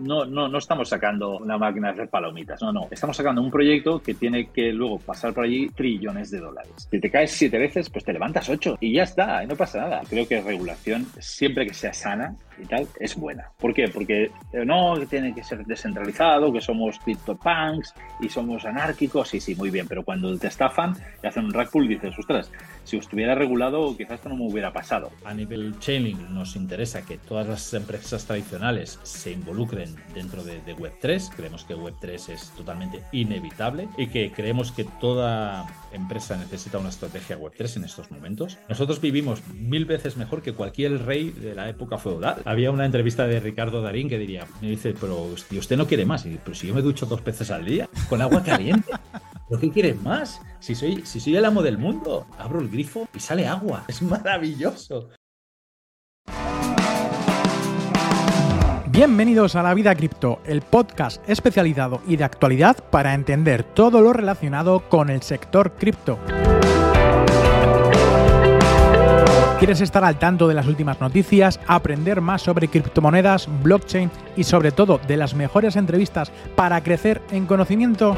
no, 0.00 0.24
no, 0.24 0.48
no 0.48 0.58
estamos 0.58 0.88
sacando 0.88 1.38
una 1.38 1.58
máquina 1.58 1.88
de 1.88 1.94
hacer 1.94 2.08
palomitas, 2.08 2.60
no, 2.62 2.72
no. 2.72 2.88
Estamos 2.90 3.16
sacando 3.16 3.40
un 3.40 3.50
proyecto 3.50 4.00
que 4.00 4.14
tiene 4.14 4.48
que 4.48 4.72
luego 4.72 4.98
pasar 4.98 5.32
por 5.32 5.44
allí 5.44 5.68
trillones 5.68 6.30
de 6.30 6.40
dólares. 6.40 6.88
Si 6.90 7.00
te 7.00 7.10
caes 7.10 7.32
siete 7.32 7.58
veces, 7.58 7.90
pues 7.90 8.04
te 8.04 8.12
levantas 8.12 8.48
ocho 8.48 8.76
y 8.80 8.94
ya 8.94 9.04
está, 9.04 9.44
no 9.46 9.56
pasa 9.56 9.80
nada. 9.80 10.02
Creo 10.08 10.26
que 10.26 10.40
regulación, 10.40 11.06
siempre 11.18 11.66
que 11.66 11.74
sea 11.74 11.92
sana 11.92 12.34
y 12.62 12.66
tal, 12.66 12.86
es 12.98 13.16
buena. 13.16 13.50
¿Por 13.58 13.74
qué? 13.74 13.88
Porque 13.88 14.30
eh, 14.52 14.64
no, 14.64 14.94
que 14.98 15.06
tiene 15.06 15.34
que 15.34 15.42
ser 15.42 15.64
descentralizado, 15.64 16.52
que 16.52 16.60
somos 16.60 16.98
CryptoPunks 16.98 17.94
y 18.20 18.28
somos 18.28 18.64
anárquicos, 18.64 19.28
sí, 19.28 19.40
sí, 19.40 19.54
muy 19.54 19.70
bien, 19.70 19.86
pero 19.88 20.04
cuando 20.04 20.36
te 20.38 20.48
estafan 20.48 20.96
y 21.22 21.26
hacen 21.26 21.44
un 21.44 21.52
rack 21.52 21.70
pool 21.70 21.88
dices, 21.88 22.18
ostras, 22.18 22.50
si 22.84 22.96
estuviera 22.96 23.34
regulado 23.34 23.96
quizás 23.96 24.14
esto 24.14 24.28
no 24.28 24.36
me 24.36 24.50
hubiera 24.50 24.72
pasado. 24.72 25.10
A 25.24 25.34
nivel 25.34 25.78
Chainlink 25.78 26.18
nos 26.30 26.56
interesa 26.56 27.04
que 27.04 27.18
todas 27.18 27.46
las 27.46 27.72
empresas 27.74 28.24
tradicionales 28.26 28.98
se 29.02 29.32
involucren 29.32 29.94
dentro 30.14 30.42
de, 30.44 30.60
Web3. 30.70 31.30
Creemos 31.34 31.64
que 31.64 31.74
Web3 31.74 32.28
es 32.30 32.50
totalmente 32.56 33.02
inevitable 33.12 33.88
y 33.96 34.06
que 34.06 34.30
creemos 34.30 34.72
que 34.72 34.84
toda 34.84 35.66
empresa 35.92 36.36
necesita 36.36 36.78
una 36.78 36.90
estrategia 36.90 37.38
Web3 37.38 37.78
en 37.78 37.84
estos 37.84 38.10
momentos. 38.10 38.58
Nosotros 38.68 39.00
vivimos 39.00 39.42
mil 39.48 39.84
veces 39.84 40.16
mejor 40.16 40.42
que 40.42 40.52
cualquier 40.52 41.04
rey 41.04 41.30
de 41.30 41.54
la 41.54 41.68
época 41.68 41.98
feudal. 41.98 42.42
Había 42.50 42.72
una 42.72 42.84
entrevista 42.84 43.28
de 43.28 43.38
Ricardo 43.38 43.80
Darín 43.80 44.08
que 44.08 44.18
diría, 44.18 44.44
me 44.60 44.70
dice, 44.70 44.92
pero 45.00 45.22
usted 45.22 45.76
no 45.76 45.86
quiere 45.86 46.04
más. 46.04 46.26
Y, 46.26 46.36
pero 46.42 46.52
si 46.52 46.66
yo 46.66 46.74
me 46.74 46.82
ducho 46.82 47.06
dos 47.06 47.22
veces 47.22 47.48
al 47.52 47.64
día 47.64 47.88
con 48.08 48.20
agua 48.20 48.42
caliente. 48.42 48.90
¿Pero 49.48 49.60
qué 49.60 49.70
quieres 49.70 50.02
más? 50.02 50.40
Si 50.58 50.74
soy, 50.74 51.02
si 51.06 51.20
soy 51.20 51.36
el 51.36 51.44
amo 51.44 51.62
del 51.62 51.78
mundo, 51.78 52.26
abro 52.36 52.58
el 52.58 52.68
grifo 52.68 53.08
y 53.14 53.20
sale 53.20 53.46
agua. 53.46 53.84
Es 53.86 54.02
maravilloso. 54.02 55.10
Bienvenidos 58.88 59.54
a 59.54 59.62
La 59.62 59.72
Vida 59.72 59.94
Cripto, 59.94 60.40
el 60.44 60.62
podcast 60.62 61.22
especializado 61.30 62.02
y 62.08 62.16
de 62.16 62.24
actualidad 62.24 62.82
para 62.90 63.14
entender 63.14 63.62
todo 63.62 64.00
lo 64.00 64.12
relacionado 64.12 64.88
con 64.88 65.08
el 65.08 65.22
sector 65.22 65.74
cripto. 65.74 66.18
¿Quieres 69.60 69.82
estar 69.82 70.02
al 70.04 70.18
tanto 70.18 70.48
de 70.48 70.54
las 70.54 70.66
últimas 70.66 71.02
noticias, 71.02 71.60
aprender 71.66 72.22
más 72.22 72.40
sobre 72.40 72.68
criptomonedas, 72.68 73.46
blockchain 73.62 74.10
y 74.34 74.44
sobre 74.44 74.72
todo 74.72 74.98
de 75.06 75.18
las 75.18 75.34
mejores 75.34 75.76
entrevistas 75.76 76.32
para 76.56 76.82
crecer 76.82 77.20
en 77.30 77.44
conocimiento? 77.44 78.16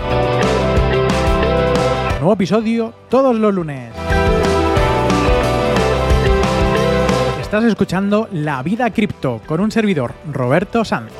Nuevo 2.21 2.34
episodio 2.34 2.95
todos 3.09 3.34
los 3.34 3.53
lunes. 3.53 3.93
Estás 7.41 7.65
escuchando 7.65 8.29
La 8.31 8.62
Vida 8.62 8.89
Cripto 8.91 9.41
con 9.45 9.59
un 9.59 9.73
servidor, 9.73 10.15
Roberto 10.33 10.84
Sanz. 10.84 11.11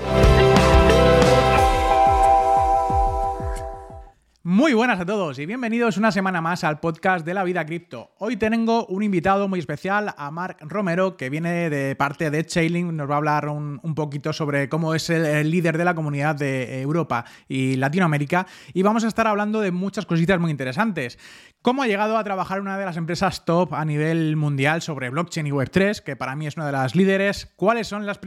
Muy 4.45 4.75
buenas 4.75 4.99
a 4.99 5.07
todos 5.07 5.39
y 5.39 5.47
bienvenidos 5.47 5.99
una 5.99 6.11
semana 6.11 6.41
más 6.41 6.65
al 6.65 6.81
podcast 6.81 7.25
de 7.25 7.33
la 7.33 7.45
vida 7.45 7.65
cripto. 7.65 8.11
Hoy 8.19 8.37
tengo 8.37 8.87
un 8.87 9.05
invitado 9.05 9.47
muy 9.47 9.61
especial, 9.61 10.13
a 10.17 10.33
Marc 10.33 10.59
Romero, 10.63 11.17
que 11.17 11.31
viene 11.31 11.71
de 11.71 11.95
parte 11.95 12.29
de 12.29 12.45
Chainlink, 12.45 12.91
nos 12.91 13.09
va 13.09 13.15
a 13.15 13.19
hablar 13.19 13.49
un, 13.49 13.79
poquito 13.95 14.33
sobre 14.33 14.69
cómo 14.69 14.97
es 14.97 15.11
el, 15.11 15.49
líder 15.49 15.79
de 15.79 15.85
la 15.85 15.95
comunidad 15.95 16.35
de 16.35 16.81
Europa 16.83 17.25
y 17.47 17.77
Latinoamérica 17.77 18.49
y 18.75 18.83
vamos 18.83 19.05
a 19.05 19.09
estar 19.09 19.29
hablando 19.29 19.61
de 19.61 19.71
muchas 19.71 20.07
cositas 20.07 20.41
muy 20.41 20.51
interesantes. 20.51 21.21
Cómo 21.63 21.85
ha 21.85 21.87
llegado 21.87 22.19
a 22.19 22.25
trabajar 22.25 22.61
una 22.61 22.77
de 22.77 22.85
las 22.85 22.97
empresas 22.97 23.45
top 23.45 23.75
a 23.75 23.85
nivel 23.85 24.35
mundial 24.35 24.83
sobre 24.83 25.11
blockchain 25.11 25.47
y 25.47 25.53
Web3, 25.53 26.03
que 26.03 26.17
para 26.17 26.35
mí 26.35 26.49
es 26.49 26.57
una 26.57 26.67
de 26.67 26.73
las 26.73 26.97
líderes. 26.97 27.53
¿Cuáles 27.55 27.87
son 27.87 28.05
las, 28.05 28.19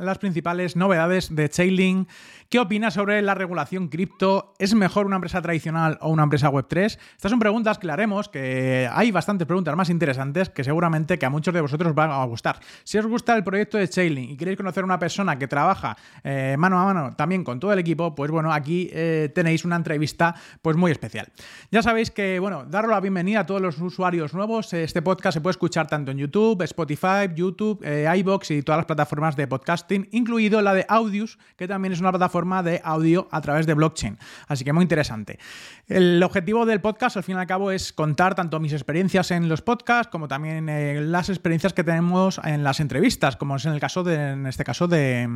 las 0.00 0.18
principales 0.18 0.76
novedades 0.76 1.34
de 1.34 1.48
Chainlink? 1.48 2.08
¿Qué 2.48 2.58
opina 2.58 2.90
sobre 2.90 3.20
la 3.22 3.34
regulación 3.34 3.88
cripto? 3.88 4.54
¿Es 4.58 4.74
mejor 4.74 5.06
una 5.06 5.16
empresa 5.16 5.40
tradicional 5.40 5.98
o 6.00 6.10
una 6.10 6.24
empresa 6.24 6.50
Web3? 6.50 6.98
Estas 7.16 7.30
son 7.30 7.38
preguntas 7.38 7.78
que 7.78 7.86
le 7.86 7.92
haremos, 7.92 8.28
que 8.28 8.88
hay 8.92 9.10
bastantes 9.10 9.46
preguntas 9.46 9.74
más 9.74 9.90
interesantes 9.90 10.50
que 10.50 10.62
seguramente 10.62 11.18
que 11.18 11.26
a 11.26 11.30
muchos 11.30 11.54
de 11.54 11.60
vosotros 11.60 11.94
van 11.94 12.10
a 12.10 12.22
gustar. 12.24 12.60
Si 12.84 12.98
os 12.98 13.06
gusta 13.06 13.34
el 13.36 13.42
proyecto 13.42 13.78
de 13.78 13.88
Chainlink 13.88 14.30
y 14.30 14.36
queréis 14.36 14.56
conocer 14.56 14.82
a 14.82 14.84
una 14.84 14.98
persona 14.98 15.38
que 15.38 15.48
trabaja 15.48 15.96
eh, 16.22 16.56
mano 16.58 16.78
a 16.78 16.84
mano 16.84 17.16
también 17.16 17.44
con 17.44 17.58
todo 17.58 17.72
el 17.72 17.78
equipo, 17.78 18.14
pues 18.14 18.30
bueno, 18.30 18.52
aquí 18.52 18.90
eh, 18.92 19.30
tenéis 19.34 19.64
una 19.64 19.76
entrevista 19.76 20.34
pues 20.62 20.76
muy 20.76 20.92
especial. 20.92 21.32
Ya 21.70 21.82
sabéis 21.82 22.10
que, 22.10 22.38
bueno, 22.38 22.64
dar 22.64 22.86
la 22.86 23.00
bienvenida 23.00 23.40
a 23.40 23.46
todos 23.46 23.60
los 23.60 23.80
usuarios 23.80 24.34
nuevos. 24.34 24.72
Este 24.74 25.02
podcast 25.02 25.34
se 25.34 25.40
puede 25.40 25.52
escuchar 25.52 25.88
tanto 25.88 26.10
en 26.10 26.18
YouTube, 26.18 26.62
Spotify, 26.62 27.28
YouTube, 27.34 27.80
eh, 27.82 28.06
iBox 28.18 28.50
y 28.52 28.62
todas 28.62 28.78
las 28.78 28.86
plataformas 28.86 29.34
de 29.34 29.46
podcasting, 29.48 30.08
incluido 30.12 30.60
la 30.60 30.74
de 30.74 30.84
Audius, 30.88 31.38
que 31.56 31.66
también 31.66 31.92
es 31.92 32.00
una 32.00 32.10
plataforma 32.10 32.33
de 32.62 32.80
audio 32.82 33.28
a 33.30 33.40
través 33.40 33.66
de 33.66 33.74
blockchain. 33.74 34.18
Así 34.48 34.64
que 34.64 34.72
muy 34.72 34.82
interesante. 34.82 35.38
El 35.86 36.22
objetivo 36.22 36.66
del 36.66 36.80
podcast, 36.80 37.16
al 37.16 37.22
fin 37.22 37.36
y 37.36 37.40
al 37.40 37.46
cabo, 37.46 37.70
es 37.70 37.92
contar 37.92 38.34
tanto 38.34 38.58
mis 38.58 38.72
experiencias 38.72 39.30
en 39.30 39.48
los 39.48 39.62
podcasts 39.62 40.10
como 40.10 40.26
también 40.26 40.68
eh, 40.68 41.00
las 41.00 41.28
experiencias 41.28 41.72
que 41.72 41.84
tenemos 41.84 42.40
en 42.44 42.64
las 42.64 42.80
entrevistas, 42.80 43.36
como 43.36 43.56
es 43.56 43.64
en 43.66 43.72
el 43.72 43.80
caso 43.80 44.02
de, 44.02 44.32
en 44.32 44.46
este 44.46 44.64
caso 44.64 44.88
de 44.88 45.28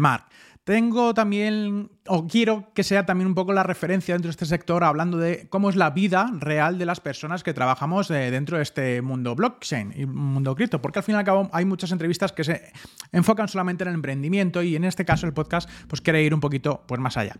Mark. 0.00 0.24
Tengo 0.68 1.14
también, 1.14 1.90
o 2.08 2.26
quiero 2.26 2.72
que 2.74 2.82
sea 2.82 3.06
también 3.06 3.28
un 3.28 3.34
poco 3.34 3.52
la 3.52 3.62
referencia 3.62 4.14
dentro 4.14 4.28
de 4.28 4.32
este 4.32 4.46
sector, 4.46 4.84
hablando 4.84 5.18
de 5.18 5.48
cómo 5.48 5.70
es 5.70 5.76
la 5.76 5.90
vida 5.90 6.30
real 6.38 6.78
de 6.78 6.86
las 6.86 7.00
personas 7.00 7.42
que 7.42 7.54
trabajamos 7.54 8.10
eh, 8.10 8.30
dentro 8.30 8.56
de 8.56 8.62
este 8.62 9.02
mundo 9.02 9.34
blockchain 9.34 9.94
y 9.96 10.06
mundo 10.06 10.54
cripto, 10.54 10.80
porque 10.82 10.98
al 10.98 11.04
fin 11.04 11.14
y 11.14 11.18
al 11.18 11.24
cabo 11.24 11.48
hay 11.52 11.64
muchas 11.64 11.92
entrevistas 11.92 12.32
que 12.32 12.44
se 12.44 12.72
enfocan 13.12 13.48
solamente 13.48 13.84
en 13.84 13.88
el 13.88 13.94
emprendimiento 13.94 14.62
y 14.62 14.76
en 14.76 14.84
este 14.84 15.04
caso 15.04 15.26
el 15.26 15.32
podcast 15.32 15.68
pues 15.86 16.00
quiere 16.00 16.22
ir 16.22 16.34
un 16.34 16.40
poquito 16.40 16.82
pues, 16.86 17.00
más 17.00 17.16
allá. 17.16 17.36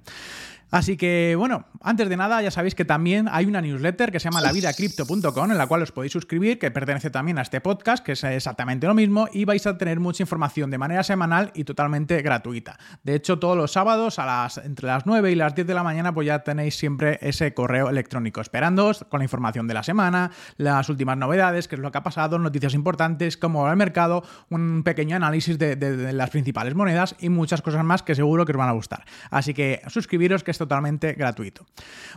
Así 0.71 0.99
que, 0.99 1.35
bueno, 1.37 1.65
antes 1.81 2.11
de 2.11 2.17
nada, 2.17 2.43
ya 2.43 2.51
sabéis 2.51 2.75
que 2.75 2.85
también 2.85 3.27
hay 3.31 3.47
una 3.47 3.63
newsletter 3.63 4.13
que 4.13 4.21
se 4.21 4.25
llama 4.25 4.43
lavidacrypto.com, 4.43 5.51
en 5.51 5.57
la 5.57 5.67
cual 5.67 5.83
os 5.83 5.93
podéis 5.93 6.13
suscribir, 6.13 6.59
que 6.59 6.71
pertenece 6.71 7.09
también 7.09 7.39
a 7.39 7.43
este 7.43 7.63
podcast, 7.63 8.05
que 8.05 8.13
es 8.13 8.25
exactamente 8.25 8.87
lo 8.87 8.93
mismo, 8.93 9.29
y 9.33 9.47
vais 9.47 9.67
a 9.67 9.79
tener 9.79 9.99
mucha 9.99 10.23
información 10.23 10.71
de 10.71 10.77
manera 10.77 11.03
semanal 11.03 11.53
y 11.55 11.65
totalmente 11.65 12.21
gratuita. 12.21 12.79
De 13.03 13.15
hecho, 13.15 13.39
todos 13.39 13.57
los 13.57 13.73
sábados, 13.73 14.19
a 14.19 14.27
las, 14.27 14.58
entre 14.65 14.87
las 14.87 15.07
9 15.07 15.33
y 15.33 15.35
las 15.35 15.55
10 15.55 15.67
de 15.67 15.75
la 15.75 15.83
mañana, 15.83 16.13
pues 16.13 16.27
ya 16.27 16.41
tenéis 16.41 16.77
siempre 16.77 17.19
ese 17.23 17.55
correo 17.55 17.89
electrónico 17.89 18.41
esperándoos 18.43 19.05
con 19.09 19.21
la 19.21 19.25
información 19.25 19.67
de 19.67 19.75
la 19.75 19.83
semana, 19.83 20.31
las 20.59 20.89
últimas 20.89 21.17
novedades, 21.17 21.69
qué 21.69 21.77
es 21.77 21.81
lo 21.81 21.91
que 21.91 21.99
ha 21.99 22.03
pasado, 22.03 22.39
noticias 22.39 22.75
importantes, 22.75 23.39
cómo 23.39 23.63
va 23.63 23.71
el 23.71 23.77
mercado, 23.77 24.23
un 24.51 24.83
pequeño 24.83 25.17
análisis 25.17 25.59
de, 25.59 25.77
de 25.77 26.13
las 26.13 26.31
principales 26.31 26.75
monedas 26.75 27.17
y 27.19 27.31
muchas 27.31 27.63
cosas 27.63 27.85
más 27.85 28.03
que 28.03 28.15
seguro 28.15 28.45
que 28.45 28.53
os 28.53 28.59
van 28.59 28.69
a 28.69 28.73
gustar. 28.73 29.05
Así 29.31 29.55
que 29.55 29.81
suscribiros, 29.87 30.45
que 30.45 30.53
totalmente 30.59 31.15
gratuito. 31.15 31.65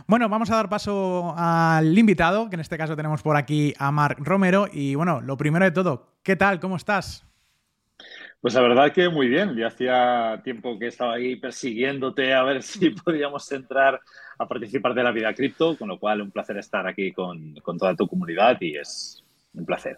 Bueno, 0.06 0.28
vamos 0.28 0.50
a 0.50 0.56
dar 0.56 0.68
paso 0.68 1.34
al 1.38 1.96
invitado, 1.96 2.50
que 2.50 2.56
en 2.56 2.60
este 2.60 2.76
caso 2.76 2.96
tenemos 2.96 3.22
por 3.22 3.36
aquí 3.36 3.72
a 3.78 3.90
Marc 3.90 4.18
Romero. 4.20 4.68
Y 4.70 4.96
bueno, 4.96 5.22
lo 5.22 5.38
primero 5.38 5.64
de 5.64 5.70
todo, 5.70 6.18
¿qué 6.22 6.36
tal? 6.36 6.60
¿Cómo 6.60 6.76
estás? 6.76 7.24
Pues 8.42 8.54
la 8.54 8.60
verdad 8.60 8.92
que 8.92 9.08
muy 9.08 9.28
bien. 9.28 9.56
Ya 9.56 9.68
hacía 9.68 10.40
tiempo 10.42 10.76
que 10.76 10.88
estaba 10.88 11.14
ahí 11.14 11.36
persiguiéndote 11.36 12.34
a 12.34 12.42
ver 12.42 12.62
si 12.62 12.90
podíamos 12.90 13.50
entrar 13.52 14.00
a 14.36 14.48
participar 14.48 14.94
de 14.94 15.04
la 15.04 15.12
vida 15.12 15.32
cripto, 15.32 15.78
con 15.78 15.88
lo 15.88 15.98
cual 15.98 16.22
un 16.22 16.32
placer 16.32 16.58
estar 16.58 16.86
aquí 16.88 17.12
con, 17.12 17.54
con 17.62 17.78
toda 17.78 17.94
tu 17.94 18.08
comunidad 18.08 18.58
y 18.60 18.76
es 18.76 19.24
un 19.54 19.64
placer. 19.64 19.96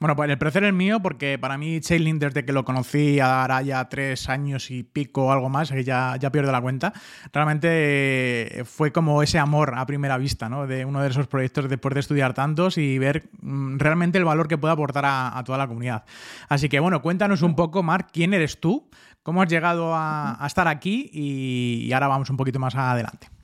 Bueno, 0.00 0.14
pues 0.14 0.30
el 0.30 0.38
placer 0.38 0.62
es 0.62 0.72
mío 0.72 1.00
porque 1.00 1.38
para 1.40 1.58
mí 1.58 1.80
Chainlink 1.80 2.20
desde 2.20 2.44
que 2.44 2.52
lo 2.52 2.64
conocí 2.64 3.18
ahora 3.18 3.62
ya 3.62 3.88
tres 3.88 4.28
años 4.28 4.70
y 4.70 4.84
pico 4.84 5.26
o 5.26 5.32
algo 5.32 5.48
más, 5.48 5.70
ya, 5.84 6.16
ya 6.20 6.30
pierdo 6.30 6.52
la 6.52 6.60
cuenta, 6.60 6.92
realmente 7.32 8.62
fue 8.64 8.92
como 8.92 9.24
ese 9.24 9.40
amor 9.40 9.74
a 9.76 9.84
primera 9.86 10.16
vista, 10.16 10.48
¿no? 10.48 10.68
De 10.68 10.84
uno 10.84 11.02
de 11.02 11.08
esos 11.08 11.26
proyectos 11.26 11.68
después 11.68 11.94
de 11.94 12.00
estudiar 12.00 12.32
tantos 12.32 12.78
y 12.78 12.96
ver 12.98 13.28
mm, 13.40 13.78
realmente 13.78 14.18
el 14.18 14.24
valor 14.24 14.46
que 14.46 14.56
puede 14.56 14.72
aportar 14.72 15.04
a, 15.04 15.42
toda 15.44 15.58
la 15.58 15.66
comunidad. 15.66 16.04
Así 16.48 16.68
que 16.68 16.78
bueno, 16.78 17.02
cuéntanos 17.02 17.42
un 17.42 17.56
poco, 17.56 17.82
Marc, 17.82 18.10
¿quién 18.12 18.34
eres 18.34 18.60
tú? 18.60 18.88
¿Cómo 19.24 19.42
has 19.42 19.48
llegado 19.48 19.94
a, 19.96 20.38
estar 20.46 20.68
aquí? 20.68 21.10
y 21.12 21.92
ahora 21.92 22.06
vamos 22.06 22.30
un 22.30 22.36
poquito 22.36 22.60
más 22.60 22.76
adelante. 22.76 23.37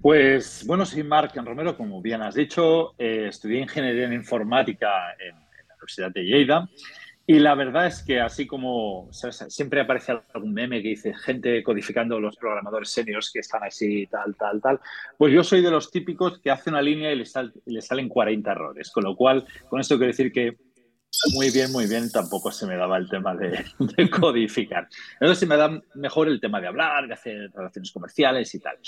Pues 0.00 0.64
bueno, 0.66 0.86
soy 0.86 1.02
Marc 1.02 1.34
Romero, 1.36 1.76
como 1.76 2.00
bien 2.00 2.22
has 2.22 2.34
dicho, 2.34 2.94
eh, 2.98 3.26
estudié 3.28 3.60
ingeniería 3.60 4.04
en 4.04 4.12
informática 4.12 5.12
en, 5.18 5.34
la 5.68 5.74
Universidad 5.74 6.10
de 6.12 6.24
Lleida 6.24 6.68
y 7.28 7.40
la 7.40 7.56
verdad 7.56 7.88
es 7.88 8.02
que 8.02 8.20
así 8.20 8.46
como 8.46 9.08
siempre 9.10 9.80
aparece 9.80 10.16
algún 10.32 10.54
meme 10.54 10.80
que 10.80 10.90
dice 10.90 11.12
gente 11.12 11.62
codificando 11.62 12.20
los 12.20 12.36
programadores 12.36 12.88
seniors 12.90 13.32
que 13.32 13.40
están 13.40 13.64
así, 13.64 14.06
tal, 14.06 14.36
tal, 14.36 14.60
tal, 14.60 14.80
pues 15.18 15.32
yo 15.32 15.42
soy 15.42 15.60
de 15.60 15.70
los 15.70 15.90
típicos 15.90 16.38
que 16.38 16.52
hace 16.52 16.70
una 16.70 16.80
línea 16.80 17.12
y 17.12 17.16
le, 17.16 17.24
le 17.66 17.82
salen 17.82 18.08
40 18.08 18.50
errores, 18.50 18.90
con 18.92 19.02
lo 19.04 19.16
cual 19.16 19.44
con 19.68 19.80
esto 19.80 19.96
quiero 19.96 20.12
decir 20.12 20.32
que 20.32 20.56
muy 21.32 21.50
bien, 21.50 21.72
muy 21.72 21.86
bien, 21.86 22.10
tampoco 22.10 22.50
se 22.50 22.66
me 22.66 22.76
daba 22.76 22.98
el 22.98 23.08
tema 23.08 23.34
de, 23.34 23.64
codificar. 24.10 24.88
Entonces 25.14 25.38
se 25.38 25.46
me 25.46 25.56
da 25.56 25.80
mejor 25.94 26.28
el 26.28 26.40
tema 26.40 26.60
de 26.60 26.68
hablar, 26.68 27.06
de 27.06 27.14
hacer 27.14 27.50
relaciones 27.52 27.90
comerciales 27.90 28.54
y 28.54 28.60
tal. 28.60 28.78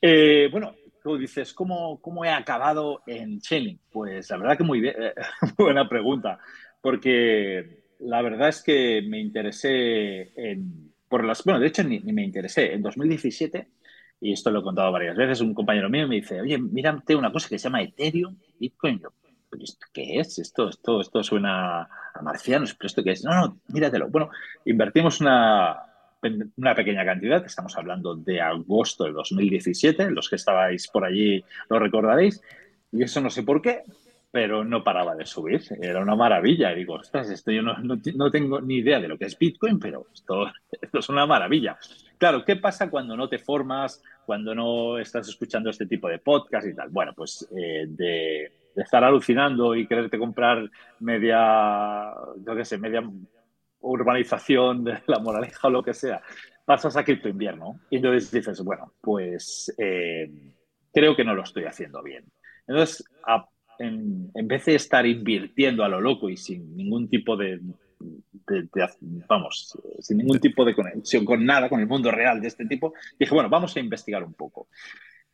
Eh, 0.00 0.48
bueno, 0.50 0.74
tú 1.02 1.16
dices, 1.16 1.52
¿cómo, 1.52 2.00
¿cómo, 2.00 2.24
he 2.24 2.30
acabado 2.30 3.02
en 3.06 3.40
Chainlink? 3.40 3.80
Pues 3.90 4.30
la 4.30 4.38
verdad 4.38 4.56
que 4.56 4.64
muy 4.64 4.80
bien, 4.80 4.94
buena 5.58 5.88
pregunta, 5.88 6.38
porque 6.80 7.84
la 8.00 8.22
verdad 8.22 8.48
es 8.48 8.62
que 8.62 9.02
me 9.06 9.20
interesé 9.20 10.32
en, 10.36 10.92
por 11.08 11.24
las, 11.24 11.44
bueno, 11.44 11.60
de 11.60 11.68
hecho 11.68 11.84
ni, 11.84 12.00
me 12.00 12.24
interesé. 12.24 12.72
En 12.74 12.82
2017, 12.82 13.68
y 14.20 14.32
esto 14.32 14.50
lo 14.50 14.60
he 14.60 14.62
contado 14.62 14.92
varias 14.92 15.16
veces, 15.16 15.40
un 15.40 15.54
compañero 15.54 15.88
mío 15.88 16.08
me 16.08 16.16
dice, 16.16 16.40
oye, 16.40 16.58
mírate 16.58 17.14
una 17.14 17.32
cosa 17.32 17.48
que 17.48 17.58
se 17.58 17.64
llama 17.64 17.82
Ethereum, 17.82 18.36
Bitcoin. 18.58 19.00
Yo, 19.00 19.10
¿esto 19.60 19.86
qué 19.92 20.20
es? 20.20 20.38
Esto, 20.38 20.68
esto, 20.68 21.00
esto 21.00 21.22
suena 21.22 21.82
a 21.82 22.22
marcianos, 22.22 22.74
pero 22.74 22.86
¿esto 22.86 23.02
qué 23.02 23.12
es? 23.12 23.24
No, 23.24 23.34
no, 23.34 23.58
míratelo. 23.68 24.08
Bueno, 24.08 24.30
invertimos 24.64 25.20
una, 25.20 25.82
una 26.56 26.74
pequeña 26.74 27.04
cantidad, 27.04 27.44
estamos 27.44 27.76
hablando 27.76 28.14
de 28.14 28.40
agosto 28.40 29.04
de 29.04 29.12
2017, 29.12 30.10
los 30.10 30.28
que 30.28 30.36
estabais 30.36 30.88
por 30.88 31.04
allí 31.04 31.44
lo 31.68 31.78
recordaréis, 31.78 32.40
y 32.92 33.02
eso 33.02 33.20
no 33.20 33.30
sé 33.30 33.42
por 33.42 33.62
qué, 33.62 33.82
pero 34.30 34.64
no 34.64 34.84
paraba 34.84 35.14
de 35.14 35.24
subir, 35.24 35.62
era 35.80 36.02
una 36.02 36.14
maravilla, 36.14 36.72
y 36.72 36.76
digo, 36.76 36.94
ostras, 36.94 37.30
esto 37.30 37.50
yo 37.52 37.62
no, 37.62 37.76
no, 37.78 38.30
tengo 38.30 38.60
ni 38.60 38.76
idea 38.76 39.00
de 39.00 39.08
lo 39.08 39.16
que 39.16 39.26
es 39.26 39.38
Bitcoin, 39.38 39.78
pero 39.78 40.06
esto, 40.12 40.46
esto 40.80 40.98
es 40.98 41.08
una 41.08 41.26
maravilla. 41.26 41.78
Claro, 42.18 42.44
¿qué 42.44 42.56
pasa 42.56 42.90
cuando 42.90 43.16
no 43.16 43.28
te 43.28 43.38
formas, 43.38 44.02
cuando 44.24 44.54
no 44.54 44.98
estás 44.98 45.28
escuchando 45.28 45.70
este 45.70 45.86
tipo 45.86 46.08
de 46.08 46.18
podcast 46.18 46.66
y 46.66 46.74
tal? 46.74 46.88
Bueno, 46.88 47.12
pues 47.14 47.46
eh, 47.56 47.86
de, 47.88 48.52
estar 48.76 49.02
alucinando 49.04 49.74
y 49.74 49.86
quererte 49.86 50.18
comprar 50.18 50.70
media, 51.00 52.12
sé, 52.62 52.78
media 52.78 53.02
urbanización 53.80 54.84
de 54.84 54.98
la 55.06 55.18
moraleja 55.18 55.68
o 55.68 55.70
lo 55.70 55.82
que 55.82 55.94
sea, 55.94 56.20
pasas 56.64 56.96
a 56.96 57.04
cripto 57.04 57.28
invierno 57.28 57.80
y 57.90 57.96
entonces 57.96 58.30
dices, 58.30 58.62
bueno, 58.62 58.92
pues 59.00 59.74
eh, 59.78 60.30
creo 60.92 61.14
que 61.14 61.24
no 61.24 61.34
lo 61.34 61.42
estoy 61.42 61.64
haciendo 61.64 62.02
bien. 62.02 62.24
Entonces, 62.66 63.04
en, 63.78 64.48
vez 64.48 64.64
de 64.64 64.74
estar 64.74 65.06
invirtiendo 65.06 65.84
a 65.84 65.88
lo 65.88 66.00
loco 66.00 66.28
y 66.28 66.36
sin 66.36 66.76
ningún 66.76 67.08
tipo 67.08 67.36
de, 67.36 67.60
vamos, 69.28 69.78
sin 70.00 70.18
ningún 70.18 70.40
tipo 70.40 70.64
de 70.64 70.74
conexión 70.74 71.24
con 71.24 71.44
nada, 71.44 71.68
con 71.68 71.80
el 71.80 71.86
mundo 71.86 72.10
real 72.10 72.40
de 72.40 72.48
este 72.48 72.66
tipo, 72.66 72.94
dije, 73.18 73.34
bueno, 73.34 73.48
vamos 73.48 73.76
a 73.76 73.80
investigar 73.80 74.24
un 74.24 74.34
poco. 74.34 74.68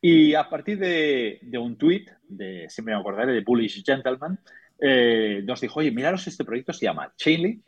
Y 0.05 0.35
a 0.35 0.49
partir 0.49 0.77
de, 0.79 1.39
un 1.57 1.77
tweet, 1.77 2.07
de, 2.27 2.65
siempre 2.67 2.93
me 2.93 2.99
acordaré, 2.99 3.31
de 3.31 3.39
Bullish 3.39 3.85
Gentleman, 3.85 4.37
eh, 4.77 5.41
nos 5.45 5.61
dijo, 5.61 5.79
oye, 5.79 5.91
miraros, 5.91 6.27
este 6.27 6.43
proyecto 6.43 6.73
se 6.73 6.87
llama 6.87 7.13
Chainlink 7.15 7.63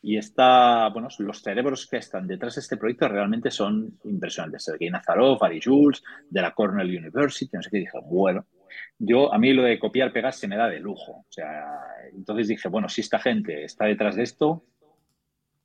y 0.00 0.16
está, 0.16 0.88
bueno, 0.90 1.08
los 1.18 1.42
cerebros 1.42 1.88
que 1.88 1.96
están 1.96 2.28
detrás 2.28 2.54
de 2.54 2.60
este 2.60 2.76
proyecto 2.76 3.08
realmente 3.08 3.50
son 3.50 3.98
impresionantes. 4.04 4.66
Sergei 4.66 4.88
Nazarov, 4.88 5.42
Ari 5.42 5.60
Jules, 5.60 6.00
de 6.28 6.40
la 6.40 6.54
Cornell 6.54 6.96
University, 6.96 7.50
no 7.56 7.60
sé 7.60 7.70
qué, 7.70 7.78
dije, 7.78 7.98
bueno, 8.04 8.46
yo 8.96 9.34
a 9.34 9.38
mí 9.40 9.52
lo 9.52 9.64
de 9.64 9.80
copiar, 9.80 10.12
pegar 10.12 10.32
se 10.32 10.46
me 10.46 10.56
da 10.56 10.68
de 10.68 10.78
lujo. 10.78 11.12
O 11.12 11.26
sea, 11.28 11.76
entonces 12.12 12.46
dije, 12.46 12.68
bueno, 12.68 12.88
si 12.88 13.00
esta 13.00 13.18
gente 13.18 13.64
está 13.64 13.86
detrás 13.86 14.14
de 14.14 14.22
esto, 14.22 14.64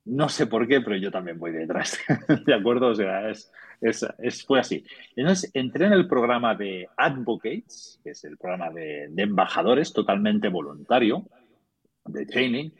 no 0.06 0.28
sé 0.28 0.46
por 0.46 0.66
qué, 0.66 0.80
pero 0.80 0.96
yo 0.96 1.10
también 1.10 1.38
voy 1.38 1.52
detrás. 1.52 1.98
¿De 2.46 2.54
acuerdo? 2.54 2.88
O 2.88 2.94
sea, 2.94 3.28
es, 3.30 3.52
es, 3.80 4.44
fue 4.44 4.60
así. 4.60 4.84
Entonces 5.14 5.50
entré 5.54 5.86
en 5.86 5.92
el 5.92 6.08
programa 6.08 6.54
de 6.54 6.88
Advocates, 6.96 8.00
que 8.02 8.10
es 8.10 8.24
el 8.24 8.38
programa 8.38 8.70
de, 8.70 9.08
de 9.10 9.22
embajadores 9.22 9.92
totalmente 9.92 10.48
voluntario, 10.48 11.28
de 12.04 12.24
training, 12.24 12.70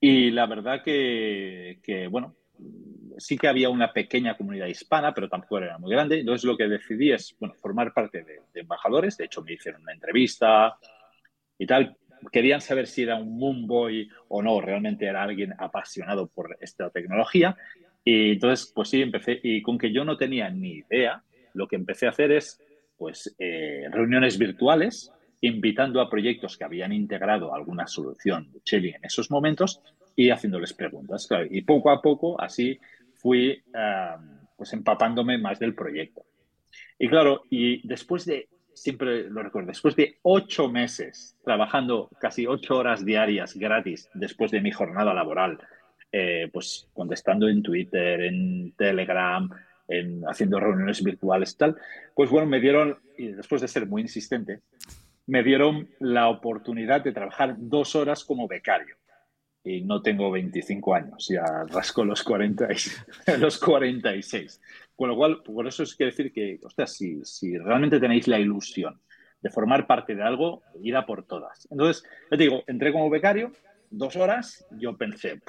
y 0.00 0.30
la 0.30 0.46
verdad 0.46 0.82
que, 0.84 2.08
bueno, 2.10 2.36
sí 3.18 3.38
que 3.38 3.48
había 3.48 3.70
una 3.70 3.92
pequeña 3.92 4.36
comunidad 4.36 4.66
hispana, 4.66 5.14
pero 5.14 5.28
tampoco 5.28 5.58
era 5.58 5.78
muy 5.78 5.90
grande. 5.90 6.20
Entonces 6.20 6.44
lo 6.44 6.56
que 6.56 6.68
decidí 6.68 7.12
es, 7.12 7.34
bueno, 7.38 7.54
formar 7.54 7.92
parte 7.92 8.22
de, 8.22 8.60
embajadores. 8.60 9.16
De 9.16 9.24
hecho, 9.24 9.42
me 9.42 9.54
hicieron 9.54 9.82
una 9.82 9.92
entrevista 9.92 10.78
y 11.58 11.66
tal. 11.66 11.96
Querían 12.32 12.60
saber 12.60 12.86
si 12.86 13.02
era 13.02 13.16
un 13.16 13.38
Moonboy 13.38 14.08
o 14.28 14.42
no, 14.42 14.60
realmente 14.60 15.06
era 15.06 15.22
alguien 15.22 15.54
apasionado 15.58 16.26
por 16.28 16.56
esta 16.60 16.90
tecnología. 16.90 17.56
Y 18.04 18.32
entonces, 18.32 18.72
pues 18.74 18.88
sí, 18.88 19.02
empecé. 19.02 19.40
Y 19.42 19.62
con 19.62 19.78
que 19.78 19.92
yo 19.92 20.04
no 20.04 20.16
tenía 20.16 20.48
ni 20.50 20.74
idea, 20.78 21.22
lo 21.54 21.66
que 21.66 21.76
empecé 21.76 22.06
a 22.06 22.10
hacer 22.10 22.32
es, 22.32 22.60
pues, 22.96 23.34
eh, 23.38 23.86
reuniones 23.90 24.38
virtuales 24.38 25.12
invitando 25.40 26.00
a 26.00 26.08
proyectos 26.08 26.56
que 26.56 26.64
habían 26.64 26.92
integrado 26.92 27.54
alguna 27.54 27.86
solución 27.86 28.50
de 28.52 28.60
Shelly 28.64 28.90
en 28.90 29.04
esos 29.04 29.30
momentos 29.30 29.80
y 30.16 30.30
haciéndoles 30.30 30.72
preguntas. 30.72 31.28
y 31.50 31.60
poco 31.62 31.90
a 31.90 32.00
poco 32.00 32.40
así 32.40 32.78
fui 33.16 33.62
pues 34.56 34.72
empapándome 34.72 35.38
más 35.38 35.58
del 35.58 35.74
proyecto. 35.74 36.24
Y 36.98 37.08
claro, 37.08 37.42
y 37.50 37.86
después 37.86 38.24
de, 38.24 38.48
siempre 38.76 39.30
lo 39.30 39.42
recuerdo, 39.42 39.68
después 39.68 39.96
de 39.96 40.18
ocho 40.22 40.68
meses 40.70 41.34
trabajando 41.42 42.10
casi 42.20 42.46
ocho 42.46 42.76
horas 42.76 43.04
diarias 43.04 43.56
gratis 43.56 44.10
después 44.14 44.50
de 44.50 44.60
mi 44.60 44.70
jornada 44.70 45.14
laboral, 45.14 45.58
eh, 46.12 46.48
pues 46.52 46.88
contestando 46.92 47.48
en 47.48 47.62
Twitter, 47.62 48.20
en 48.20 48.72
Telegram, 48.76 49.48
en, 49.88 50.22
haciendo 50.28 50.60
reuniones 50.60 51.02
virtuales 51.02 51.52
y 51.52 51.56
tal, 51.56 51.76
pues 52.14 52.30
bueno, 52.30 52.46
me 52.46 52.60
dieron, 52.60 52.98
y 53.16 53.28
después 53.28 53.62
de 53.62 53.68
ser 53.68 53.86
muy 53.86 54.02
insistente, 54.02 54.60
me 55.26 55.42
dieron 55.42 55.88
la 55.98 56.28
oportunidad 56.28 57.02
de 57.02 57.12
trabajar 57.12 57.56
dos 57.58 57.96
horas 57.96 58.24
como 58.24 58.46
becario. 58.46 58.96
Y 59.64 59.80
no 59.80 60.00
tengo 60.00 60.30
25 60.30 60.94
años, 60.94 61.26
ya 61.28 61.64
rasco 61.68 62.04
los, 62.04 62.22
40 62.22 62.68
los 63.38 63.58
46. 63.58 64.60
Con 64.96 65.10
lo 65.10 65.16
cual, 65.16 65.42
por 65.42 65.66
eso 65.66 65.82
es 65.82 65.94
que 65.94 66.06
decir 66.06 66.32
que, 66.32 66.58
ostras, 66.64 66.94
si, 66.94 67.22
si 67.24 67.58
realmente 67.58 68.00
tenéis 68.00 68.26
la 68.28 68.38
ilusión 68.38 69.00
de 69.40 69.50
formar 69.50 69.86
parte 69.86 70.14
de 70.14 70.22
algo, 70.22 70.62
ir 70.82 70.96
a 70.96 71.04
por 71.04 71.24
todas. 71.26 71.68
Entonces, 71.70 72.02
yo 72.30 72.36
te 72.36 72.44
digo, 72.44 72.62
entré 72.66 72.92
como 72.92 73.10
becario, 73.10 73.52
dos 73.90 74.16
horas, 74.16 74.66
yo 74.72 74.96
pensé, 74.96 75.40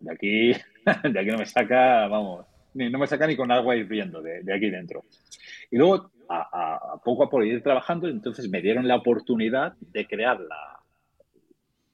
de 0.00 0.12
aquí, 0.12 0.52
de 1.12 1.20
aquí 1.20 1.30
no 1.30 1.38
me 1.38 1.46
saca, 1.46 2.06
vamos, 2.06 2.46
ni, 2.74 2.88
no 2.88 2.98
me 2.98 3.06
saca 3.06 3.26
ni 3.26 3.36
con 3.36 3.50
agua 3.50 3.76
hirviendo 3.76 4.22
de, 4.22 4.42
de 4.42 4.54
aquí 4.54 4.70
dentro. 4.70 5.04
Y 5.70 5.76
luego 5.76 6.10
a, 6.28 7.00
poco 7.04 7.24
a 7.24 7.30
poco 7.30 7.44
ir 7.44 7.62
trabajando, 7.62 8.08
entonces 8.08 8.48
me 8.48 8.60
dieron 8.60 8.86
la 8.88 8.96
oportunidad 8.96 9.74
de 9.80 10.06
crear 10.06 10.40
la, 10.40 10.80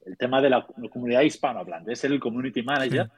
el 0.06 0.16
tema 0.16 0.40
de 0.40 0.50
la 0.50 0.66
comunidad 0.90 1.22
hispanohablante, 1.22 1.92
es 1.92 2.04
el 2.04 2.20
community 2.20 2.62
manager 2.62 3.10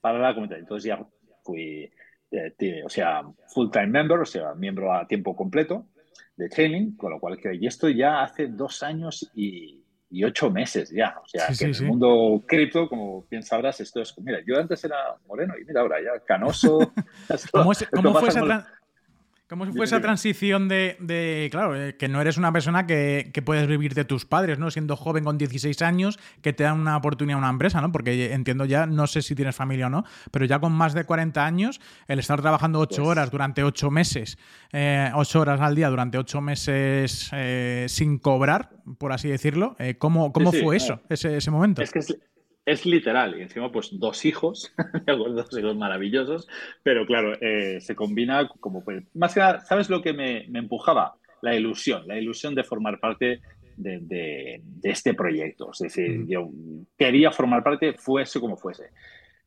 para 0.00 0.18
la 0.18 0.34
comunidad. 0.34 0.58
Entonces 0.58 0.88
ya 0.88 1.04
fui, 1.42 1.90
eh, 2.34 2.82
o 2.84 2.88
sea, 2.88 3.22
full 3.48 3.70
time 3.70 3.86
member, 3.86 4.20
o 4.20 4.26
sea, 4.26 4.54
miembro 4.54 4.92
a 4.92 5.06
tiempo 5.06 5.34
completo 5.36 5.86
de 6.36 6.48
training, 6.48 6.96
con 6.96 7.12
lo 7.12 7.20
cual 7.20 7.38
que 7.38 7.54
y 7.54 7.66
esto 7.66 7.88
ya 7.88 8.22
hace 8.22 8.48
dos 8.48 8.82
años 8.82 9.30
y, 9.34 9.80
ocho 10.24 10.48
meses 10.48 10.90
ya. 10.90 11.16
O 11.22 11.26
sea, 11.26 11.48
que 11.58 11.64
en 11.64 11.74
el 11.74 11.82
mundo 11.82 12.44
cripto, 12.46 12.88
como 12.88 13.26
bien 13.28 13.42
sabrás, 13.42 13.80
esto 13.80 14.00
es, 14.00 14.14
mira, 14.18 14.38
yo 14.46 14.58
antes 14.58 14.84
era 14.84 14.96
moreno 15.26 15.54
y 15.58 15.64
mira 15.64 15.80
ahora 15.80 15.96
ya 16.00 16.24
canoso. 16.24 16.78
¿Cómo, 17.52 17.74
fue 17.74 18.28
esa, 18.28 18.66
¿Cómo 19.56 19.72
fue 19.72 19.84
esa 19.84 20.00
transición 20.00 20.68
de, 20.68 21.48
claro, 21.52 21.80
eh, 21.80 21.94
que 21.96 22.08
no 22.08 22.20
eres 22.20 22.38
una 22.38 22.52
persona 22.52 22.88
que, 22.88 23.30
puedes 23.44 23.68
vivir 23.68 23.94
de 23.94 24.04
tus 24.04 24.24
padres, 24.24 24.58
¿no? 24.58 24.68
Siendo 24.72 24.96
joven 24.96 25.22
con 25.22 25.38
16 25.38 25.80
años, 25.82 26.18
que 26.42 26.52
te 26.52 26.64
dan 26.64 26.80
una 26.80 26.96
oportunidad 26.96 27.36
a 27.36 27.38
una 27.38 27.50
empresa, 27.50 27.80
¿no? 27.80 27.92
Porque 27.92 28.32
entiendo 28.32 28.64
ya, 28.64 28.86
no 28.86 29.06
sé 29.06 29.22
si 29.22 29.36
tienes 29.36 29.54
familia 29.54 29.86
o 29.86 29.90
no, 29.90 30.04
pero 30.32 30.44
ya 30.44 30.58
con 30.58 30.72
más 30.72 30.92
de 30.92 31.04
40 31.04 31.46
años, 31.46 31.80
el 32.08 32.18
estar 32.18 32.40
trabajando 32.42 32.80
8 32.80 32.96
pues 32.96 33.08
horas 33.08 33.30
durante 33.30 33.62
8 33.62 33.92
meses, 33.92 34.38
eh, 34.72 35.12
8 35.14 35.40
horas 35.40 35.60
al 35.60 35.76
día 35.76 35.88
durante 35.88 36.18
8 36.18 36.40
meses 36.40 37.30
eh, 37.32 37.86
sin 37.88 38.18
cobrar, 38.18 38.70
por 38.98 39.12
así 39.12 39.28
decirlo, 39.28 39.76
eh, 39.78 39.94
¿cómo, 39.98 40.32
cómo 40.32 40.50
fue 40.50 40.78
eso, 40.78 41.00
ese, 41.08 41.36
ese 41.36 41.52
momento? 41.52 41.80
Es 41.80 41.92
que 41.92 42.00
es, 42.00 42.16
es 42.66 42.86
literal, 42.86 43.38
y 43.38 43.42
encima 43.42 43.70
pues 43.70 43.90
dos 43.98 44.24
hijos, 44.24 44.74
dos 45.06 45.58
hijos 45.58 45.76
maravillosos, 45.76 46.48
pero 46.82 47.06
claro, 47.06 47.34
eh, 47.40 47.80
se 47.80 47.94
combina 47.94 48.48
como 48.60 48.82
pues, 48.82 49.04
más 49.14 49.34
que 49.34 49.40
nada, 49.40 49.60
¿sabes 49.60 49.90
lo 49.90 50.00
que 50.02 50.12
me, 50.12 50.44
empujaba? 50.46 51.16
La 51.42 51.54
ilusión, 51.54 52.06
la 52.06 52.18
ilusión 52.18 52.54
de 52.54 52.64
formar 52.64 52.98
parte 53.00 53.40
de, 53.76 54.62
este 54.82 55.12
proyecto. 55.12 55.72
Es 55.72 55.80
decir, 55.80 56.26
yo 56.26 56.48
quería 56.96 57.30
formar 57.32 57.62
parte, 57.62 57.92
fuese 57.92 58.40
como 58.40 58.56
fuese. 58.56 58.90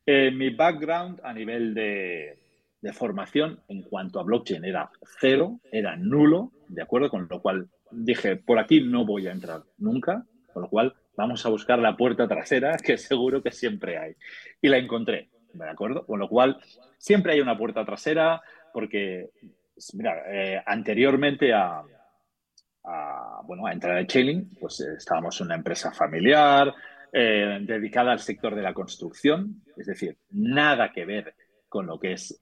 Eh, 0.06 0.30
mi 0.30 0.50
background 0.50 1.20
a 1.24 1.32
nivel 1.32 1.74
de, 1.74 2.38
de 2.80 2.92
formación 2.92 3.60
en 3.68 3.82
cuanto 3.82 4.20
a 4.20 4.22
blockchain 4.22 4.64
era 4.64 4.90
cero, 5.20 5.58
era 5.72 5.96
nulo, 5.96 6.52
¿de 6.68 6.82
acuerdo? 6.82 7.10
Con 7.10 7.26
lo 7.28 7.40
cual 7.40 7.68
dije, 7.90 8.36
por 8.36 8.58
aquí 8.58 8.80
no 8.80 9.04
voy 9.04 9.26
a 9.26 9.32
entrar 9.32 9.62
nunca, 9.78 10.24
con 10.52 10.62
lo 10.62 10.68
cual 10.68 10.94
vamos 11.16 11.44
a 11.44 11.48
buscar 11.48 11.78
la 11.78 11.96
puerta 11.96 12.28
trasera, 12.28 12.76
que 12.76 12.96
seguro 12.96 13.42
que 13.42 13.50
siempre 13.50 13.98
hay. 13.98 14.14
Y 14.62 14.68
la 14.68 14.78
encontré, 14.78 15.28
¿de 15.52 15.68
acuerdo? 15.68 16.06
Con 16.06 16.18
lo 16.18 16.28
cual, 16.28 16.58
siempre 16.96 17.32
hay 17.32 17.40
una 17.40 17.58
puerta 17.58 17.84
trasera, 17.84 18.40
porque, 18.72 19.30
mira, 19.94 20.22
eh, 20.28 20.62
anteriormente 20.64 21.52
a, 21.52 21.82
bueno, 23.44 23.68
entrar 23.68 23.96
a 23.96 24.06
Chilling, 24.06 24.56
pues 24.60 24.80
eh, 24.80 24.94
estábamos 24.96 25.40
en 25.40 25.46
una 25.46 25.56
empresa 25.56 25.92
familiar, 25.92 26.74
eh, 27.12 27.58
dedicada 27.62 28.12
al 28.12 28.20
sector 28.20 28.54
de 28.54 28.62
la 28.62 28.74
construcción, 28.74 29.62
es 29.76 29.86
decir, 29.86 30.16
nada 30.30 30.92
que 30.92 31.04
ver 31.04 31.34
con 31.68 31.86
lo 31.86 31.98
que 31.98 32.12
es 32.12 32.40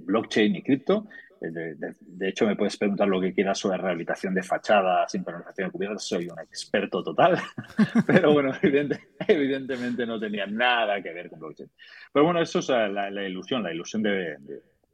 blockchain 0.00 0.56
y 0.56 0.62
cripto. 0.62 1.06
De, 1.50 2.28
hecho, 2.28 2.46
me 2.46 2.56
puedes 2.56 2.76
preguntar 2.76 3.08
lo 3.08 3.20
que 3.20 3.32
quieras 3.32 3.58
sobre 3.58 3.78
rehabilitación 3.78 4.34
de 4.34 4.42
fachadas, 4.42 5.10
sincronización 5.10 5.68
de 5.68 5.72
cubiertas. 5.72 6.04
Soy 6.04 6.28
un 6.28 6.38
experto 6.38 7.02
total. 7.02 7.38
Pero 8.06 8.32
bueno, 8.32 8.52
evidentemente 8.62 10.06
no 10.06 10.18
tenía 10.18 10.46
nada 10.46 11.02
que 11.02 11.12
ver 11.12 11.30
con 11.30 11.40
blockchain. 11.40 11.70
Pero 12.12 12.24
bueno, 12.24 12.40
eso 12.40 12.58
es 12.58 12.68
la, 12.68 13.08
ilusión, 13.26 13.62
la 13.62 13.72
ilusión 13.72 14.02
de, 14.02 14.36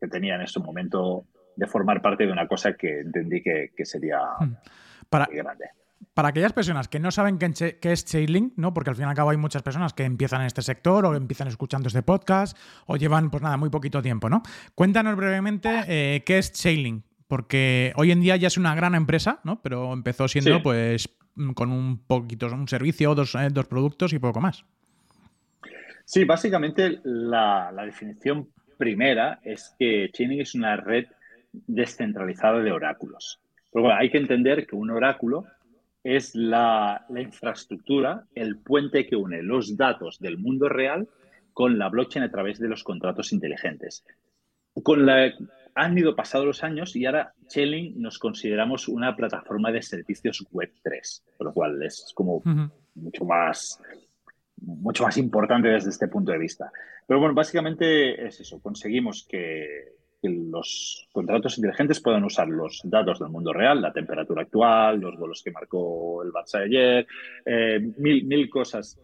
que 0.00 0.09
tenía 0.09 0.37
en 0.37 0.42
ese 0.42 0.61
momento 0.61 1.26
de 1.57 1.66
formar 1.66 2.00
parte 2.00 2.26
de 2.26 2.33
una 2.33 2.47
cosa 2.47 2.75
que 2.75 3.00
entendí 3.00 3.42
que, 3.42 3.71
sería 3.85 4.21
hmm. 4.38 4.57
Para, 5.09 5.26
grande 5.26 5.80
para 6.14 6.29
aquellas 6.29 6.52
personas 6.52 6.88
que 6.88 6.99
no 6.99 7.11
saben 7.11 7.38
qué, 7.38 7.79
es 7.81 8.05
Chainlink, 8.05 8.55
¿no? 8.57 8.75
Porque 8.75 8.90
al 8.90 8.97
fin 8.97 9.07
y 9.07 9.09
al 9.09 9.14
cabo 9.14 9.31
hay 9.31 9.37
muchas 9.37 9.62
personas 9.62 9.93
que 9.93 10.05
empiezan 10.05 10.40
en 10.40 10.49
este 10.49 10.62
sector 10.62 11.07
o 11.07 11.14
empiezan 11.14 11.49
escuchando 11.49 11.88
este 11.88 12.02
podcast 12.02 12.57
o 12.87 12.97
llevan, 12.97 13.31
pues 13.31 13.43
nada, 13.43 13.57
muy 13.57 13.71
poquito 13.71 14.02
tiempo, 14.02 14.29
¿no? 14.29 14.43
Cuéntanos 14.75 15.17
brevemente 15.17 15.85
eh, 15.87 16.23
qué 16.25 16.38
es 16.38 16.52
Chainlink, 16.52 17.05
porque 17.29 17.93
hoy 17.97 18.11
en 18.11 18.21
día 18.21 18.37
ya 18.37 18.49
es 18.49 18.57
una 18.57 18.75
gran 18.75 18.95
empresa, 18.95 19.40
¿no? 19.45 19.62
Pero 19.62 19.93
empezó 19.93 20.26
siendo, 20.26 20.62
pues, 20.62 21.09
con 21.55 21.71
un 21.71 21.99
poquito, 21.99 22.47
un 22.47 22.69
servicio, 22.69 23.14
dos, 23.14 23.35
eh, 23.37 23.49
dos 23.50 23.67
productos 23.67 24.12
y 24.12 24.19
poco 24.19 24.40
más. 24.40 24.64
Sí, 26.05 26.25
básicamente 26.25 27.00
la, 27.05 27.71
la 27.73 27.85
definición 27.85 28.49
primera 28.76 29.38
es 29.45 29.75
que 29.79 30.11
Chainlink 30.12 30.40
es 30.40 30.55
una 30.57 30.75
red 30.76 31.07
descentralizada 31.52 32.59
de 32.61 32.73
oráculos. 32.73 33.40
Pero 33.73 33.85
bueno, 33.85 33.99
hay 33.99 34.11
que 34.11 34.19
entender 34.19 34.67
que 34.67 34.75
un 34.75 34.90
oráculo 34.90 35.47
es 36.02 36.35
la, 36.35 37.07
infraestructura, 37.14 38.25
el 38.35 38.59
puente 38.59 39.07
que 39.07 39.16
une 39.16 39.42
los 39.42 39.76
datos 39.76 40.19
del 40.19 40.38
mundo 40.38 40.69
real 40.69 41.09
con 41.52 41.78
la 41.78 41.88
blockchain 41.88 42.25
a 42.25 42.30
través 42.30 42.59
de 42.59 42.69
los 42.69 42.85
contratos 42.85 43.33
inteligentes. 43.33 44.04
Con 44.83 45.04
la, 45.04 45.33
han 45.75 45.99
ido 45.99 46.16
pasados 46.16 46.47
los 46.47 46.64
años 46.64 46.97
y 46.97 47.07
ahora 47.07 47.35
Chainlink 47.49 47.97
nos 47.97 48.19
consideramos 48.19 48.88
una 48.88 49.14
plataforma 49.14 49.71
de 49.71 49.83
servicios 49.83 50.47
web 50.52 50.73
3, 50.83 51.25
por 51.37 51.49
lo 51.49 51.52
cual 51.52 51.83
es 51.83 52.12
como 52.14 52.42
mucho 52.95 53.25
más 53.25 53.80
mucho 54.62 55.04
más 55.04 55.16
importante 55.16 55.69
desde 55.69 55.90
este 55.90 56.09
punto 56.09 56.33
de 56.33 56.38
vista. 56.38 56.71
Pero 57.07 57.19
bueno, 57.19 57.35
básicamente 57.35 58.26
es 58.26 58.40
eso, 58.40 58.61
conseguimos 58.61 59.26
que 59.28 60.00
que 60.21 60.29
los 60.29 61.09
contratos 61.12 61.57
inteligentes 61.59 62.00
puedan 62.00 62.25
usar 62.25 62.49
los 62.49 62.81
datos 62.85 63.19
del 63.19 63.31
mundo 63.31 63.53
real, 63.53 63.81
la 63.81 63.93
temperatura 63.93 64.43
actual, 64.43 65.00
los 65.00 65.19
vuelos 65.19 65.43
que 65.43 65.50
marcó 65.50 66.23
el 66.23 66.33
Barça 66.33 66.62
ayer, 66.65 67.07
eh, 67.45 67.81
mil, 67.97 68.25
mil 68.27 68.50
cosas 68.50 69.00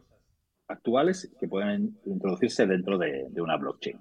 actuales 0.68 1.32
que 1.38 1.48
pueden 1.48 1.98
introducirse 2.06 2.66
dentro 2.66 2.98
de 2.98 3.40
una 3.40 3.56
blockchain. 3.56 4.00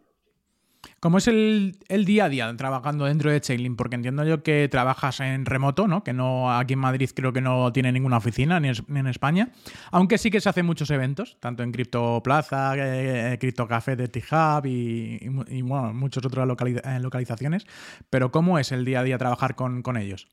¿Cómo 0.99 1.17
es 1.17 1.27
el, 1.27 1.75
día 2.05 2.25
a 2.25 2.29
día 2.29 2.55
trabajando 2.57 3.05
dentro 3.05 3.31
de 3.31 3.41
Chainlink? 3.41 3.77
Porque 3.77 3.95
entiendo 3.95 4.23
yo 4.23 4.43
que 4.43 4.67
trabajas 4.69 5.19
en 5.19 5.45
remoto, 5.45 5.87
¿no? 5.87 6.03
Que 6.03 6.13
no 6.13 6.51
aquí 6.51 6.73
en 6.73 6.79
Madrid 6.79 7.09
creo 7.13 7.33
que 7.33 7.41
no 7.41 7.71
tiene 7.71 7.91
ninguna 7.91 8.17
oficina, 8.17 8.59
ni, 8.59 8.69
en 8.69 9.07
España. 9.07 9.49
Aunque 9.91 10.17
sí 10.17 10.31
que 10.31 10.41
se 10.41 10.49
hacen 10.49 10.65
muchos 10.65 10.89
eventos, 10.89 11.37
tanto 11.39 11.63
en 11.63 11.71
Crypto 11.71 12.21
Plaza, 12.23 12.73
eh, 12.77 13.37
Crypto 13.39 13.67
Café 13.67 13.95
de 13.95 14.07
T-Hub 14.07 14.65
y, 14.65 15.19
y, 15.47 15.61
bueno, 15.61 15.93
muchas 15.93 16.25
otras 16.25 16.47
eh, 16.47 16.99
localizaciones. 16.99 17.65
Pero 18.09 18.31
¿cómo 18.31 18.59
es 18.59 18.71
el 18.71 18.85
día 18.85 19.01
a 19.01 19.03
día 19.03 19.17
trabajar 19.17 19.55
con, 19.55 19.81
con 19.81 19.97
ellos? 19.97 20.27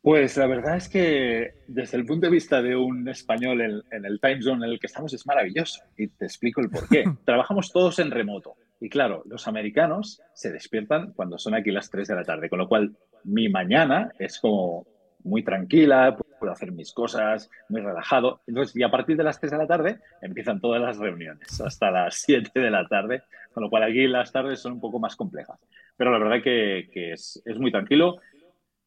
Pues 0.00 0.36
la 0.36 0.46
verdad 0.46 0.76
es 0.76 0.88
que 0.88 1.54
desde 1.66 1.98
el 1.98 2.06
punto 2.06 2.26
de 2.26 2.32
vista 2.32 2.62
de 2.62 2.76
un 2.76 3.08
español 3.08 3.60
en, 3.60 3.82
en, 3.90 4.04
el 4.04 4.20
time 4.20 4.40
zone 4.40 4.64
en 4.64 4.72
el 4.72 4.80
que 4.80 4.86
estamos 4.86 5.12
es 5.12 5.26
maravilloso 5.26 5.82
y 5.96 6.08
te 6.08 6.24
explico 6.24 6.60
el 6.60 6.70
por 6.70 6.88
qué. 6.88 7.04
Trabajamos 7.26 7.72
todos 7.72 7.98
en 7.98 8.10
remoto. 8.10 8.56
Y 8.80 8.88
claro, 8.88 9.22
los 9.26 9.48
americanos 9.48 10.22
se 10.34 10.52
despiertan 10.52 11.12
cuando 11.12 11.38
son 11.38 11.54
aquí 11.54 11.70
las 11.70 11.90
3 11.90 12.08
de 12.08 12.14
la 12.14 12.24
tarde, 12.24 12.48
con 12.48 12.58
lo 12.58 12.68
cual 12.68 12.96
mi 13.24 13.48
mañana 13.48 14.12
es 14.18 14.38
como 14.38 14.86
muy 15.24 15.42
tranquila, 15.42 16.16
puedo 16.38 16.52
hacer 16.52 16.70
mis 16.72 16.92
cosas, 16.92 17.50
muy 17.68 17.80
relajado. 17.80 18.40
Entonces, 18.46 18.76
y 18.76 18.82
a 18.82 18.90
partir 18.90 19.16
de 19.16 19.24
las 19.24 19.40
3 19.40 19.52
de 19.52 19.58
la 19.58 19.66
tarde 19.66 19.98
empiezan 20.22 20.60
todas 20.60 20.80
las 20.80 20.98
reuniones 20.98 21.60
hasta 21.60 21.90
las 21.90 22.14
7 22.26 22.58
de 22.58 22.70
la 22.70 22.86
tarde, 22.86 23.22
con 23.52 23.64
lo 23.64 23.70
cual 23.70 23.82
aquí 23.84 24.06
las 24.06 24.30
tardes 24.30 24.60
son 24.60 24.74
un 24.74 24.80
poco 24.80 24.98
más 25.00 25.16
complejas. 25.16 25.58
Pero 25.96 26.12
la 26.12 26.18
verdad 26.18 26.42
que, 26.42 27.12
es, 27.12 27.42
muy 27.56 27.72
tranquilo. 27.72 28.18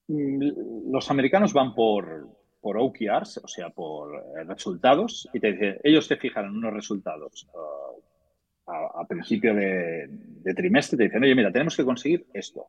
Mm, 0.07 0.91
los 0.91 1.11
americanos 1.11 1.51
van 1.51 1.75
por, 1.75 2.29
por 2.61 2.77
OKRs, 2.77 3.41
o 3.43 3.47
sea, 3.47 3.69
por 3.69 4.15
eh, 4.15 4.43
resultados, 4.45 5.27
y 5.33 5.39
te 5.41 5.51
dicen, 5.51 5.79
ellos 5.83 6.07
te 6.07 6.15
fijan 6.15 6.45
en 6.45 6.51
unos 6.51 6.73
resultados 6.73 7.49
uh, 7.53 8.01
a, 8.71 9.05
principio 9.07 9.53
de, 9.53 10.09
trimestre, 10.55 10.97
te 10.97 11.03
dicen, 11.05 11.23
oye, 11.23 11.35
mira, 11.35 11.51
tenemos 11.51 11.75
que 11.75 11.85
conseguir 11.85 12.25
esto. 12.33 12.67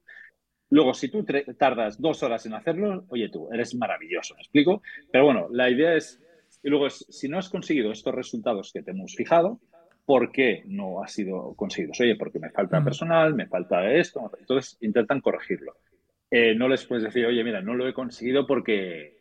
Luego, 0.70 0.94
si 0.94 1.08
tú 1.08 1.24
tardas 1.58 2.00
dos 2.00 2.22
horas 2.22 2.46
en 2.46 2.54
hacerlo, 2.54 3.04
oye 3.08 3.28
tú, 3.28 3.48
eres 3.52 3.74
maravilloso, 3.74 4.34
¿me 4.34 4.42
explico? 4.42 4.82
Pero 5.10 5.24
bueno, 5.24 5.48
la 5.50 5.68
idea 5.68 5.94
es, 5.94 6.20
y 6.62 6.70
luego 6.70 6.86
es, 6.86 7.04
si 7.10 7.28
no 7.28 7.38
has 7.38 7.50
conseguido 7.50 7.92
estos 7.92 8.14
resultados 8.14 8.72
que 8.72 8.82
te 8.82 8.92
hemos 8.92 9.14
fijado, 9.14 9.60
¿por 10.04 10.32
qué 10.32 10.62
no 10.66 11.02
ha 11.02 11.08
sido 11.08 11.54
conseguido? 11.54 11.92
Oye, 12.00 12.16
porque 12.16 12.38
me 12.38 12.50
falta 12.50 12.80
mm. 12.80 12.84
personal, 12.84 13.34
me 13.34 13.46
falta 13.46 13.92
esto, 13.92 14.30
entonces 14.38 14.78
intentan 14.80 15.20
corregirlo. 15.20 15.74
Eh, 16.30 16.54
no 16.54 16.68
les 16.68 16.86
puedes 16.86 17.04
decir, 17.04 17.26
oye, 17.26 17.44
mira, 17.44 17.60
no 17.60 17.74
lo 17.74 17.86
he 17.86 17.92
conseguido 17.92 18.46
porque 18.46 19.18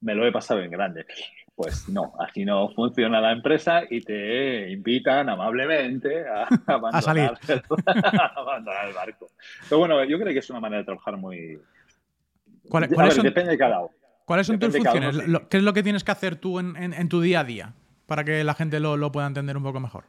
me 0.00 0.14
lo 0.14 0.26
he 0.26 0.32
pasado 0.32 0.60
en 0.60 0.70
grande. 0.70 1.06
Pues 1.62 1.90
no, 1.90 2.14
así 2.18 2.42
no 2.46 2.70
funciona 2.70 3.20
la 3.20 3.32
empresa 3.32 3.82
y 3.90 4.00
te 4.00 4.70
invitan 4.70 5.28
amablemente 5.28 6.26
a, 6.26 6.48
abandonar, 8.34 8.88
el 8.88 8.94
barco. 8.94 9.26
Pero 9.68 9.78
bueno, 9.80 10.02
yo 10.04 10.18
creo 10.18 10.32
que 10.32 10.38
es 10.38 10.48
una 10.48 10.58
manera 10.58 10.78
de 10.78 10.84
trabajar 10.86 11.18
muy... 11.18 11.60
depende 13.22 13.50
de 13.50 13.58
cada 13.58 13.80
uno. 13.80 13.90
¿Cuáles 14.24 14.46
son 14.46 14.58
tus 14.58 14.74
funciones? 14.74 15.18
¿Qué 15.50 15.58
es 15.58 15.62
lo 15.62 15.74
que 15.74 15.82
tienes 15.82 16.02
que 16.02 16.12
hacer 16.12 16.36
tú 16.36 16.60
en, 16.60 17.08
tu 17.10 17.20
día 17.20 17.40
a 17.40 17.44
día 17.44 17.74
para 18.06 18.24
que 18.24 18.42
la 18.42 18.54
gente 18.54 18.80
lo 18.80 19.12
pueda 19.12 19.26
entender 19.26 19.58
un 19.58 19.62
poco 19.62 19.80
mejor? 19.80 20.04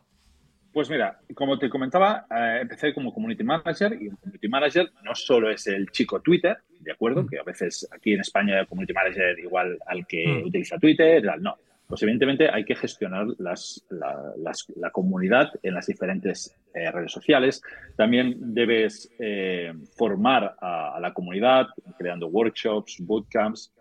Pues 0.74 0.90
mira, 0.90 1.20
como 1.34 1.60
te 1.60 1.70
comentaba, 1.70 2.26
eh, 2.30 2.60
empecé 2.62 2.94
como 2.94 3.14
community 3.14 3.44
manager 3.44 3.98
y 4.02 4.08
un 4.08 4.16
community 4.16 4.48
manager 4.48 4.92
no 5.04 5.14
solo 5.14 5.50
es 5.50 5.68
el 5.68 5.90
chico 5.92 6.22
Twitter, 6.22 6.58
¿de 6.80 6.94
acuerdo? 6.94 7.24
Mm. 7.24 7.28
Que 7.28 7.40
a 7.40 7.44
veces 7.44 7.88
aquí 7.92 8.14
en 8.14 8.22
España 8.22 8.60
el 8.60 8.68
community 8.68 8.94
manager 8.94 9.38
igual 9.40 9.78
al 9.86 10.08
que 10.08 10.26
mm. 10.28 10.48
utiliza 10.48 10.78
Twitter, 10.78 11.24
no. 11.42 11.58
Pues 11.88 12.04
evidentemente 12.04 12.50
hay 12.50 12.64
que 12.64 12.74
gestionar 12.74 13.28
las, 13.38 13.86
la, 13.90 14.92
comunidad 14.92 15.52
en 15.62 15.74
las 15.74 15.88
diferentes 15.88 16.56
eh, 16.74 16.90
redes 16.90 17.12
sociales. 17.12 17.62
También 17.98 18.54
debes 18.54 19.12
eh, 19.20 19.74
formar 19.98 20.56
a, 20.62 20.96
a 20.96 21.00
la 21.02 21.14
comunidad 21.14 21.68
creando 21.98 22.28
workshops, 22.28 22.96
bootcamps, 23.02 23.74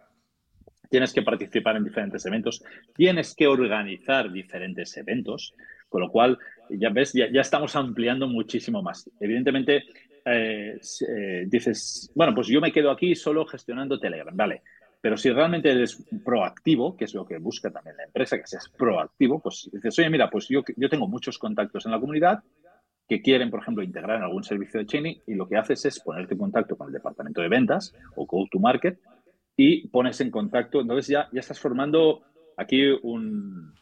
tienes 0.91 1.13
que 1.13 1.23
participar 1.23 1.77
en 1.77 1.85
diferentes 1.85 2.27
eventos, 2.27 2.65
tienes 2.97 3.35
que 3.37 3.47
organizar 3.47 4.31
diferentes 4.31 4.97
eventos, 4.97 5.55
con 5.91 6.01
lo 6.01 6.11
cual 6.11 6.39
ya 6.71 6.89
ves, 6.89 7.13
ya, 7.13 7.27
estamos 7.35 7.77
ampliando 7.77 8.27
muchísimo 8.29 8.81
más. 8.81 9.11
Evidentemente, 9.21 9.85
eh, 10.25 10.81
eh, 11.09 11.45
dices, 11.47 12.11
bueno, 12.15 12.35
pues 12.35 12.47
yo 12.47 12.61
me 12.61 12.73
quedo 12.73 12.91
aquí 12.91 13.15
solo 13.15 13.45
gestionando 13.45 14.01
Telegram, 14.01 14.35
vale. 14.35 14.63
Pero 15.03 15.17
si 15.17 15.31
realmente 15.31 15.71
eres 15.71 16.07
proactivo, 16.25 16.97
que 16.97 17.07
es 17.07 17.15
lo 17.15 17.27
que 17.27 17.39
busca 17.39 17.71
también 17.71 17.97
la 17.97 18.05
empresa, 18.05 18.39
que 18.39 18.47
seas 18.47 18.69
proactivo, 18.69 19.41
pues 19.41 19.69
dices, 19.73 19.99
oye, 19.99 20.11
mira, 20.11 20.31
pues 20.31 20.47
yo, 20.49 20.63
yo 20.77 20.89
tengo 20.89 21.09
muchos 21.09 21.39
contactos 21.39 21.87
en 21.87 21.93
la 21.93 22.01
comunidad 22.01 22.43
que 23.09 23.23
quieren, 23.23 23.51
por 23.51 23.61
ejemplo, 23.61 23.83
integrar 23.83 24.19
en 24.19 24.23
algún 24.23 24.45
servicio 24.45 24.79
de 24.79 24.87
chaining 24.87 25.23
y 25.27 25.35
lo 25.35 25.49
que 25.49 25.57
haces 25.57 25.85
es 25.87 25.99
ponerte 26.01 26.35
en 26.35 26.39
contacto 26.39 26.77
con 26.77 26.89
el 26.89 26.93
departamento 26.93 27.41
de 27.41 27.49
ventas 27.49 27.93
o 28.15 28.25
Go 28.27 28.47
to 28.49 28.61
Market 28.61 29.01
y 29.57 29.89
pones 29.89 30.21
en 30.21 30.31
contacto, 30.31 30.81
entonces 30.81 31.09
ya, 31.09 31.29
ya 31.33 31.41
estás 31.41 31.59
formando 31.59 32.23
aquí 32.57 32.87
un, 33.03 33.75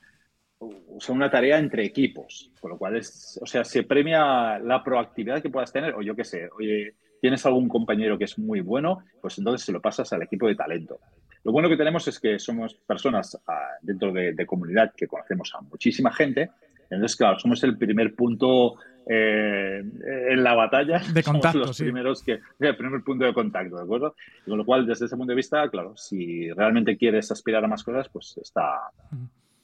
o 0.59 1.01
sea, 1.01 1.15
una 1.15 1.31
tarea 1.31 1.59
entre 1.59 1.85
equipos, 1.85 2.51
con 2.61 2.71
lo 2.73 2.79
cual 2.79 2.97
es, 2.97 3.39
o 3.43 3.47
sea, 3.47 3.65
se 3.65 3.85
premia 3.85 4.59
la 4.59 4.83
proactividad 4.83 5.41
que 5.41 5.51
puedas 5.51 5.73
tener, 5.73 5.95
o 5.95 6.03
yo 6.03 6.17
qué 6.17 6.25
sé, 6.25 6.49
oye, 6.57 6.95
tienes 7.21 7.45
algún 7.47 7.69
compañero 7.69 8.19
que 8.19 8.25
es 8.25 8.39
muy 8.39 8.61
bueno, 8.61 9.05
pues 9.21 9.39
entonces 9.39 9.65
se 9.65 9.73
lo 9.73 9.81
pasas 9.81 10.13
al 10.13 10.23
equipo 10.23 10.47
de 10.47 10.55
talento. 10.55 10.99
Lo 11.45 11.53
bueno 11.53 11.69
que 11.69 11.77
tenemos 11.77 12.07
es 12.09 12.19
que 12.19 12.39
somos 12.39 12.75
personas 12.75 13.41
ah, 13.47 13.77
dentro 13.81 14.13
de, 14.13 14.47
comunidad 14.47 14.93
que 14.97 15.07
conocemos 15.07 15.53
a 15.55 15.61
muchísima 15.61 16.13
gente, 16.13 16.51
entonces, 16.91 17.17
claro, 17.17 17.39
somos 17.39 17.63
el 17.65 17.77
primer 17.77 18.15
punto 18.15 18.77
eh, 19.07 19.83
en 20.31 20.43
la 20.43 20.55
batalla. 20.55 21.01
De 21.13 21.23
contacto, 21.23 21.59
los 21.59 21.79
primeros 21.79 22.23
que, 22.23 22.41
el 22.59 22.77
primer 22.77 23.03
punto 23.03 23.27
de 23.27 23.35
contacto, 23.35 23.77
¿de 23.77 23.83
acuerdo? 23.83 24.15
con 24.47 24.57
lo 24.57 24.65
cual, 24.65 24.87
desde 24.87 25.05
ese 25.05 25.17
punto 25.17 25.33
de 25.33 25.37
vista, 25.37 25.69
claro, 25.69 25.95
si 25.99 26.51
realmente 26.51 26.97
quieres 26.97 27.31
aspirar 27.31 27.63
a 27.63 27.69
más 27.69 27.85
cosas, 27.85 28.09
pues 28.09 28.39
está, 28.43 28.91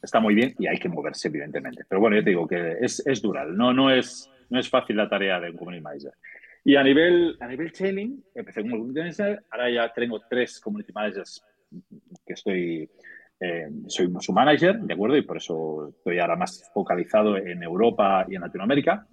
está 0.05 0.21
muy 0.21 0.35
bien 0.35 0.55
y 0.59 0.67
hay 0.67 0.79
que 0.79 0.89
moverse, 0.89 1.29
evidentemente. 1.29 1.85
Pero 1.89 2.01
bueno, 2.01 2.17
yo 2.17 2.25
te 2.25 2.31
digo 2.31 2.47
que 2.47 2.77
es, 2.81 3.05
es 3.07 3.23
dura, 3.23 3.45
no, 3.45 3.73
no, 3.73 3.91
es, 3.91 4.31
no 4.51 4.61
es 4.61 4.69
fácil 4.69 4.97
la 4.97 5.09
tarea 5.09 5.41
de 5.41 5.51
un 5.51 5.57
community 5.57 5.83
manager. 5.83 6.13
Y 6.65 6.77
a 6.77 6.83
nivel, 6.83 7.37
a 7.41 7.47
nivel 7.47 7.73
chaining, 7.73 8.25
empecé 8.35 8.63
como 8.63 8.79
community 8.79 9.01
manager, 9.01 9.45
ahora 9.51 9.71
ya 9.71 9.93
tengo 9.93 10.21
tres 10.29 10.61
community 10.61 10.93
managers 10.93 11.45
que 12.27 12.33
estoy, 12.33 12.89
eh, 13.41 13.69
soy 13.87 14.11
su 14.21 14.33
manager, 14.33 14.79
¿de 14.81 14.95
acuerdo? 14.95 15.17
Y 15.17 15.23
por 15.23 15.37
eso 15.37 15.89
estoy 15.89 16.19
ahora 16.19 16.37
más 16.37 16.71
focalizado 16.73 17.37
en 17.37 17.63
Europa 17.63 18.25
y 18.29 18.37
en 18.37 18.43
Latinoamérica. 18.43 19.07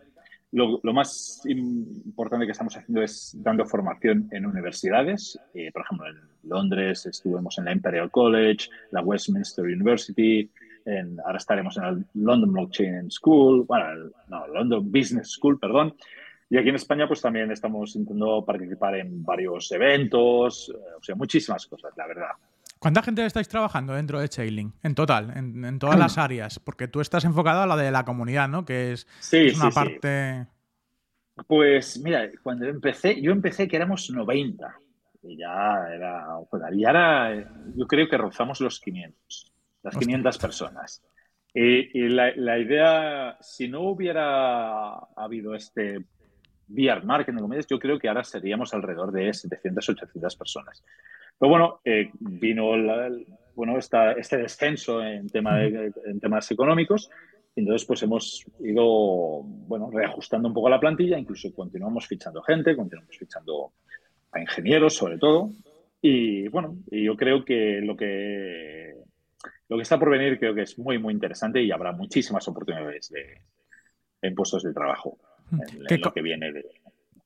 lo, 0.53 0.79
más 0.93 1.41
importante 1.45 2.45
que 2.45 2.51
estamos 2.51 2.75
haciendo 2.75 3.01
es 3.01 3.36
dando 3.41 3.65
formación 3.65 4.29
en 4.31 4.45
universidades. 4.45 5.39
Eh, 5.53 5.71
por 5.71 5.83
ejemplo, 5.83 6.07
en 6.07 6.50
Londres 6.50 7.05
estuvimos 7.05 7.57
en 7.57 7.65
la 7.65 7.71
Imperial 7.74 8.12
College, 8.12 8.69
la 8.91 9.01
Westminster 9.01 9.65
University, 9.65 10.50
en, 10.85 11.19
ahora 11.25 11.38
estaremos 11.38 11.77
en 11.77 11.83
el 11.83 12.05
London 12.15 12.53
Blockchain 12.53 13.11
School, 13.11 13.65
bueno, 13.65 14.11
no, 14.27 14.47
London 14.47 14.91
Business 14.91 15.31
School, 15.31 15.59
perdón. 15.59 15.95
Y 16.50 16.57
aquí 16.57 16.69
en 16.69 16.75
España, 16.75 17.07
pues 17.07 17.21
también 17.21 17.50
estamos 17.51 17.95
intentando 17.95 18.43
participar 18.45 18.95
en 18.95 19.23
varios 19.23 19.71
eventos, 19.71 20.69
eh, 20.69 20.95
o 21.00 21.01
sea, 21.01 21.15
muchísimas 21.15 21.65
cosas, 21.65 21.93
la 21.95 22.07
verdad. 22.07 22.31
¿Cuánta 22.81 23.03
gente 23.03 23.23
estáis 23.23 23.47
trabajando 23.47 23.93
dentro 23.93 24.19
de 24.19 24.27
Chainlink? 24.27 24.73
En 24.81 24.95
total, 24.95 25.31
en, 25.38 25.77
todas 25.77 26.00
las 26.00 26.17
áreas. 26.17 26.57
Porque 26.57 26.88
tú 26.88 27.00
estás 27.00 27.23
enfocado 27.25 27.61
a 27.61 27.67
la 27.67 27.77
de 27.77 27.91
la 27.91 28.03
comunidad, 28.03 28.50
¿no? 28.50 28.65
Que 28.65 28.93
es, 28.93 29.07
una 29.55 29.69
parte. 29.69 30.47
Pues 31.45 32.01
mira, 32.03 32.27
cuando 32.41 32.65
empecé, 32.65 33.21
yo 33.21 33.31
empecé 33.31 33.67
que 33.67 33.75
éramos 33.75 34.09
90. 34.09 34.75
Y 35.21 35.38
ya 35.38 35.85
era. 35.93 36.25
Y 36.73 36.83
ahora 36.83 37.45
yo 37.75 37.85
creo 37.85 38.09
que 38.09 38.17
rozamos 38.17 38.59
los 38.61 38.79
500. 38.79 39.50
Las 39.83 39.97
500 39.97 40.38
personas. 40.38 41.03
Y, 41.53 42.07
la, 42.07 42.59
idea, 42.59 43.38
si 43.41 43.67
no 43.67 43.81
hubiera 43.81 44.93
habido 45.15 45.53
este 45.53 46.05
VR 46.69 47.03
Marketing, 47.03 47.41
yo 47.69 47.77
creo 47.77 48.00
que 48.00 48.07
ahora 48.07 48.23
seríamos 48.23 48.73
alrededor 48.73 49.11
de 49.11 49.33
700, 49.33 49.89
800 49.89 50.35
personas. 50.38 50.83
Pero 51.38 51.50
bueno, 51.50 51.81
eh, 51.83 52.09
vino 52.19 52.71
bueno, 53.55 53.77
esta, 53.77 54.13
este 54.13 54.38
descenso 54.38 55.03
en, 55.03 55.27
tema 55.27 55.61
en 55.63 56.19
temas 56.21 56.50
económicos. 56.51 57.09
Entonces, 57.55 57.85
pues 57.85 58.01
hemos 58.03 58.45
ido, 58.61 59.41
bueno, 59.43 59.89
reajustando 59.91 60.47
un 60.47 60.53
poco 60.53 60.69
la 60.69 60.79
plantilla, 60.79 61.19
incluso 61.19 61.53
continuamos 61.53 62.07
fichando 62.07 62.41
gente, 62.41 62.77
continuamos 62.77 63.17
fichando 63.17 63.73
a 64.31 64.39
ingenieros 64.39 64.95
sobre 64.95 65.17
todo. 65.17 65.51
Y 66.01 66.47
bueno, 66.47 66.77
yo 66.89 67.15
creo 67.17 67.43
que 67.43 67.81
lo 67.81 67.97
que 67.97 68.95
lo 69.69 69.77
que 69.77 69.83
está 69.83 70.00
por 70.00 70.10
venir 70.10 70.39
creo 70.39 70.53
que 70.53 70.63
es 70.63 70.77
muy, 70.77 70.98
muy 70.98 71.13
interesante 71.13 71.62
y 71.62 71.71
habrá 71.71 71.91
muchísimas 71.91 72.48
oportunidades 72.48 73.10
de, 73.10 73.41
en 74.21 74.36
puestos 74.36 74.63
de 74.63 74.74
trabajo 74.74 75.17
en, 75.51 76.01
lo 76.01 76.13
que 76.13 76.21
viene 76.21 76.51
de, 76.51 76.65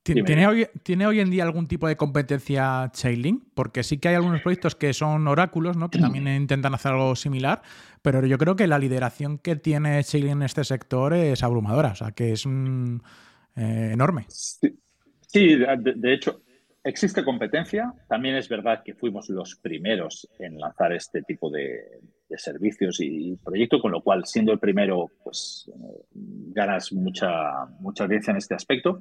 ¿Tiene 0.05 0.45
hoy, 0.45 0.67
¿Tiene 0.83 1.07
hoy, 1.07 1.19
en 1.19 1.31
día 1.31 1.43
algún 1.43 1.67
tipo 1.67 1.87
de 1.87 1.95
competencia 1.95 2.91
Chainlink? 2.93 3.43
Porque 3.55 3.81
sí 3.81 3.97
que 3.97 4.09
hay 4.09 4.15
algunos 4.15 4.41
proyectos 4.41 4.75
que 4.75 4.93
son 4.93 5.27
oráculos, 5.27 5.77
¿no? 5.77 5.89
que 5.89 5.97
también 5.97 6.27
intentan 6.27 6.75
hacer 6.75 6.91
algo 6.91 7.15
similar, 7.15 7.63
pero 8.03 8.23
yo 8.23 8.37
creo 8.37 8.55
que 8.55 8.67
la 8.67 8.77
lideración 8.77 9.39
que 9.39 9.55
tiene 9.55 10.03
Chainlink 10.03 10.33
en 10.33 10.41
este 10.43 10.63
sector 10.63 11.15
es 11.15 11.41
abrumadora, 11.41 11.89
o 11.89 11.95
sea, 11.95 12.11
que 12.11 12.33
es 12.33 12.45
eh, 12.45 13.89
enorme. 13.93 14.27
Sí, 14.29 15.55
de, 15.55 16.13
hecho, 16.13 16.43
existe 16.85 17.23
competencia. 17.23 17.91
También 18.07 18.35
es 18.35 18.47
verdad 18.47 18.83
que 18.83 18.93
fuimos 18.93 19.27
los 19.29 19.55
primeros 19.55 20.29
en 20.39 20.59
lanzar 20.59 20.93
este 20.93 21.23
tipo 21.23 21.49
de, 21.49 21.99
servicios 22.37 22.99
y 22.99 23.37
proyectos, 23.37 23.81
con 23.81 23.91
lo 23.91 24.01
cual, 24.01 24.25
siendo 24.25 24.51
el 24.51 24.59
primero, 24.59 25.09
pues 25.23 25.71
eh, 25.73 26.05
ganas 26.11 26.91
mucha, 26.91 27.65
mucha 27.79 28.03
audiencia 28.03 28.31
en 28.31 28.37
este 28.37 28.55
aspecto. 28.55 28.99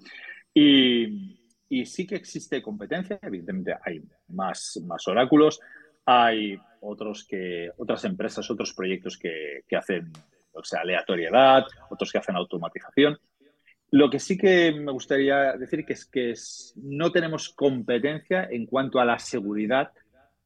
Y, 0.52 1.32
sí 1.84 2.06
que 2.06 2.14
existe 2.14 2.62
competencia, 2.62 3.18
evidentemente 3.20 3.74
hay 3.84 4.00
más, 4.28 4.80
más 4.86 5.06
oráculos, 5.08 5.58
hay 6.06 6.56
otros 6.80 7.26
que, 7.28 7.70
otras 7.76 8.04
empresas, 8.04 8.48
otros 8.48 8.72
proyectos 8.74 9.18
que, 9.18 9.64
hacen 9.76 10.12
o 10.52 10.62
sea, 10.62 10.82
aleatoriedad, 10.82 11.64
otros 11.90 12.12
que 12.12 12.18
hacen 12.18 12.36
automatización. 12.36 13.18
Lo 13.94 14.10
que 14.10 14.18
sí 14.18 14.36
que 14.36 14.72
me 14.72 14.90
gustaría 14.90 15.52
decir 15.52 15.84
que 15.86 15.92
es 15.92 16.04
que 16.04 16.34
no 16.82 17.12
tenemos 17.12 17.50
competencia 17.50 18.48
en 18.50 18.66
cuanto 18.66 18.98
a 18.98 19.04
la 19.04 19.20
seguridad 19.20 19.92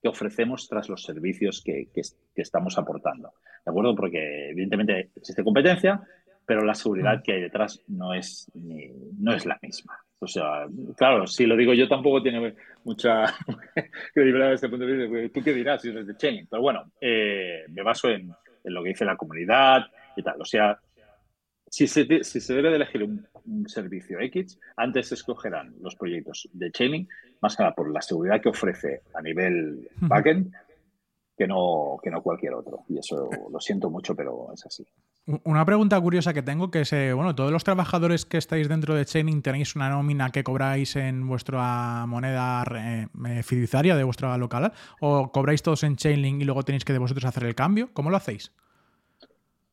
que 0.02 0.08
ofrecemos 0.08 0.68
tras 0.68 0.90
los 0.90 1.02
servicios 1.02 1.62
que, 1.64 1.88
que, 1.94 2.02
estamos 2.42 2.76
aportando. 2.76 3.32
¿De 3.64 3.70
acuerdo? 3.70 3.94
Porque 3.94 4.50
evidentemente 4.50 5.12
existe 5.16 5.42
competencia, 5.42 5.98
pero 6.44 6.62
la 6.62 6.74
seguridad 6.74 7.20
mm. 7.20 7.22
que 7.22 7.32
hay 7.32 7.40
detrás 7.40 7.82
no 7.88 8.12
es, 8.12 8.52
no 8.54 9.32
es 9.32 9.46
la 9.46 9.58
misma. 9.62 9.98
O 10.18 10.26
sea, 10.26 10.66
claro, 10.94 11.26
si 11.26 11.46
lo 11.46 11.56
digo 11.56 11.72
yo 11.72 11.88
tampoco 11.88 12.22
tiene 12.22 12.54
mucha 12.84 13.34
credibilidad 14.12 14.50
desde 14.50 14.66
este 14.66 14.68
punto 14.68 14.84
de 14.84 15.06
vista. 15.06 15.32
¿Tú 15.32 15.42
qué 15.42 15.54
dirás 15.54 15.80
si 15.80 15.88
eres 15.88 16.06
de 16.06 16.18
Chain? 16.18 16.46
Pero 16.50 16.60
bueno, 16.60 16.92
eh, 17.00 17.64
me 17.70 17.82
baso 17.82 18.10
en, 18.10 18.30
lo 18.64 18.82
que 18.82 18.90
dice 18.90 19.06
la 19.06 19.16
comunidad 19.16 19.86
y 20.18 20.22
tal. 20.22 20.38
O 20.38 20.44
sea, 20.44 20.78
si 21.70 21.86
se, 21.86 22.24
si 22.24 22.40
se 22.40 22.54
debe 22.54 22.70
de 22.70 22.76
elegir 22.76 23.02
un, 23.02 23.26
servicio 23.66 24.20
X, 24.20 24.58
antes 24.76 25.08
se 25.08 25.14
escogerán 25.14 25.74
los 25.80 25.96
proyectos 25.96 26.48
de 26.52 26.70
Chaining, 26.70 27.08
más 27.40 27.56
que 27.56 27.62
nada 27.62 27.74
por 27.74 27.90
la 27.90 28.02
seguridad 28.02 28.40
que 28.42 28.50
ofrece 28.50 29.02
a 29.14 29.22
nivel 29.22 29.88
backend, 30.00 30.52
que 31.36 31.46
no, 31.46 31.98
que 32.02 32.10
no 32.10 32.22
cualquier 32.22 32.54
otro. 32.54 32.84
Y 32.88 32.98
eso 32.98 33.30
lo 33.50 33.60
siento 33.60 33.88
mucho, 33.88 34.14
pero 34.14 34.52
es 34.52 34.66
así. 34.66 34.84
Una 35.44 35.64
pregunta 35.64 36.00
curiosa 36.00 36.34
que 36.34 36.42
tengo, 36.42 36.70
que 36.70 36.80
es, 36.80 36.92
eh, 36.92 37.12
bueno, 37.12 37.34
todos 37.34 37.52
los 37.52 37.62
trabajadores 37.62 38.24
que 38.24 38.38
estáis 38.38 38.68
dentro 38.68 38.94
de 38.94 39.04
Chaining 39.04 39.42
tenéis 39.42 39.76
una 39.76 39.88
nómina 39.88 40.30
que 40.30 40.42
cobráis 40.42 40.96
en 40.96 41.26
vuestra 41.28 42.06
moneda 42.06 42.64
eh, 42.74 43.42
fiduciaria 43.42 43.94
de 43.94 44.04
vuestra 44.04 44.36
local, 44.36 44.72
o 45.00 45.30
cobráis 45.30 45.62
todos 45.62 45.84
en 45.84 45.96
Chainlink 45.96 46.42
y 46.42 46.44
luego 46.44 46.64
tenéis 46.64 46.84
que 46.84 46.92
de 46.92 46.98
vosotros 46.98 47.24
hacer 47.24 47.44
el 47.44 47.54
cambio. 47.54 47.90
¿Cómo 47.92 48.10
lo 48.10 48.16
hacéis? 48.16 48.52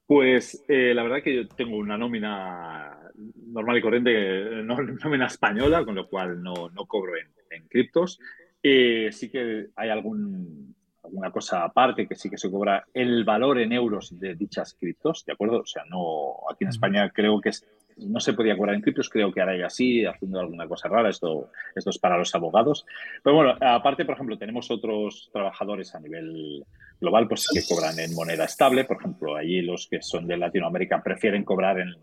Pues 0.07 0.63
eh, 0.67 0.93
la 0.93 1.03
verdad 1.03 1.23
que 1.23 1.35
yo 1.35 1.47
tengo 1.47 1.77
una 1.77 1.97
nómina 1.97 2.99
normal 3.47 3.77
y 3.77 3.81
corriente, 3.81 4.63
nómina 4.63 5.27
española, 5.27 5.83
con 5.83 5.95
lo 5.95 6.07
cual 6.07 6.41
no, 6.41 6.69
no 6.69 6.85
cobro 6.85 7.13
en, 7.17 7.27
en 7.49 7.67
criptos. 7.67 8.19
sí 8.61 9.29
que 9.29 9.67
hay 9.75 9.89
algún 9.89 10.75
alguna 11.05 11.31
cosa 11.31 11.63
aparte 11.63 12.07
que 12.07 12.15
sí 12.15 12.29
que 12.29 12.37
se 12.37 12.51
cobra 12.51 12.85
el 12.93 13.23
valor 13.23 13.59
en 13.59 13.71
euros 13.71 14.19
de 14.19 14.35
dichas 14.35 14.75
criptos, 14.79 15.23
¿de 15.25 15.33
acuerdo? 15.33 15.61
O 15.61 15.65
sea, 15.65 15.83
no, 15.89 16.35
aquí 16.51 16.63
en 16.63 16.69
España 16.69 17.09
creo 17.11 17.39
que 17.39 17.51
no 17.97 18.19
se 18.19 18.33
podía 18.33 18.57
cobrar 18.57 18.75
en 18.75 18.81
criptos, 18.81 19.09
creo 19.09 19.31
que 19.31 19.39
ahora 19.39 19.53
hay 19.53 19.61
así, 19.61 20.05
haciendo 20.05 20.39
alguna 20.39 20.67
cosa 20.67 20.89
rara, 20.89 21.09
esto, 21.09 21.51
esto 21.75 21.89
es 21.89 21.97
para 21.97 22.17
los 22.17 22.33
abogados. 22.35 22.85
Pero 23.23 23.35
bueno, 23.35 23.55
aparte, 23.61 24.05
por 24.05 24.15
ejemplo, 24.15 24.37
tenemos 24.37 24.69
otros 24.69 25.29
trabajadores 25.31 25.95
a 25.95 25.99
nivel 25.99 26.65
global 26.99 27.27
pues 27.27 27.47
que 27.53 27.63
cobran 27.67 27.97
en 27.99 28.13
moneda 28.13 28.45
estable, 28.45 28.83
por 28.85 28.97
ejemplo, 28.97 29.35
allí 29.35 29.61
los 29.61 29.87
que 29.87 30.01
son 30.01 30.27
de 30.27 30.37
Latinoamérica 30.37 31.01
prefieren 31.01 31.43
cobrar 31.43 31.79
en, 31.79 31.95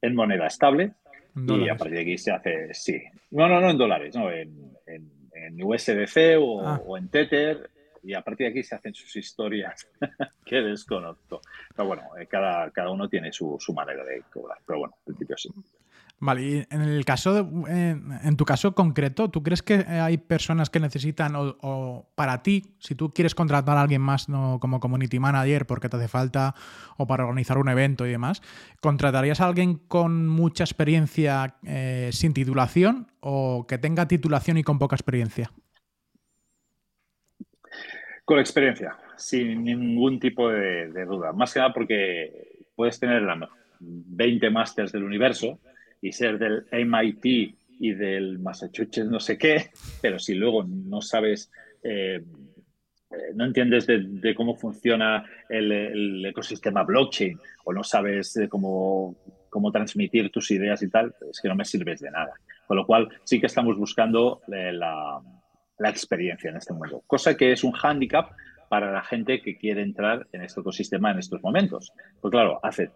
en 0.00 0.14
moneda 0.14 0.46
estable. 0.46 0.92
Y 1.36 1.68
a 1.68 1.76
partir 1.76 1.96
de 1.96 2.02
aquí 2.02 2.16
se 2.16 2.30
hace, 2.30 2.72
sí, 2.72 3.02
no, 3.32 3.48
no, 3.48 3.60
no 3.60 3.68
en 3.68 3.76
dólares, 3.76 4.14
no, 4.14 4.30
en, 4.30 4.70
en, 4.86 5.62
USDC 5.64 6.38
o, 6.38 6.64
ah. 6.64 6.80
o 6.86 6.96
en 6.96 7.08
Tether, 7.08 7.70
y 8.04 8.14
a 8.14 8.22
partir 8.22 8.46
de 8.46 8.50
aquí 8.50 8.62
se 8.62 8.74
hacen 8.74 8.94
sus 8.94 9.16
historias 9.16 9.88
que 10.44 10.56
desconozco. 10.56 11.40
Pero 11.74 11.88
bueno, 11.88 12.02
eh, 12.20 12.26
cada, 12.26 12.70
cada 12.70 12.90
uno 12.90 13.08
tiene 13.08 13.32
su, 13.32 13.58
manera 13.74 14.04
de 14.04 14.22
cobrar. 14.32 14.58
Pero 14.66 14.80
bueno, 14.80 14.94
en 14.98 15.04
principio 15.04 15.36
sí. 15.36 15.50
Vale, 16.20 16.42
y 16.42 16.66
en 16.70 16.80
el 16.80 17.04
caso, 17.04 17.38
en 17.66 18.36
tu 18.36 18.44
caso 18.44 18.74
concreto, 18.74 19.30
¿tú 19.30 19.42
crees 19.42 19.62
que 19.62 19.74
hay 19.74 20.16
personas 20.16 20.70
que 20.70 20.78
necesitan, 20.78 21.34
o, 21.36 22.08
para 22.14 22.42
ti, 22.42 22.76
si 22.78 22.94
tú 22.94 23.10
quieres 23.10 23.34
contratar 23.34 23.76
a 23.76 23.82
alguien 23.82 24.00
más 24.00 24.28
no, 24.28 24.58
como 24.60 24.80
community 24.80 25.18
manager 25.18 25.66
porque 25.66 25.88
te 25.88 25.96
hace 25.96 26.08
falta, 26.08 26.54
o 26.96 27.06
para 27.06 27.24
organizar 27.24 27.58
un 27.58 27.68
evento 27.68 28.06
y 28.06 28.10
demás, 28.10 28.42
¿contratarías 28.80 29.40
a 29.40 29.46
alguien 29.46 29.74
con 29.74 30.28
mucha 30.28 30.64
experiencia 30.64 31.56
eh, 31.64 32.10
sin 32.12 32.32
titulación 32.32 33.08
o 33.20 33.66
que 33.66 33.78
tenga 33.78 34.06
titulación 34.06 34.56
y 34.56 34.62
con 34.62 34.78
poca 34.78 34.94
experiencia? 34.96 35.50
Con 38.24 38.38
experiencia, 38.38 38.96
sin 39.16 39.64
ningún 39.64 40.18
tipo 40.18 40.48
de, 40.48 41.04
duda. 41.04 41.32
Más 41.32 41.52
que 41.52 41.60
nada 41.60 41.72
porque 41.74 42.64
puedes 42.74 42.98
tener 42.98 43.22
la 43.22 43.48
20 43.80 44.50
másters 44.50 44.92
del 44.92 45.04
universo 45.04 45.58
y 46.00 46.12
ser 46.12 46.38
del 46.38 46.64
MIT 46.72 47.54
y 47.80 47.92
del 47.92 48.38
Massachusetts 48.38 49.10
no 49.10 49.20
sé 49.20 49.36
qué, 49.36 49.70
pero 50.00 50.18
si 50.18 50.34
luego 50.34 50.64
no 50.64 51.02
sabes, 51.02 51.50
eh, 51.82 52.22
eh, 53.10 53.16
no 53.34 53.44
entiendes 53.44 53.86
de, 53.86 54.34
cómo 54.34 54.54
funciona 54.56 55.24
el, 55.48 56.24
ecosistema 56.24 56.82
blockchain 56.82 57.38
o 57.64 57.72
no 57.72 57.84
sabes 57.84 58.38
cómo, 58.48 59.16
cómo 59.50 59.70
transmitir 59.70 60.30
tus 60.30 60.50
ideas 60.50 60.82
y 60.82 60.88
tal, 60.88 61.14
es 61.30 61.40
que 61.40 61.48
no 61.48 61.56
me 61.56 61.64
sirves 61.64 62.00
de 62.00 62.10
nada. 62.10 62.32
Con 62.66 62.76
lo 62.78 62.86
cual 62.86 63.08
sí 63.24 63.38
que 63.38 63.46
estamos 63.46 63.76
buscando 63.76 64.40
eh, 64.50 64.72
la 64.72 65.20
la 65.78 65.90
experiencia 65.90 66.50
en 66.50 66.56
este 66.56 66.72
mundo, 66.72 67.02
cosa 67.06 67.36
que 67.36 67.52
es 67.52 67.64
un 67.64 67.72
hándicap 67.72 68.30
para 68.68 68.92
la 68.92 69.02
gente 69.02 69.40
que 69.40 69.56
quiere 69.56 69.82
entrar 69.82 70.26
en 70.32 70.42
este 70.42 70.60
ecosistema 70.60 71.10
en 71.10 71.18
estos 71.18 71.42
momentos. 71.42 71.92
Pues 72.20 72.32
claro, 72.32 72.58
hace 72.62 72.90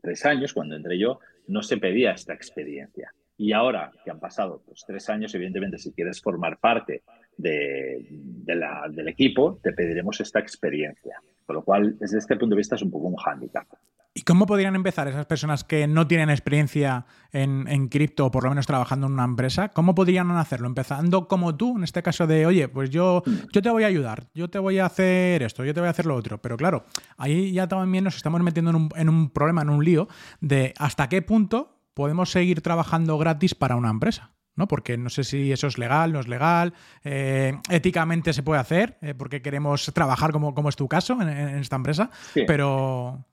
tres 0.00 0.24
años, 0.26 0.52
cuando 0.52 0.76
entré 0.76 0.98
yo, 0.98 1.20
no 1.46 1.62
se 1.62 1.78
pedía 1.78 2.12
esta 2.12 2.34
experiencia. 2.34 3.14
Y 3.36 3.52
ahora 3.52 3.90
que 4.04 4.10
han 4.10 4.20
pasado 4.20 4.62
pues, 4.66 4.84
tres 4.86 5.08
años, 5.08 5.34
evidentemente, 5.34 5.78
si 5.78 5.92
quieres 5.92 6.20
formar 6.20 6.58
parte 6.58 7.02
de, 7.36 8.06
del 8.10 9.08
equipo, 9.08 9.58
te 9.62 9.72
pediremos 9.72 10.20
esta 10.20 10.38
experiencia. 10.38 11.20
Con 11.46 11.56
lo 11.56 11.64
cual, 11.64 11.98
desde 11.98 12.18
este 12.18 12.36
punto 12.36 12.54
de 12.54 12.58
vista, 12.58 12.76
es 12.76 12.82
un 12.82 12.90
poco 12.90 13.08
un 13.08 13.16
hándicap. 13.16 13.66
¿Y 14.14 14.22
cómo 14.22 14.44
podrían 14.44 14.74
empezar 14.74 15.08
esas 15.08 15.24
personas 15.24 15.64
que 15.64 15.86
no 15.86 16.06
tienen 16.06 16.28
experiencia 16.28 17.06
en, 17.32 17.88
cripto 17.88 18.26
o 18.26 18.30
por 18.30 18.44
lo 18.44 18.50
menos 18.50 18.66
trabajando 18.66 19.06
en 19.06 19.14
una 19.14 19.24
empresa? 19.24 19.70
¿Cómo 19.70 19.94
podrían 19.94 20.30
hacerlo? 20.32 20.66
Empezando 20.66 21.28
como 21.28 21.56
tú, 21.56 21.78
en 21.78 21.84
este 21.84 22.02
caso 22.02 22.26
de, 22.26 22.44
oye, 22.44 22.68
pues 22.68 22.90
yo, 22.90 23.22
yo 23.52 23.62
te 23.62 23.70
voy 23.70 23.84
a 23.84 23.86
ayudar, 23.86 24.28
yo 24.34 24.50
te 24.50 24.58
voy 24.58 24.78
a 24.80 24.86
hacer 24.86 25.42
esto, 25.42 25.64
yo 25.64 25.72
te 25.72 25.80
voy 25.80 25.86
a 25.86 25.90
hacer 25.92 26.04
lo 26.04 26.14
otro. 26.14 26.42
Pero 26.42 26.58
claro, 26.58 26.84
ahí 27.16 27.52
ya 27.52 27.66
también 27.68 28.04
nos 28.04 28.16
estamos 28.16 28.42
metiendo 28.42 28.70
en 28.70 28.76
un, 28.76 28.88
en 28.96 29.08
un 29.08 29.30
problema, 29.30 29.62
en 29.62 29.70
un 29.70 29.82
lío 29.82 30.08
de 30.42 30.74
hasta 30.76 31.08
qué 31.08 31.22
punto 31.22 31.78
podemos 31.94 32.30
seguir 32.30 32.60
trabajando 32.60 33.16
gratis 33.16 33.54
para 33.54 33.76
una 33.76 33.88
empresa. 33.88 34.32
¿no? 34.54 34.68
Porque 34.68 34.98
no 34.98 35.08
sé 35.08 35.24
si 35.24 35.50
eso 35.52 35.66
es 35.66 35.78
legal, 35.78 36.12
no 36.12 36.20
es 36.20 36.28
legal, 36.28 36.74
eh, 37.04 37.58
éticamente 37.70 38.34
se 38.34 38.42
puede 38.42 38.60
hacer, 38.60 38.98
eh, 39.00 39.14
porque 39.14 39.40
queremos 39.40 39.90
trabajar 39.94 40.32
como, 40.32 40.54
como 40.54 40.68
es 40.68 40.76
tu 40.76 40.88
caso 40.88 41.20
en, 41.22 41.28
esta 41.30 41.76
empresa, 41.76 42.10
pero... 42.46 43.24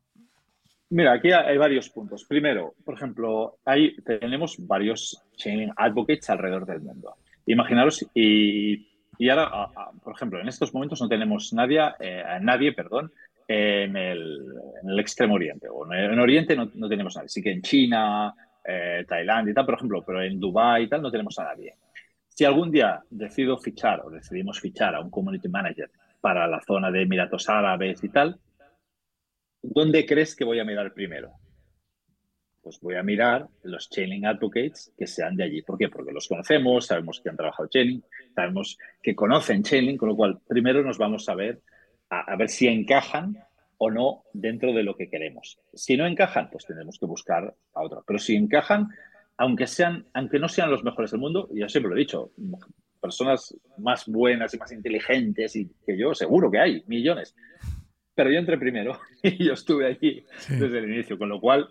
Mira, 0.92 1.14
aquí 1.14 1.32
hay 1.32 1.58
varios 1.58 1.90
puntos. 1.90 2.26
Primero, 2.26 2.74
por 2.84 2.96
ejemplo, 2.96 3.60
hay, 3.64 3.96
tenemos 3.98 4.56
varios 4.60 5.22
chain 5.36 5.72
advocates 5.76 6.30
alrededor 6.30 6.66
del 6.66 6.82
mundo. 6.82 7.16
Imaginaros, 7.46 8.06
y, 8.14 8.88
y 9.18 9.30
ahora, 9.30 9.68
por 10.04 10.16
ejemplo, 10.16 10.40
en 10.40 10.48
estos 10.48 10.74
momentos 10.74 11.00
no 11.02 11.08
tenemos 11.08 11.54
nadie, 11.54 11.80
eh, 12.00 12.24
nadie 12.42 12.74
perdón, 12.74 13.12
en 13.48 13.96
el, 13.96 14.46
en 14.82 14.90
el, 14.90 15.00
Extremo 15.00 15.36
Oriente. 15.36 15.68
O 15.70 15.92
en, 15.94 16.20
Oriente 16.20 16.56
no, 16.56 16.72
no 16.74 16.90
tenemos 16.90 17.16
nadie. 17.16 17.30
Sí 17.30 17.42
que 17.42 17.52
en 17.52 17.62
China, 17.62 18.34
eh, 18.66 19.06
Tailandia 19.08 19.52
y 19.52 19.54
tal, 19.54 19.66
por 19.66 19.76
ejemplo, 19.76 20.04
pero 20.06 20.24
en 20.24 20.40
Dubai 20.40 20.84
y 20.84 20.90
tal 20.90 21.02
no 21.04 21.12
tenemos 21.12 21.38
a 21.38 21.44
nadie. 21.44 21.76
Si 22.28 22.46
algún 22.46 22.72
día 22.72 23.02
decido 23.10 23.58
fichar 23.58 24.02
o 24.06 24.10
decidimos 24.10 24.60
fichar 24.60 24.96
a 24.96 25.02
un 25.02 25.10
community 25.12 25.50
manager 25.50 25.92
para 26.22 26.48
la 26.48 26.62
zona 26.62 26.90
de 26.90 27.04
Emiratos 27.04 27.48
Árabes 27.50 28.04
y 28.04 28.10
tal, 28.10 28.40
¿dónde 29.62 30.06
crees 30.06 30.36
que 30.36 30.46
voy 30.46 30.60
a 30.60 30.66
mirar 30.66 30.94
primero? 30.94 31.34
Pues 32.62 32.80
voy 32.82 32.96
a 32.96 33.04
mirar 33.04 33.48
los 33.64 33.90
Chainlink 33.90 34.26
Advocates 34.26 34.94
que 34.98 35.08
sean 35.08 35.36
de 35.36 35.44
allí. 35.44 35.62
¿Por 35.62 35.78
qué? 35.78 35.90
Porque 35.90 36.12
los 36.12 36.28
conocemos, 36.28 36.86
sabemos 36.86 37.22
que 37.22 37.30
han 37.30 37.38
trabajado 37.38 37.70
Chainlink, 37.70 38.04
sabemos 38.36 38.78
que 39.02 39.16
conocen 39.16 39.64
Chainlink, 39.64 40.00
con 40.00 40.10
lo 40.10 40.16
cual 40.16 40.40
primero 40.48 40.84
nos 40.84 40.98
vamos 40.98 41.28
a 41.30 41.36
ver 41.36 41.62
a 42.12 42.36
ver 42.36 42.50
si 42.50 42.68
encajan 42.68 43.38
o 43.80 43.90
no 43.90 44.24
dentro 44.34 44.74
de 44.74 44.84
lo 44.84 44.96
que 44.96 45.10
queremos. 45.10 45.60
Si 45.74 45.98
no 45.98 46.06
encajan, 46.06 46.50
pues 46.52 46.66
tendremos 46.66 47.00
que 47.00 47.06
buscar 47.06 47.56
a 47.74 47.82
otro. 47.82 48.04
Pero 48.06 48.20
si 48.20 48.36
encajan, 48.36 48.90
aunque, 49.38 49.68
sean, 49.68 50.06
aunque 50.14 50.38
no 50.38 50.50
sean 50.50 50.70
los 50.70 50.84
mejores 50.84 51.12
del 51.12 51.22
mundo, 51.22 51.50
yo 51.54 51.68
siempre 51.70 51.90
lo 51.90 51.96
he 51.96 52.00
dicho, 52.00 52.32
personas 53.02 53.56
más 53.78 54.06
buenas 54.06 54.54
y 54.54 54.58
más 54.58 54.72
inteligentes 54.74 55.56
y 55.56 55.72
que 55.86 55.98
yo, 55.98 56.14
seguro 56.14 56.52
que 56.52 56.60
hay, 56.60 56.84
millones. 56.88 57.34
Pero 58.20 58.32
yo 58.32 58.40
entré 58.40 58.58
primero 58.58 59.00
y 59.24 59.46
yo 59.46 59.54
estuve 59.54 59.86
allí 59.86 60.26
desde 60.50 60.80
el 60.80 60.92
inicio, 60.92 61.18
con 61.18 61.30
lo 61.30 61.40
cual, 61.40 61.70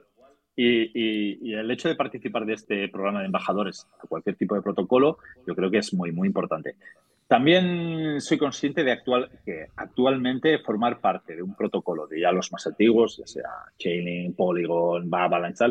y, 0.57 1.43
y, 1.47 1.53
el 1.53 1.71
hecho 1.71 1.91
de 1.91 1.95
participar 1.95 2.47
de 2.47 2.55
este 2.55 2.89
programa 2.89 3.21
de 3.21 3.27
embajadores 3.27 3.87
a 4.03 4.07
cualquier 4.07 4.35
tipo 4.37 4.55
de 4.55 4.63
protocolo, 4.63 5.19
yo 5.47 5.55
creo 5.55 5.71
que 5.71 5.77
es 5.77 5.93
muy, 5.93 6.11
muy 6.11 6.27
importante. 6.27 6.77
También 7.27 8.23
soy 8.23 8.39
consciente 8.39 8.83
de 8.83 8.93
actual, 8.93 9.29
que 9.45 9.67
actualmente 9.77 10.59
formar 10.61 11.03
parte 11.03 11.37
de 11.37 11.43
un 11.43 11.55
protocolo 11.55 12.07
de 12.07 12.23
ya 12.23 12.33
los 12.33 12.51
más 12.51 12.67
antiguos, 12.67 13.19
ya 13.19 13.27
sea 13.27 13.51
Chainlink, 13.79 14.35
Polygon, 14.35 15.07
Avalanche, 15.13 15.67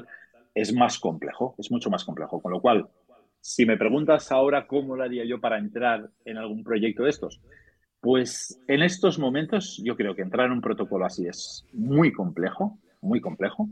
es 0.53 0.75
más 0.75 0.99
complejo, 0.99 1.55
es 1.57 1.71
mucho 1.71 1.89
más 1.89 2.05
complejo. 2.05 2.39
Con 2.39 2.51
lo 2.51 2.61
cual, 2.61 2.87
si 3.41 3.65
me 3.65 3.77
preguntas 3.77 4.31
ahora 4.31 4.67
cómo 4.67 4.95
lo 4.95 5.01
haría 5.01 5.25
yo 5.25 5.41
para 5.41 5.57
entrar 5.57 6.11
en 6.23 6.37
algún 6.37 6.63
proyecto 6.63 7.01
de 7.01 7.09
estos, 7.09 7.41
pues 8.08 8.58
en 8.70 8.84
estos 8.84 9.20
momentos 9.20 9.82
yo 9.84 9.98
creo 9.98 10.15
que 10.15 10.22
entrar 10.22 10.46
en 10.46 10.54
un 10.54 10.62
protocolo 10.62 11.04
así 11.04 11.28
es 11.28 11.65
muy 11.74 12.13
complejo, 12.13 12.80
muy 13.02 13.20
complejo. 13.20 13.67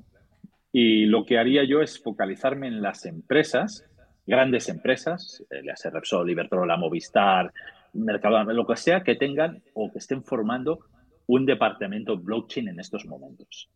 Y 0.73 1.05
lo 1.05 1.23
que 1.23 1.37
haría 1.37 1.63
yo 1.63 1.81
es 1.81 2.03
focalizarme 2.03 2.67
en 2.67 2.81
las 2.81 3.05
empresas, 3.05 3.85
grandes 4.27 4.67
empresas, 4.67 5.41
eh, 5.49 5.61
ya 5.65 5.77
sea 5.77 5.91
Repsol, 5.91 6.29
Iberdrola, 6.29 6.75
Movistar, 6.75 7.53
Mercado, 7.93 8.43
lo 8.51 8.67
que 8.67 8.75
sea 8.75 9.03
que 9.03 9.15
tengan 9.15 9.63
o 9.73 9.89
que 9.89 9.99
estén 9.99 10.21
formando 10.21 10.79
un 11.27 11.45
departamento 11.45 12.17
blockchain 12.17 12.67
en 12.67 12.81
estos 12.81 13.05
momentos. 13.05 13.69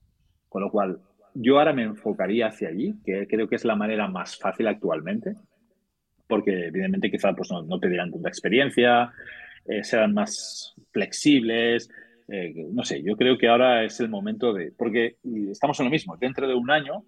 Con 0.49 0.63
lo 0.63 0.69
cual, 0.69 0.99
yo 1.35 1.57
ahora 1.57 1.71
me 1.71 1.83
enfocaría 1.83 2.47
hacia 2.47 2.67
allí, 2.67 2.95
que 3.05 3.27
creo 3.27 3.47
que 3.47 3.55
es 3.55 3.63
la 3.63 3.77
manera 3.77 4.09
más 4.09 4.37
fácil 4.37 4.67
actualmente, 4.67 5.35
porque 6.27 6.67
evidentemente 6.67 7.11
quizá 7.11 7.31
pues, 7.31 7.49
no, 7.49 7.79
pedirán 7.79 8.11
tanta 8.11 8.27
experiencia, 8.27 9.13
eh, 9.65 9.83
serán 9.83 10.13
más 10.13 10.75
flexibles, 10.91 11.89
eh, 12.27 12.53
no 12.71 12.83
sé, 12.83 13.01
yo 13.01 13.15
creo 13.17 13.37
que 13.37 13.47
ahora 13.47 13.83
es 13.83 13.99
el 13.99 14.09
momento 14.09 14.53
de, 14.53 14.71
porque 14.71 15.17
estamos 15.51 15.79
en 15.79 15.85
lo 15.85 15.91
mismo, 15.91 16.17
dentro 16.17 16.47
de 16.47 16.53
un 16.53 16.69
año 16.69 17.05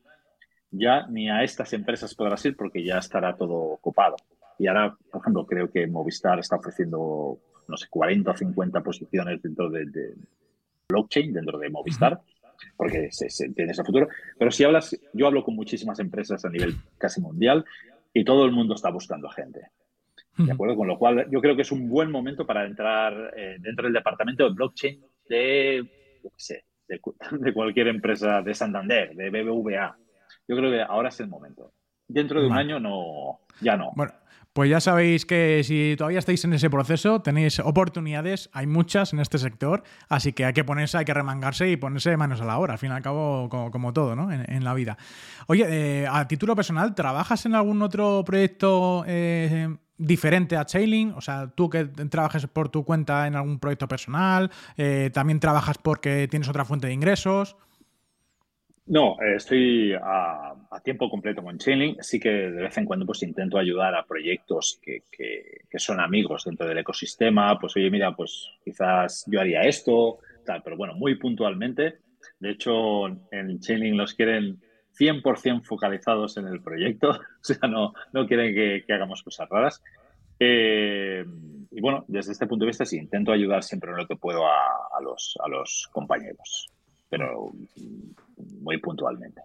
ya 0.71 1.05
ni 1.07 1.29
a 1.29 1.43
estas 1.43 1.73
empresas 1.73 2.15
podrás 2.15 2.43
ir 2.45 2.55
porque 2.55 2.83
ya 2.83 2.97
estará 2.97 3.35
todo 3.35 3.77
copado. 3.81 4.15
Y 4.57 4.67
ahora, 4.67 4.95
por 5.11 5.21
ejemplo, 5.21 5.45
creo 5.45 5.69
que 5.69 5.85
Movistar 5.87 6.39
está 6.39 6.55
ofreciendo, 6.55 7.39
no 7.67 7.77
sé, 7.77 7.87
40 7.89 8.31
o 8.31 8.37
50 8.37 8.81
posiciones 8.81 9.41
dentro 9.41 9.69
de, 9.69 10.13
blockchain, 10.87 11.33
dentro 11.33 11.57
de 11.57 11.69
Movistar, 11.69 12.21
porque 12.77 13.09
se, 13.11 13.27
tiene 13.49 13.71
ese 13.71 13.83
futuro. 13.83 14.07
Pero 14.37 14.51
si 14.51 14.63
hablas, 14.63 14.97
yo 15.13 15.27
hablo 15.27 15.43
con 15.43 15.55
muchísimas 15.55 15.99
empresas 15.99 16.45
a 16.45 16.49
nivel 16.49 16.75
casi 16.97 17.21
mundial 17.21 17.65
y 18.13 18.23
todo 18.23 18.45
el 18.45 18.51
mundo 18.51 18.75
está 18.75 18.89
buscando 18.91 19.29
gente. 19.29 19.71
¿De 20.45 20.51
acuerdo? 20.51 20.75
Con 20.75 20.87
lo 20.87 20.97
cual, 20.97 21.27
yo 21.29 21.41
creo 21.41 21.55
que 21.55 21.61
es 21.61 21.71
un 21.71 21.89
buen 21.89 22.11
momento 22.11 22.45
para 22.45 22.65
entrar 22.65 23.33
eh, 23.35 23.57
dentro 23.59 23.85
del 23.85 23.93
departamento 23.93 24.43
de 24.43 24.53
blockchain 24.53 25.01
de, 25.27 25.89
sé, 26.35 26.65
de, 26.87 27.53
cualquier 27.53 27.87
empresa 27.87 28.41
de 28.41 28.53
Santander, 28.53 29.15
de 29.15 29.29
BBVA. 29.29 29.97
Yo 30.47 30.55
creo 30.55 30.71
que 30.71 30.81
ahora 30.81 31.09
es 31.09 31.19
el 31.19 31.27
momento. 31.27 31.73
Dentro 32.07 32.41
de 32.41 32.47
un 32.47 32.53
año 32.53 32.79
no, 32.79 33.39
ya 33.61 33.77
no. 33.77 33.91
Bueno, 33.95 34.11
pues 34.53 34.69
ya 34.69 34.81
sabéis 34.81 35.25
que 35.25 35.63
si 35.63 35.95
todavía 35.97 36.19
estáis 36.19 36.43
en 36.43 36.51
ese 36.51 36.69
proceso, 36.69 37.21
tenéis 37.21 37.59
oportunidades, 37.59 38.49
hay 38.51 38.67
muchas 38.67 39.13
en 39.13 39.19
este 39.19 39.37
sector, 39.37 39.83
así 40.09 40.33
que 40.33 40.43
hay 40.43 40.51
que 40.51 40.65
ponerse, 40.65 40.97
hay 40.97 41.05
que 41.05 41.13
remangarse 41.13 41.69
y 41.69 41.77
ponerse 41.77 42.17
manos 42.17 42.41
a 42.41 42.45
la 42.45 42.57
obra, 42.59 42.73
al 42.73 42.79
fin 42.79 42.91
y 42.91 42.93
al 42.93 43.01
cabo, 43.01 43.47
como, 43.47 43.93
todo, 43.93 44.13
¿no? 44.17 44.29
En, 44.29 44.63
la 44.65 44.73
vida. 44.73 44.97
Oye, 45.47 45.65
eh, 45.69 46.07
a 46.09 46.27
título 46.27 46.53
personal, 46.53 46.93
¿trabajas 46.95 47.45
en 47.45 47.55
algún 47.55 47.81
otro 47.81 48.23
proyecto 48.25 49.05
eh, 49.07 49.69
diferente 50.01 50.57
a 50.57 50.65
Chainlink? 50.65 51.15
O 51.15 51.21
sea, 51.21 51.51
tú 51.55 51.69
que 51.69 51.85
trabajes 51.85 52.47
por 52.47 52.69
tu 52.69 52.83
cuenta 52.83 53.27
en 53.27 53.35
algún 53.35 53.59
proyecto 53.59 53.87
personal, 53.87 54.49
eh, 54.77 55.09
¿también 55.13 55.39
trabajas 55.39 55.77
porque 55.77 56.27
tienes 56.29 56.49
otra 56.49 56.65
fuente 56.65 56.87
de 56.87 56.93
ingresos? 56.93 57.55
No, 58.87 59.15
eh, 59.21 59.35
estoy 59.35 59.93
a, 59.93 60.53
tiempo 60.83 61.09
completo 61.09 61.43
con 61.43 61.57
Chainlink. 61.57 62.01
Sí 62.01 62.19
que 62.19 62.29
de 62.29 62.63
vez 62.63 62.77
en 62.77 62.85
cuando 62.85 63.05
pues 63.05 63.21
intento 63.23 63.57
ayudar 63.57 63.93
a 63.95 64.05
proyectos 64.05 64.79
que, 64.81 65.03
son 65.77 65.99
amigos 65.99 66.45
dentro 66.45 66.67
del 66.67 66.79
ecosistema. 66.79 67.57
Pues 67.59 67.75
oye, 67.77 67.91
mira, 67.91 68.15
pues 68.15 68.49
quizás 68.63 69.23
yo 69.27 69.39
haría 69.39 69.61
esto, 69.61 70.19
tal, 70.45 70.61
pero 70.63 70.77
bueno, 70.77 70.95
muy 70.95 71.15
puntualmente. 71.15 71.99
De 72.39 72.51
hecho, 72.51 73.07
en 73.07 73.59
Chainlink 73.59 73.95
los 73.95 74.15
quieren 74.15 74.59
100% 74.97 75.63
focalizados 75.63 76.37
en 76.37 76.47
el 76.47 76.61
proyecto, 76.61 77.09
o 77.11 77.43
sea, 77.43 77.67
no, 77.67 77.93
no 78.13 78.27
quieren 78.27 78.53
que, 78.53 78.93
hagamos 78.93 79.23
cosas 79.23 79.49
raras. 79.49 79.83
Eh, 80.39 81.23
y 81.71 81.81
bueno, 81.81 82.03
desde 82.07 82.31
este 82.31 82.47
punto 82.47 82.65
de 82.65 82.69
vista 82.69 82.85
sí, 82.85 82.97
intento 82.97 83.31
ayudar 83.31 83.63
siempre 83.63 83.91
en 83.91 83.97
lo 83.97 84.07
que 84.07 84.15
puedo 84.15 84.45
a, 84.45 84.99
los, 85.01 85.37
a 85.43 85.47
los 85.47 85.87
compañeros, 85.91 86.67
pero 87.09 87.51
muy 88.59 88.77
puntualmente. 88.77 89.41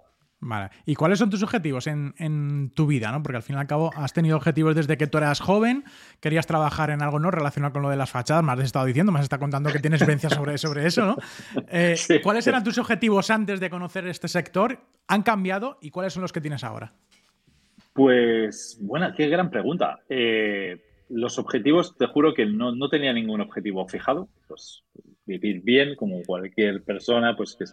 Vale. 0.46 0.70
¿Y 0.84 0.94
cuáles 0.94 1.18
son 1.18 1.28
tus 1.28 1.42
objetivos 1.42 1.88
en, 1.88 2.70
tu 2.72 2.86
vida? 2.86 3.10
¿no? 3.10 3.20
Porque 3.20 3.36
al 3.36 3.42
fin 3.42 3.56
y 3.56 3.58
al 3.58 3.66
cabo 3.66 3.90
has 3.96 4.12
tenido 4.12 4.36
objetivos 4.36 4.76
desde 4.76 4.96
que 4.96 5.08
tú 5.08 5.18
eras 5.18 5.40
joven, 5.40 5.82
querías 6.20 6.46
trabajar 6.46 6.90
en 6.90 7.02
algo 7.02 7.18
no 7.18 7.32
relacionado 7.32 7.72
con 7.72 7.82
lo 7.82 7.90
de 7.90 7.96
las 7.96 8.10
fachadas, 8.10 8.44
me 8.44 8.52
has 8.52 8.60
estado 8.60 8.86
diciendo, 8.86 9.10
me 9.10 9.18
has 9.18 9.24
estado 9.24 9.40
contando 9.40 9.72
que 9.72 9.80
tienes 9.80 10.00
vivencias 10.00 10.34
sobre, 10.34 10.56
sobre 10.56 10.86
eso, 10.86 11.04
¿no? 11.04 11.16
Eh, 11.68 11.96
¿Cuáles 12.22 12.46
eran 12.46 12.62
tus 12.62 12.78
objetivos 12.78 13.28
antes 13.30 13.58
de 13.58 13.68
conocer 13.68 14.06
este 14.06 14.28
sector? 14.28 14.78
¿Han 15.08 15.24
cambiado 15.24 15.78
y 15.80 15.90
cuáles 15.90 16.12
son 16.12 16.22
los 16.22 16.32
que 16.32 16.40
tienes 16.40 16.62
ahora? 16.62 16.92
Pues, 17.92 18.78
buena, 18.80 19.14
qué 19.16 19.28
gran 19.28 19.50
pregunta. 19.50 19.98
Eh, 20.08 20.80
los 21.08 21.40
objetivos, 21.40 21.96
te 21.96 22.06
juro 22.06 22.34
que 22.34 22.46
no, 22.46 22.72
no, 22.72 22.88
tenía 22.88 23.12
ningún 23.12 23.40
objetivo 23.40 23.88
fijado. 23.88 24.28
Pues 24.46 24.84
vivir 25.24 25.62
bien 25.62 25.96
como 25.96 26.22
cualquier 26.22 26.84
persona, 26.84 27.34
pues 27.36 27.56
que 27.56 27.64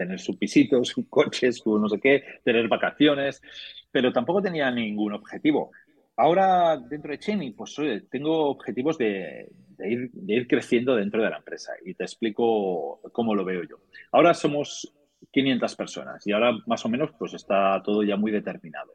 tener 0.00 0.18
su 0.18 0.38
pisito, 0.38 0.82
su 0.84 1.08
coche, 1.08 1.52
su 1.52 1.78
no 1.78 1.88
sé 1.88 2.00
qué, 2.00 2.24
tener 2.42 2.66
vacaciones, 2.68 3.42
pero 3.90 4.12
tampoco 4.12 4.40
tenía 4.40 4.70
ningún 4.70 5.12
objetivo. 5.12 5.72
Ahora, 6.16 6.78
dentro 6.78 7.10
de 7.10 7.18
Chainlink, 7.18 7.56
pues 7.56 7.76
tengo 8.10 8.50
objetivos 8.50 8.96
de, 8.98 9.50
ir, 9.78 10.46
creciendo 10.48 10.96
dentro 10.96 11.22
de 11.22 11.30
la 11.30 11.38
empresa 11.38 11.72
y 11.84 11.94
te 11.94 12.04
explico 12.04 13.00
cómo 13.12 13.34
lo 13.34 13.44
veo 13.44 13.62
yo. 13.64 13.76
Ahora 14.12 14.34
somos 14.34 14.92
500 15.30 15.76
personas 15.76 16.26
y 16.26 16.32
ahora 16.32 16.52
más 16.66 16.84
o 16.84 16.88
menos 16.88 17.10
pues 17.18 17.34
está 17.34 17.82
todo 17.82 18.02
ya 18.02 18.16
muy 18.16 18.32
determinado. 18.32 18.94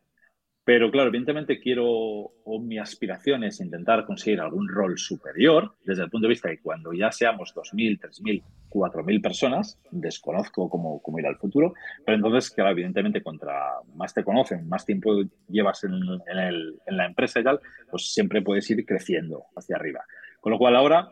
Pero 0.65 0.89
claro, 0.89 1.09
evidentemente 1.09 1.59
quiero, 1.59 1.85
o 1.85 2.59
mi 2.59 2.79
aspiración 2.79 3.43
es 3.43 3.61
intentar 3.61 4.03
conseguir 4.03 4.41
algún 4.41 4.67
rol 4.67 4.97
superior, 4.97 5.75
desde 5.83 6.03
el 6.03 6.09
punto 6.09 6.25
de 6.25 6.29
vista 6.29 6.49
de 6.49 6.59
cuando 6.59 6.91
ya 6.91 7.11
seamos 7.11 7.53
2.000, 7.53 7.99
3.000, 7.99 8.43
4.000 8.71 9.21
personas, 9.21 9.79
desconozco 9.91 10.67
cómo, 10.67 10.99
cómo 11.03 11.19
irá 11.19 11.29
el 11.29 11.35
futuro, 11.35 11.75
pero 12.03 12.15
entonces, 12.15 12.49
claro, 12.49 12.71
evidentemente, 12.71 13.21
contra 13.21 13.53
más 13.93 14.15
te 14.15 14.23
conocen, 14.23 14.67
más 14.67 14.87
tiempo 14.87 15.21
llevas 15.47 15.83
en, 15.83 15.93
en, 15.93 16.97
la 16.97 17.05
empresa 17.05 17.39
y 17.39 17.43
tal, 17.43 17.59
pues 17.91 18.11
siempre 18.11 18.41
puedes 18.41 18.67
ir 18.71 18.83
creciendo 18.87 19.43
hacia 19.55 19.75
arriba. 19.75 20.03
Con 20.41 20.51
lo 20.51 20.57
cual 20.57 20.75
ahora, 20.75 21.11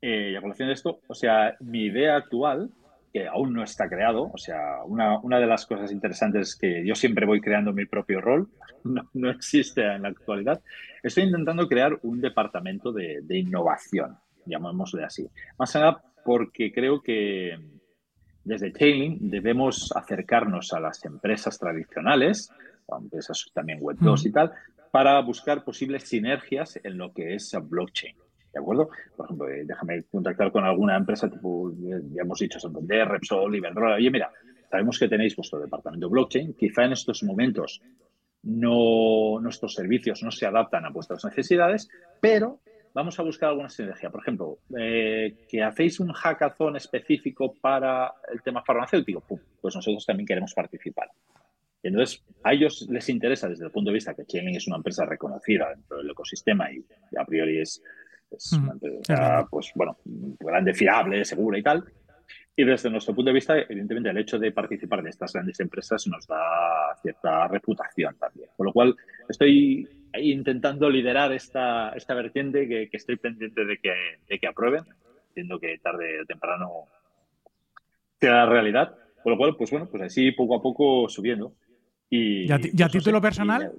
eh, 0.00 0.30
y 0.32 0.36
a 0.36 0.40
colación 0.40 0.66
de 0.66 0.74
esto, 0.74 0.98
o 1.06 1.14
sea, 1.14 1.54
mi 1.60 1.84
idea 1.84 2.16
actual 2.16 2.68
que 3.12 3.26
aún 3.28 3.52
no 3.52 3.62
está 3.62 3.88
creado. 3.88 4.30
O 4.32 4.38
sea, 4.38 4.82
una, 4.84 5.18
una, 5.20 5.38
de 5.38 5.46
las 5.46 5.66
cosas 5.66 5.92
interesantes 5.92 6.50
es 6.50 6.56
que 6.56 6.86
yo 6.86 6.94
siempre 6.94 7.26
voy 7.26 7.40
creando 7.40 7.72
mi 7.72 7.86
propio 7.86 8.20
rol, 8.20 8.48
no, 8.84 9.08
no 9.12 9.30
existe 9.30 9.82
en 9.82 10.02
la 10.02 10.08
actualidad. 10.08 10.62
Estoy 11.02 11.24
intentando 11.24 11.68
crear 11.68 11.98
un 12.02 12.20
departamento 12.20 12.92
de, 12.92 13.20
de 13.22 13.38
innovación, 13.38 14.16
llamémosle 14.46 15.04
así. 15.04 15.28
Más 15.58 15.74
nada 15.74 16.02
porque 16.24 16.72
creo 16.72 17.02
que 17.02 17.58
desde 18.44 18.70
Tailing 18.70 19.30
debemos 19.30 19.92
acercarnos 19.94 20.72
a 20.72 20.80
las 20.80 21.04
empresas 21.04 21.58
tradicionales, 21.58 22.50
empresas 23.00 23.46
también 23.54 23.78
Web 23.80 23.98
2 24.00 24.26
y 24.26 24.32
tal, 24.32 24.52
para 24.90 25.20
buscar 25.20 25.64
posibles 25.64 26.04
sinergias 26.04 26.78
en 26.82 26.98
lo 26.98 27.12
que 27.12 27.34
es 27.34 27.56
blockchain. 27.62 28.16
¿De 28.52 28.60
acuerdo? 28.60 28.90
Por 29.16 29.26
ejemplo, 29.26 29.48
eh, 29.48 29.64
déjame 29.64 30.04
contactar 30.04 30.52
con 30.52 30.64
alguna 30.64 30.96
empresa 30.96 31.30
tipo, 31.30 31.72
ya 31.78 32.22
hemos 32.22 32.38
dicho, 32.38 32.60
Santander, 32.60 33.08
Repsol, 33.08 33.56
Iberdrola. 33.56 33.96
Oye, 33.96 34.10
mira, 34.10 34.30
sabemos 34.70 34.98
que 34.98 35.08
tenéis 35.08 35.34
vuestro 35.34 35.58
departamento 35.58 36.10
blockchain. 36.10 36.54
Quizá 36.54 36.84
en 36.84 36.92
estos 36.92 37.22
momentos 37.22 37.80
no, 38.42 39.40
nuestros 39.40 39.74
servicios 39.74 40.22
no 40.22 40.30
se 40.30 40.46
adaptan 40.46 40.84
a 40.84 40.90
vuestras 40.90 41.24
necesidades, 41.24 41.88
pero 42.20 42.60
vamos 42.92 43.18
a 43.18 43.22
buscar 43.22 43.50
alguna 43.50 43.70
sinergia. 43.70 44.10
Por 44.10 44.20
ejemplo, 44.20 44.58
eh, 44.78 45.46
que 45.48 45.62
hacéis 45.62 46.00
un 46.00 46.12
hackathon 46.12 46.76
específico 46.76 47.54
para 47.54 48.12
el 48.30 48.42
tema 48.42 48.62
farmacéutico, 48.62 49.22
pues 49.60 49.74
nosotros 49.74 50.04
también 50.04 50.26
queremos 50.26 50.52
participar. 50.52 51.08
entonces, 51.82 52.22
a 52.44 52.52
ellos 52.52 52.86
les 52.90 53.08
interesa 53.08 53.48
desde 53.48 53.64
el 53.64 53.70
punto 53.70 53.90
de 53.90 53.94
vista 53.94 54.14
que 54.14 54.26
Chainlink 54.26 54.56
es 54.56 54.66
una 54.66 54.76
empresa 54.76 55.06
reconocida 55.06 55.70
dentro 55.70 55.98
del 55.98 56.10
ecosistema 56.10 56.70
y 56.70 56.84
a 57.16 57.24
priori 57.24 57.60
es 57.60 57.82
es 58.36 58.52
una 58.52 58.72
empresa, 58.72 59.46
pues 59.50 59.72
bueno, 59.74 59.96
grande, 60.40 60.74
fiable, 60.74 61.24
segura 61.24 61.58
y 61.58 61.62
tal. 61.62 61.84
Y 62.54 62.64
desde 62.64 62.90
nuestro 62.90 63.14
punto 63.14 63.30
de 63.30 63.34
vista, 63.34 63.58
evidentemente, 63.58 64.10
el 64.10 64.18
hecho 64.18 64.38
de 64.38 64.52
participar 64.52 65.02
de 65.02 65.10
estas 65.10 65.32
grandes 65.32 65.58
empresas 65.60 66.06
nos 66.06 66.26
da 66.26 66.94
cierta 67.00 67.48
reputación 67.48 68.14
también. 68.18 68.50
Con 68.56 68.66
lo 68.66 68.72
cual, 68.72 68.94
estoy 69.28 69.88
intentando 70.20 70.90
liderar 70.90 71.32
esta, 71.32 71.90
esta 71.90 72.14
vertiente 72.14 72.68
que, 72.68 72.88
estoy 72.92 73.16
pendiente 73.16 73.64
de 73.64 73.78
que, 73.78 73.94
de 74.28 74.38
que 74.38 74.46
aprueben. 74.46 74.84
Entiendo 75.28 75.58
que 75.58 75.78
tarde 75.78 76.20
o 76.20 76.26
temprano 76.26 76.68
sea 78.20 78.32
la 78.32 78.46
realidad. 78.46 78.96
Con 79.22 79.32
lo 79.32 79.38
cual, 79.38 79.56
pues 79.56 79.70
bueno, 79.70 79.88
pues 79.90 80.02
así 80.02 80.32
poco 80.32 80.56
a 80.56 80.62
poco 80.62 81.08
subiendo. 81.08 81.54
Y, 82.10 82.46
¿Y 82.46 82.52
a, 82.52 82.58
pues 82.58 82.92
título 82.92 83.22
personal? 83.22 83.72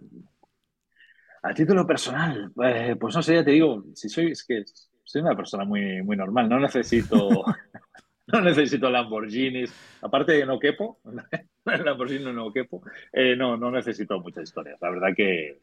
A 1.46 1.54
título 1.54 1.86
personal, 1.86 2.52
eh, 2.64 2.96
pues 2.98 3.16
no 3.16 3.22
sé, 3.22 3.36
ya 3.36 3.44
te 3.44 3.52
digo, 3.52 3.84
si 3.94 4.08
soy, 4.08 4.32
es 4.32 4.46
que 4.46 4.64
soy 5.04 5.22
una 5.22 5.36
persona 5.36 5.66
muy, 5.66 6.02
muy 6.02 6.16
normal, 6.16 6.48
no 6.48 6.58
necesito, 6.58 7.30
no 8.28 8.42
necesito 8.42 8.90
Lamborghinis, 8.90 9.74
aparte 10.02 10.32
de 10.32 10.46
no 10.46 10.58
quepo, 10.58 11.02
Lamborghini 11.66 12.32
no 12.32 12.52
quepo, 12.54 12.82
eh, 13.12 13.36
no, 13.36 13.58
no 13.58 13.72
necesito 13.72 14.22
muchas 14.22 14.44
historias, 14.46 14.78
la 14.80 14.90
verdad 14.90 15.10
que, 15.14 15.60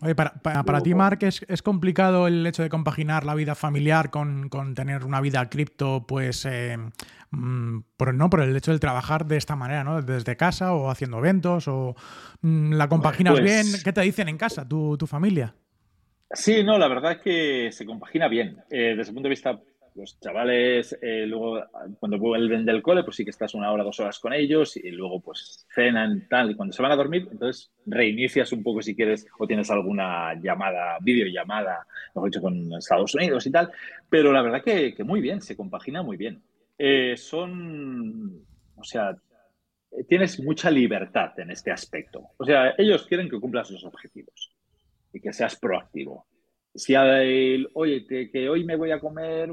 Oye, 0.00 0.14
para, 0.14 0.34
para, 0.42 0.80
ti, 0.80 0.92
Mark, 0.92 1.18
¿es, 1.22 1.44
¿es, 1.48 1.62
complicado 1.62 2.26
el 2.26 2.46
hecho 2.46 2.62
de 2.62 2.68
compaginar 2.68 3.24
la 3.24 3.34
vida 3.34 3.54
familiar 3.54 4.10
con, 4.10 4.48
con 4.48 4.74
tener 4.74 5.04
una 5.04 5.20
vida 5.20 5.48
cripto, 5.48 6.04
pues, 6.06 6.44
eh, 6.46 6.76
mm, 7.30 7.78
por, 7.96 8.12
¿no? 8.12 8.28
por 8.28 8.42
el 8.42 8.56
hecho 8.56 8.72
de 8.72 8.80
trabajar 8.80 9.24
de 9.26 9.36
esta 9.36 9.54
manera, 9.54 9.84
¿no? 9.84 10.02
Desde 10.02 10.36
casa 10.36 10.74
o 10.74 10.90
haciendo 10.90 11.18
eventos, 11.18 11.68
o 11.68 11.94
mm, 12.42 12.72
la 12.72 12.88
compaginas 12.88 13.34
pues 13.34 13.44
bien. 13.44 13.66
¿Qué 13.84 13.92
te 13.92 14.00
dicen 14.00 14.28
en 14.28 14.36
casa, 14.36 14.68
tu, 14.68 14.98
tu, 14.98 15.06
familia? 15.06 15.54
Sí, 16.32 16.64
no, 16.64 16.76
la 16.76 16.88
verdad 16.88 17.12
es 17.12 17.18
que 17.18 17.70
se 17.70 17.86
compagina 17.86 18.26
bien. 18.26 18.58
Eh, 18.70 18.94
desde 18.96 19.10
el 19.10 19.14
punto 19.14 19.28
de 19.28 19.30
vista 19.30 19.60
los 19.94 20.18
chavales 20.18 20.98
eh, 21.00 21.24
luego 21.26 21.64
cuando 22.00 22.18
vuelven 22.18 22.64
del 22.64 22.82
cole, 22.82 23.04
pues 23.04 23.16
sí 23.16 23.24
que 23.24 23.30
estás 23.30 23.54
una 23.54 23.70
hora, 23.70 23.84
dos 23.84 24.00
horas 24.00 24.18
con 24.18 24.32
ellos 24.32 24.76
y 24.76 24.90
luego 24.90 25.20
pues 25.20 25.66
cenan 25.72 26.26
tal 26.28 26.50
y 26.50 26.54
cuando 26.56 26.72
se 26.72 26.82
van 26.82 26.92
a 26.92 26.96
dormir, 26.96 27.28
entonces 27.30 27.70
reinicias 27.86 28.52
un 28.52 28.62
poco 28.62 28.82
si 28.82 28.96
quieres 28.96 29.26
o 29.38 29.46
tienes 29.46 29.70
alguna 29.70 30.34
llamada, 30.34 30.98
videollamada, 31.00 31.86
mejor 32.14 32.30
dicho, 32.30 32.42
con 32.42 32.72
Estados 32.74 33.14
Unidos 33.14 33.46
y 33.46 33.52
tal, 33.52 33.70
pero 34.08 34.32
la 34.32 34.42
verdad 34.42 34.62
que, 34.62 34.94
muy 35.04 35.20
bien, 35.20 35.40
se 35.40 35.56
compagina 35.56 36.02
muy 36.02 36.16
bien. 36.16 36.42
Eh, 36.76 37.16
son, 37.16 38.44
o 38.76 38.82
sea, 38.82 39.16
tienes 40.08 40.40
mucha 40.40 40.70
libertad 40.70 41.38
en 41.38 41.52
este 41.52 41.70
aspecto. 41.70 42.30
O 42.36 42.44
sea, 42.44 42.74
ellos 42.76 43.06
quieren 43.06 43.30
que 43.30 43.38
cumplas 43.38 43.68
sus 43.68 43.84
objetivos 43.84 44.52
y 45.12 45.20
que 45.20 45.32
seas 45.32 45.54
proactivo 45.56 46.26
si 46.74 46.94
el, 46.94 47.68
oye, 47.74 48.04
que, 48.04 48.48
hoy 48.48 48.64
me 48.64 48.76
voy 48.76 48.90
a 48.90 48.98
comer 48.98 49.52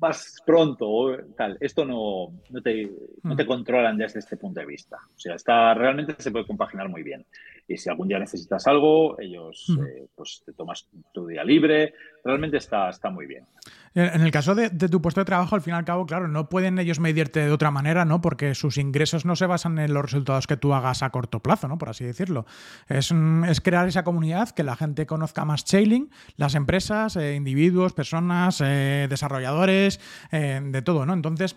más 0.00 0.36
pronto, 0.44 0.88
o 0.88 1.16
tal, 1.36 1.56
esto 1.60 1.84
no, 1.84 2.32
no, 2.50 2.62
te, 2.62 2.90
no 3.22 3.34
te 3.34 3.46
controlan 3.46 3.96
desde 3.96 4.18
este 4.18 4.36
punto 4.36 4.60
de 4.60 4.66
vista. 4.66 4.98
O 5.14 5.18
sea, 5.18 5.34
está, 5.34 5.72
realmente 5.72 6.14
se 6.18 6.30
puede 6.30 6.46
compaginar 6.46 6.88
muy 6.88 7.02
bien. 7.02 7.24
Y 7.72 7.78
si 7.78 7.88
algún 7.88 8.08
día 8.08 8.18
necesitas 8.18 8.66
algo, 8.66 9.18
ellos, 9.18 9.64
mm. 9.68 9.82
eh, 9.82 10.06
pues 10.14 10.42
te 10.44 10.52
tomas 10.52 10.86
tu 11.14 11.26
día 11.26 11.42
libre. 11.42 11.94
Realmente 12.22 12.58
está, 12.58 12.90
está 12.90 13.08
muy 13.08 13.26
bien. 13.26 13.46
En 13.94 14.20
el 14.20 14.30
caso 14.30 14.54
de, 14.54 14.70
tu 14.70 15.00
puesto 15.00 15.20
de 15.20 15.24
trabajo, 15.24 15.54
al 15.54 15.62
fin 15.62 15.72
y 15.72 15.76
al 15.76 15.84
cabo, 15.84 16.04
claro, 16.04 16.28
no 16.28 16.48
pueden 16.48 16.78
ellos 16.78 17.00
medirte 17.00 17.40
de 17.40 17.50
otra 17.50 17.70
manera, 17.70 18.04
¿no? 18.04 18.20
Porque 18.20 18.54
sus 18.54 18.76
ingresos 18.76 19.24
no 19.24 19.36
se 19.36 19.46
basan 19.46 19.78
en 19.78 19.94
los 19.94 20.02
resultados 20.02 20.46
que 20.46 20.56
tú 20.56 20.74
hagas 20.74 21.02
a 21.02 21.10
corto 21.10 21.40
plazo, 21.40 21.66
¿no? 21.66 21.78
Por 21.78 21.88
así 21.88 22.04
decirlo. 22.04 22.44
Es, 22.88 23.12
es 23.48 23.60
crear 23.60 23.88
esa 23.88 24.04
comunidad, 24.04 24.50
que 24.50 24.64
la 24.64 24.76
gente 24.76 25.06
conozca 25.06 25.44
más 25.44 25.64
Chailing, 25.64 26.10
las 26.36 26.54
empresas, 26.54 27.16
eh, 27.16 27.34
individuos, 27.34 27.94
personas, 27.94 28.62
eh, 28.62 29.06
desarrolladores, 29.08 30.00
de 30.30 30.82
todo, 30.82 31.06
¿no? 31.06 31.14
Entonces, 31.14 31.56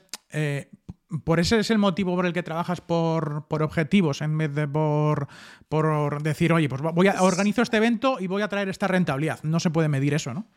por 1.23 1.39
ese 1.39 1.59
es 1.59 1.69
el 1.71 1.77
motivo 1.77 2.15
por 2.15 2.25
el 2.25 2.33
que 2.33 2.43
trabajas 2.43 2.81
por, 2.81 3.47
por 3.47 3.63
objetivos 3.63 4.21
en 4.21 4.37
vez 4.37 4.53
de 4.53 4.67
por, 4.67 5.27
por 5.69 6.21
decir, 6.23 6.51
oye, 6.53 6.69
pues 6.69 6.81
voy 6.81 7.07
a 7.07 7.21
organizo 7.21 7.61
este 7.61 7.77
evento 7.77 8.17
y 8.19 8.27
voy 8.27 8.41
a 8.41 8.47
traer 8.47 8.69
esta 8.69 8.87
rentabilidad. 8.87 9.43
No 9.43 9.59
se 9.59 9.69
puede 9.69 9.87
medir 9.87 10.13
eso, 10.13 10.33
¿no? 10.33 10.47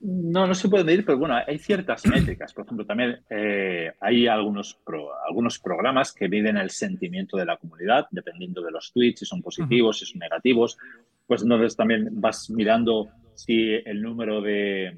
No, 0.00 0.46
no 0.46 0.54
se 0.54 0.68
puede 0.68 0.84
medir, 0.84 1.04
pero 1.04 1.18
bueno, 1.18 1.36
hay 1.44 1.58
ciertas 1.58 2.06
métricas. 2.06 2.54
Por 2.54 2.64
ejemplo, 2.64 2.86
también 2.86 3.20
eh, 3.30 3.92
hay 4.00 4.28
algunos, 4.28 4.78
algunos 5.28 5.58
programas 5.58 6.12
que 6.12 6.28
miden 6.28 6.56
el 6.56 6.70
sentimiento 6.70 7.36
de 7.36 7.44
la 7.44 7.56
comunidad, 7.56 8.06
dependiendo 8.12 8.62
de 8.62 8.70
los 8.70 8.92
tweets, 8.92 9.20
si 9.20 9.26
son 9.26 9.42
positivos, 9.42 9.98
si 9.98 10.06
son 10.06 10.20
negativos. 10.20 10.78
Pues 11.26 11.42
entonces 11.42 11.74
también 11.76 12.08
vas 12.12 12.48
mirando 12.48 13.08
si 13.34 13.72
el 13.72 14.00
número 14.00 14.40
de, 14.40 14.96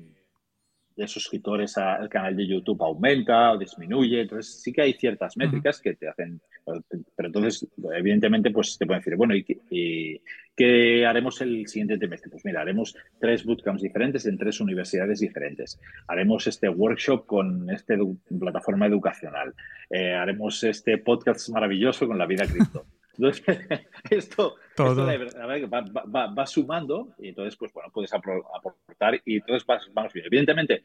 de 0.97 1.09
suscriptores 1.09 1.77
al 1.79 2.09
canal 2.09 2.37
de 2.37 2.47
YouTube 2.47 2.83
aumenta 2.83 3.53
o 3.53 3.59
disminuye. 3.59 4.23
Entonces 4.23 4.61
sí 4.61 4.73
que 4.73 4.83
hay 4.83 4.93
ciertas 4.95 5.37
métricas 5.37 5.81
que 5.81 5.95
te 5.95 6.09
hacen, 6.09 6.41
pero 6.65 7.29
entonces 7.29 7.67
evidentemente 7.95 8.51
pues 8.51 8.77
te 8.79 8.87
pueden 8.87 9.01
decir, 9.01 9.17
bueno, 9.17 9.35
¿y, 9.35 10.21
qué 10.57 11.07
haremos 11.07 11.41
el 11.41 11.67
siguiente 11.67 11.97
trimestre? 11.97 12.31
Pues 12.31 12.45
mira, 12.45 12.61
haremos 12.61 12.95
tres 13.19 13.45
bootcamps 13.45 13.83
diferentes 13.83 14.27
en 14.27 14.37
tres 14.37 14.61
universidades 14.61 15.21
diferentes. 15.21 15.81
Haremos 16.07 16.47
este 16.47 16.69
workshop 16.69 17.27
con 17.27 17.71
esta 17.71 17.95
plataforma 18.39 18.87
educacional. 18.87 19.55
Eh, 19.89 20.13
haremos 20.15 20.63
este 20.65 20.99
podcast 20.99 21.49
maravilloso 21.51 22.07
con 22.07 22.19
la 22.19 22.27
vida 22.27 22.47
cripto. 22.47 22.85
Entonces, 23.19 23.45
esto, 24.11 24.57
va, 24.85 26.47
sumando 26.47 27.09
y 27.19 27.29
entonces, 27.29 27.57
pues 27.57 27.73
bueno, 27.73 27.91
puedes 27.93 28.13
aportar 28.13 29.21
y 29.25 29.37
entonces 29.37 29.67
vamos 29.93 30.13
bien. 30.13 30.27
Evidentemente, 30.27 30.83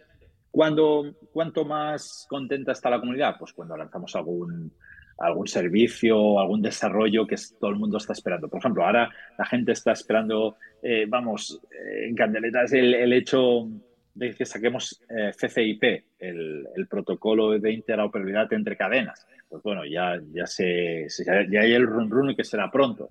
cuando, 0.52 1.14
¿cuánto 1.34 1.66
más 1.66 2.26
contenta 2.30 2.72
está 2.72 2.90
la 2.90 3.00
comunidad? 3.00 3.36
Pues 3.38 3.54
cuando 3.54 3.76
lanzamos 3.76 4.16
algún, 4.16 4.72
algún 5.18 5.48
servicio, 5.48 6.40
algún 6.40 6.62
desarrollo 6.62 7.28
que 7.28 7.36
todo 7.60 7.72
el 7.72 7.78
mundo 7.78 7.98
está 7.98 8.14
esperando. 8.14 8.48
Por 8.48 8.60
ejemplo, 8.60 8.86
ahora 8.86 9.10
la 9.38 9.46
gente 9.46 9.74
está 9.74 9.92
esperando, 9.92 10.56
eh, 10.82 11.06
vamos, 11.08 11.62
eh, 11.72 12.08
en 12.08 12.16
candeletas 12.16 12.72
el, 12.74 12.94
el 12.94 13.14
hecho 13.14 13.68
de 14.14 14.34
que 14.34 14.46
saquemos 14.46 15.02
eh, 15.10 15.32
CCIP, 15.32 15.84
el, 16.20 16.68
el, 16.74 16.88
protocolo 16.88 17.60
de 17.60 17.72
interoperabilidad 17.72 18.52
entre 18.54 18.78
cadenas. 18.78 19.28
Pues 19.50 19.62
bueno, 19.62 19.86
ya, 19.86 20.20
ya, 20.32 20.48
se, 20.48 21.08
ya 21.52 21.62
hay 21.62 21.74
el 21.74 21.86
run 21.86 22.10
run 22.10 22.36
que 22.36 22.44
será 22.44 22.72
pronto. 22.72 23.10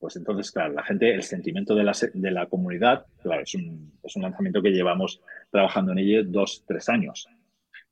Pues 0.00 0.16
entonces, 0.16 0.50
claro, 0.50 0.72
la 0.72 0.82
gente, 0.82 1.14
el 1.14 1.22
sentimiento 1.22 1.74
de 1.74 1.84
la, 1.84 1.92
de 2.14 2.30
la 2.30 2.46
comunidad, 2.46 3.04
claro, 3.22 3.42
es 3.42 3.54
un, 3.54 3.92
es 4.02 4.16
un 4.16 4.22
lanzamiento 4.22 4.62
que 4.62 4.70
llevamos 4.70 5.20
trabajando 5.50 5.92
en 5.92 5.98
ello 5.98 6.24
dos, 6.24 6.64
tres 6.66 6.88
años. 6.88 7.28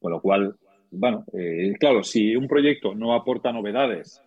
Con 0.00 0.12
lo 0.12 0.20
cual, 0.22 0.56
bueno, 0.90 1.26
eh, 1.34 1.74
claro, 1.78 2.02
si 2.02 2.34
un 2.34 2.48
proyecto 2.48 2.94
no 2.94 3.14
aporta 3.14 3.52
novedades, 3.52 4.22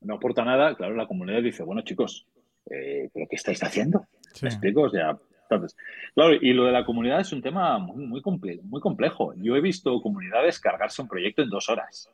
no 0.00 0.14
aporta 0.14 0.44
nada, 0.44 0.74
claro, 0.74 0.96
la 0.96 1.06
comunidad 1.06 1.40
dice, 1.40 1.62
bueno, 1.62 1.82
chicos, 1.82 2.26
eh, 2.68 3.08
¿pero 3.14 3.26
qué 3.30 3.36
estáis 3.36 3.62
haciendo? 3.62 4.04
¿Me 4.42 4.48
explico? 4.48 4.82
O 4.82 4.90
sea, 4.90 5.16
Entonces, 5.50 5.76
claro, 6.14 6.34
y 6.34 6.52
lo 6.52 6.64
de 6.64 6.72
la 6.72 6.84
comunidad 6.84 7.20
es 7.20 7.32
un 7.32 7.42
tema 7.42 7.78
muy, 7.78 8.06
muy, 8.06 8.22
muy 8.62 8.80
complejo. 8.80 9.34
Yo 9.36 9.56
he 9.56 9.60
visto 9.60 10.00
comunidades 10.02 10.58
cargarse 10.58 11.00
un 11.00 11.08
proyecto 11.08 11.42
en 11.42 11.50
dos 11.50 11.68
horas. 11.68 12.10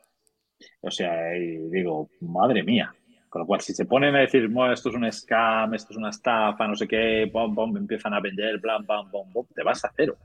O 0.80 0.90
sea, 0.90 1.36
y 1.36 1.56
digo, 1.70 2.10
madre 2.20 2.62
mía. 2.62 2.94
Con 3.34 3.40
lo 3.40 3.46
cual, 3.46 3.60
si 3.62 3.74
se 3.74 3.84
ponen 3.84 4.14
a 4.14 4.20
decir, 4.20 4.48
esto 4.72 4.90
es 4.90 4.94
un 4.94 5.10
scam, 5.10 5.74
esto 5.74 5.92
es 5.92 5.96
una 5.96 6.10
estafa, 6.10 6.68
no 6.68 6.76
sé 6.76 6.86
qué, 6.86 7.28
bom, 7.32 7.52
bom, 7.52 7.76
empiezan 7.76 8.14
a 8.14 8.20
vender, 8.20 8.60
blam, 8.60 8.86
bam, 8.86 9.10
bom, 9.10 9.28
bom, 9.32 9.44
te 9.52 9.64
vas 9.64 9.84
a 9.84 9.92
cero. 9.96 10.16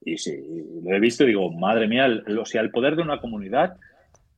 Y 0.00 0.18
sí, 0.18 0.42
lo 0.82 0.92
he 0.92 0.98
visto 0.98 1.24
digo, 1.24 1.52
madre 1.52 1.86
mía, 1.86 2.08
o 2.36 2.44
sea, 2.44 2.62
el 2.62 2.72
poder 2.72 2.96
de 2.96 3.02
una 3.02 3.20
comunidad 3.20 3.76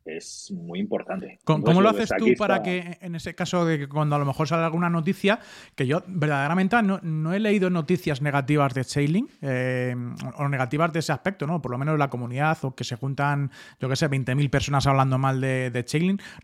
es 0.04 0.52
muy 0.52 0.80
importante. 0.80 1.38
¿Cómo, 1.44 1.80
lo 1.80 1.88
haces 1.88 2.10
tú 2.18 2.26
para 2.38 2.62
que, 2.62 2.98
en 3.00 3.14
ese 3.14 3.34
caso 3.34 3.64
de 3.64 3.78
que 3.78 3.88
cuando 3.88 4.16
a 4.16 4.18
lo 4.18 4.24
mejor 4.24 4.46
sale 4.48 4.64
alguna 4.64 4.90
noticia, 4.90 5.40
que 5.74 5.86
yo 5.86 6.02
verdaderamente 6.06 6.76
no, 6.82 7.32
he 7.32 7.40
leído 7.40 7.70
noticias 7.70 8.20
negativas 8.20 8.74
de 8.74 8.84
Sailing 8.84 9.28
eh, 9.40 9.94
o 10.36 10.48
negativas 10.48 10.92
de 10.92 10.98
ese 11.00 11.12
aspecto, 11.12 11.46
¿no? 11.46 11.62
Por 11.62 11.70
lo 11.70 11.78
menos 11.78 11.98
la 11.98 12.10
comunidad 12.10 12.58
o 12.62 12.74
que 12.74 12.84
se 12.84 12.96
juntan, 12.96 13.50
yo 13.80 13.88
qué 13.88 13.96
sé, 13.96 14.10
20.000 14.10 14.50
personas 14.50 14.86
hablando 14.86 15.18
mal 15.18 15.40
de, 15.40 15.70
de 15.70 15.84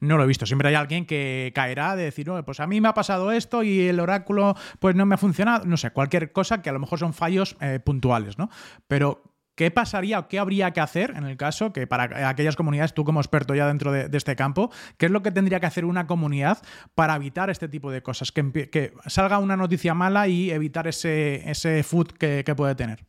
no 0.01 0.17
lo 0.17 0.25
he 0.25 0.27
visto. 0.27 0.47
Siempre 0.47 0.69
hay 0.69 0.75
alguien 0.75 1.07
que 1.07 1.53
caerá 1.55 1.97
de 1.97 2.05
decir, 2.05 2.27
no, 2.27 2.43
pues 2.45 2.61
a 2.61 2.67
mí 2.67 2.81
me 2.81 2.89
ha 2.89 2.95
pasado 2.95 3.33
esto 3.33 3.63
y 3.63 3.89
el 3.89 4.01
oráculo 4.01 4.55
pues 4.79 4.95
no 4.95 5.07
me 5.07 5.15
ha 5.15 5.19
funcionado, 5.19 5.65
no 5.67 5.77
sé, 5.77 5.91
cualquier 5.91 6.33
cosa 6.33 6.63
que 6.63 6.71
a 6.71 6.73
lo 6.73 6.79
mejor 6.79 6.99
son 6.99 7.13
fallos 7.13 7.57
eh, 7.61 7.81
puntuales, 7.83 8.39
¿no? 8.39 8.49
Pero 8.87 9.23
¿Qué 9.55 9.71
pasaría 9.71 10.19
o 10.19 10.29
qué 10.29 10.39
habría 10.39 10.71
que 10.73 10.81
hacer 10.81 11.13
en 11.17 11.25
el 11.25 11.37
caso 11.37 11.73
que 11.73 11.87
para 11.87 12.29
aquellas 12.29 12.57
comunidades, 12.57 12.95
tú 12.95 13.05
como 13.05 13.21
experto 13.21 13.55
ya 13.55 13.67
dentro 13.67 13.93
de, 13.93 14.09
este 14.17 14.37
campo, 14.37 14.71
qué 14.97 15.07
es 15.07 15.13
lo 15.13 15.23
que 15.23 15.33
tendría 15.33 15.61
que 15.61 15.67
hacer 15.67 15.85
una 15.85 16.07
comunidad 16.07 16.59
para 16.95 17.17
evitar 17.17 17.51
este 17.51 17.69
tipo 17.69 17.91
de 17.91 18.03
cosas? 18.03 18.33
Que, 18.33 18.93
salga 19.07 19.39
una 19.39 19.57
noticia 19.57 19.93
mala 19.95 20.29
y 20.29 20.51
evitar 20.51 20.87
ese, 20.87 21.51
ese 21.51 21.83
food 21.83 22.09
que, 22.13 22.45
puede 22.57 22.75
tener. 22.75 23.05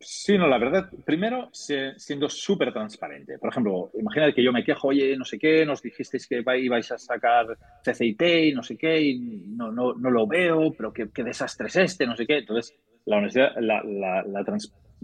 Sí, 0.00 0.36
no, 0.36 0.46
la 0.46 0.58
verdad, 0.58 0.90
primero 1.04 1.48
siendo 1.52 2.28
súper 2.28 2.72
transparente. 2.72 3.38
Por 3.38 3.50
ejemplo, 3.50 3.90
imagínate 3.98 4.34
que 4.34 4.42
yo 4.42 4.52
me 4.52 4.62
quejo, 4.62 4.88
oye, 4.88 5.16
no 5.16 5.24
sé 5.24 5.38
qué, 5.38 5.64
nos 5.64 5.80
dijisteis 5.80 6.26
que 6.26 6.44
ibais 6.58 6.92
a 6.92 6.98
sacar 6.98 7.56
CCIT 7.82 8.22
y 8.22 8.52
no 8.52 8.62
sé 8.62 8.76
qué, 8.76 9.00
y 9.00 9.46
no, 9.48 9.72
no, 9.72 9.94
lo 9.94 10.26
veo, 10.26 10.72
pero 10.72 10.92
qué, 10.92 11.22
desastre 11.22 11.68
es 11.68 11.76
este, 11.76 12.06
no 12.06 12.16
sé 12.16 12.26
qué. 12.26 12.38
Entonces, 12.38 12.76
la 13.06 13.16
honestidad, 13.16 13.52
la, 13.60 13.82
la, 13.82 14.22
la, 14.24 14.44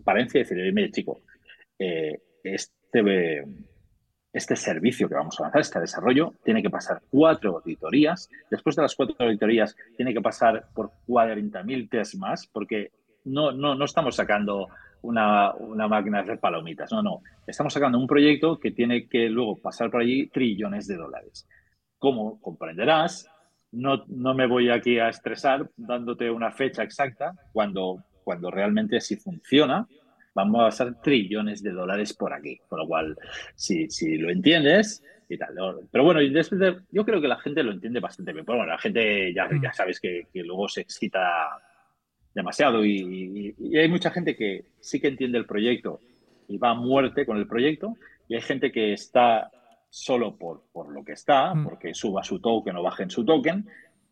transparencia 0.00 0.40
y 0.40 0.44
decir, 0.44 0.72
mire, 0.72 0.90
chico, 0.90 1.20
eh, 1.78 2.18
este, 2.42 3.44
este 4.32 4.56
servicio 4.56 5.08
que 5.08 5.14
vamos 5.14 5.38
a 5.38 5.44
lanzar, 5.44 5.60
este 5.60 5.80
desarrollo, 5.80 6.34
tiene 6.44 6.62
que 6.62 6.70
pasar 6.70 7.02
cuatro 7.10 7.56
auditorías. 7.56 8.28
Después 8.50 8.76
de 8.76 8.82
las 8.82 8.94
cuatro 8.94 9.16
auditorías, 9.18 9.76
tiene 9.96 10.12
que 10.14 10.20
pasar 10.20 10.66
por 10.74 10.90
40.000 11.06 11.88
test 11.90 12.14
más, 12.14 12.46
porque 12.46 12.90
no, 13.24 13.52
no, 13.52 13.74
no 13.74 13.84
estamos 13.84 14.16
sacando 14.16 14.68
una, 15.02 15.52
una, 15.54 15.88
máquina 15.88 16.18
de 16.18 16.24
hacer 16.24 16.40
palomitas. 16.40 16.92
No, 16.92 17.02
no. 17.02 17.22
Estamos 17.46 17.72
sacando 17.72 17.98
un 17.98 18.06
proyecto 18.06 18.58
que 18.58 18.70
tiene 18.70 19.08
que 19.08 19.28
luego 19.28 19.56
pasar 19.56 19.90
por 19.90 20.02
allí 20.02 20.28
trillones 20.28 20.86
de 20.86 20.96
dólares. 20.96 21.48
Como 21.98 22.40
comprenderás, 22.40 23.28
no, 23.72 24.04
no 24.08 24.34
me 24.34 24.46
voy 24.46 24.70
aquí 24.70 24.98
a 24.98 25.08
estresar 25.08 25.70
dándote 25.76 26.30
una 26.30 26.50
fecha 26.50 26.82
exacta 26.82 27.34
cuando 27.52 28.02
cuando 28.30 28.48
realmente 28.48 29.00
si 29.00 29.16
funciona, 29.16 29.88
vamos 30.36 30.60
a 30.60 30.64
pasar 30.66 31.02
trillones 31.02 31.64
de 31.64 31.72
dólares 31.72 32.12
por 32.12 32.32
aquí. 32.32 32.60
Con 32.68 32.78
lo 32.78 32.86
cual, 32.86 33.18
si, 33.56 33.90
si 33.90 34.18
lo 34.18 34.30
entiendes 34.30 35.02
y 35.28 35.36
tal. 35.36 35.52
Pero 35.90 36.04
bueno, 36.04 36.20
yo 36.22 37.04
creo 37.04 37.20
que 37.20 37.26
la 37.26 37.40
gente 37.40 37.64
lo 37.64 37.72
entiende 37.72 37.98
bastante 37.98 38.32
bien. 38.32 38.46
Pero 38.46 38.58
bueno, 38.58 38.70
la 38.70 38.78
gente 38.78 39.34
ya, 39.34 39.50
ya 39.60 39.72
sabes 39.72 39.98
que, 39.98 40.28
luego 40.32 40.68
se 40.68 40.82
excita 40.82 41.60
demasiado 42.32 42.84
y, 42.84 43.52
hay 43.76 43.88
mucha 43.88 44.12
gente 44.12 44.36
que 44.36 44.66
sí 44.78 45.00
que 45.00 45.08
entiende 45.08 45.36
el 45.36 45.46
proyecto 45.46 45.98
y 46.46 46.56
va 46.56 46.70
a 46.70 46.74
muerte 46.74 47.26
con 47.26 47.36
el 47.36 47.48
proyecto 47.48 47.96
y 48.28 48.36
hay 48.36 48.42
gente 48.42 48.70
que 48.70 48.92
está 48.92 49.50
solo 49.88 50.36
por, 50.38 50.62
por 50.72 50.92
lo 50.92 51.04
que 51.04 51.14
está, 51.14 51.52
mm. 51.52 51.64
porque 51.64 51.94
suba 51.94 52.22
su 52.22 52.38
token 52.38 52.76
o 52.76 52.82
bajen 52.84 53.10
su 53.10 53.24
token 53.24 53.66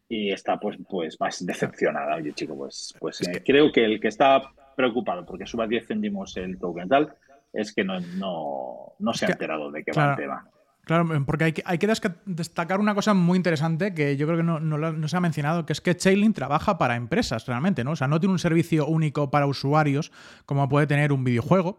y 0.08 0.30
está 0.32 0.58
pues, 0.58 0.78
pues 0.88 1.20
más 1.20 1.44
decepcionada. 1.44 2.16
Oye, 2.16 2.32
chico, 2.32 2.56
pues, 2.56 2.94
pues 2.98 3.20
eh, 3.22 3.42
creo 3.44 3.70
que 3.70 3.84
el 3.84 4.00
que 4.00 4.08
está 4.08 4.42
preocupado 4.76 5.26
porque 5.26 5.46
suba 5.46 5.66
10 5.66 5.86
céntimos 5.86 6.36
el 6.36 6.58
token 6.58 6.88
tal 6.88 7.14
es 7.52 7.74
que 7.74 7.84
no, 7.84 7.98
no, 8.00 8.94
no 8.98 9.14
se 9.14 9.26
ha 9.26 9.30
enterado 9.30 9.70
de 9.70 9.82
qué 9.82 9.92
va 9.92 10.10
el 10.10 10.16
tema. 10.16 10.50
Claro, 10.88 11.06
porque 11.26 11.44
hay 11.44 11.52
que, 11.52 11.62
hay 11.66 11.76
que 11.76 11.86
destacar 12.24 12.80
una 12.80 12.94
cosa 12.94 13.12
muy 13.12 13.36
interesante 13.36 13.92
que 13.92 14.16
yo 14.16 14.26
creo 14.26 14.38
que 14.38 14.42
no, 14.42 14.58
no, 14.58 15.08
se 15.08 15.16
ha 15.18 15.20
mencionado, 15.20 15.66
que 15.66 15.74
es 15.74 15.82
que 15.82 15.94
Chainlink 15.94 16.34
trabaja 16.34 16.78
para 16.78 16.96
empresas 16.96 17.44
realmente, 17.46 17.84
¿no? 17.84 17.90
O 17.90 17.96
sea, 17.96 18.08
no 18.08 18.18
tiene 18.20 18.32
un 18.32 18.38
servicio 18.38 18.86
único 18.86 19.30
para 19.30 19.46
usuarios 19.46 20.10
como 20.46 20.66
puede 20.66 20.86
tener 20.86 21.12
un 21.12 21.24
videojuego, 21.24 21.78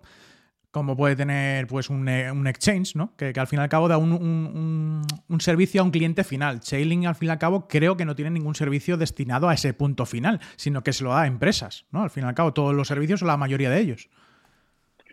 como 0.71 0.95
puede 0.95 1.15
tener 1.15 1.67
pues 1.67 1.89
un, 1.89 2.07
eh, 2.07 2.31
exchange, 2.47 2.95
¿no? 2.95 3.15
Que, 3.15 3.33
al 3.35 3.47
fin 3.47 3.59
y 3.59 3.61
al 3.61 3.69
cabo 3.69 3.87
da 3.87 3.97
un, 3.97 5.01
servicio 5.39 5.81
a 5.81 5.83
un 5.83 5.91
cliente 5.91 6.23
final. 6.23 6.59
Chainlink 6.59 7.05
al 7.05 7.15
fin 7.15 7.29
y 7.29 7.31
al 7.31 7.39
cabo 7.39 7.67
creo 7.67 7.97
que 7.97 8.05
no 8.05 8.15
tiene 8.15 8.31
ningún 8.31 8.55
servicio 8.55 8.97
destinado 8.97 9.49
a 9.49 9.53
ese 9.53 9.73
punto 9.73 10.05
final, 10.05 10.39
sino 10.57 10.83
que 10.83 10.93
se 10.93 11.03
lo 11.03 11.11
da 11.11 11.23
a 11.23 11.27
empresas, 11.27 11.85
¿no? 11.91 12.03
Al 12.03 12.09
fin 12.09 12.23
y 12.23 12.27
al 12.27 12.35
cabo 12.35 12.53
todos 12.53 12.75
los 12.75 12.87
servicios 12.87 13.21
o 13.23 13.25
la 13.25 13.37
mayoría 13.37 13.69
de 13.69 13.79
ellos. 13.79 14.09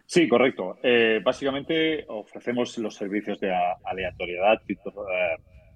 Sí, 0.04 0.28
correcto. 0.28 0.78
Eh, 0.82 1.20
básicamente 1.24 2.04
ofrecemos 2.08 2.76
los 2.78 2.94
servicios 2.94 3.40
de 3.40 3.52
aleatoriedad 3.84 4.60
eh, 4.68 4.76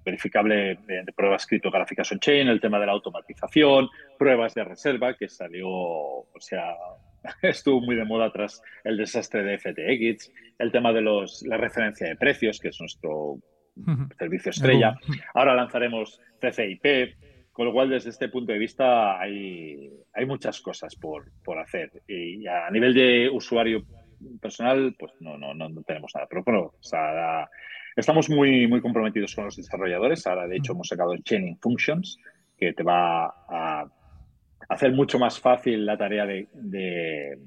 verificable 0.05 0.79
de, 0.87 1.03
pruebas 1.13 1.45
criptográficas 1.45 2.11
on-chain, 2.11 2.47
el 2.47 2.61
tema 2.61 2.79
de 2.79 2.85
la 2.85 2.93
automatización, 2.93 3.89
pruebas 4.17 4.53
de 4.53 4.63
reserva, 4.63 5.15
que 5.15 5.27
salió, 5.27 5.67
o 5.67 6.39
sea, 6.39 6.63
estuvo 7.41 7.81
muy 7.81 7.95
de 7.95 8.05
moda 8.05 8.31
tras 8.31 8.61
el 8.83 8.97
desastre 8.97 9.43
de 9.43 9.57
FTX, 9.57 10.31
el 10.59 10.71
tema 10.71 10.93
de 10.93 11.01
los, 11.01 11.43
la 11.43 11.57
referencia 11.57 12.07
de 12.07 12.15
precios, 12.15 12.59
que 12.59 12.69
es 12.69 12.79
nuestro 12.79 13.39
servicio 14.17 14.51
estrella. 14.51 14.95
Ahora 15.33 15.55
lanzaremos 15.55 16.19
CCIP, 16.39 17.15
con 17.51 17.65
lo 17.65 17.73
cual 17.73 17.89
desde 17.89 18.09
este 18.09 18.29
punto 18.29 18.51
de 18.51 18.59
vista 18.59 19.19
hay, 19.19 19.91
hay 20.13 20.25
muchas 20.25 20.61
cosas 20.61 20.95
por, 20.95 21.31
por 21.43 21.59
hacer. 21.59 21.91
Y 22.07 22.45
a 22.47 22.69
nivel 22.69 22.93
de 22.93 23.29
usuario 23.29 23.85
personal, 24.41 24.95
pues 24.97 25.13
no, 25.19 25.37
no, 25.37 25.53
no, 25.53 25.69
tenemos 25.83 26.11
nada. 26.13 26.27
Pero 26.29 26.43
bueno, 26.43 26.73
estamos 27.95 28.29
muy, 28.29 28.67
muy 28.67 28.81
comprometidos 28.81 29.35
con 29.35 29.45
los 29.45 29.55
desarrolladores. 29.55 30.25
Ahora, 30.27 30.47
de 30.47 30.57
hecho, 30.57 30.73
hemos 30.73 30.87
sacado 30.87 31.15
Chaining 31.17 31.57
Functions, 31.59 32.17
que 32.57 32.73
te 32.73 32.83
va 32.83 33.25
a 33.25 33.85
hacer 34.71 34.93
mucho 34.93 35.19
más 35.19 35.39
fácil 35.39 35.85
la 35.85 35.97
tarea 35.97 36.25
de, 36.25 37.37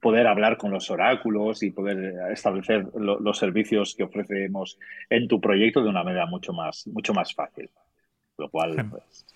poder 0.00 0.26
hablar 0.26 0.56
con 0.56 0.70
los 0.70 0.90
oráculos 0.90 1.62
y 1.62 1.70
poder 1.70 2.14
establecer 2.32 2.86
los 2.94 3.38
servicios 3.38 3.94
que 3.94 4.02
ofrecemos 4.02 4.78
en 5.10 5.28
tu 5.28 5.40
proyecto 5.40 5.82
de 5.82 5.90
una 5.90 6.02
manera 6.02 6.26
mucho 6.26 6.52
más, 6.52 6.86
mucho 6.86 7.12
más 7.12 7.34
fácil. 7.34 7.70
Lo 8.38 8.50
cual, 8.50 8.76
pues, 8.90 9.26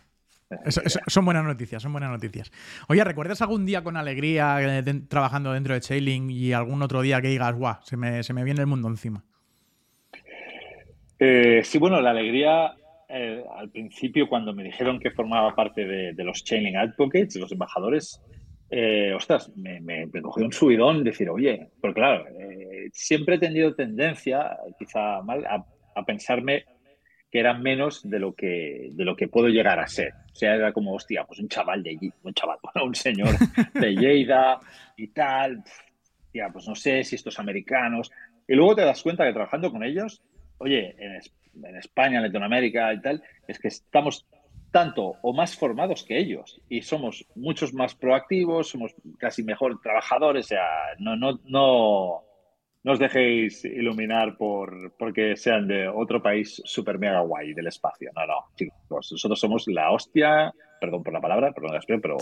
son 1.07 1.25
buenas 1.25 1.45
noticias, 1.45 1.83
son 1.83 1.93
buenas 1.93 2.11
noticias. 2.11 2.51
Oye, 2.89 3.05
¿recuerdas 3.05 3.41
algún 3.43 3.65
día 3.65 3.83
con 3.83 3.97
alegría 3.97 4.59
eh, 4.61 4.83
trabajando 5.09 5.53
dentro 5.53 5.75
de 5.75 5.81
Chailing 5.81 6.31
y 6.31 6.53
algún 6.53 6.83
otro 6.83 7.03
día 7.03 7.21
que 7.21 7.29
digas, 7.29 7.55
guau, 7.55 7.77
se 7.83 7.97
me, 7.97 8.23
se 8.23 8.33
me 8.33 8.45
viene 8.45 8.61
el 8.61 8.67
mundo 8.67 8.89
encima? 8.89 9.23
Eh, 11.19 11.61
sí, 11.63 11.79
bueno, 11.79 12.01
la 12.01 12.11
alegría 12.11 12.75
eh, 13.13 13.45
al 13.57 13.71
principio, 13.71 14.29
cuando 14.29 14.53
me 14.53 14.63
dijeron 14.63 15.01
que 15.01 15.11
formaba 15.11 15.55
parte 15.55 15.85
de, 15.85 16.25
los 16.25 16.45
Chaining 16.45 16.77
Advocates, 16.77 17.35
de 17.35 17.41
los 17.41 17.53
embajadores, 17.53 18.23
eh, 18.71 19.13
ostras, 19.15 19.51
me, 19.57 19.81
me, 19.81 20.09
cogió 20.23 20.45
un 20.45 20.53
subidón 20.53 21.03
decir, 21.03 21.29
oye, 21.29 21.71
pero 21.83 21.93
claro, 21.93 22.27
eh, 22.39 22.89
siempre 22.93 23.35
he 23.35 23.39
tenido 23.39 23.75
tendencia, 23.75 24.57
quizá 24.79 25.23
mal, 25.23 25.45
a, 25.45 25.65
pensarme 26.07 26.65
que 27.31 27.41
era 27.41 27.53
menos 27.53 28.09
de 28.09 28.19
lo 28.19 28.33
que 28.35 28.89
de 28.93 29.05
lo 29.05 29.15
que 29.15 29.29
puedo 29.29 29.49
llegar 29.49 29.79
a 29.79 29.87
ser. 29.87 30.15
O 30.33 30.35
sea, 30.35 30.55
era 30.55 30.73
como, 30.73 30.95
hostia, 30.95 31.25
pues 31.25 31.41
un 31.41 31.49
chaval 31.49 31.83
de 31.83 31.99
un 32.23 32.33
chaval, 32.33 32.59
un 32.85 32.95
señor 32.95 33.35
de 33.75 33.95
Lleida 33.95 34.61
y 34.97 35.09
tal. 35.09 35.63
Ya, 36.33 36.49
pues 36.51 36.67
no 36.67 36.75
sé 36.75 37.05
si 37.05 37.17
estos 37.17 37.39
americanos. 37.39 38.11
Y 38.49 38.55
luego 38.55 38.77
te 38.77 38.83
das 38.83 39.03
cuenta 39.03 39.27
que 39.27 39.33
trabajando 39.33 39.71
con 39.71 39.85
ellos, 39.85 40.23
oye, 40.59 40.97
en, 41.55 41.77
España, 41.77 42.19
en 42.19 42.25
Latinoamérica 42.25 42.93
y 42.93 43.01
tal, 43.01 43.23
es 43.47 43.59
que 43.59 43.69
estamos 43.69 44.27
tanto 44.71 45.17
o 45.23 45.33
más 45.33 45.57
formados 45.57 46.05
que 46.05 46.19
ellos 46.19 46.61
y 46.69 46.83
somos 46.83 47.27
muchos 47.35 47.75
más 47.75 47.95
proactivos, 47.95 48.69
somos 48.69 48.95
casi 49.19 49.43
mejor 49.43 49.81
trabajadores, 49.81 50.47
o 50.47 50.49
sea, 50.49 50.67
no, 50.99 51.17
no, 51.17 51.41
no, 51.45 52.23
os 52.85 52.99
dejéis 52.99 53.65
iluminar 53.65 54.37
por 54.37 54.95
porque 54.97 55.37
sean 55.37 55.67
de 55.67 55.89
otro 55.89 56.23
país 56.23 56.63
super 56.65 56.99
mega 56.99 57.21
guay 57.21 57.53
del 57.53 57.67
espacio. 57.67 58.11
No, 58.15 58.27
no, 58.27 58.47
chicos, 58.57 59.13
nosotros 59.13 59.39
somos 59.39 59.67
la 59.67 59.91
hostia, 59.91 60.53
perdón 60.81 61.03
por 61.03 61.13
la 61.13 61.21
palabra, 61.21 61.53
perdón 61.53 61.79
pero, 62.01 62.17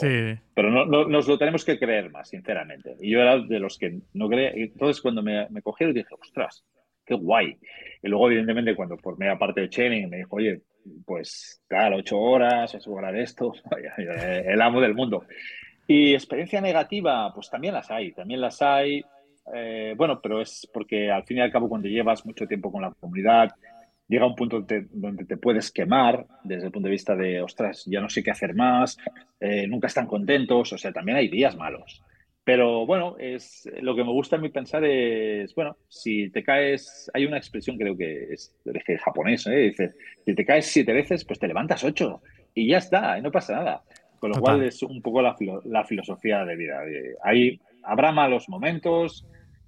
pero 0.54 0.70
no, 0.70 1.04
nos 1.06 1.28
lo 1.28 1.38
tenemos 1.38 1.64
que 1.64 1.78
creer 1.78 2.10
más, 2.10 2.30
sinceramente. 2.30 2.96
Y 3.00 3.10
yo 3.10 3.20
era 3.20 3.38
de 3.38 3.60
los 3.60 3.78
que 3.78 4.00
no 4.14 4.28
creía. 4.28 4.50
Entonces, 4.54 5.00
cuando 5.00 5.22
me, 5.22 5.48
me 5.50 5.62
cogieron, 5.62 5.94
dije, 5.94 6.14
ostras, 6.20 6.64
qué 7.08 7.14
guay. 7.14 7.56
Y 8.02 8.08
luego, 8.08 8.28
evidentemente, 8.28 8.76
cuando 8.76 8.98
formé 8.98 9.34
parte 9.36 9.62
de 9.62 9.70
Chaining, 9.70 10.08
me 10.08 10.18
dijo, 10.18 10.36
oye, 10.36 10.60
pues, 11.04 11.62
claro, 11.66 11.96
ocho 11.96 12.18
horas, 12.18 12.74
ocho 12.74 12.92
horas 12.92 13.12
de 13.12 13.22
esto, 13.22 13.52
el 13.96 14.62
amo 14.62 14.80
del 14.80 14.94
mundo. 14.94 15.24
Y 15.86 16.12
experiencia 16.12 16.60
negativa, 16.60 17.32
pues 17.34 17.48
también 17.48 17.74
las 17.74 17.90
hay, 17.90 18.12
también 18.12 18.40
las 18.40 18.60
hay. 18.60 19.02
Eh, 19.54 19.94
bueno, 19.96 20.20
pero 20.20 20.42
es 20.42 20.68
porque 20.72 21.10
al 21.10 21.24
fin 21.24 21.38
y 21.38 21.40
al 21.40 21.50
cabo 21.50 21.68
cuando 21.68 21.88
llevas 21.88 22.26
mucho 22.26 22.46
tiempo 22.46 22.70
con 22.70 22.82
la 22.82 22.92
comunidad, 22.92 23.50
llega 24.06 24.26
un 24.26 24.34
punto 24.34 24.66
donde 24.90 25.24
te 25.24 25.36
puedes 25.38 25.72
quemar 25.72 26.26
desde 26.44 26.66
el 26.66 26.72
punto 26.72 26.88
de 26.88 26.92
vista 26.92 27.16
de, 27.16 27.40
ostras, 27.40 27.84
ya 27.86 28.00
no 28.00 28.10
sé 28.10 28.22
qué 28.22 28.30
hacer 28.30 28.54
más, 28.54 28.98
eh, 29.40 29.66
nunca 29.66 29.86
están 29.86 30.06
contentos, 30.06 30.72
o 30.74 30.78
sea, 30.78 30.92
también 30.92 31.16
hay 31.16 31.28
días 31.28 31.56
malos. 31.56 32.02
Pero 32.48 32.86
bueno, 32.86 33.14
es 33.18 33.68
lo 33.82 33.94
que 33.94 34.02
me 34.02 34.10
gusta 34.10 34.36
a 34.36 34.38
mí 34.38 34.48
pensar 34.48 34.82
es, 34.82 35.54
bueno, 35.54 35.76
si 35.86 36.30
te 36.30 36.42
caes, 36.42 37.10
hay 37.12 37.26
una 37.26 37.36
expresión 37.36 37.76
creo 37.76 37.94
que 37.94 38.32
es 38.32 38.56
de 38.64 38.70
origen 38.70 38.96
japonés, 38.96 39.46
¿eh? 39.48 39.56
dice, 39.56 39.92
si 40.24 40.34
te 40.34 40.46
caes 40.46 40.64
siete 40.64 40.94
veces, 40.94 41.26
pues 41.26 41.38
te 41.38 41.46
levantas 41.46 41.84
ocho 41.84 42.22
y 42.54 42.68
ya 42.68 42.78
está, 42.78 43.18
y 43.18 43.20
no 43.20 43.30
pasa 43.30 43.52
nada. 43.52 43.82
Con 44.18 44.30
lo 44.30 44.40
cual 44.40 44.62
es 44.62 44.82
un 44.82 45.02
poco 45.02 45.20
la, 45.20 45.36
la 45.66 45.84
filosofía 45.84 46.42
de 46.46 46.56
vida. 46.56 46.80
Hay, 47.22 47.60
habrá 47.82 48.12
malos 48.12 48.48
momentos 48.48 49.26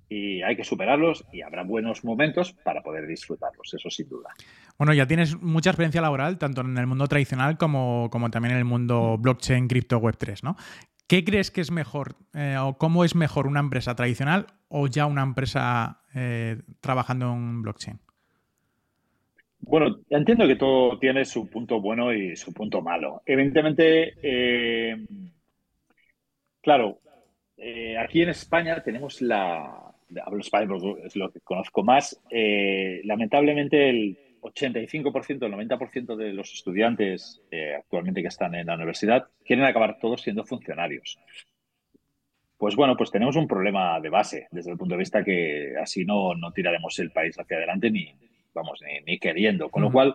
y 0.08 0.40
hay 0.40 0.56
que 0.56 0.64
superarlos 0.64 1.26
y 1.34 1.42
habrá 1.42 1.64
buenos 1.64 2.02
momentos 2.02 2.54
para 2.64 2.82
poder 2.82 3.06
disfrutarlos, 3.06 3.74
eso 3.74 3.90
sin 3.90 4.08
duda. 4.08 4.30
Bueno, 4.78 4.94
ya 4.94 5.06
tienes 5.06 5.38
mucha 5.38 5.68
experiencia 5.68 6.00
laboral, 6.00 6.38
tanto 6.38 6.62
en 6.62 6.78
el 6.78 6.86
mundo 6.86 7.06
tradicional 7.08 7.58
como, 7.58 8.08
como 8.10 8.30
también 8.30 8.52
en 8.52 8.58
el 8.58 8.64
mundo 8.64 9.18
blockchain, 9.18 9.68
cripto, 9.68 9.98
web 9.98 10.16
3, 10.16 10.44
¿no? 10.44 10.56
¿Qué 11.10 11.24
crees 11.24 11.50
que 11.50 11.60
es 11.60 11.72
mejor 11.72 12.14
eh, 12.34 12.56
o 12.56 12.78
cómo 12.78 13.04
es 13.04 13.16
mejor 13.16 13.48
una 13.48 13.58
empresa 13.58 13.96
tradicional 13.96 14.46
o 14.68 14.86
ya 14.86 15.06
una 15.06 15.24
empresa 15.24 16.02
eh, 16.14 16.58
trabajando 16.80 17.32
en 17.32 17.62
blockchain? 17.62 17.98
Bueno, 19.58 19.96
entiendo 20.08 20.46
que 20.46 20.54
todo 20.54 21.00
tiene 21.00 21.24
su 21.24 21.50
punto 21.50 21.80
bueno 21.80 22.12
y 22.12 22.36
su 22.36 22.54
punto 22.54 22.80
malo. 22.80 23.22
Evidentemente, 23.26 24.14
eh, 24.22 25.04
claro, 26.60 27.00
aquí 27.98 28.22
en 28.22 28.28
España 28.28 28.80
tenemos 28.80 29.20
la, 29.20 29.92
hablo 30.24 30.38
español 30.38 31.00
es 31.04 31.16
lo 31.16 31.32
que 31.32 31.40
conozco 31.40 31.82
más, 31.82 32.22
lamentablemente 32.30 33.90
el 33.90 34.16
85%, 34.40 35.46
el 35.46 35.52
90% 35.52 36.16
de 36.16 36.32
los 36.32 36.52
estudiantes 36.52 37.42
eh, 37.50 37.74
actualmente 37.76 38.22
que 38.22 38.28
están 38.28 38.54
en 38.54 38.66
la 38.66 38.74
universidad 38.74 39.28
quieren 39.44 39.64
acabar 39.64 39.98
todos 40.00 40.22
siendo 40.22 40.44
funcionarios. 40.44 41.18
Pues 42.56 42.76
bueno, 42.76 42.96
pues 42.96 43.10
tenemos 43.10 43.36
un 43.36 43.48
problema 43.48 43.98
de 44.00 44.10
base 44.10 44.46
desde 44.50 44.70
el 44.70 44.76
punto 44.76 44.94
de 44.94 44.98
vista 44.98 45.24
que 45.24 45.74
así 45.80 46.04
no, 46.04 46.34
no 46.34 46.52
tiraremos 46.52 46.98
el 46.98 47.10
país 47.10 47.38
hacia 47.38 47.56
adelante 47.56 47.90
ni, 47.90 48.14
vamos, 48.52 48.80
ni, 49.06 49.18
queriendo. 49.18 49.70
Con 49.70 49.82
lo 49.82 49.90
cual, 49.90 50.14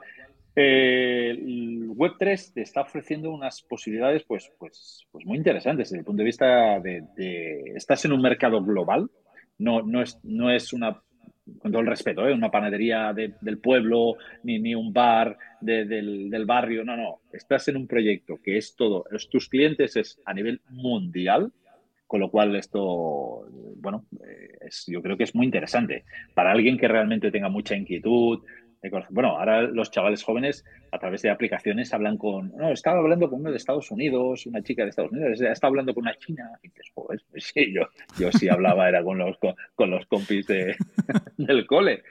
eh, 0.56 1.32
el 1.32 1.90
Web3 1.90 2.54
te 2.54 2.62
está 2.62 2.82
ofreciendo 2.82 3.32
unas 3.32 3.62
posibilidades 3.64 4.24
pues, 4.24 4.52
pues, 4.60 5.08
pues 5.12 5.26
muy 5.26 5.38
interesantes 5.38 5.90
desde 5.90 6.00
el 6.00 6.06
punto 6.06 6.20
de 6.20 6.26
vista 6.26 6.80
de, 6.80 7.74
estás 7.76 8.06
en 8.06 8.14
un 8.14 8.22
mercado 8.22 8.64
global, 8.64 9.10
no, 9.58 9.82
no, 9.82 10.02
es, 10.02 10.20
no 10.24 10.52
es 10.52 10.72
una 10.72 11.02
con 11.60 11.72
todo 11.72 11.82
el 11.82 11.88
respeto, 11.88 12.28
¿eh? 12.28 12.34
una 12.34 12.50
panadería 12.50 13.14
del 13.14 13.58
pueblo, 13.60 14.18
ni, 14.44 14.60
ni 14.60 14.74
un 14.74 14.92
bar 14.92 15.38
del, 15.62 16.46
barrio, 16.46 16.84
no, 16.84 16.98
no, 16.98 17.20
estás 17.32 17.68
en 17.68 17.78
un 17.78 17.88
proyecto 17.88 18.40
que 18.42 18.58
es 18.58 18.76
todo, 18.76 19.06
tus 19.30 19.50
clientes 19.50 19.96
es 19.96 20.20
a 20.26 20.34
nivel 20.34 20.62
mundial, 20.70 21.52
con 22.08 22.20
lo 22.20 22.30
cual 22.30 22.56
esto, 22.56 23.48
bueno, 23.78 24.06
eh, 24.26 24.58
es, 24.62 24.86
yo 24.88 25.02
creo 25.02 25.18
que 25.18 25.24
es 25.24 25.36
muy 25.36 25.46
interesante 25.46 26.06
para 26.34 26.52
alguien 26.52 26.78
que 26.78 26.88
realmente 26.88 27.32
tenga 27.32 27.50
mucha 27.50 27.76
inquietud, 27.76 28.44
bueno, 29.10 29.38
ahora 29.38 29.62
los 29.62 29.92
chavales 29.92 30.24
jóvenes 30.24 30.66
a 30.92 31.00
través 31.00 31.22
de 31.22 31.30
aplicaciones 31.30 31.94
hablan 31.94 32.18
con, 32.18 32.56
no, 32.56 32.72
estaba 32.72 33.00
hablando 33.00 33.30
con 33.30 33.42
uno 33.42 33.52
de 33.52 33.58
Estados 33.58 33.92
Unidos, 33.92 34.46
una 34.46 34.62
chica 34.62 34.84
de 34.84 34.90
Estados 34.90 35.12
Unidos, 35.12 35.42
estaba 35.42 35.70
hablando 35.70 35.94
con 35.94 36.04
una 36.04 36.18
china, 36.18 36.50
pues 36.94 37.26
sí, 37.38 37.74
yo, 37.74 37.84
yo 38.20 38.32
sí 38.32 38.50
hablaba, 38.50 38.88
era 38.88 39.04
con 39.04 39.18
los, 39.18 39.38
con, 39.38 39.90
los 39.90 40.06
compis 40.06 40.48
de, 40.48 40.76
del 41.38 41.66
cole. 41.66 42.04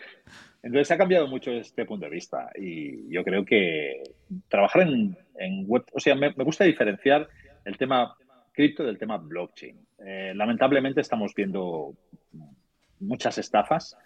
Entonces 0.62 0.90
ha 0.90 0.96
cambiado 0.96 1.28
mucho 1.28 1.50
este 1.52 1.84
punto 1.84 2.06
de 2.06 2.10
vista 2.10 2.50
y 2.56 3.12
yo 3.12 3.22
creo 3.22 3.44
que 3.44 4.02
trabajar 4.48 4.82
en, 4.82 5.16
en 5.38 5.66
web, 5.66 5.84
o 5.92 6.00
sea, 6.00 6.14
me, 6.14 6.32
gusta 6.32 6.64
diferenciar 6.64 7.28
el 7.64 7.76
tema 7.76 8.16
cripto 8.52 8.82
del 8.84 8.98
tema 8.98 9.18
blockchain. 9.18 9.78
Eh, 10.06 10.32
lamentablemente 10.34 11.00
estamos 11.00 11.34
viendo 11.34 11.94
muchas 13.00 13.36
estafas 13.38 13.96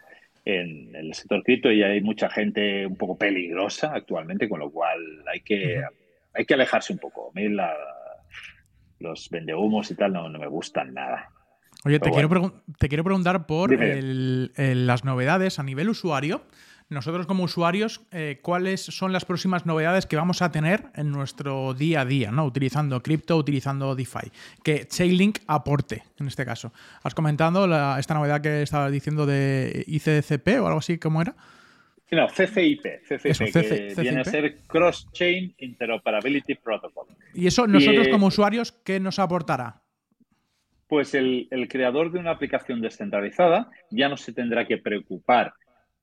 en 0.48 0.94
el 0.96 1.12
sector 1.14 1.42
cripto 1.42 1.70
y 1.70 1.82
hay 1.82 2.00
mucha 2.00 2.30
gente 2.30 2.86
un 2.86 2.96
poco 2.96 3.18
peligrosa 3.18 3.92
actualmente, 3.94 4.48
con 4.48 4.60
lo 4.60 4.70
cual 4.70 4.98
hay 5.32 5.40
que, 5.40 5.82
hay 6.32 6.44
que 6.46 6.54
alejarse 6.54 6.94
un 6.94 6.98
poco. 6.98 7.30
A 7.30 7.38
mí 7.38 7.54
los 8.98 9.28
vendehumos 9.30 9.90
y 9.90 9.94
tal 9.94 10.14
no, 10.14 10.28
me 10.30 10.46
gustan 10.46 10.94
nada. 10.94 11.28
Oye, 11.84 12.00
te 12.00 12.10
quiero, 12.10 12.62
te 12.78 12.88
quiero, 12.88 13.04
preguntar 13.04 13.46
por 13.46 13.70
las 13.78 15.04
novedades 15.04 15.58
a 15.58 15.62
nivel 15.62 15.90
usuario 15.90 16.42
nosotros 16.90 17.26
como 17.26 17.44
usuarios, 17.44 18.00
eh, 18.12 18.38
cuáles 18.42 18.80
son 18.80 19.12
las 19.12 19.24
próximas 19.24 19.66
novedades 19.66 20.06
que 20.06 20.16
vamos 20.16 20.40
a 20.40 20.50
tener 20.50 20.84
en 20.94 21.10
nuestro 21.10 21.74
día 21.74 22.00
a 22.00 22.04
día, 22.04 22.30
¿no? 22.30 22.46
Utilizando 22.46 23.02
cripto, 23.02 23.36
utilizando 23.36 23.94
DeFi. 23.94 24.30
Que 24.62 24.86
Chainlink 24.86 25.40
aporte, 25.46 26.02
en 26.18 26.28
este 26.28 26.44
caso. 26.46 26.72
Has 27.02 27.14
comentado 27.14 27.66
esta 27.98 28.14
novedad 28.14 28.40
que 28.40 28.62
estabas 28.62 28.90
diciendo 28.90 29.26
de 29.26 29.84
ICCP 29.86 30.60
o 30.60 30.66
algo 30.66 30.78
así, 30.78 30.98
¿cómo 30.98 31.20
era? 31.20 31.34
No, 32.10 32.26
CCIP, 32.26 33.02
CCIP, 33.06 33.52
que 33.52 33.94
viene 34.00 34.20
a 34.22 34.24
ser 34.24 34.56
Cross-Chain 34.66 35.54
Interoperability 35.58 36.54
Protocol. 36.54 37.06
¿Y 37.34 37.46
eso 37.46 37.66
nosotros 37.66 38.08
como 38.08 38.28
usuarios 38.28 38.72
qué 38.72 38.98
nos 38.98 39.18
aportará? 39.18 39.82
Pues 40.86 41.12
el, 41.14 41.48
el 41.50 41.68
creador 41.68 42.10
de 42.10 42.18
una 42.18 42.30
aplicación 42.30 42.80
descentralizada 42.80 43.70
ya 43.90 44.08
no 44.08 44.16
se 44.16 44.32
tendrá 44.32 44.66
que 44.66 44.78
preocupar 44.78 45.52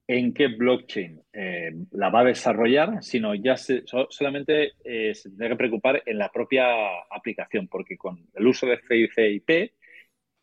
en 0.08 0.34
qué 0.34 0.48
blockchain 0.48 1.22
eh, 1.34 1.72
la 1.92 2.10
va 2.10 2.22
a 2.22 2.26
desarrollar, 2.26 3.04
sino 3.04 3.34
ya 3.34 3.56
solamente 3.58 4.74
eh, 4.84 5.16
se 5.16 5.30
tiene 5.30 5.50
que 5.50 5.56
preocupar 5.56 6.04
en 6.06 6.20
la 6.20 6.32
propia 6.32 6.66
aplicación, 7.10 7.68
porque 7.68 7.98
con 7.98 8.28
el 8.34 8.48
uso 8.48 8.68
de 8.68 8.80
CICIP 8.88 9.74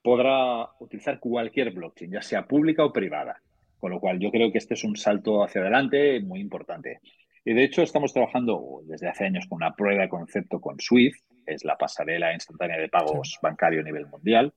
podrá 0.02 0.68
utilizar 0.80 1.20
cualquier 1.20 1.70
blockchain, 1.70 2.10
ya 2.12 2.22
sea 2.22 2.46
pública 2.46 2.84
o 2.84 2.92
privada. 2.92 3.40
Con 3.78 3.90
lo 3.90 4.00
cual 4.00 4.18
yo 4.20 4.30
creo 4.30 4.52
que 4.52 4.58
este 4.58 4.74
es 4.74 4.84
un 4.84 4.96
salto 4.96 5.42
hacia 5.42 5.60
adelante 5.60 6.20
muy 6.20 6.40
importante. 6.40 7.00
Y 7.44 7.52
de 7.52 7.64
hecho 7.64 7.82
estamos 7.82 8.12
trabajando 8.12 8.82
desde 8.84 9.08
hace 9.08 9.24
años 9.24 9.46
con 9.48 9.56
una 9.56 9.74
prueba 9.74 10.02
de 10.02 10.08
concepto 10.08 10.60
con 10.60 10.78
SWIFT, 10.78 11.24
es 11.46 11.64
la 11.64 11.76
pasarela 11.76 12.32
instantánea 12.32 12.78
de 12.78 12.88
pagos 12.88 13.38
bancario 13.42 13.80
a 13.80 13.84
nivel 13.84 14.06
mundial. 14.06 14.52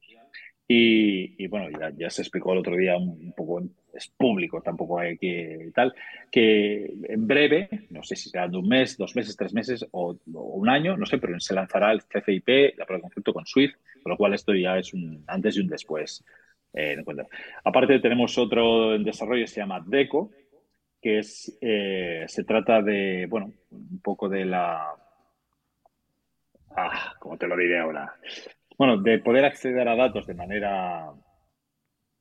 Y, 0.67 1.47
bueno, 1.47 1.67
ya, 1.95 2.09
se 2.09 2.23
explicó 2.23 2.53
el 2.53 2.59
otro 2.59 2.75
día 2.75 2.97
un, 2.97 3.33
poco, 3.33 3.61
es 3.93 4.07
público, 4.07 4.61
tampoco 4.61 4.99
hay 4.99 5.15
que 5.17 5.71
tal, 5.75 5.93
que 6.31 6.91
en 7.03 7.27
breve, 7.27 7.69
no 7.91 8.01
sé 8.01 8.15
si 8.15 8.29
será 8.29 8.47
de 8.47 8.57
un 8.57 8.67
mes, 8.67 8.97
dos 8.97 9.15
meses, 9.15 9.37
tres 9.37 9.53
meses 9.53 9.85
o, 9.91 10.17
un 10.25 10.69
año, 10.69 10.97
no 10.97 11.05
sé, 11.05 11.19
pero 11.19 11.39
se 11.39 11.53
lanzará 11.53 11.91
el 11.91 12.03
CFIP, 12.03 12.77
la 12.77 12.85
prueba 12.85 12.97
de 12.97 13.01
concepto 13.01 13.33
con 13.33 13.45
SWIFT, 13.45 13.75
con 14.01 14.11
lo 14.11 14.17
cual 14.17 14.33
esto 14.33 14.55
ya 14.55 14.79
es 14.79 14.93
un 14.93 15.23
antes 15.27 15.55
y 15.55 15.59
un 15.59 15.67
después. 15.67 16.25
Eh, 16.73 16.97
Aparte 17.63 17.99
tenemos 17.99 18.37
otro 18.37 18.95
en 18.95 19.03
desarrollo, 19.03 19.45
se 19.45 19.61
llama 19.61 19.83
DECO, 19.85 20.31
que 20.99 21.19
es, 21.19 21.55
eh, 21.61 22.25
se 22.27 22.43
trata 22.43 22.81
de, 22.81 23.27
bueno, 23.29 23.53
un 23.69 24.01
poco 24.01 24.27
de 24.27 24.45
la... 24.45 24.87
Ah, 26.75 27.13
¿cómo 27.19 27.37
te 27.37 27.47
lo 27.47 27.55
diré 27.55 27.79
ahora? 27.79 28.15
Bueno, 28.77 28.97
de 28.97 29.19
poder 29.19 29.45
acceder 29.45 29.87
a 29.87 29.95
datos 29.95 30.27
de 30.27 30.33
manera 30.33 31.11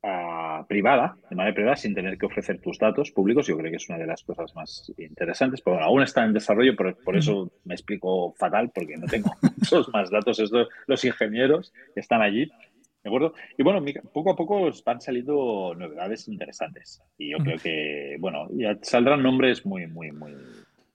ah, 0.03 0.65
privada, 0.69 1.17
de 1.29 1.37
manera 1.37 1.55
privada, 1.55 1.77
sin 1.77 1.95
tener 1.95 2.17
que 2.17 2.27
ofrecer 2.27 2.61
tus 2.61 2.79
datos 2.79 3.11
públicos, 3.11 3.47
yo 3.47 3.57
creo 3.57 3.71
que 3.71 3.77
es 3.77 3.89
una 3.89 3.99
de 3.99 4.07
las 4.07 4.23
cosas 4.23 4.55
más 4.55 4.93
interesantes. 4.97 5.61
Pero 5.61 5.77
bueno, 5.77 5.89
aún 5.89 6.03
está 6.03 6.25
en 6.25 6.33
desarrollo, 6.33 6.77
por, 6.77 6.97
por 7.03 7.17
eso 7.17 7.51
me 7.65 7.75
explico 7.75 8.33
fatal, 8.35 8.71
porque 8.75 8.97
no 8.97 9.07
tengo 9.07 9.31
muchos 9.59 9.89
más 9.91 10.11
datos. 10.11 10.39
Estos, 10.39 10.69
los 10.87 11.05
ingenieros 11.05 11.73
están 11.97 12.23
allí, 12.23 12.51
¿De 13.05 13.11
acuerdo? 13.11 13.35
Y 13.59 13.63
bueno, 13.63 13.85
poco 14.15 14.31
a 14.31 14.37
poco 14.37 14.71
van 14.87 14.99
saliendo 14.99 15.75
novedades 15.77 16.27
interesantes. 16.27 17.03
Y 17.19 17.33
yo 17.33 17.39
creo 17.39 17.59
que, 17.59 18.17
bueno, 18.19 18.49
ya 18.53 18.79
saldrán 18.81 19.23
nombres 19.23 19.67
muy, 19.67 19.87
muy, 19.87 20.11
muy, 20.11 20.33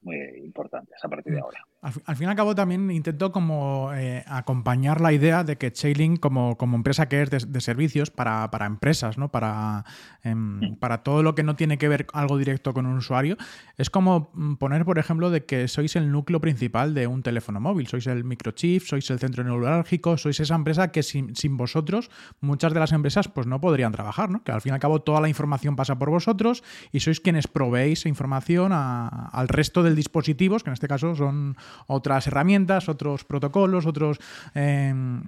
muy 0.01 0.17
importantes 0.43 0.97
a 1.03 1.07
partir 1.07 1.33
de 1.33 1.39
ahora. 1.39 1.63
Al, 1.81 1.93
fin 2.17 2.27
y 2.27 2.29
al 2.29 2.35
cabo 2.35 2.55
también 2.55 2.91
intento 2.91 3.31
como 3.31 3.91
eh, 3.93 4.25
acompañar 4.27 4.99
la 4.99 5.13
idea 5.13 5.45
de 5.45 5.57
que 5.57 5.71
Chainlink 5.71 6.19
como, 6.19 6.57
como 6.57 6.75
empresa 6.75 7.07
que 7.07 7.21
es 7.21 7.29
de, 7.29 7.61
servicios 7.61 8.11
para, 8.11 8.49
empresas, 8.65 9.17
¿no? 9.17 9.31
Para, 9.31 9.85
em, 10.21 10.75
para 10.75 11.03
todo 11.03 11.23
lo 11.23 11.35
que 11.35 11.43
no 11.43 11.55
tiene 11.55 11.77
que 11.77 11.87
ver 11.87 12.05
algo 12.11 12.37
directo 12.37 12.73
con 12.73 12.85
un 12.85 12.97
usuario, 12.97 13.37
es 13.77 13.89
como 13.89 14.29
mm, 14.33 14.55
poner, 14.55 14.83
por 14.83 14.99
ejemplo, 14.99 15.29
de 15.29 15.45
que 15.45 15.69
sois 15.69 15.95
el 15.95 16.11
núcleo 16.11 16.41
principal 16.41 16.93
de 16.93 17.07
un 17.07 17.23
teléfono 17.23 17.61
móvil, 17.61 17.87
sois 17.87 18.07
el 18.07 18.25
microchip, 18.25 18.83
sois 18.83 19.09
el 19.09 19.19
centro 19.19 19.45
neurálgico, 19.45 20.17
sois 20.17 20.37
esa 20.41 20.55
empresa 20.55 20.91
que 20.91 21.01
sin, 21.01 21.31
vosotros 21.55 22.11
muchas 22.41 22.73
de 22.73 22.81
las 22.81 22.91
empresas 22.91 23.29
pues 23.29 23.47
no 23.47 23.61
podrían 23.61 23.93
trabajar, 23.93 24.29
¿no? 24.29 24.43
Que 24.43 24.51
al 24.51 24.59
fin 24.59 24.71
y 24.71 24.73
al 24.73 24.81
cabo 24.81 25.01
toda 25.01 25.21
la 25.21 25.29
información 25.29 25.77
pasa 25.77 25.97
por 25.97 26.09
vosotros 26.09 26.61
y 26.91 26.99
sois 26.99 27.21
quienes 27.21 27.47
proveéis 27.47 28.05
información 28.05 28.73
al 28.73 29.47
resto 29.47 29.81
del 29.81 29.95
dispositivos, 29.95 30.63
que 30.63 30.71
en 30.71 30.73
este 30.73 30.89
caso 30.89 31.15
son 31.15 31.55
otras 31.87 32.27
herramientas, 32.27 32.89
otros 32.89 33.23
protocolos, 33.23 33.85
otros, 33.85 34.19
em, 34.53 35.23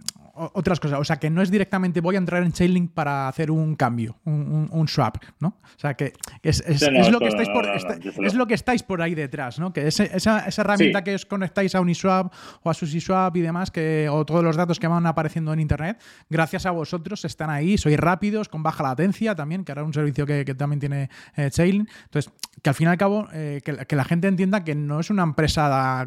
otras 0.54 0.80
cosas. 0.80 1.00
O 1.00 1.04
sea, 1.04 1.18
que 1.18 1.30
no 1.30 1.42
es 1.42 1.52
directamente 1.52 2.02
voy 2.02 2.16
a 2.16 2.18
entrar 2.18 2.44
en 2.44 2.52
Chainlink 2.52 2.92
para 2.92 3.28
hacer 3.28 3.52
un 3.52 3.76
cambio, 3.76 4.18
un, 4.26 4.88
swap, 4.88 5.18
¿no? 5.39 5.60
O 5.64 5.80
sea, 5.80 5.94
que 5.94 6.14
es, 6.44 6.64
lo 7.12 7.20
que 7.20 7.28
estáis 7.28 7.50
por, 7.50 7.68
es 7.68 8.34
lo 8.34 8.48
que 8.48 8.54
estáis 8.54 8.84
por 8.84 9.02
ahí 9.02 9.16
detrás, 9.16 9.60
¿no? 9.60 9.72
Que 9.74 9.88
esa, 9.88 10.04
esa 10.06 10.48
herramienta 10.58 11.04
que 11.04 11.16
os 11.16 11.26
conectáis 11.26 11.76
a 11.76 11.82
Uniswap 11.82 12.34
o 12.64 12.70
a 12.70 12.74
SushiSwap 12.74 13.36
y 13.38 13.42
demás, 13.42 13.72
que, 13.72 14.08
o 14.10 14.26
todos 14.26 14.44
los 14.44 14.56
datos 14.56 14.80
que 14.80 14.88
van 14.88 15.06
apareciendo 15.06 15.54
en 15.54 15.60
Internet, 15.60 16.02
gracias 16.30 16.66
a 16.66 16.72
vosotros 16.72 17.24
están 17.26 17.50
ahí, 17.50 17.78
sois 17.78 17.98
rápidos, 17.98 18.50
con 18.50 18.64
baja 18.64 18.84
latencia 18.84 19.36
también, 19.36 19.64
que 19.64 19.72
ahora 19.72 19.82
es 19.82 19.88
un 19.88 19.94
servicio 19.94 20.26
que, 20.26 20.44
también 20.56 20.80
tiene 20.80 21.10
eh, 21.36 21.50
Chainlink. 21.50 21.89
Entonces, 22.06 22.34
que 22.62 22.70
al 22.70 22.76
fin 22.76 22.88
y 22.88 22.89
al 22.89 22.98
cabo, 22.98 23.28
eh, 23.34 23.62
que, 23.64 23.86
que 23.86 23.96
la 23.96 24.04
gente 24.04 24.28
entienda 24.28 24.64
que 24.64 24.76
no 24.76 25.00
es 25.00 25.10
una 25.10 25.24
empresa 25.24 25.52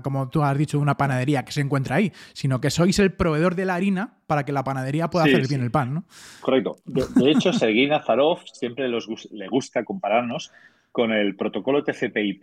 como 0.02 0.28
tú 0.28 0.42
has 0.42 0.56
dicho, 0.56 0.78
una 0.78 0.96
panadería 0.96 1.44
que 1.44 1.52
se 1.52 1.60
encuentra 1.60 1.96
ahí, 1.96 2.12
sino 2.32 2.60
que 2.60 2.70
sois 2.70 2.98
el 2.98 3.12
proveedor 3.12 3.54
de 3.54 3.64
la 3.64 3.74
harina 3.74 4.14
para 4.26 4.44
que 4.44 4.52
la 4.52 4.64
panadería 4.64 5.08
pueda 5.08 5.24
hacer 5.24 5.46
bien 5.48 5.62
el 5.62 5.70
pan, 5.70 5.94
¿no? 5.94 6.04
Correcto. 6.40 6.76
De, 6.84 7.30
hecho, 7.30 7.52
Sergei 7.52 7.86
Nazarov 7.86 8.40
siempre 8.52 8.88
le 8.88 9.48
gusta 9.48 9.84
compararnos 9.84 10.52
con 10.94 11.10
el 11.10 11.34
protocolo 11.34 11.82
TCP/IP 11.82 12.40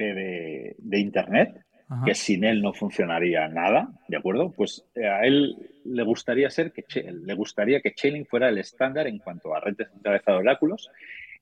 de, 0.77 0.99
Internet, 0.99 1.63
que 2.05 2.13
sin 2.13 2.43
él 2.43 2.61
no 2.61 2.73
funcionaría 2.73 3.47
nada, 3.47 3.89
¿de 4.09 4.17
acuerdo? 4.17 4.51
Pues 4.51 4.85
eh, 4.93 5.07
a 5.07 5.21
él 5.21 5.55
le 5.85 6.03
gustaría 6.03 6.49
ser 6.49 6.73
que 6.73 6.83
le 7.11 7.33
gustaría 7.33 7.79
que 7.79 7.93
Chainlink 7.93 8.27
fuera 8.27 8.49
el 8.49 8.57
estándar 8.57 9.07
en 9.07 9.19
cuanto 9.19 9.55
a 9.55 9.61
red 9.61 9.75
centralizada 9.75 10.37
de 10.37 10.43
oráculos 10.43 10.89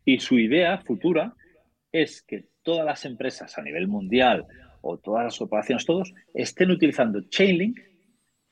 y 0.05 0.19
su 0.19 0.37
idea 0.37 0.77
futura 0.79 1.33
es 1.91 2.21
que 2.21 2.45
todas 2.61 2.85
las 2.85 3.05
empresas 3.05 3.57
a 3.57 3.63
nivel 3.63 3.87
mundial 3.87 4.45
o 4.81 4.97
todas 4.97 5.23
las 5.23 5.41
operaciones, 5.41 5.85
todos, 5.85 6.13
estén 6.33 6.69
utilizando 6.69 7.21
Chainlink 7.29 7.79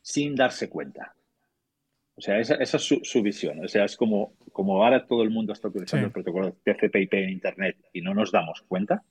sin 0.02 0.36
darse 0.36 0.68
cuenta. 0.68 1.14
O 2.18 2.22
sea, 2.22 2.40
esa, 2.40 2.56
es 2.56 2.72
su, 2.72 3.22
visión. 3.22 3.64
O 3.64 3.68
sea, 3.68 3.86
es 3.86 3.96
como, 3.96 4.34
como 4.52 4.84
ahora 4.84 5.06
todo 5.06 5.22
el 5.22 5.30
mundo 5.30 5.54
está 5.54 5.68
utilizando 5.68 6.08
el 6.08 6.12
protocolo 6.12 6.56
TCP/IP 6.64 7.14
en 7.14 7.30
Internet 7.30 7.78
y 7.94 8.02
no 8.02 8.16
nos 8.16 8.32
damos 8.32 8.64
cuenta, 8.68 9.04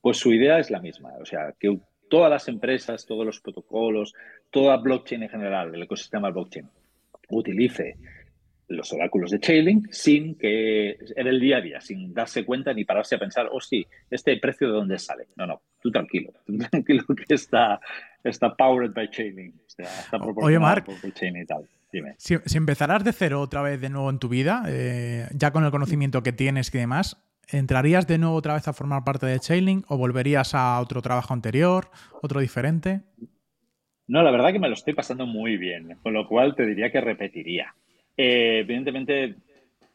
pues 0.00 0.16
su 0.16 0.32
idea 0.32 0.58
es 0.58 0.68
la 0.68 0.80
misma. 0.80 1.12
O 1.20 1.24
sea, 1.24 1.54
que 1.58 1.78
todas 2.10 2.28
las 2.28 2.48
empresas, 2.48 3.06
todos 3.06 3.24
los 3.24 3.40
protocolos, 3.40 4.12
toda 4.50 4.76
blockchain 4.78 5.22
en 5.22 5.28
general, 5.28 5.72
el 5.72 5.82
ecosistema 5.84 6.30
blockchain, 6.30 6.68
utilice 7.30 7.96
los 8.66 8.92
oráculos 8.92 9.30
de 9.30 9.38
Chainlink 9.38 9.90
sin 9.92 10.36
que 10.36 10.98
en 11.16 11.26
el 11.26 11.38
día 11.38 11.58
a 11.58 11.60
día, 11.60 11.80
sin 11.80 12.12
darse 12.12 12.44
cuenta 12.44 12.74
ni 12.74 12.84
pararse 12.84 13.14
a 13.14 13.18
pensar, 13.18 13.48
oh 13.52 13.60
sí, 13.60 13.86
este 14.10 14.36
precio 14.38 14.66
de 14.66 14.74
dónde 14.74 14.98
sale. 14.98 15.28
No, 15.36 15.46
no, 15.46 15.62
tú 15.80 15.92
tranquilo, 15.92 16.32
tú 16.44 16.58
tranquilo 16.58 17.04
que 17.06 17.34
está, 17.34 17.80
está 18.24 18.54
powered 18.56 18.92
by 18.92 19.08
Chainlink. 19.10 19.54
está 19.66 20.18
Oye, 20.36 20.58
Mark, 20.58 20.86
y 20.88 21.46
tal. 21.46 21.68
Si, 22.18 22.36
si, 22.44 22.56
empezarás 22.56 23.02
de 23.02 23.12
cero 23.12 23.40
otra 23.40 23.62
vez 23.62 23.80
de 23.80 23.88
nuevo 23.88 24.10
en 24.10 24.18
tu 24.18 24.28
vida, 24.28 24.64
eh, 24.68 25.26
ya 25.32 25.52
con 25.52 25.64
el 25.64 25.70
conocimiento 25.70 26.22
que 26.22 26.32
tienes 26.32 26.74
y 26.74 26.78
demás, 26.78 27.16
¿entrarías 27.48 28.06
de 28.06 28.18
nuevo 28.18 28.34
otra 28.34 28.54
vez 28.54 28.68
a 28.68 28.72
formar 28.72 29.04
parte 29.04 29.26
de 29.26 29.38
Chainlink 29.38 29.90
o 29.90 29.96
volverías 29.96 30.54
a 30.54 30.80
otro 30.80 31.00
trabajo 31.00 31.32
anterior, 31.32 31.90
otro 32.22 32.40
diferente? 32.40 33.00
No, 34.06 34.22
la 34.22 34.30
verdad 34.30 34.52
que 34.52 34.58
me 34.58 34.68
lo 34.68 34.74
estoy 34.74 34.94
pasando 34.94 35.26
muy 35.26 35.56
bien, 35.56 35.96
con 36.02 36.12
lo 36.12 36.26
cual 36.26 36.54
te 36.54 36.66
diría 36.66 36.90
que 36.90 37.00
repetiría. 37.00 37.74
Eh, 38.16 38.60
evidentemente, 38.60 39.36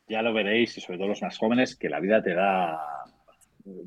ya 0.08 0.22
lo 0.22 0.34
veréis, 0.34 0.78
y 0.78 0.82
sobre 0.82 0.98
todo 0.98 1.10
los 1.10 1.22
más 1.22 1.38
jóvenes, 1.38 1.76
que 1.76 1.90
la 1.90 2.00
vida 2.00 2.24
te 2.24 2.34
da, 2.34 2.80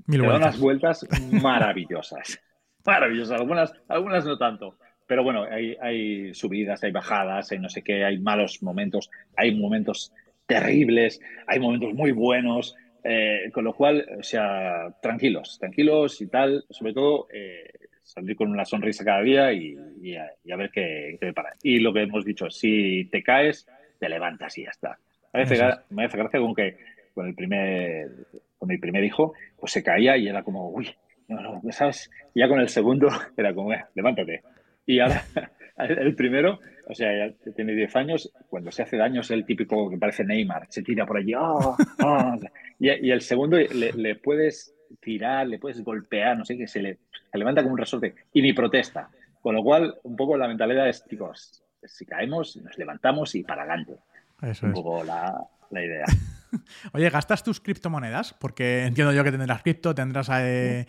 unas 0.08 0.58
vueltas 0.58 1.06
maravillosas. 1.30 2.40
maravillosas, 2.84 3.40
algunas, 3.40 3.72
algunas 3.88 4.24
no 4.24 4.38
tanto. 4.38 4.78
Pero 5.06 5.22
bueno, 5.22 5.44
hay, 5.44 6.34
subidas, 6.34 6.82
hay 6.82 6.90
bajadas, 6.90 7.52
hay 7.52 7.58
no 7.58 7.68
sé 7.68 7.82
qué, 7.82 8.04
hay 8.04 8.18
malos 8.18 8.62
momentos, 8.62 9.10
hay 9.36 9.54
momentos 9.54 10.12
terribles, 10.46 11.20
hay 11.46 11.60
momentos 11.60 11.94
muy 11.94 12.12
buenos, 12.12 12.74
eh, 13.04 13.50
con 13.52 13.64
lo 13.64 13.72
cual, 13.72 14.04
o 14.18 14.22
sea, 14.22 14.92
tranquilos, 15.00 15.58
tranquilos 15.60 16.20
y 16.20 16.26
tal, 16.26 16.64
sobre 16.70 16.92
todo 16.92 17.28
eh, 17.32 17.70
salir 18.02 18.34
con 18.34 18.50
una 18.50 18.64
sonrisa 18.64 19.04
cada 19.04 19.22
día 19.22 19.52
y, 19.52 19.76
a, 20.16 20.56
ver 20.56 20.70
qué, 20.70 21.16
qué 21.20 21.26
me 21.26 21.32
para. 21.32 21.54
Y 21.62 21.78
lo 21.78 21.92
que 21.92 22.02
hemos 22.02 22.24
dicho, 22.24 22.50
si 22.50 23.04
te 23.10 23.22
caes, 23.22 23.66
te 23.98 24.08
levantas 24.08 24.56
y 24.58 24.64
ya 24.64 24.70
está. 24.70 24.98
Me 25.32 25.42
hace, 25.42 26.16
gracia 26.16 26.40
con 26.40 26.54
que 26.54 26.76
con 27.14 27.26
el 27.26 27.34
primer 27.34 28.10
con 28.58 28.68
mi 28.68 28.78
primer 28.78 29.04
hijo, 29.04 29.34
pues 29.58 29.72
se 29.72 29.82
caía 29.82 30.16
y 30.16 30.28
era 30.28 30.42
como, 30.42 30.70
uy, 30.70 30.88
no, 31.28 31.40
no, 31.40 31.72
¿sabes? 31.72 32.10
Y 32.34 32.40
ya 32.40 32.48
con 32.48 32.58
el 32.58 32.68
segundo 32.68 33.08
era 33.36 33.54
como, 33.54 33.72
eh, 33.72 33.84
levántate. 33.94 34.42
Y 34.86 35.00
ahora, 35.00 35.24
el 35.78 36.14
primero, 36.14 36.60
o 36.88 36.94
sea, 36.94 37.28
ya 37.28 37.52
tiene 37.52 37.74
10 37.74 37.96
años, 37.96 38.32
cuando 38.48 38.70
se 38.70 38.82
hace 38.82 38.96
daño 38.96 39.20
es 39.20 39.30
el 39.30 39.44
típico 39.44 39.90
que 39.90 39.98
parece 39.98 40.24
Neymar, 40.24 40.66
se 40.70 40.82
tira 40.82 41.04
por 41.04 41.18
allí, 41.18 41.34
oh, 41.34 41.76
oh". 42.02 42.38
Y, 42.78 42.90
y, 43.06 43.10
el 43.10 43.20
segundo 43.20 43.58
le, 43.58 44.16
puedes 44.16 44.74
tirar, 45.00 45.46
le 45.46 45.58
puedes 45.58 45.82
golpear, 45.82 46.38
no 46.38 46.44
sé, 46.44 46.56
que 46.56 46.66
se, 46.66 46.80
le, 46.80 46.98
se 47.30 47.38
levanta 47.38 47.62
como 47.62 47.72
un 47.72 47.78
resorte 47.78 48.14
y 48.32 48.42
ni 48.42 48.52
protesta. 48.52 49.10
Con 49.40 49.54
lo 49.54 49.62
cual, 49.62 49.94
un 50.02 50.16
poco 50.16 50.36
la 50.36 50.48
mentalidad 50.48 50.88
es, 50.88 51.06
chicos, 51.06 51.62
si 51.84 52.04
caemos, 52.04 52.56
nos 52.56 52.76
levantamos 52.78 53.34
y 53.34 53.44
para 53.44 53.62
adelante. 53.62 53.96
Eso 54.42 54.66
un 54.66 54.72
poco 54.72 55.04
la, 55.04 55.48
idea. 55.70 56.04
Oye, 56.92 57.10
¿gastas 57.10 57.42
tus 57.42 57.60
criptomonedas? 57.60 58.34
Porque 58.34 58.84
entiendo 58.84 59.12
yo 59.12 59.24
que 59.24 59.32
tendrás 59.32 59.62
cripto, 59.62 59.94
tendrás 59.94 60.30
eh, 60.32 60.86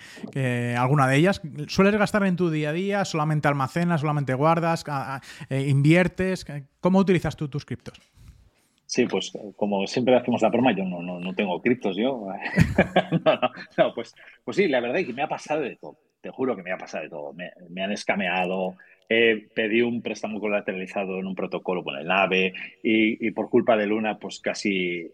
alguna 0.77 1.07
de 1.07 1.17
ellas. 1.17 1.41
¿Sueles 1.67 1.95
gastar 1.95 2.25
en 2.25 2.35
tu 2.35 2.49
día 2.49 2.69
a 2.69 2.73
día? 2.73 3.05
¿Solamente 3.05 3.47
almacenas? 3.47 4.01
¿Solamente 4.01 4.33
guardas? 4.33 4.83
Eh, 5.49 5.67
¿Inviertes? 5.67 6.45
¿Cómo 6.79 6.99
utilizas 6.99 7.35
tú 7.35 7.47
tus 7.47 7.65
criptos? 7.65 7.99
Sí, 8.87 9.05
pues 9.05 9.33
como 9.57 9.85
siempre 9.85 10.15
hacemos 10.15 10.41
la 10.41 10.49
broma, 10.49 10.71
yo 10.71 10.85
no, 10.85 11.01
no, 11.01 11.35
tengo 11.35 11.61
criptos, 11.61 11.97
yo. 11.97 12.25
no, 13.77 13.93
pues, 13.93 14.15
pues 14.45 14.55
sí, 14.55 14.69
la 14.69 14.79
verdad 14.79 14.99
es 14.99 15.07
que 15.07 15.13
me 15.13 15.23
ha 15.23 15.27
pasado 15.27 15.61
de 15.61 15.75
todo. 15.75 15.97
Te 16.21 16.29
juro 16.29 16.55
que 16.55 16.63
me 16.63 16.71
ha 16.71 16.77
pasado 16.77 17.03
de 17.03 17.09
todo. 17.09 17.33
Me, 17.33 17.83
han 17.83 17.91
escameado, 17.91 18.77
eh, 19.09 19.49
pedí 19.53 19.81
un 19.81 20.01
préstamo 20.01 20.39
colateralizado 20.39 21.19
en 21.19 21.27
un 21.27 21.35
protocolo 21.35 21.83
con 21.83 21.97
el 21.97 22.09
AVE 22.09 22.53
y, 22.81 23.29
por 23.31 23.49
culpa 23.49 23.75
de 23.75 23.87
Luna 23.87 24.17
pues 24.19 24.39
casi 24.39 25.11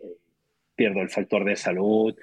pierdo 0.76 1.02
el 1.02 1.10
factor 1.10 1.44
de 1.46 1.56
salud. 1.56 2.16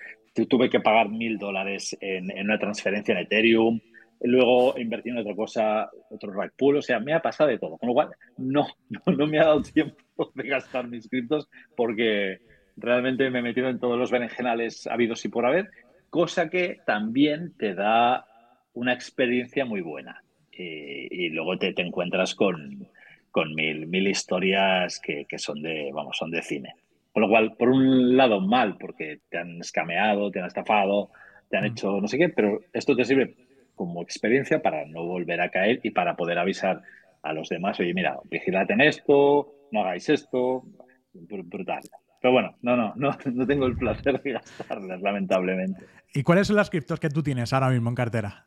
Tuve 0.48 0.70
que 0.70 0.80
pagar 0.80 1.08
mil 1.08 1.38
dólares 1.38 1.96
en, 2.00 2.30
una 2.38 2.58
transferencia 2.58 3.12
en 3.12 3.18
Ethereum. 3.18 3.80
Luego 4.22 4.78
invertí 4.78 5.10
en 5.10 5.18
otra 5.18 5.34
cosa, 5.34 5.90
otro 6.10 6.32
rack 6.32 6.54
pool. 6.56 6.76
O 6.76 6.82
sea, 6.82 7.00
me 7.00 7.12
ha 7.12 7.20
pasado 7.20 7.50
de 7.50 7.58
todo. 7.58 7.76
Con 7.78 7.88
lo 7.88 7.94
cual, 7.94 8.10
no, 8.38 8.66
no, 9.06 9.26
me 9.26 9.38
ha 9.38 9.46
dado 9.46 9.62
tiempo 9.62 10.32
de 10.34 10.48
gastar 10.48 10.88
mis 10.88 11.08
criptos 11.08 11.48
porque 11.76 12.38
realmente 12.76 13.28
me 13.30 13.40
he 13.40 13.42
metido 13.42 13.68
en 13.68 13.78
todos 13.78 13.98
los 13.98 14.10
berenjenales 14.10 14.86
habidos 14.86 15.24
y 15.24 15.28
por 15.28 15.46
haber, 15.46 15.68
cosa 16.08 16.48
que 16.48 16.78
también 16.86 17.54
te 17.56 17.74
da 17.74 18.24
una 18.72 18.92
experiencia 18.92 19.64
muy 19.64 19.80
buena 19.80 20.22
y, 20.52 21.28
luego 21.30 21.56
te, 21.58 21.72
te 21.72 21.82
encuentras 21.82 22.34
con, 22.34 22.86
con, 23.30 23.54
mil, 23.54 23.86
mil 23.86 24.08
historias 24.08 25.00
que, 25.00 25.24
que, 25.26 25.38
son, 25.38 25.62
de, 25.62 25.90
vamos, 25.92 26.16
son 26.18 26.30
de 26.30 26.42
cine. 26.42 26.74
Con 27.12 27.22
lo 27.22 27.28
cual, 27.28 27.56
por 27.56 27.68
un 27.68 28.16
lado, 28.16 28.40
mal, 28.40 28.76
porque 28.78 29.20
te 29.28 29.38
han 29.38 29.60
escameado, 29.60 30.30
te 30.30 30.38
han 30.38 30.46
estafado, 30.46 31.10
te 31.48 31.56
han 31.56 31.64
mm. 31.64 31.66
hecho 31.66 32.00
no 32.00 32.08
sé 32.08 32.18
qué, 32.18 32.28
pero 32.28 32.60
esto 32.72 32.94
te 32.94 33.04
sirve 33.04 33.34
como 33.74 34.02
experiencia 34.02 34.62
para 34.62 34.84
no 34.86 35.04
volver 35.04 35.40
a 35.40 35.50
caer 35.50 35.80
y 35.82 35.90
para 35.90 36.16
poder 36.16 36.38
avisar 36.38 36.82
a 37.22 37.32
los 37.32 37.48
demás, 37.48 37.78
oye, 37.80 37.94
mira, 37.94 38.18
vigilad 38.24 38.70
en 38.70 38.80
esto, 38.82 39.54
no 39.72 39.80
hagáis 39.80 40.08
esto, 40.08 40.64
brutal. 41.12 41.80
Pero 42.20 42.32
bueno, 42.32 42.56
no, 42.62 42.76
no, 42.76 42.92
no, 42.96 43.16
no 43.32 43.46
tengo 43.46 43.66
el 43.66 43.76
placer 43.76 44.20
de 44.22 44.32
gastarlas, 44.32 45.00
lamentablemente. 45.00 45.84
¿Y 46.14 46.22
cuáles 46.22 46.46
son 46.46 46.56
las 46.56 46.70
criptos 46.70 47.00
que 47.00 47.08
tú 47.08 47.22
tienes 47.22 47.52
ahora 47.52 47.70
mismo 47.70 47.88
en 47.88 47.94
cartera? 47.94 48.46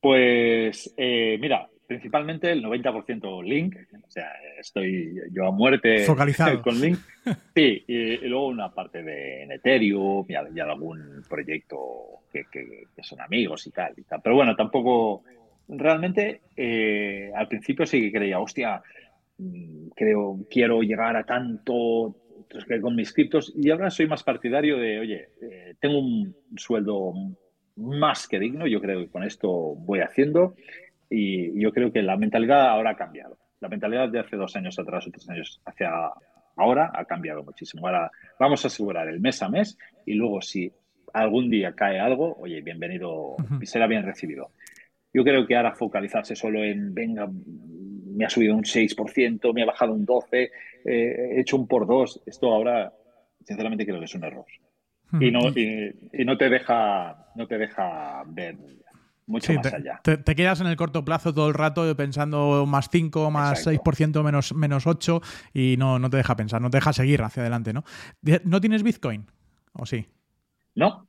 Pues 0.00 0.94
eh, 0.96 1.38
mira, 1.40 1.68
principalmente 1.86 2.50
el 2.50 2.62
90% 2.64 3.42
Link, 3.44 3.76
o 4.04 4.10
sea, 4.10 4.30
estoy 4.58 5.20
yo 5.32 5.46
a 5.46 5.52
muerte 5.52 6.04
Focalizado. 6.04 6.62
con 6.62 6.80
Link. 6.80 6.98
Sí, 7.54 7.84
y, 7.86 8.16
luego 8.28 8.48
una 8.48 8.72
parte 8.72 9.02
de 9.02 9.44
Ethereum 9.44 10.26
y, 10.28 10.60
algún 10.60 11.22
proyecto 11.28 12.22
que, 12.32 12.44
son 13.02 13.20
amigos 13.20 13.66
y 13.66 13.70
tal, 13.70 13.94
y 13.96 14.02
tal. 14.02 14.20
Pero 14.22 14.36
bueno, 14.36 14.56
tampoco, 14.56 15.22
realmente 15.68 16.42
eh, 16.56 17.30
al 17.34 17.48
principio 17.48 17.86
sí 17.86 18.00
que 18.00 18.12
creía, 18.12 18.40
hostia, 18.40 18.82
mm, 19.38 19.88
creo, 19.94 20.38
quiero 20.50 20.82
llegar 20.82 21.16
a 21.16 21.24
tanto 21.24 22.16
que 22.66 22.80
con 22.80 22.94
mis 22.94 23.12
criptos 23.12 23.52
y 23.56 23.70
ahora 23.70 23.90
soy 23.90 24.06
más 24.06 24.22
partidario 24.22 24.78
de, 24.78 24.98
oye, 24.98 25.28
eh, 25.42 25.74
tengo 25.80 25.98
un 25.98 26.34
sueldo 26.56 27.12
más 27.76 28.26
que 28.26 28.38
digno, 28.38 28.66
yo 28.66 28.80
creo 28.80 29.00
que 29.00 29.08
con 29.08 29.22
esto 29.22 29.50
voy 29.50 30.00
haciendo 30.00 30.54
y 31.10 31.60
yo 31.60 31.72
creo 31.72 31.92
que 31.92 32.02
la 32.02 32.16
mentalidad 32.16 32.68
ahora 32.68 32.90
ha 32.90 32.96
cambiado. 32.96 33.38
La 33.60 33.68
mentalidad 33.68 34.08
de 34.08 34.20
hace 34.20 34.36
dos 34.36 34.54
años 34.56 34.78
atrás 34.78 35.06
o 35.06 35.10
tres 35.10 35.28
años 35.28 35.60
hacia 35.64 35.90
ahora 36.56 36.90
ha 36.94 37.04
cambiado 37.04 37.42
muchísimo. 37.42 37.86
Ahora 37.86 38.10
vamos 38.38 38.64
a 38.64 38.68
asegurar 38.68 39.08
el 39.08 39.20
mes 39.20 39.42
a 39.42 39.48
mes 39.48 39.78
y 40.04 40.14
luego 40.14 40.40
si 40.40 40.72
algún 41.12 41.50
día 41.50 41.72
cae 41.74 41.98
algo, 41.98 42.36
oye, 42.38 42.60
bienvenido 42.60 43.36
y 43.60 43.66
será 43.66 43.86
bien 43.86 44.04
recibido. 44.04 44.50
Yo 45.12 45.24
creo 45.24 45.46
que 45.46 45.56
ahora 45.56 45.74
focalizarse 45.74 46.36
solo 46.36 46.62
en, 46.62 46.92
venga, 46.92 47.26
me 47.26 48.24
ha 48.24 48.28
subido 48.28 48.54
un 48.54 48.64
6%, 48.64 49.54
me 49.54 49.62
ha 49.62 49.66
bajado 49.66 49.92
un 49.92 50.06
12%, 50.06 50.30
eh, 50.32 50.50
he 50.84 51.40
hecho 51.40 51.56
un 51.56 51.66
por 51.66 51.86
dos, 51.86 52.22
esto 52.26 52.52
ahora, 52.52 52.92
sinceramente, 53.44 53.84
creo 53.84 53.98
que 53.98 54.04
es 54.04 54.14
un 54.14 54.24
error. 54.24 54.44
Y 55.20 55.30
no, 55.30 55.48
y, 55.54 56.24
no 56.24 56.36
te 56.36 56.48
deja, 56.48 57.30
no 57.36 57.46
te 57.46 57.58
deja 57.58 58.24
ver 58.26 58.56
mucho 59.26 59.52
más 59.54 59.72
allá. 59.72 60.00
Te, 60.02 60.34
quedas 60.34 60.60
en 60.60 60.68
el 60.68 60.76
corto 60.76 61.04
plazo 61.04 61.34
todo 61.34 61.48
el 61.48 61.54
rato 61.54 61.94
pensando 61.96 62.64
más 62.66 62.88
5, 62.90 63.30
más 63.30 63.66
6%, 63.66 64.22
menos, 64.22 64.54
menos 64.54 64.86
8 64.86 65.20
y 65.52 65.76
no, 65.78 65.98
no 65.98 66.08
te 66.10 66.16
deja 66.16 66.36
pensar, 66.36 66.60
no 66.62 66.70
te 66.70 66.76
deja 66.78 66.92
seguir 66.92 67.22
hacia 67.22 67.42
adelante, 67.42 67.72
¿no? 67.72 67.84
¿No 68.44 68.60
tienes 68.60 68.82
Bitcoin? 68.82 69.26
¿O 69.72 69.84
sí? 69.84 70.06
No, 70.74 71.08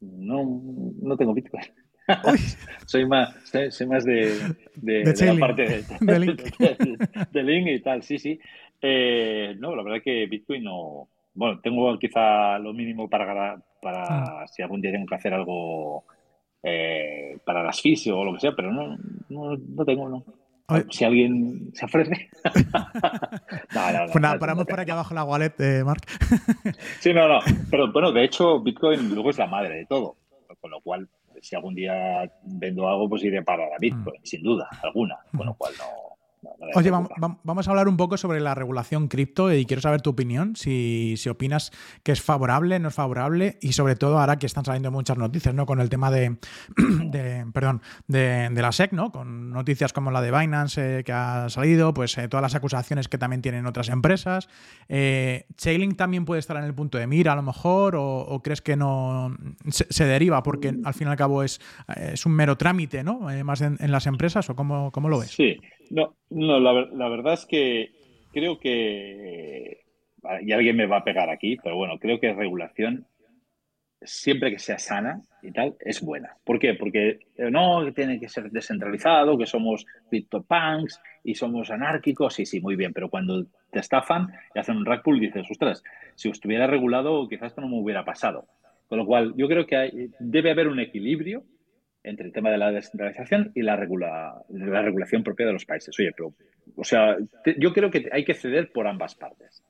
no, 0.00 0.62
no 1.00 1.16
tengo 1.16 1.34
Bitcoin. 1.34 1.64
soy 2.86 3.06
más, 3.06 3.34
soy, 3.70 3.86
más 3.86 4.04
de, 4.04 4.56
de, 4.74 5.04
la 5.04 5.38
parte 5.38 5.62
de, 5.62 5.84
de, 6.00 6.18
link. 6.18 6.42
de, 7.30 7.42
link. 7.42 7.66
y 7.68 7.80
tal, 7.80 8.02
sí, 8.02 8.18
sí. 8.18 8.38
Eh, 8.80 9.54
no, 9.58 9.76
la 9.76 9.82
verdad 9.82 10.02
que 10.02 10.26
Bitcoin 10.26 10.64
no. 10.64 11.08
Bueno, 11.34 11.60
tengo 11.60 11.98
quizá 11.98 12.58
lo 12.58 12.74
mínimo 12.74 13.08
para, 13.08 13.56
para 13.80 14.04
ah. 14.42 14.46
si 14.48 14.62
algún 14.62 14.82
día 14.82 14.92
tengo 14.92 15.06
que 15.06 15.14
hacer 15.14 15.32
algo 15.32 16.04
eh, 16.62 17.38
para 17.44 17.62
las 17.62 17.80
fisio 17.80 18.18
o 18.18 18.24
lo 18.24 18.34
que 18.34 18.40
sea, 18.40 18.52
pero 18.54 18.72
no, 18.72 18.96
no, 19.28 19.56
no 19.56 19.84
tengo, 19.84 20.08
no. 20.08 20.24
Si 20.90 21.04
alguien 21.04 21.70
se 21.74 21.84
ofrece. 21.84 22.30
pues 24.12 24.20
nada, 24.20 24.38
paramos 24.38 24.64
por 24.64 24.80
aquí 24.80 24.90
abajo 24.90 25.14
la 25.14 25.24
wallet, 25.24 25.54
de 25.56 25.84
Mark. 25.84 26.02
sí, 27.00 27.12
no, 27.12 27.28
no. 27.28 27.40
Pero 27.70 27.92
bueno, 27.92 28.12
de 28.12 28.24
hecho, 28.24 28.60
Bitcoin 28.60 29.14
luego 29.14 29.30
es 29.30 29.38
la 29.38 29.46
madre 29.46 29.76
de 29.76 29.86
todo. 29.86 30.16
Con 30.60 30.70
lo 30.70 30.80
cual, 30.80 31.08
si 31.40 31.56
algún 31.56 31.74
día 31.74 32.30
vendo 32.44 32.88
algo, 32.88 33.08
pues 33.08 33.24
iré 33.24 33.42
para 33.42 33.68
la 33.68 33.76
Bitcoin, 33.78 34.20
mm. 34.22 34.24
sin 34.24 34.42
duda 34.42 34.68
alguna. 34.82 35.18
Con 35.36 35.46
lo 35.46 35.54
cual 35.54 35.74
no 35.78 36.11
Oye, 36.74 36.90
vamos 36.90 37.68
a 37.68 37.70
hablar 37.70 37.86
un 37.86 37.96
poco 37.96 38.16
sobre 38.16 38.40
la 38.40 38.54
regulación 38.54 39.06
cripto 39.06 39.52
y 39.52 39.64
quiero 39.64 39.80
saber 39.80 40.02
tu 40.02 40.10
opinión, 40.10 40.56
si, 40.56 41.14
opinas 41.30 41.70
que 42.02 42.10
es 42.10 42.20
favorable, 42.20 42.80
no 42.80 42.88
es 42.88 42.94
favorable 42.94 43.58
y 43.60 43.72
sobre 43.72 43.94
todo 43.94 44.18
ahora 44.18 44.38
que 44.38 44.46
están 44.46 44.64
saliendo 44.64 44.90
muchas 44.90 45.16
noticias, 45.18 45.54
¿no? 45.54 45.66
Con 45.66 45.80
el 45.80 45.88
tema 45.88 46.10
de, 46.10 46.38
perdón, 47.52 47.80
de, 48.08 48.50
la 48.50 48.72
SEC, 48.72 48.92
¿no? 48.92 49.12
Con 49.12 49.50
noticias 49.50 49.92
como 49.92 50.10
la 50.10 50.20
de 50.20 50.36
Binance 50.36 50.98
eh, 50.98 51.04
que 51.04 51.12
ha 51.12 51.48
salido, 51.48 51.94
pues 51.94 52.18
eh, 52.18 52.26
todas 52.26 52.42
las 52.42 52.56
acusaciones 52.56 53.08
que 53.08 53.18
también 53.18 53.40
tienen 53.40 53.66
otras 53.66 53.88
empresas. 53.88 54.48
Eh, 54.88 55.46
¿Chainlink 55.56 55.96
también 55.96 56.24
puede 56.24 56.40
estar 56.40 56.56
en 56.56 56.64
el 56.64 56.74
punto 56.74 56.98
de 56.98 57.06
mira 57.06 57.34
a 57.34 57.36
lo 57.36 57.42
mejor 57.42 57.94
o, 57.96 58.40
crees 58.42 58.62
que 58.62 58.74
no 58.74 59.36
se, 59.68 60.04
deriva 60.04 60.42
porque 60.42 60.74
al 60.84 60.94
fin 60.94 61.06
y 61.06 61.10
al 61.10 61.16
cabo 61.16 61.44
es, 61.44 61.60
es 61.96 62.26
un 62.26 62.32
mero 62.32 62.56
trámite, 62.56 63.04
¿no? 63.04 63.28
más 63.44 63.60
en, 63.60 63.78
las 63.92 64.06
empresas 64.06 64.48
o 64.50 64.56
cómo, 64.56 64.90
cómo 64.90 65.08
lo 65.08 65.20
ves? 65.20 65.30
Sí, 65.30 65.56
no, 65.90 66.16
no 66.34 66.60
la, 66.60 67.08
verdad 67.08 67.34
es 67.34 67.46
que 67.46 67.92
creo 68.32 68.58
que, 68.58 69.84
y 70.42 70.52
alguien 70.52 70.76
me 70.76 70.86
va 70.86 70.98
a 70.98 71.04
pegar 71.04 71.30
aquí, 71.30 71.56
pero 71.62 71.76
bueno, 71.76 71.98
creo 71.98 72.18
que 72.20 72.32
regulación, 72.32 73.06
siempre 74.00 74.50
que 74.50 74.58
sea 74.58 74.78
sana 74.78 75.22
y 75.42 75.52
tal, 75.52 75.76
es 75.80 76.00
buena. 76.02 76.36
¿Por 76.44 76.58
qué? 76.58 76.74
Porque 76.74 77.20
eh, 77.36 77.50
no, 77.50 77.84
que 77.84 77.92
tiene 77.92 78.18
que 78.18 78.28
ser 78.28 78.50
descentralizado, 78.50 79.38
que 79.38 79.46
somos 79.46 79.86
CryptoPunks 80.10 81.00
y 81.24 81.34
somos 81.34 81.70
anárquicos, 81.70 82.34
sí, 82.34 82.46
sí, 82.46 82.60
muy 82.60 82.76
bien, 82.76 82.92
pero 82.92 83.10
cuando 83.10 83.44
te 83.70 83.78
estafan 83.78 84.28
y 84.54 84.58
hacen 84.58 84.76
un 84.76 84.86
rack 84.86 85.02
pool, 85.02 85.20
dices, 85.20 85.46
ostras, 85.50 85.82
si 86.14 86.28
estuviera 86.28 86.66
regulado, 86.66 87.28
quizás 87.28 87.48
esto 87.48 87.60
no 87.60 87.68
me 87.68 87.80
hubiera 87.80 88.04
pasado. 88.04 88.46
Con 88.88 88.98
lo 88.98 89.06
cual, 89.06 89.34
yo 89.36 89.48
creo 89.48 89.66
que 89.66 90.10
debe 90.18 90.50
haber 90.50 90.68
un 90.68 90.80
equilibrio 90.80 91.44
entre 92.04 92.26
el 92.26 92.32
tema 92.32 92.50
de 92.50 92.58
la 92.58 92.72
descentralización 92.72 93.52
y 93.54 93.62
la, 93.62 93.76
regula, 93.76 94.42
la 94.48 94.82
regulación 94.82 95.22
propia 95.22 95.46
de 95.46 95.52
los 95.52 95.64
países. 95.64 95.98
Oye, 95.98 96.12
pero, 96.16 96.34
o 96.76 96.84
sea, 96.84 97.16
yo 97.58 97.72
creo 97.72 97.90
que 97.90 98.08
hay 98.12 98.24
que 98.24 98.34
ceder 98.34 98.72
por 98.72 98.86
ambas 98.86 99.14
partes. 99.14 99.62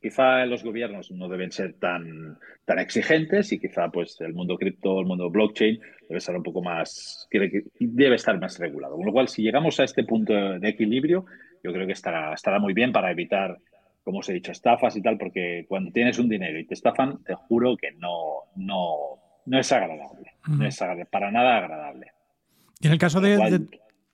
Quizá 0.00 0.44
los 0.46 0.64
gobiernos 0.64 1.12
no 1.12 1.28
deben 1.28 1.52
ser 1.52 1.74
tan, 1.74 2.36
tan 2.64 2.78
exigentes 2.80 3.52
y 3.52 3.60
quizá 3.60 3.88
pues 3.88 4.20
el 4.20 4.34
mundo 4.34 4.56
cripto, 4.56 4.98
el 4.98 5.06
mundo 5.06 5.30
blockchain 5.30 5.80
debe 6.08 6.18
estar 6.18 6.36
un 6.36 6.42
poco 6.42 6.60
más, 6.60 7.28
debe 7.30 8.14
estar 8.16 8.38
más 8.40 8.58
regulado. 8.58 8.96
Con 8.96 9.06
lo 9.06 9.12
cual, 9.12 9.28
si 9.28 9.42
llegamos 9.42 9.78
a 9.78 9.84
este 9.84 10.02
punto 10.02 10.32
de 10.32 10.68
equilibrio, 10.68 11.24
yo 11.62 11.72
creo 11.72 11.86
que 11.86 11.92
estará, 11.92 12.34
estará 12.34 12.58
muy 12.58 12.74
bien 12.74 12.90
para 12.90 13.12
evitar, 13.12 13.58
como 14.02 14.18
os 14.18 14.28
he 14.28 14.32
dicho, 14.32 14.50
estafas 14.50 14.96
y 14.96 15.02
tal, 15.02 15.18
porque 15.18 15.66
cuando 15.68 15.92
tienes 15.92 16.18
un 16.18 16.28
dinero 16.28 16.58
y 16.58 16.66
te 16.66 16.74
estafan, 16.74 17.22
te 17.22 17.34
juro 17.34 17.76
que 17.76 17.92
no, 17.92 18.42
no, 18.56 19.21
no 19.46 19.58
es 19.58 19.72
agradable. 19.72 20.32
No 20.48 20.66
es 20.66 20.78
para 21.10 21.30
nada 21.30 21.58
agradable. 21.58 22.12
Y 22.80 22.86
en 22.86 22.92
el 22.92 22.98
caso 22.98 23.20
de. 23.20 23.68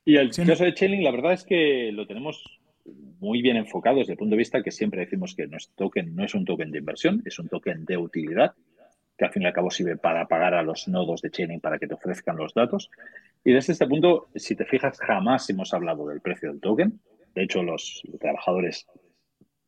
Y 0.05 0.17
el 0.17 0.31
caso 0.31 0.65
de 0.65 0.75
Chainlink, 0.75 1.03
la 1.03 1.11
verdad 1.11 1.33
es 1.33 1.45
que 1.45 1.91
lo 1.93 2.07
tenemos 2.07 2.43
muy 3.21 3.43
bien 3.43 3.57
enfocado 3.57 3.99
desde 3.99 4.13
el 4.13 4.19
punto 4.19 4.33
de 4.33 4.39
vista 4.39 4.63
que 4.63 4.71
siempre 4.71 5.01
decimos 5.01 5.35
que 5.35 5.47
nuestro 5.47 5.75
token 5.87 6.15
no 6.15 6.25
es 6.25 6.35
un 6.35 6.45
token 6.45 6.71
de 6.71 6.79
inversión, 6.79 7.23
es 7.27 7.39
un 7.39 7.49
token 7.49 7.85
de 7.85 7.97
utilidad, 7.97 8.55
que 9.17 9.25
al 9.25 9.33
fin 9.33 9.43
y 9.43 9.47
al 9.47 9.53
cabo 9.53 9.71
sirve 9.71 9.97
para 9.97 10.27
pagar 10.27 10.55
a 10.55 10.63
los 10.63 10.89
nodos 10.89 11.21
de 11.21 11.31
Chainlink 11.31 11.61
para 11.61 11.79
que 11.79 11.87
te 11.87 11.95
ofrezcan 11.95 12.37
los 12.37 12.55
datos. 12.55 12.91
Y 13.45 13.53
desde 13.53 13.73
este 13.73 13.87
punto, 13.87 14.29
si 14.35 14.57
te 14.57 14.65
fijas, 14.65 14.99
jamás 14.99 15.49
hemos 15.51 15.75
hablado 15.75 16.07
del 16.09 16.21
precio 16.21 16.51
del 16.51 16.61
token. 16.61 17.01
De 17.35 17.43
hecho, 17.43 17.63
los 17.63 18.03
trabajadores 18.21 18.87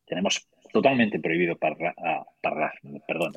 tenemos 0.05 0.47
totalmente 0.71 1.19
prohibido 1.19 1.55
para, 1.55 1.93
ah, 1.97 2.25
perdón, 2.41 3.33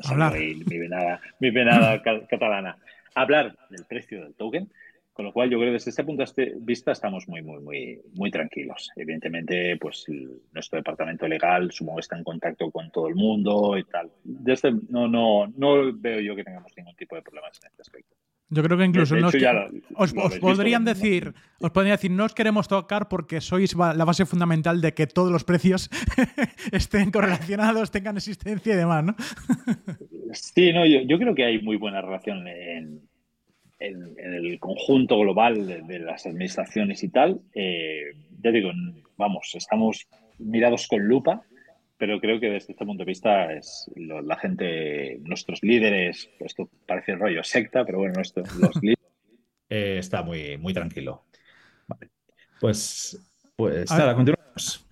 mi 0.67 0.79
venada, 0.79 1.21
mi 1.41 1.51
venada 1.51 2.03
catalana, 2.03 2.77
hablar 3.15 3.57
del 3.71 3.85
precio 3.85 4.23
del 4.23 4.35
token, 4.35 4.71
con 5.13 5.25
lo 5.27 5.33
cual 5.33 5.49
yo 5.49 5.59
creo 5.59 5.69
que 5.69 5.75
desde 5.75 5.91
este 5.91 6.03
punto 6.03 6.25
de 6.25 6.55
vista 6.57 6.91
estamos 6.91 7.29
muy, 7.29 7.41
muy, 7.41 7.63
muy, 7.63 8.01
muy 8.15 8.31
tranquilos. 8.33 8.91
Evidentemente, 8.97 9.77
pues 9.77 10.07
nuestro 10.53 10.77
departamento 10.77 11.29
legal 11.29 11.71
supongo 11.71 12.01
está 12.01 12.19
en 12.19 12.25
contacto 12.25 12.71
con 12.73 12.91
todo 12.91 13.07
el 13.07 13.15
mundo 13.15 13.79
y 13.79 13.85
tal. 13.85 14.11
Desde, 14.25 14.73
no, 14.89 15.07
no, 15.07 15.47
no 15.57 15.93
veo 15.95 16.19
yo 16.21 16.35
que 16.35 16.43
tengamos 16.43 16.73
ningún 16.77 16.97
tipo 16.97 17.15
de 17.15 17.23
problemas 17.23 17.61
en 17.63 17.71
este 17.71 17.83
aspecto. 17.83 18.17
Yo 18.51 18.63
creo 18.63 18.77
que 18.77 18.85
incluso 18.85 19.17
os, 19.97 20.13
podrían 20.41 20.85
decir, 20.85 21.35
os 21.61 21.71
podrían 21.71 21.97
decir, 21.97 22.11
no 22.11 22.25
os 22.25 22.35
queremos 22.35 22.69
tocar 22.69 23.09
porque 23.09 23.41
sois 23.41 23.75
la 23.75 24.05
base 24.05 24.27
fundamental 24.27 24.81
de 24.81 24.93
que 24.93 25.07
todos 25.07 25.33
los 25.33 25.45
precios 25.45 25.89
estén 26.73 27.11
correlacionados, 27.11 27.91
tengan 27.91 28.17
existencia 28.17 28.75
y 28.75 28.77
demás, 28.77 29.05
¿no? 29.05 29.17
sí, 30.33 30.73
no, 30.73 30.85
yo, 30.85 31.19
creo 31.19 31.35
que 31.35 31.45
hay 31.45 31.63
muy 31.63 31.77
buena 31.77 32.03
relación 32.03 32.47
en, 32.47 33.01
el 33.81 34.59
conjunto 34.61 35.19
global 35.19 35.67
de, 35.67 35.99
las 35.99 36.25
administraciones 36.27 37.03
y 37.03 37.09
tal. 37.09 37.41
Eh, 37.55 38.13
ya 38.41 38.51
digo, 38.51 38.71
vamos, 39.17 39.51
estamos 39.55 40.07
mirados 40.39 40.87
con 40.87 41.01
lupa 41.07 41.43
pero 42.07 42.21
creo 42.21 42.39
que 42.39 42.51
desde 42.51 42.73
este 42.73 42.85
punto 42.85 43.03
de 43.03 43.09
vista 43.09 43.51
es 43.51 43.91
la 43.97 44.37
gente, 44.37 45.21
nuestros 45.23 45.63
líderes, 45.63 46.29
esto 46.39 46.69
parece 46.87 47.15
rollo 47.15 47.43
secta, 47.43 47.83
pero 47.83 47.97
bueno, 47.97 48.13
nuestros, 48.17 48.47
los 48.61 48.77
líderes. 48.83 49.07
Eh, 49.71 49.97
está 50.01 50.23
muy, 50.23 50.59
muy 50.59 50.75
tranquilo. 50.75 51.25
Vale. 51.89 52.11
Pues, 52.61 53.19
pues 53.57 53.91
nada, 53.91 54.15
continuamos. 54.15 54.84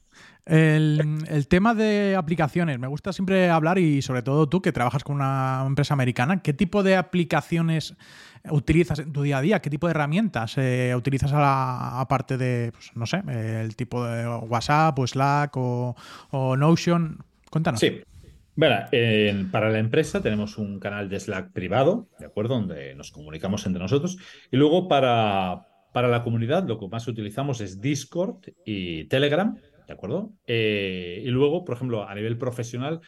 El, 0.45 1.47
tema 1.49 1.75
de 1.75 2.17
aplicaciones, 2.17 2.79
me 2.79 2.89
gusta 2.89 3.13
siempre 3.13 3.49
hablar 3.49 3.79
y 3.79 4.03
sobre 4.03 4.23
todo 4.23 4.49
tú 4.49 4.61
que 4.61 4.73
trabajas 4.73 5.05
con 5.05 5.17
una 5.17 5.63
empresa 5.65 5.95
americana, 5.95 6.43
¿qué 6.43 6.53
tipo 6.53 6.83
de 6.83 6.97
aplicaciones 6.97 7.95
utilizas 8.51 8.99
en 8.99 9.13
tu 9.13 9.23
día 9.23 9.39
a 9.39 9.41
día? 9.41 9.63
¿Qué 9.63 9.71
tipo 9.71 9.87
de 9.87 9.93
herramientas 9.93 10.59
eh, 10.59 10.95
utilizas 10.97 11.31
aparte 11.33 12.37
de, 12.37 12.73
pues, 12.73 12.91
no 12.97 13.07
sé, 13.07 13.23
el 13.29 13.77
tipo 13.77 14.05
de 14.05 14.27
WhatsApp 14.27 14.99
o 14.99 15.07
Slack 15.07 15.57
o, 15.57 15.95
Notion? 16.57 17.19
Cuéntanos. 17.49 17.79
Sí. 17.79 18.01
para 18.59 19.71
la 19.71 19.79
empresa 19.79 20.23
tenemos 20.23 20.59
un 20.59 20.81
canal 20.81 21.09
de 21.09 21.21
Slack 21.21 21.53
privado, 21.53 22.09
¿de 22.19 22.27
acuerdo? 22.27 22.55
Donde 22.57 22.97
nos 22.97 23.13
comunicamos 23.13 23.65
entre 23.67 23.81
nosotros. 23.81 24.19
Y 24.51 24.57
luego 24.57 24.89
para, 24.89 25.69
para 25.93 26.09
la 26.09 26.25
comunidad 26.25 26.67
lo 26.67 26.81
que 26.81 26.89
más 26.89 27.07
utilizamos 27.07 27.61
es 27.61 27.81
Discord 27.81 28.39
y 28.65 29.05
Telegram, 29.05 29.57
¿de 29.93 29.97
acuerdo? 29.97 30.33
Eh, 30.47 31.23
y 31.23 31.29
luego, 31.29 31.67
por 31.67 31.77
ejemplo, 31.77 32.09
a 32.09 32.15
nivel 32.15 32.39
profesional, 32.39 33.01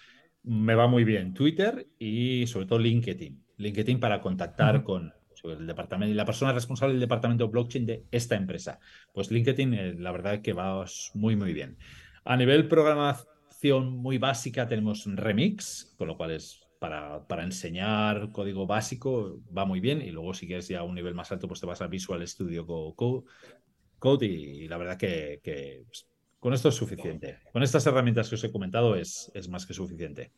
me 0.43 0.75
va 0.75 0.87
muy 0.87 1.05
bien 1.05 1.33
Twitter 1.33 1.89
y 1.99 2.47
sobre 2.47 2.67
todo 2.67 2.79
LinkedIn. 2.79 3.43
LinkedIn 3.57 3.99
para 3.99 4.21
contactar 4.21 4.85
con 4.85 5.13
el 5.45 5.67
departamento 5.67 6.13
y 6.13 6.15
la 6.15 6.25
persona 6.25 6.53
responsable 6.53 6.95
del 6.95 7.01
departamento 7.01 7.49
blockchain 7.49 7.87
de 7.87 8.05
esta 8.11 8.35
empresa. 8.35 8.79
Pues 9.13 9.31
LinkedIn, 9.31 9.75
eh, 9.75 9.95
la 9.99 10.13
verdad 10.13 10.35
es 10.35 10.41
que 10.41 10.53
va 10.53 10.85
muy, 11.15 11.37
muy 11.37 11.55
bien. 11.55 11.79
A 12.25 12.37
nivel 12.37 12.69
programación 12.69 13.97
muy 13.97 14.19
básica 14.19 14.69
tenemos 14.69 15.07
Remix, 15.07 15.95
con 15.97 16.09
lo 16.09 16.17
cual 16.17 16.33
es 16.33 16.61
para, 16.79 17.27
para, 17.27 17.45
enseñar 17.45 18.31
código 18.31 18.67
básico, 18.67 19.41
va 19.57 19.65
muy 19.65 19.81
bien. 19.81 20.03
Y 20.03 20.11
luego 20.11 20.35
si 20.35 20.47
quieres 20.47 20.69
ya 20.69 20.81
a 20.81 20.83
un 20.83 20.95
nivel 20.95 21.15
más 21.15 21.33
alto, 21.33 21.49
pues 21.49 21.61
te 21.61 21.67
vas 21.67 21.81
a 21.81 21.87
Visual 21.87 22.27
Studio 22.27 22.67
Code, 22.95 24.27
y, 24.27 24.69
la 24.69 24.77
verdad 24.77 24.99
que, 24.99 25.41
que 25.43 25.85
pues, 25.87 26.07
con 26.45 26.53
esto 26.53 26.69
es 26.69 26.75
suficiente. 26.75 27.39
Con 27.55 27.63
estas 27.63 27.87
herramientas 27.87 28.29
que 28.29 28.35
os 28.35 28.45
he 28.45 28.53
comentado 28.53 28.97
es, 28.97 29.33
es 29.33 29.49
más 29.49 29.65
que 29.65 29.73
suficiente. 29.73 30.31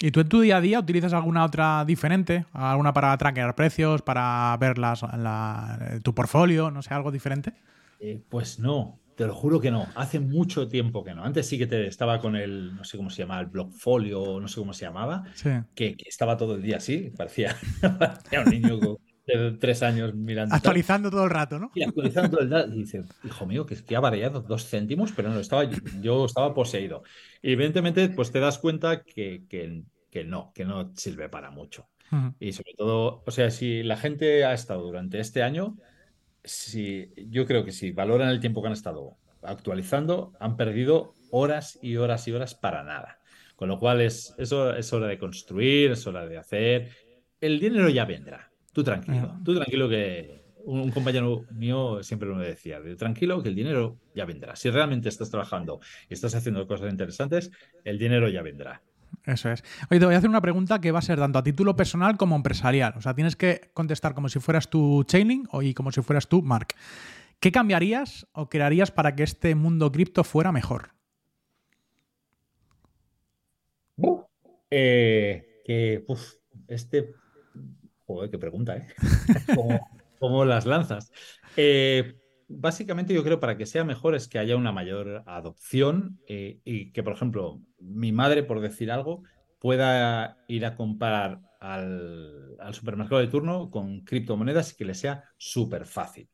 ¿Y 0.00 0.10
tú 0.10 0.18
en 0.18 0.28
tu 0.28 0.40
día 0.40 0.56
a 0.56 0.60
día 0.60 0.80
utilizas 0.80 1.12
alguna 1.12 1.44
otra 1.44 1.84
diferente? 1.84 2.44
¿Alguna 2.52 2.92
para 2.92 3.16
traquear 3.16 3.54
precios, 3.54 4.02
para 4.02 4.56
ver 4.58 4.74
tu 6.02 6.12
portfolio? 6.12 6.72
No 6.72 6.82
sé, 6.82 6.92
algo 6.92 7.12
diferente. 7.12 7.52
Eh, 8.00 8.20
pues 8.28 8.58
no, 8.58 8.98
te 9.14 9.28
lo 9.28 9.32
juro 9.36 9.60
que 9.60 9.70
no. 9.70 9.86
Hace 9.94 10.18
mucho 10.18 10.66
tiempo 10.66 11.04
que 11.04 11.14
no. 11.14 11.22
Antes 11.22 11.46
sí 11.46 11.56
que 11.56 11.68
te 11.68 11.86
estaba 11.86 12.20
con 12.20 12.34
el, 12.34 12.74
no 12.74 12.82
sé 12.82 12.96
cómo 12.96 13.08
se 13.08 13.22
llama, 13.22 13.38
el 13.38 13.46
Blockfolio, 13.46 14.40
no 14.40 14.48
sé 14.48 14.56
cómo 14.56 14.72
se 14.72 14.86
llamaba, 14.86 15.22
que, 15.76 15.94
estaba 16.04 16.36
todo 16.36 16.56
el 16.56 16.62
día 16.62 16.78
así, 16.78 17.12
parecía, 17.16 17.54
un 18.44 18.50
niño 18.50 18.80
de 19.26 19.52
tres 19.52 19.82
años 19.82 20.14
mirando. 20.14 20.54
Actualizando 20.54 21.10
todo 21.10 21.24
el 21.24 21.30
rato, 21.30 21.58
¿no? 21.58 21.70
Y 21.74 21.82
actualizando 21.82 22.30
todo 22.30 22.40
el 22.40 22.50
rato. 22.50 22.72
Y 22.74 22.78
dice, 22.78 23.04
hijo 23.24 23.46
mío, 23.46 23.64
que, 23.66 23.76
que 23.82 23.96
ha 23.96 24.00
variado 24.00 24.40
dos 24.40 24.68
céntimos, 24.68 25.12
pero 25.12 25.30
no, 25.30 25.40
estaba, 25.40 25.64
yo 26.00 26.24
estaba 26.24 26.54
poseído. 26.54 27.02
Y 27.42 27.52
evidentemente, 27.52 28.08
pues 28.10 28.32
te 28.32 28.40
das 28.40 28.58
cuenta 28.58 29.02
que, 29.02 29.44
que, 29.48 30.24
no, 30.24 30.52
que 30.54 30.64
no 30.64 30.92
sirve 30.94 31.28
para 31.28 31.50
mucho. 31.50 31.88
Y 32.38 32.52
sobre 32.52 32.74
todo, 32.74 33.24
o 33.26 33.30
sea, 33.32 33.50
si 33.50 33.82
la 33.82 33.96
gente 33.96 34.44
ha 34.44 34.52
estado 34.52 34.82
durante 34.82 35.18
este 35.18 35.42
año, 35.42 35.76
si, 36.44 37.12
yo 37.16 37.44
creo 37.44 37.64
que 37.64 37.72
si 37.72 37.90
valoran 37.90 38.28
el 38.28 38.38
tiempo 38.38 38.62
que 38.62 38.68
han 38.68 38.72
estado 38.72 39.16
actualizando, 39.42 40.32
han 40.38 40.56
perdido 40.56 41.14
horas 41.30 41.76
y 41.82 41.96
horas 41.96 42.28
y 42.28 42.32
horas 42.32 42.54
para 42.54 42.84
nada. 42.84 43.18
Con 43.56 43.68
lo 43.68 43.80
cual 43.80 44.00
es, 44.00 44.34
eso 44.38 44.76
es 44.76 44.92
hora 44.92 45.08
de 45.08 45.18
construir, 45.18 45.92
es 45.92 46.06
hora 46.06 46.24
de 46.26 46.38
hacer. 46.38 46.90
El 47.40 47.58
dinero 47.58 47.88
ya 47.88 48.04
vendrá. 48.04 48.52
Tú 48.74 48.82
tranquilo, 48.82 49.38
tú 49.44 49.54
tranquilo 49.54 49.88
que 49.88 50.42
un, 50.64 50.90
compañero 50.90 51.44
mío 51.52 52.02
siempre 52.02 52.28
me 52.30 52.44
decía, 52.44 52.80
tranquilo 52.98 53.40
que 53.40 53.48
el 53.48 53.54
dinero 53.54 53.98
ya 54.16 54.24
vendrá. 54.24 54.56
Si 54.56 54.68
realmente 54.68 55.08
estás 55.08 55.30
trabajando 55.30 55.78
y 56.10 56.14
estás 56.14 56.34
haciendo 56.34 56.66
cosas 56.66 56.90
interesantes, 56.90 57.52
el 57.84 57.98
dinero 57.98 58.28
ya 58.28 58.42
vendrá. 58.42 58.82
Eso 59.24 59.48
es. 59.48 59.62
Oye, 59.90 60.00
te 60.00 60.06
voy 60.06 60.16
a 60.16 60.18
hacer 60.18 60.28
una 60.28 60.40
pregunta 60.40 60.80
que 60.80 60.90
va 60.90 60.98
a 60.98 61.02
ser 61.02 61.20
tanto 61.20 61.38
a 61.38 61.44
título 61.44 61.76
personal 61.76 62.16
como 62.16 62.34
empresarial. 62.34 62.94
O 62.96 63.00
sea, 63.00 63.14
tienes 63.14 63.36
que 63.36 63.70
contestar 63.74 64.12
como 64.12 64.28
si 64.28 64.40
fueras 64.40 64.68
tú 64.68 65.04
Chaining 65.04 65.48
y 65.62 65.72
como 65.72 65.92
si 65.92 66.02
fueras 66.02 66.26
tú 66.26 66.42
Mark. 66.42 66.74
¿Qué 67.38 67.52
cambiarías 67.52 68.26
o 68.32 68.48
crearías 68.48 68.90
para 68.90 69.14
que 69.14 69.22
este 69.22 69.54
mundo 69.54 69.92
cripto 69.92 70.24
fuera 70.24 70.50
mejor? 70.50 70.90
Eh, 74.70 75.62
que, 75.64 76.04
este 76.66 77.14
Joder, 78.06 78.30
qué 78.30 78.38
pregunta, 78.38 78.76
¿eh? 78.76 78.86
¿Cómo, 80.18 80.44
las 80.44 80.66
lanzas? 80.66 81.10
Eh, 81.56 82.16
básicamente 82.48 83.14
yo 83.14 83.24
creo 83.24 83.40
para 83.40 83.56
que 83.56 83.66
sea 83.66 83.84
mejor 83.84 84.14
es 84.14 84.28
que 84.28 84.38
haya 84.38 84.56
una 84.56 84.72
mayor 84.72 85.22
adopción 85.26 86.18
eh, 86.28 86.60
y 86.64 86.92
que, 86.92 87.02
por 87.02 87.14
ejemplo, 87.14 87.60
mi 87.78 88.12
madre, 88.12 88.42
por 88.42 88.60
decir 88.60 88.90
algo, 88.90 89.22
pueda 89.58 90.36
ir 90.48 90.66
a 90.66 90.76
comprar 90.76 91.40
al, 91.60 92.56
supermercado 92.72 93.20
de 93.20 93.28
turno 93.28 93.70
con 93.70 94.00
criptomonedas 94.00 94.72
y 94.72 94.76
que 94.76 94.84
le 94.84 94.94
sea 94.94 95.24
súper 95.38 95.86
fácil 95.86 96.28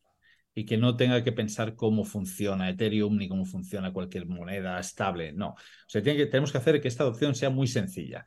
y 0.52 0.64
que 0.64 0.76
no 0.76 0.96
tenga 0.96 1.22
que 1.22 1.30
pensar 1.30 1.76
cómo 1.76 2.04
funciona 2.04 2.68
Ethereum 2.68 3.16
ni 3.16 3.28
cómo 3.28 3.44
funciona 3.44 3.92
cualquier 3.92 4.26
moneda 4.26 4.80
estable. 4.80 5.32
No, 5.32 5.50
o 5.50 5.56
sea, 5.86 6.02
tenemos 6.02 6.50
que 6.50 6.58
hacer 6.58 6.80
que 6.80 6.88
esta 6.88 7.04
adopción 7.04 7.36
sea 7.36 7.50
muy 7.50 7.68
sencilla. 7.68 8.26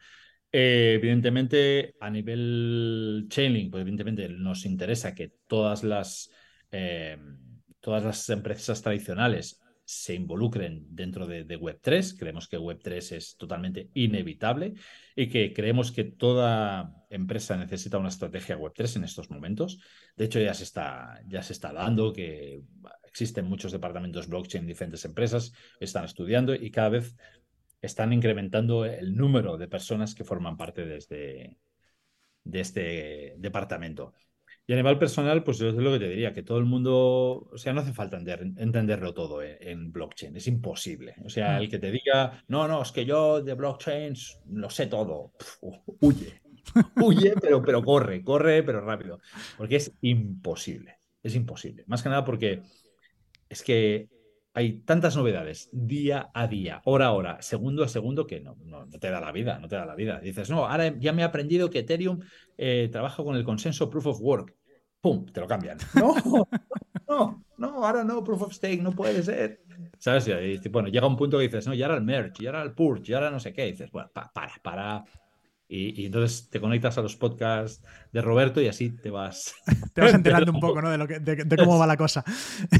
Eh, 0.55 0.93
evidentemente, 0.97 1.95
a 1.99 2.11
nivel 2.11 3.25
Chainlink, 3.27 3.71
pues 3.71 3.81
evidentemente 3.81 4.29
nos 4.29 4.65
interesa 4.65 5.15
que 5.15 5.33
todas 5.47 5.83
las, 5.83 6.29
eh, 6.71 7.17
todas 7.79 8.03
las 8.03 8.29
empresas 8.29 8.83
tradicionales 8.83 9.59
se 9.83 10.13
involucren 10.13 10.85
dentro 10.89 11.25
de, 11.25 11.59
Web3. 11.59 12.17
Creemos 12.19 12.47
que 12.47 12.59
Web3 12.59 13.15
es 13.15 13.35
totalmente 13.35 13.89
inevitable 13.95 14.75
y 15.15 15.27
que 15.27 15.53
creemos 15.53 15.91
que 15.91 16.03
toda 16.03 17.03
empresa 17.09 17.57
necesita 17.57 17.97
una 17.97 18.09
estrategia 18.09 18.57
Web3 18.57 18.97
en 18.97 19.03
estos 19.05 19.31
momentos. 19.31 19.79
De 20.15 20.25
hecho, 20.25 20.39
ya 20.39 20.53
se 20.53 20.65
está, 20.65 21.19
ya 21.27 21.41
se 21.41 21.53
está 21.53 21.73
dando 21.73 22.13
que 22.13 22.61
existen 23.03 23.45
muchos 23.45 23.71
departamentos 23.71 24.27
blockchain 24.27 24.63
en 24.63 24.67
diferentes 24.67 25.03
empresas, 25.03 25.51
están 25.79 26.05
estudiando 26.05 26.53
y 26.53 26.69
cada 26.71 26.89
vez 26.89 27.15
están 27.83 28.13
incrementando 28.13 28.85
el 28.85 29.15
número 29.15 29.57
de 29.57 29.67
personas 29.67 30.15
que 30.15 30.23
forman 30.23 30.55
parte 30.55 30.85
de 30.85 30.97
este, 30.97 31.57
de 32.43 32.59
este 32.61 33.35
departamento. 33.37 34.13
Y 34.65 34.71
a 34.71 34.77
nivel 34.77 34.97
personal, 34.97 35.43
pues 35.43 35.57
yo 35.57 35.67
es 35.67 35.75
lo 35.75 35.91
que 35.91 35.99
te 35.99 36.07
diría, 36.07 36.31
que 36.31 36.43
todo 36.43 36.57
el 36.57 36.63
mundo, 36.63 37.49
o 37.51 37.57
sea, 37.57 37.73
no 37.73 37.81
hace 37.81 37.91
falta 37.91 38.17
entenderlo 38.17 39.13
todo 39.13 39.43
en, 39.43 39.91
blockchain, 39.91 40.37
es 40.37 40.47
imposible. 40.47 41.15
O 41.25 41.29
sea, 41.29 41.59
el 41.59 41.69
que 41.69 41.79
te 41.79 41.91
diga, 41.91 42.41
no, 42.47 42.69
no, 42.69 42.81
es 42.81 42.93
que 42.93 43.03
yo 43.03 43.41
de 43.41 43.53
blockchain 43.53 44.13
lo 44.51 44.69
sé 44.69 44.87
todo, 44.87 45.33
huye, 45.99 46.41
huye, 47.03 47.33
pero, 47.41 47.61
pero 47.61 47.83
corre, 47.83 48.23
corre, 48.23 48.63
pero 48.63 48.79
rápido, 48.79 49.19
porque 49.57 49.75
es 49.75 49.91
imposible, 49.99 50.99
es 51.21 51.35
imposible. 51.35 51.83
Más 51.87 52.01
que 52.01 52.07
nada 52.07 52.23
porque 52.23 52.61
es 53.49 53.61
que 53.61 54.07
hay 54.53 54.79
tantas 54.79 55.15
novedades 55.15 55.69
día 55.71 56.29
a 56.33 56.47
día, 56.47 56.81
hora 56.85 57.07
a 57.07 57.11
hora, 57.11 57.41
segundo 57.41 57.83
a 57.83 57.87
segundo, 57.87 58.27
que 58.27 58.39
no, 58.39 58.55
no, 58.65 58.87
te 58.87 59.09
da 59.09 59.19
la 59.19 59.31
vida, 59.31 59.57
no 59.59 59.67
te 59.67 59.75
da 59.75 59.85
la 59.85 59.95
vida. 59.95 60.19
Dices, 60.19 60.49
no, 60.49 60.67
ahora 60.67 60.95
ya 60.99 61.11
me 61.11 61.23
he 61.23 61.25
aprendido 61.25 61.69
que 61.69 61.79
Ethereum 61.79 62.19
eh, 62.57 62.87
trabaja 62.91 63.23
con 63.23 63.35
el 63.35 63.43
consenso 63.43 63.89
Proof 63.89 64.07
of 64.07 64.21
Work. 64.21 64.55
¡Pum! 65.01 65.25
Te 65.25 65.41
lo 65.41 65.47
cambian. 65.47 65.77
No, 67.05 67.17
no, 67.19 67.45
no, 67.57 67.85
ahora 67.85 68.03
no, 68.03 68.23
Proof 68.23 68.43
of 68.43 68.53
Stake, 68.53 68.81
no 68.81 68.91
puede 68.91 69.21
ser. 69.21 69.61
¿Sabes? 69.99 70.27
Y, 70.27 70.69
bueno, 70.69 70.87
llega 70.89 71.05
un 71.05 71.17
punto 71.17 71.37
que 71.37 71.43
dices, 71.43 71.67
no, 71.67 71.73
ya 71.73 71.85
era 71.85 71.95
el 71.95 72.03
merge, 72.03 72.43
ya 72.43 72.49
era 72.49 72.63
el 72.63 72.73
purge, 72.73 73.03
ya 73.03 73.17
era 73.17 73.29
no 73.29 73.39
sé 73.39 73.53
qué. 73.53 73.65
dices, 73.65 73.91
bueno, 73.91 74.09
para, 74.13 74.31
para, 74.63 75.03
y, 75.67 76.05
entonces 76.05 76.49
te 76.49 76.59
conectas 76.59 76.97
a 76.97 77.01
los 77.01 77.15
podcasts 77.15 77.81
de 78.11 78.21
Roberto 78.21 78.61
y 78.61 78.67
así 78.67 78.91
te 78.91 79.09
vas. 79.09 79.55
te 79.93 80.01
vas 80.01 80.13
enterando 80.13 80.51
un 80.51 80.59
poco, 80.59 80.81
¿no? 80.81 80.89
De, 80.89 80.97
lo 80.97 81.07
que, 81.07 81.19
de, 81.19 81.57
cómo 81.57 81.79
va 81.79 81.87
la 81.87 81.97
cosa. 81.97 82.23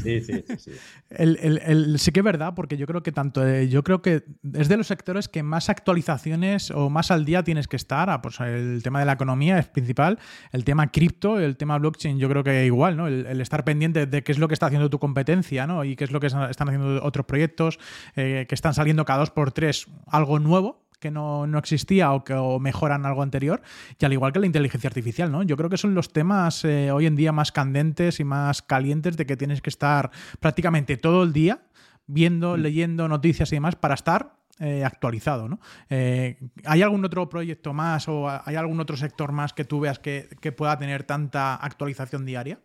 Sí, 0.02 0.20
sí, 0.20 0.44
sí. 0.58 0.72
sí. 1.98 2.12
que 2.12 2.20
es 2.20 2.24
verdad, 2.24 2.54
porque 2.54 2.76
yo 2.76 2.86
creo 2.86 3.02
que 3.02 3.10
tanto. 3.10 3.46
Eh, 3.46 3.68
yo 3.68 3.82
creo 3.82 4.00
que 4.00 4.24
es 4.52 4.68
de 4.68 4.76
los 4.76 4.86
sectores 4.86 5.28
que 5.28 5.42
más 5.42 5.70
actualizaciones 5.70 6.70
o 6.70 6.88
más 6.90 7.10
al 7.10 7.24
día 7.24 7.42
tienes 7.42 7.66
que 7.66 7.76
estar. 7.76 8.10
Ah, 8.10 8.22
pues 8.22 8.38
el 8.40 8.82
tema 8.82 9.00
de 9.00 9.06
la 9.06 9.14
economía 9.14 9.58
es 9.58 9.66
principal. 9.66 10.18
El 10.52 10.64
tema 10.64 10.92
cripto, 10.92 11.40
el 11.40 11.56
tema 11.56 11.78
blockchain, 11.78 12.18
yo 12.18 12.28
creo 12.28 12.44
que 12.44 12.66
igual, 12.66 12.96
¿no? 12.96 13.08
El, 13.08 13.40
estar 13.40 13.64
pendiente 13.64 14.06
de 14.06 14.22
qué 14.22 14.30
es 14.30 14.38
lo 14.38 14.46
que 14.46 14.54
está 14.54 14.66
haciendo 14.66 14.88
tu 14.88 14.98
competencia, 14.98 15.66
¿no? 15.66 15.84
Y 15.84 15.96
qué 15.96 16.04
es 16.04 16.12
lo 16.12 16.20
que 16.20 16.28
están 16.28 16.68
haciendo 16.68 17.02
otros 17.02 17.26
proyectos, 17.26 17.78
eh, 18.14 18.46
que 18.48 18.54
están 18.54 18.72
saliendo 18.74 19.04
cada 19.04 19.20
dos 19.20 19.30
por 19.30 19.52
tres 19.52 19.88
algo 20.06 20.38
nuevo 20.38 20.83
que 21.04 21.10
no, 21.10 21.44
existía 21.58 22.12
o 22.12 22.24
que 22.24 22.34
mejoran 22.60 23.04
algo 23.04 23.22
anterior, 23.22 23.60
y 24.00 24.04
al 24.06 24.14
igual 24.14 24.32
que 24.32 24.38
la 24.38 24.46
inteligencia 24.46 24.88
artificial, 24.88 25.30
¿no? 25.30 25.42
Yo 25.42 25.54
creo 25.58 25.68
que 25.68 25.76
son 25.76 25.94
los 25.94 26.14
temas 26.14 26.64
eh, 26.64 26.90
hoy 26.90 27.04
en 27.04 27.14
día 27.14 27.30
más 27.30 27.52
candentes 27.52 28.20
y 28.20 28.24
más 28.24 28.62
calientes 28.62 29.18
de 29.18 29.26
que 29.26 29.36
tienes 29.36 29.60
que 29.60 29.68
estar 29.68 30.10
prácticamente 30.40 30.96
todo 30.96 31.24
el 31.24 31.34
día 31.34 31.60
viendo, 32.06 32.56
mm. 32.56 32.60
leyendo 32.60 33.06
noticias 33.06 33.52
y 33.52 33.56
demás 33.56 33.76
para 33.76 33.96
estar 33.96 34.36
eh, 34.60 34.82
actualizado. 34.82 35.46
¿no? 35.46 35.60
Eh, 35.90 36.38
¿Hay 36.64 36.80
algún 36.80 37.04
otro 37.04 37.28
proyecto 37.28 37.74
más 37.74 38.08
o 38.08 38.26
hay 38.26 38.56
algún 38.56 38.80
otro 38.80 38.96
sector 38.96 39.30
más 39.30 39.52
que 39.52 39.66
tú 39.66 39.80
veas 39.80 39.98
que, 39.98 40.30
que 40.40 40.52
pueda 40.52 40.78
tener 40.78 41.04
tanta 41.04 41.54
actualización 41.54 42.24
diaria? 42.24 42.60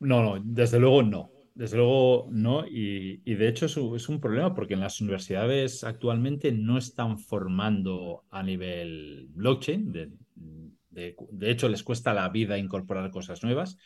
No, 0.00 0.20
no, 0.24 0.42
desde 0.42 0.80
luego 0.80 1.04
no. 1.04 1.30
Desde 1.58 1.76
luego 1.76 2.28
no, 2.30 2.64
y, 2.68 3.34
de 3.34 3.48
hecho 3.48 3.66
es 3.66 4.08
un, 4.08 4.20
problema 4.20 4.54
porque 4.54 4.74
en 4.74 4.80
las 4.80 5.00
universidades 5.00 5.82
actualmente 5.82 6.52
no 6.52 6.78
están 6.78 7.18
formando 7.18 8.22
a 8.30 8.44
nivel 8.44 9.26
blockchain, 9.30 9.90
de, 9.90 11.16
hecho 11.40 11.68
les 11.68 11.82
cuesta 11.82 12.14
la 12.14 12.28
vida 12.28 12.58
incorporar 12.58 13.10
cosas 13.10 13.42
nuevas, 13.42 13.76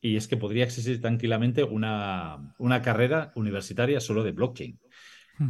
y 0.00 0.14
es 0.14 0.28
que 0.28 0.36
podría 0.36 0.62
existir 0.62 1.00
tranquilamente 1.00 1.64
una, 1.64 2.54
una 2.58 2.80
carrera 2.80 3.32
universitaria 3.34 3.98
solo 3.98 4.22
de 4.22 4.30
blockchain. 4.30 4.78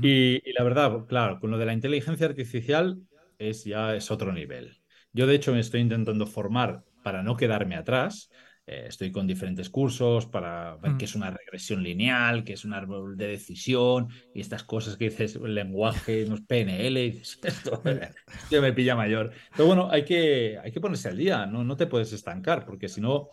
y, 0.00 0.50
la 0.52 0.64
verdad, 0.64 1.04
claro, 1.06 1.38
con 1.40 1.50
lo 1.50 1.58
de 1.58 1.66
la 1.66 1.74
inteligencia 1.74 2.24
artificial 2.24 3.02
es 3.36 3.64
ya 3.64 3.94
es 3.94 4.10
otro 4.10 4.32
nivel. 4.32 4.78
Yo 5.12 5.26
de 5.26 5.34
hecho 5.34 5.52
me 5.52 5.60
estoy 5.60 5.82
intentando 5.82 6.26
formar 6.26 6.84
para 7.02 7.22
no 7.22 7.36
quedarme 7.36 7.76
atrás 7.76 8.30
eh, 8.66 8.86
estoy 8.88 9.12
con 9.12 9.26
diferentes 9.26 9.70
cursos 9.70 10.26
para 10.26 10.76
ver 10.76 10.94
Mm. 10.94 10.98
qué 10.98 11.04
es 11.04 11.14
una 11.14 11.30
regresión 11.30 11.82
lineal, 11.82 12.44
qué 12.44 12.54
es 12.54 12.64
un 12.64 12.72
árbol 12.72 13.16
de 13.16 13.28
decisión 13.28 14.08
y 14.32 14.40
estas 14.40 14.64
cosas 14.64 14.96
que 14.96 15.06
dices, 15.10 15.36
el 15.36 15.54
lenguaje, 15.54 16.26
no 16.28 16.34
es 16.34 16.42
PNL, 16.42 17.04
y 17.06 17.10
dices, 17.12 17.38
esto, 17.42 17.82
esto 17.84 18.62
me 18.62 18.72
pilla 18.72 18.96
mayor. 18.96 19.32
Pero 19.54 19.66
bueno, 19.66 19.88
hay 19.90 20.04
que, 20.04 20.58
hay 20.62 20.72
que 20.72 20.80
ponerse 20.80 21.08
al 21.08 21.16
día, 21.16 21.46
no, 21.46 21.64
no 21.64 21.76
te 21.76 21.86
puedes 21.86 22.12
estancar, 22.12 22.64
porque 22.66 22.88
si 22.88 23.00
no, 23.00 23.28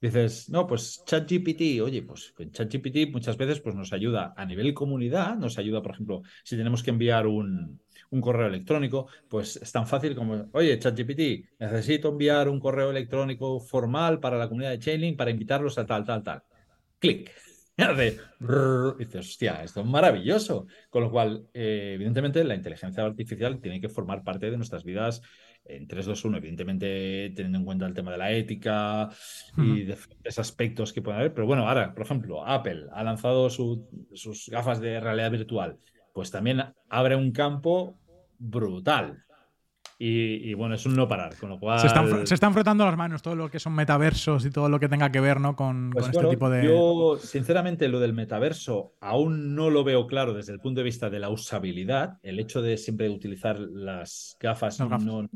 dices, 0.00 0.48
no, 0.48 0.66
pues 0.66 1.02
ChatGPT, 1.06 1.80
oye, 1.82 2.02
pues 2.02 2.34
ChatGPT 2.52 3.10
muchas 3.12 3.36
veces 3.36 3.60
pues, 3.60 3.74
nos 3.74 3.92
ayuda 3.92 4.32
a 4.36 4.44
nivel 4.44 4.74
comunidad, 4.74 5.36
nos 5.36 5.58
ayuda, 5.58 5.82
por 5.82 5.92
ejemplo, 5.92 6.22
si 6.44 6.56
tenemos 6.56 6.82
que 6.82 6.90
enviar 6.90 7.26
un, 7.26 7.80
un 8.10 8.20
correo 8.20 8.46
electrónico, 8.46 9.08
pues 9.28 9.56
es 9.56 9.70
tan 9.72 9.86
fácil 9.86 10.14
como, 10.14 10.48
oye, 10.52 10.78
ChatGPT, 10.78 11.48
necesito 11.58 12.08
enviar 12.08 12.48
un 12.48 12.60
correo 12.60 12.90
electrónico 12.90 13.60
formal 13.60 14.20
para 14.20 14.38
la 14.38 14.48
comunidad 14.48 14.70
de 14.72 14.78
Chainlink 14.78 15.16
para 15.16 15.30
invitarlos 15.30 15.78
a 15.78 15.86
tal, 15.86 16.04
tal, 16.04 16.22
tal. 16.22 16.42
Clic. 16.98 17.30
Y 17.78 17.82
hace 17.84 18.18
y 18.98 19.04
dices, 19.04 19.20
hostia, 19.28 19.62
esto 19.62 19.80
es 19.82 19.86
maravilloso. 19.86 20.66
Con 20.90 21.04
lo 21.04 21.10
cual, 21.12 21.48
eh, 21.54 21.92
evidentemente, 21.94 22.42
la 22.42 22.56
inteligencia 22.56 23.04
artificial 23.04 23.60
tiene 23.60 23.80
que 23.80 23.88
formar 23.88 24.24
parte 24.24 24.50
de 24.50 24.56
nuestras 24.56 24.82
vidas 24.82 25.22
en 25.64 25.86
3, 25.86 26.06
2, 26.06 26.24
1, 26.24 26.38
evidentemente 26.38 27.32
teniendo 27.36 27.58
en 27.58 27.64
cuenta 27.64 27.86
el 27.86 27.94
tema 27.94 28.10
de 28.12 28.18
la 28.18 28.32
ética 28.32 29.10
y 29.56 29.82
Ujú. 29.82 29.84
diferentes 29.84 30.38
aspectos 30.38 30.92
que 30.92 31.02
pueden 31.02 31.20
haber. 31.20 31.34
Pero 31.34 31.46
bueno, 31.46 31.68
ahora, 31.68 31.94
por 31.94 32.04
ejemplo, 32.04 32.44
Apple 32.44 32.86
ha 32.92 33.04
lanzado 33.04 33.48
su- 33.50 33.88
sus 34.12 34.48
gafas 34.48 34.80
de 34.80 34.98
realidad 35.00 35.30
virtual. 35.30 35.78
Pues 36.12 36.30
también 36.30 36.62
abre 36.88 37.16
un 37.16 37.32
campo 37.32 37.96
brutal. 38.38 39.24
Y, 40.00 40.48
y 40.50 40.54
bueno, 40.54 40.76
es 40.76 40.86
un 40.86 40.94
no 40.94 41.08
parar, 41.08 41.36
con 41.38 41.50
lo 41.50 41.58
cual... 41.58 41.80
Se 41.80 41.88
están, 41.88 42.06
fr- 42.06 42.24
se 42.24 42.34
están 42.34 42.54
frotando 42.54 42.84
las 42.84 42.96
manos 42.96 43.20
todo 43.20 43.34
lo 43.34 43.50
que 43.50 43.58
son 43.58 43.74
metaversos 43.74 44.46
y 44.46 44.50
todo 44.50 44.68
lo 44.68 44.78
que 44.78 44.88
tenga 44.88 45.10
que 45.10 45.18
ver 45.18 45.40
¿no? 45.40 45.56
con, 45.56 45.90
Pues 45.90 46.04
con 46.06 46.14
este 46.14 46.28
tipo 46.28 46.48
de. 46.48 46.62
yo 46.64 47.18
sinceramente 47.20 47.88
lo 47.88 47.98
del 47.98 48.12
metaverso 48.12 48.92
aún 49.00 49.56
no 49.56 49.70
lo 49.70 49.82
veo 49.82 50.06
claro 50.06 50.34
desde 50.34 50.52
el 50.52 50.60
punto 50.60 50.78
de 50.80 50.84
vista 50.84 51.10
de 51.10 51.18
la 51.18 51.30
usabilidad. 51.30 52.18
El 52.22 52.38
hecho 52.38 52.62
de 52.62 52.76
siempre 52.76 53.08
utilizar 53.08 53.58
las 53.58 54.36
gafas, 54.38 54.78
Las 54.78 54.88
gafas. 54.88 55.04
No, 55.04 55.28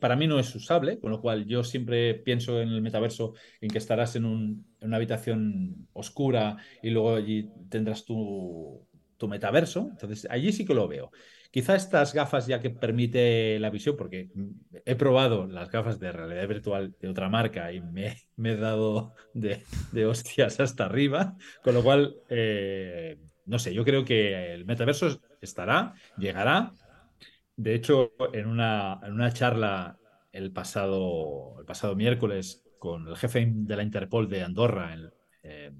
para 0.00 0.14
mí 0.14 0.28
no 0.28 0.38
es 0.38 0.54
usable, 0.54 1.00
con 1.00 1.10
lo 1.10 1.20
cual 1.20 1.44
yo 1.46 1.64
siempre 1.64 2.14
pienso 2.14 2.60
en 2.60 2.68
el 2.68 2.82
metaverso 2.82 3.34
en 3.60 3.68
que 3.68 3.78
estarás 3.78 4.14
en, 4.14 4.26
un- 4.26 4.64
en 4.78 4.88
una 4.88 4.96
habitación 4.98 5.88
oscura 5.92 6.56
y 6.84 6.90
luego 6.90 7.16
allí 7.16 7.48
tendrás 7.68 8.04
tu, 8.04 8.80
tu 9.22 9.28
metaverso. 9.28 9.88
Entonces 9.92 10.26
allí 10.28 10.50
sí 10.52 10.64
que 10.64 10.74
lo 10.74 10.88
veo. 10.88 11.12
Quizá 11.52 11.76
estas 11.76 12.12
gafas 12.12 12.48
ya 12.48 12.60
que 12.60 12.70
permite 12.70 13.58
la 13.60 13.70
visión, 13.70 13.96
porque 13.96 14.30
he 14.84 14.96
probado 14.96 15.46
las 15.46 15.70
gafas 15.70 16.00
de 16.00 16.10
realidad 16.10 16.48
virtual 16.48 16.96
de 16.98 17.08
otra 17.08 17.28
marca 17.28 17.72
y 17.72 17.80
me, 17.80 18.16
me 18.36 18.52
he 18.52 18.56
dado 18.56 19.14
de, 19.32 19.62
de 19.92 20.06
hostias 20.06 20.58
hasta 20.58 20.86
arriba, 20.86 21.36
con 21.62 21.74
lo 21.74 21.84
cual, 21.84 22.16
eh, 22.30 23.16
no 23.46 23.58
sé, 23.60 23.72
yo 23.72 23.84
creo 23.84 24.04
que 24.04 24.54
el 24.54 24.64
metaverso 24.64 25.20
estará, 25.40 25.94
llegará. 26.18 26.72
De 27.54 27.74
hecho, 27.74 28.12
en 28.32 28.46
una, 28.48 28.98
en 29.04 29.12
una 29.12 29.32
charla 29.32 29.98
el 30.32 30.50
pasado, 30.52 31.60
el 31.60 31.66
pasado 31.66 31.94
miércoles 31.94 32.64
con 32.80 33.06
el 33.06 33.16
jefe 33.16 33.46
de 33.54 33.76
la 33.76 33.84
Interpol 33.84 34.28
de 34.28 34.42
Andorra, 34.42 34.96
eh, 35.44 35.70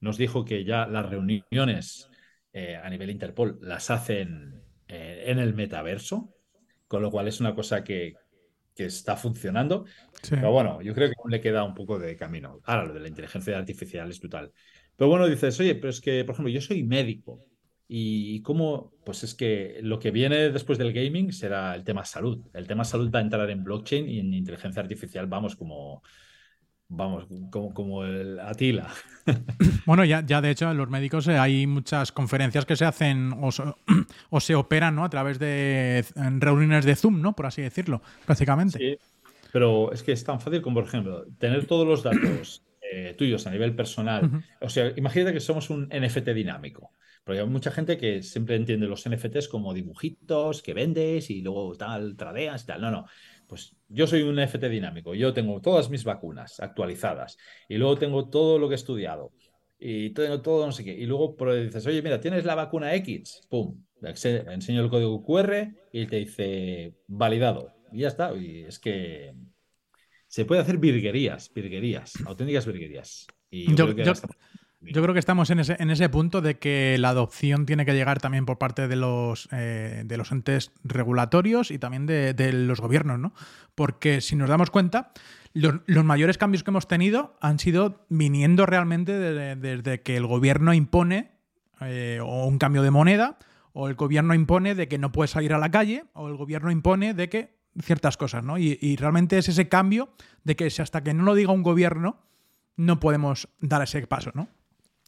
nos 0.00 0.18
dijo 0.18 0.44
que 0.44 0.64
ya 0.64 0.86
las 0.86 1.08
reuniones 1.08 2.10
eh, 2.54 2.76
a 2.76 2.88
nivel 2.88 3.10
Interpol 3.10 3.58
las 3.60 3.90
hacen 3.90 4.62
eh, 4.86 5.24
en 5.26 5.40
el 5.40 5.54
metaverso, 5.54 6.32
con 6.86 7.02
lo 7.02 7.10
cual 7.10 7.26
es 7.26 7.40
una 7.40 7.52
cosa 7.52 7.82
que, 7.82 8.14
que 8.76 8.86
está 8.86 9.16
funcionando. 9.16 9.86
Sí. 10.22 10.36
Pero 10.36 10.52
bueno, 10.52 10.80
yo 10.80 10.94
creo 10.94 11.08
que 11.08 11.16
aún 11.18 11.32
le 11.32 11.40
queda 11.40 11.64
un 11.64 11.74
poco 11.74 11.98
de 11.98 12.16
camino. 12.16 12.60
Ahora, 12.64 12.84
lo 12.86 12.94
de 12.94 13.00
la 13.00 13.08
inteligencia 13.08 13.58
artificial 13.58 14.08
es 14.08 14.20
brutal. 14.20 14.52
Pero 14.94 15.10
bueno, 15.10 15.26
dices, 15.26 15.58
oye, 15.58 15.74
pero 15.74 15.90
es 15.90 16.00
que, 16.00 16.24
por 16.24 16.34
ejemplo, 16.34 16.52
yo 16.52 16.60
soy 16.60 16.84
médico. 16.84 17.40
¿Y 17.88 18.40
cómo? 18.42 18.92
Pues 19.04 19.24
es 19.24 19.34
que 19.34 19.80
lo 19.82 19.98
que 19.98 20.12
viene 20.12 20.50
después 20.50 20.78
del 20.78 20.92
gaming 20.92 21.32
será 21.32 21.74
el 21.74 21.82
tema 21.82 22.04
salud. 22.04 22.40
El 22.54 22.68
tema 22.68 22.84
salud 22.84 23.10
va 23.12 23.18
a 23.18 23.22
entrar 23.22 23.50
en 23.50 23.64
blockchain 23.64 24.08
y 24.08 24.20
en 24.20 24.32
inteligencia 24.32 24.80
artificial, 24.80 25.26
vamos, 25.26 25.56
como, 25.56 26.02
vamos, 26.88 27.26
como, 27.50 27.74
como 27.74 28.04
el 28.04 28.38
Atila. 28.40 28.92
Bueno, 29.86 30.04
ya, 30.04 30.24
ya 30.24 30.40
de 30.40 30.50
hecho 30.50 30.70
en 30.70 30.78
los 30.78 30.88
médicos 30.88 31.28
eh, 31.28 31.36
hay 31.38 31.66
muchas 31.66 32.10
conferencias 32.10 32.64
que 32.64 32.74
se 32.76 32.86
hacen 32.86 33.34
o, 33.42 33.52
so- 33.52 33.78
o 34.30 34.40
se 34.40 34.54
operan 34.54 34.94
¿no? 34.94 35.04
a 35.04 35.10
través 35.10 35.38
de 35.38 36.04
reuniones 36.16 36.86
de 36.86 36.96
Zoom, 36.96 37.20
¿no? 37.20 37.34
Por 37.34 37.46
así 37.46 37.60
decirlo, 37.60 38.00
prácticamente. 38.24 38.78
Sí, 38.78 38.98
pero 39.52 39.92
es 39.92 40.02
que 40.02 40.12
es 40.12 40.24
tan 40.24 40.40
fácil 40.40 40.62
como, 40.62 40.76
por 40.76 40.84
ejemplo, 40.84 41.26
tener 41.38 41.66
todos 41.66 41.86
los 41.86 42.02
datos 42.02 42.66
eh, 42.80 43.14
tuyos 43.16 43.46
a 43.46 43.50
nivel 43.50 43.76
personal. 43.76 44.32
O 44.60 44.68
sea, 44.68 44.92
imagínate 44.96 45.32
que 45.32 45.40
somos 45.40 45.70
un 45.70 45.88
NFT 45.90 46.34
dinámico. 46.34 46.92
Porque 47.24 47.40
hay 47.40 47.46
mucha 47.46 47.70
gente 47.70 47.96
que 47.96 48.22
siempre 48.22 48.56
entiende 48.56 48.86
los 48.86 49.06
NFTs 49.06 49.48
como 49.48 49.72
dibujitos 49.72 50.62
que 50.62 50.74
vendes 50.74 51.30
y 51.30 51.40
luego 51.42 51.74
tal, 51.76 52.16
tradeas 52.16 52.64
y 52.64 52.66
tal. 52.66 52.80
No, 52.82 52.90
no. 52.90 53.06
Pues 53.46 53.76
yo 53.94 54.06
soy 54.06 54.22
un 54.22 54.36
NFT 54.36 54.64
dinámico. 54.64 55.14
Yo 55.14 55.32
tengo 55.32 55.60
todas 55.60 55.88
mis 55.90 56.04
vacunas 56.04 56.60
actualizadas 56.60 57.36
y 57.68 57.76
luego 57.76 57.96
tengo 57.96 58.28
todo 58.28 58.58
lo 58.58 58.68
que 58.68 58.74
he 58.74 58.76
estudiado 58.76 59.32
y 59.78 60.10
tengo 60.10 60.40
todo 60.42 60.66
no 60.66 60.72
sé 60.72 60.84
qué. 60.84 60.92
Y 60.92 61.06
luego 61.06 61.36
dices, 61.54 61.86
oye, 61.86 62.02
mira, 62.02 62.20
tienes 62.20 62.44
la 62.44 62.54
vacuna 62.54 62.94
X. 62.96 63.42
Pum. 63.48 63.82
Enseño 64.02 64.82
el 64.82 64.90
código 64.90 65.22
QR 65.24 65.72
y 65.92 66.06
te 66.06 66.16
dice 66.16 66.94
validado. 67.06 67.72
Y 67.92 68.00
ya 68.00 68.08
está. 68.08 68.34
Y 68.34 68.64
es 68.64 68.78
que 68.78 69.34
se 70.26 70.44
puede 70.44 70.60
hacer 70.60 70.78
virguerías, 70.78 71.52
virguerías, 71.54 72.12
auténticas 72.26 72.66
virguerías. 72.66 73.26
Y 73.50 73.74
yo, 73.74 73.86
Yo- 73.92 74.12
Yo 74.92 75.02
creo 75.02 75.14
que 75.14 75.20
estamos 75.20 75.50
en 75.50 75.60
ese, 75.60 75.76
en 75.78 75.90
ese 75.90 76.08
punto 76.08 76.40
de 76.40 76.58
que 76.58 76.96
la 76.98 77.10
adopción 77.10 77.66
tiene 77.66 77.84
que 77.86 77.94
llegar 77.94 78.20
también 78.20 78.44
por 78.46 78.58
parte 78.58 78.88
de 78.88 78.96
los, 78.96 79.48
eh, 79.52 80.02
de 80.04 80.16
los 80.16 80.30
entes 80.32 80.72
regulatorios 80.82 81.70
y 81.70 81.78
también 81.78 82.06
de, 82.06 82.52
los 82.52 82.80
gobiernos, 82.80 83.18
¿no? 83.18 83.32
Porque 83.74 84.20
si 84.20 84.36
nos 84.36 84.48
damos 84.48 84.70
cuenta, 84.70 85.12
los, 85.52 85.80
mayores 86.04 86.38
cambios 86.38 86.62
que 86.64 86.70
hemos 86.70 86.88
tenido 86.88 87.36
han 87.40 87.58
sido 87.58 88.04
viniendo 88.08 88.66
realmente 88.66 89.12
de- 89.12 89.32
de- 89.32 89.56
desde 89.56 90.02
que 90.02 90.16
el 90.16 90.26
gobierno 90.26 90.74
impone 90.74 91.32
eh, 91.80 92.20
o 92.22 92.46
un 92.46 92.58
cambio 92.58 92.82
de 92.82 92.90
moneda, 92.90 93.38
o 93.72 93.88
el 93.88 93.94
gobierno 93.94 94.34
impone 94.34 94.74
de 94.74 94.86
que 94.86 94.98
no 94.98 95.10
puedes 95.12 95.32
salir 95.32 95.52
a 95.52 95.58
la 95.58 95.70
calle, 95.70 96.04
o 96.12 96.28
el 96.28 96.36
gobierno 96.36 96.70
impone 96.70 97.14
de 97.14 97.28
que 97.28 97.54
ciertas 97.82 98.16
cosas, 98.16 98.44
¿no? 98.44 98.56
Y, 98.58 98.78
y 98.80 98.94
realmente 98.96 99.36
es 99.38 99.48
ese 99.48 99.68
cambio 99.68 100.10
de 100.44 100.54
que 100.54 100.70
si 100.70 100.80
hasta 100.82 101.02
que 101.02 101.12
no 101.14 101.24
lo 101.24 101.34
diga 101.34 101.50
un 101.52 101.64
gobierno, 101.64 102.18
no 102.76 103.00
podemos 103.00 103.48
dar 103.60 103.82
ese 103.82 104.06
paso, 104.06 104.30
¿no? 104.34 104.48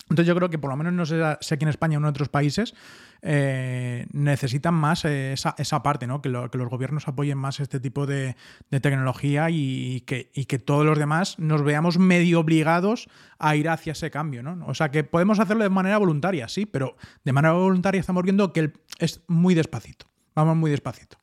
Entonces 0.09 0.27
yo 0.27 0.37
creo 0.37 0.49
que 0.51 0.59
por 0.59 0.71
lo 0.71 0.77
menos 0.77 0.93
no 0.93 1.05
sé 1.05 1.21
si 1.41 1.55
aquí 1.55 1.65
en 1.65 1.69
España 1.69 1.99
o 1.99 2.01
en 2.01 2.05
otros 2.05 2.29
países 2.29 2.75
eh, 3.23 4.07
necesitan 4.13 4.73
más 4.75 5.05
eh, 5.05 5.33
esa, 5.33 5.55
esa 5.59 5.83
parte, 5.83 6.07
¿no? 6.07 6.23
Que, 6.23 6.29
lo- 6.29 6.49
que 6.51 6.59
los 6.59 6.69
gobiernos 6.69 7.09
apoyen 7.09 7.39
más 7.39 7.59
este 7.59 7.81
tipo 7.81 8.07
de, 8.07 8.37
tecnología 8.71 9.51
y, 9.51 10.03
que, 10.03 10.31
y 10.33 10.45
que 10.45 10.59
todos 10.61 10.87
los 10.87 10.97
demás 10.99 11.39
nos 11.41 11.65
veamos 11.65 11.99
medio 11.99 12.39
obligados 12.41 13.09
a 13.39 13.57
ir 13.57 13.69
hacia 13.69 13.93
ese 13.93 14.11
cambio, 14.13 14.43
¿no? 14.45 14.65
O 14.67 14.75
sea 14.75 14.91
que 14.93 15.03
podemos 15.03 15.41
hacerlo 15.41 15.65
de 15.65 15.71
manera 15.71 15.99
voluntaria, 15.99 16.47
sí, 16.47 16.67
pero 16.67 16.97
de 17.25 17.33
manera 17.33 17.55
voluntaria 17.55 18.01
estamos 18.01 18.23
viendo 18.23 18.53
que 18.53 18.73
es 19.01 19.23
muy 19.27 19.55
despacito. 19.55 20.07
Vamos 20.37 20.57
muy 20.57 20.71
despacito. 20.71 21.19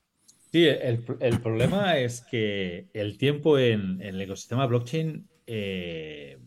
Sí, 0.52 0.66
el, 0.68 1.06
el 1.22 1.40
problema 1.40 1.98
es 1.98 2.22
que 2.22 2.90
el 2.94 3.18
tiempo 3.18 3.58
en, 3.58 4.02
en 4.02 4.16
el 4.16 4.22
ecosistema 4.22 4.66
blockchain, 4.68 5.28
eh, 5.48 6.38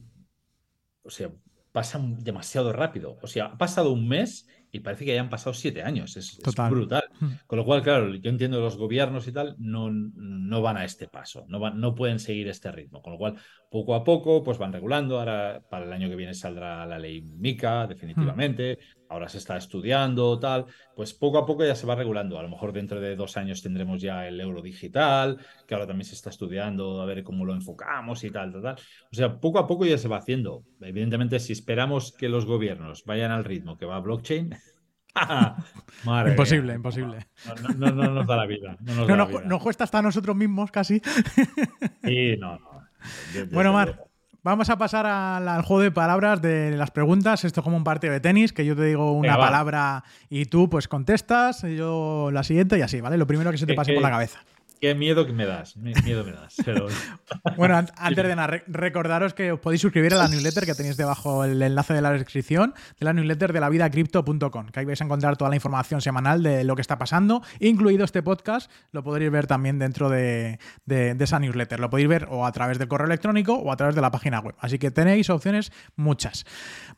o 1.03 1.11
sea, 1.11 1.31
pasa 1.77 2.01
demasiado 2.03 2.73
rápido. 2.73 3.19
O 3.21 3.27
sea, 3.27 3.45
ha 3.45 3.59
pasado 3.59 3.93
un 3.93 4.09
mes 4.09 4.49
y 4.73 4.81
parece 4.81 5.05
que 5.05 5.13
hayan 5.13 5.29
pasado 5.29 5.53
siete 5.53 5.83
años. 5.83 6.17
Es, 6.17 6.39
brutal. 6.71 7.05
Mm. 7.21 7.27
Con 7.47 7.59
lo 7.59 7.67
cual, 7.67 7.83
claro, 7.83 8.15
yo 8.15 8.31
entiendo 8.31 8.63
los 8.63 8.79
gobiernos 8.79 9.29
y 9.29 9.33
tal, 9.33 9.57
no, 9.59 9.91
no 9.91 10.63
van 10.63 10.79
a 10.79 10.87
este 10.87 11.07
paso, 11.07 11.45
no, 11.49 11.61
van, 11.61 11.79
no 11.79 11.95
pueden 11.95 12.19
seguir 12.19 12.49
este 12.49 12.73
ritmo. 12.73 13.03
Con 13.03 13.13
lo 13.13 13.19
cual, 13.19 13.35
poco 13.71 13.95
a 13.95 14.05
poco, 14.05 14.43
pues 14.43 14.57
van 14.57 14.73
regulando. 14.73 15.19
Ahora, 15.19 15.61
para 15.69 15.85
el 15.85 15.93
año 15.93 16.09
que 16.09 16.17
viene 16.17 16.33
saldrá 16.33 16.87
la 16.87 16.99
ley 16.99 17.21
MICA, 17.21 17.87
definitivamente. 17.87 18.79
Ahora 19.09 19.29
se 19.29 19.39
está 19.39 19.57
estudiando, 19.57 20.39
tal. 20.39 20.67
Pues 20.95 21.15
poco 21.15 21.39
a 21.39 21.47
poco 21.47 21.65
ya 21.65 21.75
se 21.75 21.87
va 21.87 21.95
regulando. 21.95 22.39
A 22.39 22.43
lo 22.43 22.49
mejor 22.49 22.73
dentro 22.73 23.01
de 23.01 23.17
dos 23.17 23.37
años 23.37 23.63
tendremos 23.63 24.01
ya 24.03 24.27
el 24.27 24.41
euro 24.41 24.63
digital, 24.63 25.39
que 25.67 25.75
ahora 25.75 25.87
también 25.87 26.07
se 26.07 26.15
está 26.15 26.31
estudiando 26.31 27.01
a 27.01 27.07
ver 27.07 27.23
cómo 27.23 27.45
lo 27.45 27.55
enfocamos 27.55 28.25
y 28.25 28.31
tal, 28.31 28.53
tal, 28.53 28.63
tal. 28.63 28.75
O 29.13 29.15
sea, 29.15 29.39
poco 29.39 29.59
a 29.59 29.67
poco 29.67 29.85
ya 29.87 29.99
se 29.99 30.09
va 30.09 30.19
haciendo. 30.19 30.65
Evidentemente, 30.81 31.39
si 31.41 31.53
esperamos 31.53 32.13
que 32.13 32.29
los 32.29 32.47
gobiernos 32.47 33.05
vayan 33.05 33.31
al 33.31 33.45
ritmo 33.45 33.77
que 33.77 33.87
va 33.87 34.01
blockchain, 34.01 34.55
madre 36.05 36.31
Imposible, 36.33 36.67
mía. 36.67 36.75
imposible. 36.77 37.19
No, 37.47 37.55
no, 37.55 37.91
no, 37.91 38.03
no 38.05 38.11
nos 38.15 38.27
da 38.27 38.37
la 38.37 38.47
vida. 38.47 38.77
No 38.81 38.95
nos 38.95 39.09
No, 39.09 39.17
da 39.17 39.17
la 39.17 39.25
vida. 39.27 39.41
nos 39.47 39.63
cuesta 39.63 39.85
hasta 39.85 39.99
a 39.99 40.03
nosotros 40.03 40.37
mismos 40.37 40.71
casi. 40.71 41.01
Sí, 42.05 42.37
no, 42.39 42.59
no. 42.59 42.77
Bueno, 43.53 43.73
Mar. 43.73 44.05
Vamos 44.47 44.71
a 44.71 44.79
pasar 44.79 45.07
al, 45.07 45.47
al 45.49 45.63
juego 45.63 45.83
de 45.83 45.91
palabras 45.91 46.41
de 46.41 46.71
las 46.77 46.91
preguntas. 46.91 47.45
Esto 47.45 47.61
es 47.61 47.65
como 47.65 47.77
un 47.77 47.85
partido 47.85 48.13
de 48.13 48.21
tenis, 48.21 48.53
que 48.53 48.65
yo 48.65 48.75
te 48.77 48.85
digo 48.85 49.13
una 49.13 49.33
Venga, 49.33 49.37
va. 49.39 49.47
palabra 49.47 50.05
y 50.31 50.47
tú 50.47 50.71
pues 50.71 50.89
contestas, 50.89 51.65
y 51.65 51.77
yo 51.77 52.31
la 52.33 52.43
siguiente 52.45 52.79
y 52.79 52.83
así, 52.83 53.01
¿vale? 53.01 53.19
Lo 53.19 53.27
primero 53.27 53.51
que 53.51 53.59
se 53.59 53.67
te 53.67 53.73
¿Qué- 53.73 53.77
pase 53.77 53.93
por 53.93 54.03
la 54.03 54.11
cabeza. 54.11 54.39
Qué 54.81 54.95
miedo 54.95 55.27
que 55.27 55.33
me 55.33 55.47
das. 55.47 55.77
Miedo 55.77 56.25
me 56.25 56.33
das. 56.33 56.57
bueno, 57.57 57.77
antes 57.97 58.27
de 58.27 58.37
nada, 58.37 58.63
recordaros 58.67 59.35
que 59.35 59.53
os 59.53 59.61
podéis 59.61 59.81
suscribir 59.81 60.15
a 60.15 60.17
la 60.19 60.29
newsletter 60.29 60.67
que 60.67 60.75
tenéis 60.75 60.97
debajo 60.97 61.45
el 61.45 61.61
enlace 61.63 61.95
de 61.95 62.03
la 62.03 62.13
descripción 62.13 62.75
de 62.99 63.05
la 63.05 63.13
newsletter 63.13 63.53
de 63.53 63.61
la 63.61 63.69
vida 63.69 63.91
que 64.73 64.81
ahí 64.81 64.85
vais 64.85 65.01
a 65.01 65.05
encontrar 65.05 65.37
toda 65.37 65.51
la 65.51 65.57
información 65.57 66.01
semanal 66.01 66.43
de 66.43 66.65
lo 66.65 66.75
que 66.75 66.83
está 66.83 66.99
pasando, 66.99 67.43
incluido 67.61 68.05
este 68.05 68.23
podcast. 68.23 68.71
Lo 68.93 69.03
podréis 69.03 69.31
ver 69.31 69.47
también 69.47 69.79
dentro 69.79 70.11
de, 70.11 70.59
esa 70.87 71.39
newsletter. 71.39 71.81
Lo 71.81 71.91
podéis 71.91 72.09
ver 72.09 72.29
o 72.31 72.47
a 72.47 72.53
través 72.53 72.79
del 72.79 72.89
correo 72.89 73.07
electrónico 73.07 73.55
o 73.55 73.73
a 73.73 73.77
través 73.77 73.95
de 73.95 74.01
la 74.01 74.11
página 74.11 74.41
web. 74.41 74.55
Así 74.59 74.79
que 74.79 74.91
tenéis 74.91 75.31
opciones 75.31 75.73
muchas. 75.97 76.45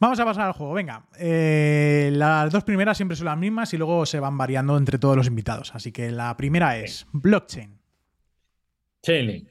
Vamos 0.01 0.19
a 0.21 0.25
pasar 0.25 0.47
al 0.47 0.53
juego. 0.53 0.75
Venga, 0.75 1.05
eh, 1.19 2.11
las 2.13 2.53
dos 2.53 2.65
primeras 2.65 2.97
siempre 2.97 3.17
son 3.17 3.27
las 3.27 3.39
mismas 3.39 3.73
y 3.75 3.77
luego 3.77 4.07
se 4.07 4.21
van 4.21 4.37
variando 4.37 4.77
entre 4.77 4.99
todos 4.99 5.17
los 5.17 5.27
invitados. 5.27 5.75
Así 5.75 5.93
que 5.93 6.11
la 6.11 6.37
primera 6.37 6.77
es 6.79 7.07
blockchain. 7.13 7.68
Chainlink. 9.09 9.49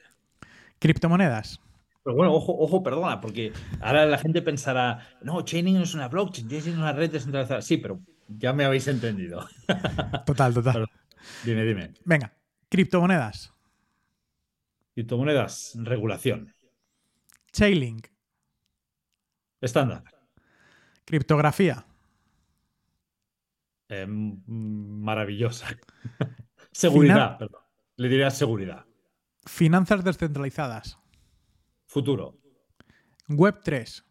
Criptomonedas. 0.78 1.60
Pero 2.04 2.14
bueno, 2.14 2.32
ojo, 2.32 2.56
ojo, 2.56 2.80
perdona, 2.80 3.20
porque 3.20 3.52
ahora 3.80 4.06
la 4.06 4.16
gente 4.16 4.40
pensará, 4.40 5.08
no, 5.20 5.42
Chainlink 5.42 5.78
no 5.78 5.82
es 5.82 5.94
una 5.94 6.06
blockchain, 6.06 6.48
Chainlink 6.48 6.74
es 6.74 6.78
una 6.78 6.92
red 6.92 7.10
descentralizada. 7.10 7.60
Sí, 7.60 7.78
pero 7.78 8.00
ya 8.28 8.52
me 8.52 8.64
habéis 8.64 8.86
entendido. 8.86 9.48
Total, 10.26 10.54
total. 10.54 10.88
dime, 11.44 11.64
dime. 11.64 11.92
Venga, 12.04 12.32
criptomonedas. 12.68 13.52
Criptomonedas, 14.94 15.76
regulación. 15.82 16.54
Chainlink. 17.50 18.06
Estándar. 19.60 20.04
Criptografía. 21.04 21.84
Em, 23.88 24.40
maravillosa. 24.46 25.66
seguridad, 26.70 27.38
perdón. 27.38 27.62
Le 27.96 28.08
diría 28.08 28.30
seguridad. 28.30 28.87
Finanzas 29.48 30.04
descentralizadas. 30.04 30.98
Futuro. 31.86 32.38
Web 33.28 33.62
3. 33.64 34.04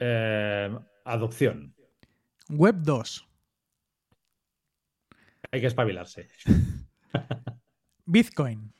Em, 0.00 0.78
adopción. 1.04 1.74
Web 2.48 2.82
2. 2.82 3.28
Hay 5.52 5.60
que 5.60 5.68
espabilarse. 5.68 6.28
Bitcoin. 8.04 8.74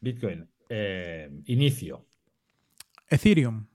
Bitcoin. 0.00 0.48
Em, 0.70 1.42
inicio. 1.46 2.06
Ethereum. 3.08 3.66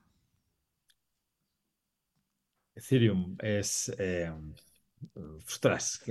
Ethereum 2.74 3.36
es. 3.40 3.94
Eh, 3.96 4.32
ostras, 5.46 6.02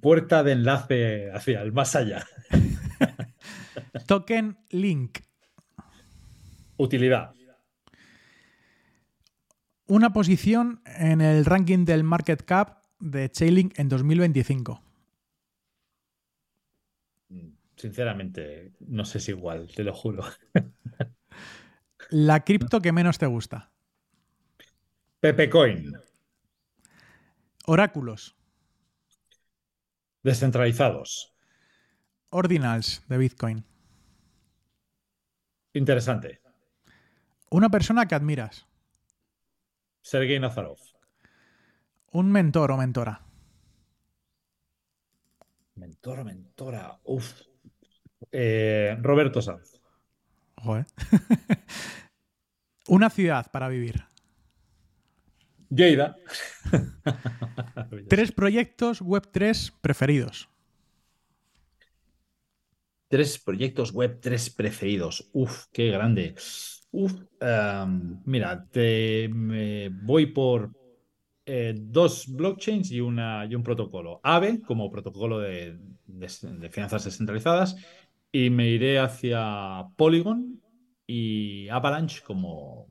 puerta 0.00 0.42
de 0.42 0.52
enlace 0.52 1.30
hacia 1.32 1.62
el 1.62 1.72
más 1.72 1.96
allá. 1.96 2.24
Token 4.06 4.58
Link. 4.70 5.18
Utilidad. 6.76 7.32
Una 9.88 10.12
posición 10.12 10.82
en 10.84 11.20
el 11.20 11.44
ranking 11.44 11.84
del 11.84 12.02
market 12.02 12.44
cap 12.44 12.82
de 12.98 13.30
Chainlink 13.30 13.78
en 13.78 13.88
2025. 13.88 14.82
Sinceramente, 17.76 18.72
no 18.80 19.04
sé 19.04 19.20
si 19.20 19.32
igual, 19.32 19.68
te 19.74 19.84
lo 19.84 19.94
juro. 19.94 20.24
La 22.10 22.42
cripto 22.44 22.80
que 22.80 22.92
menos 22.92 23.18
te 23.18 23.26
gusta. 23.26 23.70
Pepecoin. 25.20 25.92
Oráculos. 27.68 28.36
Descentralizados. 30.22 31.34
Ordinals 32.30 33.02
de 33.08 33.18
Bitcoin. 33.18 33.64
Interesante. 35.72 36.40
Una 37.50 37.68
persona 37.68 38.06
que 38.06 38.14
admiras. 38.14 38.68
Sergei 40.00 40.38
Nazarov. 40.38 40.78
Un 42.12 42.30
mentor 42.30 42.70
o 42.70 42.76
mentora. 42.76 43.20
Mentor 45.74 46.20
o 46.20 46.24
mentora. 46.24 47.00
Uf. 47.02 47.42
Eh, 48.30 48.96
Roberto 49.02 49.42
Sanz. 49.42 49.80
Una 52.88 53.10
ciudad 53.10 53.50
para 53.50 53.68
vivir. 53.68 54.04
Lleida. 55.70 56.16
Tres 58.08 58.32
proyectos 58.32 59.00
web 59.00 59.28
3 59.30 59.72
preferidos. 59.80 60.48
Tres 63.08 63.38
proyectos 63.38 63.92
web 63.92 64.18
3 64.20 64.50
preferidos. 64.50 65.28
Uf, 65.32 65.66
qué 65.72 65.90
grande. 65.90 66.34
Uf, 66.90 67.12
em, 67.40 68.20
mira, 68.24 68.66
te 68.70 69.28
voy 70.02 70.26
por 70.26 70.70
eh, 71.44 71.74
dos 71.76 72.26
blockchains 72.26 72.90
y, 72.90 73.00
una, 73.00 73.46
y 73.46 73.54
un 73.54 73.62
protocolo. 73.62 74.20
AVE 74.22 74.60
como 74.62 74.90
protocolo 74.90 75.38
de, 75.38 75.78
de 76.06 76.70
finanzas 76.70 77.04
descentralizadas 77.04 77.76
y 78.32 78.50
me 78.50 78.68
iré 78.68 78.98
hacia 78.98 79.86
Polygon 79.96 80.60
y 81.06 81.68
Avalanche 81.68 82.22
como, 82.24 82.88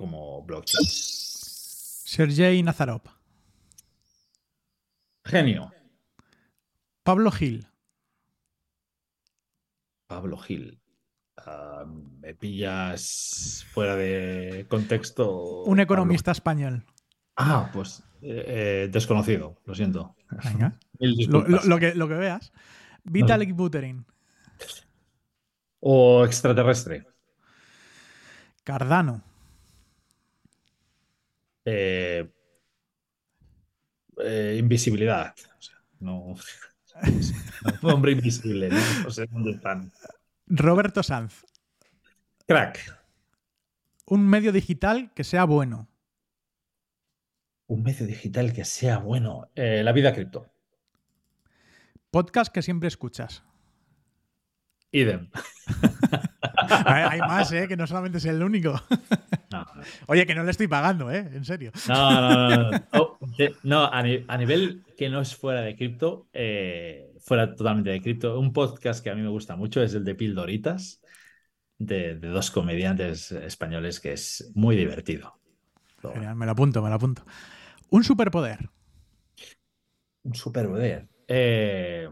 como 0.00 0.42
blockchain. 0.44 0.86
Sergei 0.88 2.62
Nazarov. 2.62 3.02
Genio. 5.26 5.70
Pablo 7.02 7.30
Gil. 7.30 7.66
Pablo 10.06 10.38
Gil. 10.38 10.80
Ah, 11.36 11.84
me 11.86 12.34
pillas 12.34 13.66
fuera 13.74 13.94
de 13.94 14.64
contexto. 14.70 15.64
Un 15.64 15.80
economista 15.80 16.30
español. 16.30 16.82
Ah, 17.36 17.70
pues 17.70 18.02
eh, 18.22 18.44
eh, 18.46 18.88
desconocido, 18.90 19.60
lo 19.66 19.74
siento. 19.74 20.16
Venga. 20.44 20.78
lo, 20.98 21.78
que, 21.78 21.94
lo 21.94 22.08
que 22.08 22.14
veas. 22.14 22.52
Vitalik 23.04 23.54
Buterin. 23.54 24.06
O 25.80 26.24
extraterrestre. 26.24 27.06
Cardano. 28.64 29.29
Eh, 31.72 32.28
eh, 34.24 34.56
invisibilidad. 34.58 35.34
no. 36.00 36.34
hombre 37.82 38.12
invisible, 38.12 38.70
¿no? 38.70 39.10
sé 39.10 39.26
dónde 39.26 39.52
están. 39.52 39.92
Roberto 40.46 41.02
Sanz. 41.02 41.44
Crack. 42.46 42.98
Un 44.06 44.28
medio 44.28 44.50
digital 44.50 45.12
que 45.14 45.22
sea 45.22 45.44
bueno. 45.44 45.88
Un 47.68 47.84
medio 47.84 48.04
digital 48.04 48.52
que 48.52 48.64
sea 48.64 48.98
bueno. 48.98 49.48
Eh, 49.54 49.82
la 49.84 49.92
vida 49.92 50.12
cripto. 50.12 50.52
Podcast 52.10 52.52
que 52.52 52.62
siempre 52.62 52.88
escuchas. 52.88 53.44
Idem. 54.90 55.30
hay 56.84 57.20
más, 57.20 57.52
¿eh? 57.52 57.68
Que 57.68 57.76
no 57.76 57.86
solamente 57.86 58.18
es 58.18 58.24
el 58.24 58.42
único. 58.42 58.74
Oye, 60.06 60.26
que 60.26 60.34
no 60.34 60.44
le 60.44 60.50
estoy 60.50 60.68
pagando, 60.68 61.10
¿eh? 61.10 61.28
En 61.32 61.44
serio. 61.44 61.72
No, 61.88 62.20
no, 62.20 62.48
no. 62.48 62.70
No, 63.62 63.84
oh, 63.84 63.90
a, 63.92 64.02
nivel 64.38 64.84
que 64.96 65.08
no 65.08 65.20
es 65.20 65.34
fuera 65.34 65.60
de 65.62 65.76
cripto, 65.76 66.28
eh, 66.32 67.12
fuera 67.20 67.54
totalmente 67.54 67.90
de 67.90 68.00
cripto, 68.00 68.38
un 68.38 68.52
podcast 68.52 69.02
que 69.02 69.10
a 69.10 69.14
mí 69.14 69.22
me 69.22 69.28
gusta 69.28 69.56
mucho 69.56 69.82
es 69.82 69.94
el 69.94 70.04
de 70.04 70.14
Pildoritas, 70.14 71.02
de, 71.78 72.14
dos 72.14 72.50
comediantes 72.50 73.32
españoles 73.32 73.98
que 74.00 74.12
es 74.12 74.52
muy 74.54 74.76
divertido. 74.76 75.40
Genial, 76.00 76.36
me 76.36 76.46
lo 76.46 76.52
apunto, 76.52 76.82
me 76.82 76.88
lo 76.88 76.94
apunto. 76.94 77.24
Un 77.90 78.04
superpoder. 78.04 78.70
Un 80.22 80.34
superpoder. 80.34 81.08
Eh, 81.26 82.08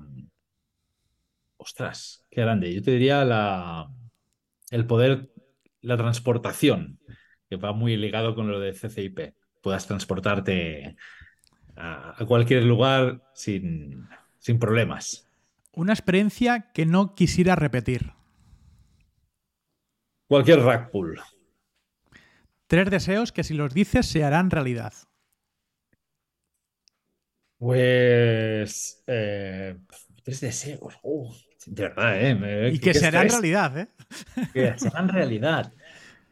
ostras, 1.57 2.27
qué 2.31 2.41
grande. 2.41 2.75
Yo 2.75 2.83
te 2.83 2.93
diría 2.93 3.25
la, 3.25 3.91
el 4.71 4.87
poder, 4.87 5.31
la 5.81 5.97
transportación, 5.97 6.99
que 7.49 7.57
va 7.57 7.73
muy 7.73 7.97
ligado 7.97 8.35
con 8.35 8.51
lo 8.51 8.61
de 8.61 8.73
CCIP. 8.73 9.35
Puedas 9.63 9.87
transportarte 9.87 10.97
a, 11.77 12.17
cualquier 12.27 12.65
lugar 12.65 13.23
sin, 13.35 14.09
sin 14.39 14.59
problemas. 14.59 15.29
Una 15.73 15.93
experiencia 15.93 16.71
que 16.73 16.87
no 16.87 17.15
quisiera 17.15 17.57
repetir. 17.57 18.13
Cualquier 20.27 20.61
rack 20.61 20.91
pool. 20.91 21.21
Tres 22.67 22.91
deseos 22.91 23.33
que 23.33 23.45
si 23.45 23.55
los 23.55 23.73
dices 23.73 24.07
se 24.07 24.25
harán 24.25 24.51
realidad. 24.51 24.93
Pues. 27.59 29.03
Eh, 29.07 29.77
tres 30.23 30.41
deseos. 30.41 30.95
de 31.67 31.83
verdad, 31.83 32.21
¿eh? 32.21 32.71
y 32.73 32.79
que 32.79 32.95
serán 32.95 33.29
realidad, 33.29 33.79
¿eh? 33.79 33.89
Que 34.53 34.79
serán 34.79 35.09
realidad. 35.09 35.73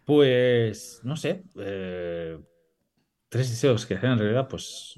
Pues, 0.06 1.00
no 1.02 1.16
sé. 1.16 1.42
Eh, 1.58 2.38
tres 3.28 3.50
deseos 3.50 3.84
que 3.84 3.96
serán 3.96 4.18
realidad, 4.18 4.48
pues. 4.48 4.94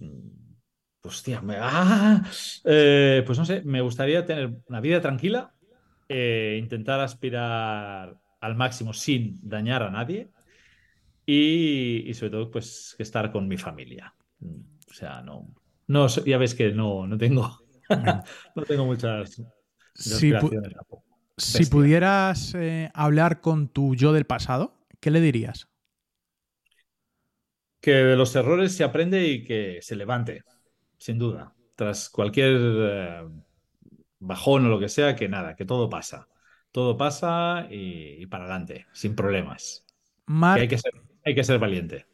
hostia, 1.03 1.41
me, 1.41 1.57
ah, 1.59 2.23
eh, 2.65 3.23
pues 3.25 3.39
no 3.39 3.47
sé, 3.47 3.63
me 3.65 3.81
gustaría 3.81 4.27
tener 4.27 4.53
una 4.69 4.81
vida 4.81 5.01
tranquila, 5.01 5.55
eh, 6.09 6.59
intentar 6.61 7.01
aspirar 7.01 8.19
al 8.41 8.55
máximo 8.55 8.93
sin 8.93 9.39
dañar 9.43 9.83
a 9.83 9.91
nadie 9.91 10.29
y, 11.25 12.13
sobre 12.13 12.31
todo, 12.31 12.51
pues, 12.51 12.95
estar 12.99 13.33
con 13.33 13.49
mi 13.49 13.57
familia. 13.57 14.15
O 14.91 14.93
sea, 14.93 15.23
no, 15.23 15.55
no 15.87 16.07
ya 16.09 16.37
ves 16.37 16.55
que 16.55 16.73
no, 16.73 17.07
no 17.07 17.17
tengo, 17.17 17.59
no 18.55 18.63
tengo 18.65 18.85
muchas, 18.85 19.43
si, 19.95 20.33
si 21.39 21.67
pudieras 21.67 22.55
eh, 22.55 22.91
hablar 22.93 23.41
con 23.41 23.69
tu 23.69 23.95
yo 23.95 24.13
del 24.13 24.27
pasado, 24.27 24.78
¿qué 25.01 25.11
le 25.11 25.21
dirías? 25.21 25.69
Que 27.81 27.93
de 27.93 28.17
los 28.17 28.35
errores 28.35 28.75
se 28.75 28.85
aprende 28.85 29.27
y 29.27 29.45
que 29.45 29.79
se 29.83 29.97
levante, 29.97 30.43
sin 30.97 31.19
duda. 31.19 31.55
Tras 31.77 32.09
cualquier 32.09 32.57
eh, 32.61 33.29
bajón 34.19 34.67
o 34.67 34.69
lo 34.69 34.81
que 34.81 34.89
sea, 34.89 35.15
que 35.15 35.29
nada, 35.29 35.55
que 35.55 35.65
todo 35.65 35.89
pasa. 35.89 36.29
Todo 36.73 36.97
pasa 36.97 37.67
y, 37.71 38.27
para 38.27 38.45
adelante, 38.45 38.87
sin 38.93 39.15
problemas. 39.15 39.87
hay, 40.27 40.69
que 40.69 40.79
ser, 40.79 40.93
hay 41.25 41.35
que 41.35 41.45
ser 41.45 41.59
valiente. 41.59 42.07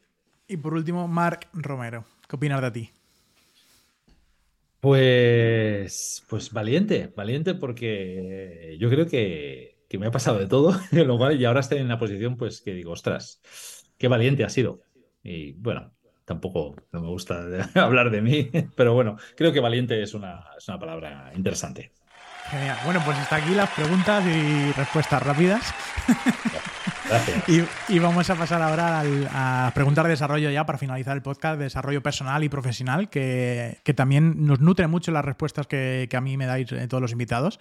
Y 0.47 0.57
por 0.57 0.73
último, 0.73 1.07
Marc 1.07 1.49
Romero. 1.53 2.05
¿Qué 2.27 2.35
opinas 2.35 2.61
de 2.61 2.71
ti? 2.71 2.91
Pues, 4.79 6.23
pues 6.29 6.51
valiente, 6.51 7.11
valiente 7.15 7.55
porque 7.55 8.77
yo 8.79 8.87
creo 8.87 9.07
que, 9.07 9.74
me 9.97 10.07
ha 10.07 10.11
pasado 10.11 10.39
de 10.39 10.47
todo, 10.47 10.79
lo 10.91 11.17
cual 11.17 11.39
y 11.39 11.45
ahora 11.45 11.59
estoy 11.59 11.79
en 11.79 11.87
la 11.87 11.99
posición 11.99 12.37
pues 12.37 12.61
que 12.61 12.73
digo, 12.73 12.91
ostras, 12.91 13.41
qué 13.97 14.07
valiente 14.07 14.43
ha 14.43 14.49
sido. 14.49 14.81
Y 15.23 15.53
bueno, 15.53 15.93
tampoco 16.25 16.75
no 16.91 17.01
me 17.01 17.07
gusta 17.07 17.45
hablar 17.75 18.11
de 18.11 18.21
mí, 18.21 18.49
pero 18.75 18.93
bueno, 18.93 19.17
creo 19.35 19.53
que 19.53 19.59
valiente 19.59 20.01
es 20.01 20.13
una, 20.13 20.45
es 20.57 20.67
una 20.67 20.79
palabra 20.79 21.31
interesante. 21.35 21.91
Genial. 22.49 22.77
Bueno, 22.85 23.01
pues 23.03 23.17
hasta 23.17 23.37
aquí 23.37 23.55
las 23.55 23.69
preguntas 23.71 24.23
y 24.25 24.71
respuestas 24.73 25.23
rápidas. 25.23 25.73
Y, 27.87 27.99
vamos 27.99 28.29
a 28.29 28.35
pasar 28.35 28.61
ahora 28.61 29.03
a 29.31 29.71
preguntar 29.73 30.05
de 30.05 30.11
desarrollo 30.11 30.49
ya 30.49 30.65
para 30.65 30.77
finalizar 30.77 31.15
el 31.15 31.21
podcast, 31.21 31.57
de 31.57 31.65
desarrollo 31.65 32.01
personal 32.01 32.43
y 32.43 32.49
profesional, 32.49 33.09
que, 33.09 33.81
también 33.95 34.45
nos 34.45 34.59
nutre 34.59 34.87
mucho 34.87 35.11
las 35.11 35.23
respuestas 35.23 35.67
que, 35.67 36.09
a 36.11 36.21
mí 36.21 36.37
me 36.37 36.45
dais 36.45 36.71
eh, 36.71 36.87
todos 36.87 37.01
los 37.01 37.11
invitados. 37.11 37.59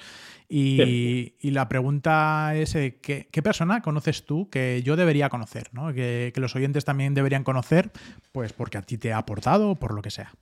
Y, 0.49 1.35
la 1.43 1.69
pregunta 1.69 2.55
es, 2.55 2.75
eh, 2.75 2.99
¿qué, 3.01 3.43
persona 3.43 3.83
conoces 3.83 4.25
tú 4.25 4.49
que 4.49 4.83
yo 4.83 4.97
debería 4.97 5.29
conocer? 5.29 5.71
Que, 5.95 6.33
que 6.35 6.41
los 6.41 6.57
oyentes 6.57 6.85
también 6.85 7.15
deberían 7.15 7.45
conocer, 7.45 7.93
pues 8.33 8.53
porque 8.53 8.79
a 8.79 8.83
ti 8.83 8.99
te 8.99 9.13
ha 9.13 9.19
aportado 9.19 9.71
o 9.71 9.75
por 9.77 9.95
lo 9.95 10.03
que 10.03 10.11
sea. 10.11 10.33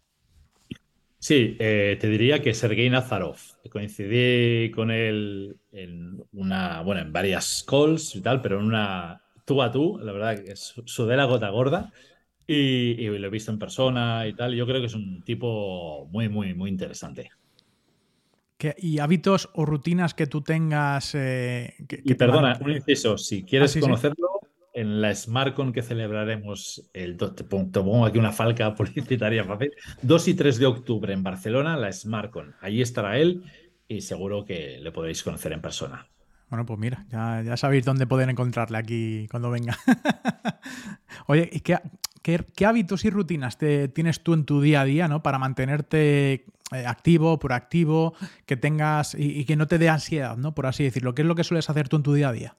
Sí, 1.22 1.56
eh, 1.60 1.96
te 2.00 2.08
diría 2.08 2.42
que 2.42 2.52
Sergei 2.52 2.90
Nazarov. 2.90 3.36
Coincidí 3.70 4.72
con 4.72 4.90
él 4.90 5.56
en 5.70 6.20
una, 6.32 6.82
bueno, 6.82 7.00
en 7.00 7.12
varias 7.12 7.64
calls 7.64 8.16
y 8.16 8.20
tal, 8.20 8.40
pero 8.40 8.58
en 8.58 8.66
una 8.66 9.22
tú 9.44 9.62
a 9.62 9.70
tú, 9.70 10.00
la 10.02 10.10
verdad 10.10 10.42
que 10.42 10.56
sudé 10.56 11.16
la 11.16 11.26
gota 11.26 11.48
gorda 11.50 11.92
y, 12.44 13.06
lo 13.06 13.28
he 13.28 13.30
visto 13.30 13.52
en 13.52 13.60
persona 13.60 14.26
y 14.26 14.34
tal. 14.34 14.52
Yo 14.56 14.66
creo 14.66 14.80
que 14.80 14.86
es 14.86 14.94
un 14.94 15.22
tipo 15.22 16.08
muy, 16.10 16.28
muy, 16.28 16.54
muy 16.54 16.70
interesante. 16.70 17.30
¿Y 18.78 18.98
hábitos 18.98 19.48
o 19.54 19.64
rutinas 19.64 20.14
que 20.14 20.26
tú 20.26 20.42
tengas? 20.42 21.14
Eh, 21.14 21.72
y 21.88 22.14
perdona, 22.14 22.58
un 22.60 22.72
inciso, 22.72 23.16
si 23.16 23.44
quieres 23.44 23.76
ah, 23.76 23.80
conocerlo, 23.80 24.31
en 24.72 25.00
la 25.00 25.14
SmartCon 25.14 25.72
que 25.72 25.82
celebraremos 25.82 26.88
el 26.92 27.16
pongo 27.16 28.06
aquí 28.06 28.18
una 28.18 28.32
falca 28.32 28.74
publicitaria 28.76 29.44
fácil, 29.44 29.72
2 30.02 30.28
y 30.28 30.34
3 30.34 30.58
de 30.58 30.66
octubre 30.66 31.12
en 31.12 31.22
Barcelona, 31.22 31.76
la 31.76 31.92
SmartCon. 31.92 32.54
Allí 32.60 32.82
estará 32.82 33.18
él 33.18 33.44
y 33.88 34.00
seguro 34.00 34.44
que 34.44 34.78
le 34.80 34.92
podréis 34.92 35.22
conocer 35.22 35.52
en 35.52 35.60
persona. 35.60 36.06
Bueno, 36.48 36.66
pues 36.66 36.78
mira, 36.78 37.06
ya, 37.10 37.56
sabéis 37.56 37.84
dónde 37.84 38.06
poder 38.06 38.28
encontrarle 38.28 38.76
aquí 38.76 39.26
cuando 39.30 39.50
venga. 39.50 39.78
Oye, 41.26 41.48
¿y 41.50 41.60
qué, 41.60 42.66
hábitos 42.66 43.06
y 43.06 43.10
rutinas 43.10 43.56
tienes 43.56 44.22
tú 44.22 44.34
en 44.34 44.44
tu 44.44 44.60
día 44.60 44.82
a 44.82 44.84
día 44.84 45.08
¿no? 45.08 45.22
para 45.22 45.38
mantenerte 45.38 46.44
eh, 46.72 46.86
activo, 46.86 47.38
proactivo, 47.38 48.14
que 48.44 48.58
tengas 48.58 49.14
y, 49.18 49.46
que 49.46 49.56
no 49.56 49.66
te 49.66 49.78
dé 49.78 49.88
ansiedad, 49.88 50.36
¿no? 50.36 50.54
por 50.54 50.66
así 50.66 50.84
decirlo? 50.84 51.14
¿Qué 51.14 51.22
es 51.22 51.28
lo 51.28 51.34
que 51.34 51.44
sueles 51.44 51.70
hacer 51.70 51.88
tú 51.88 51.96
en 51.96 52.02
tu 52.02 52.12
día 52.12 52.28
a 52.28 52.32
día? 52.32 52.56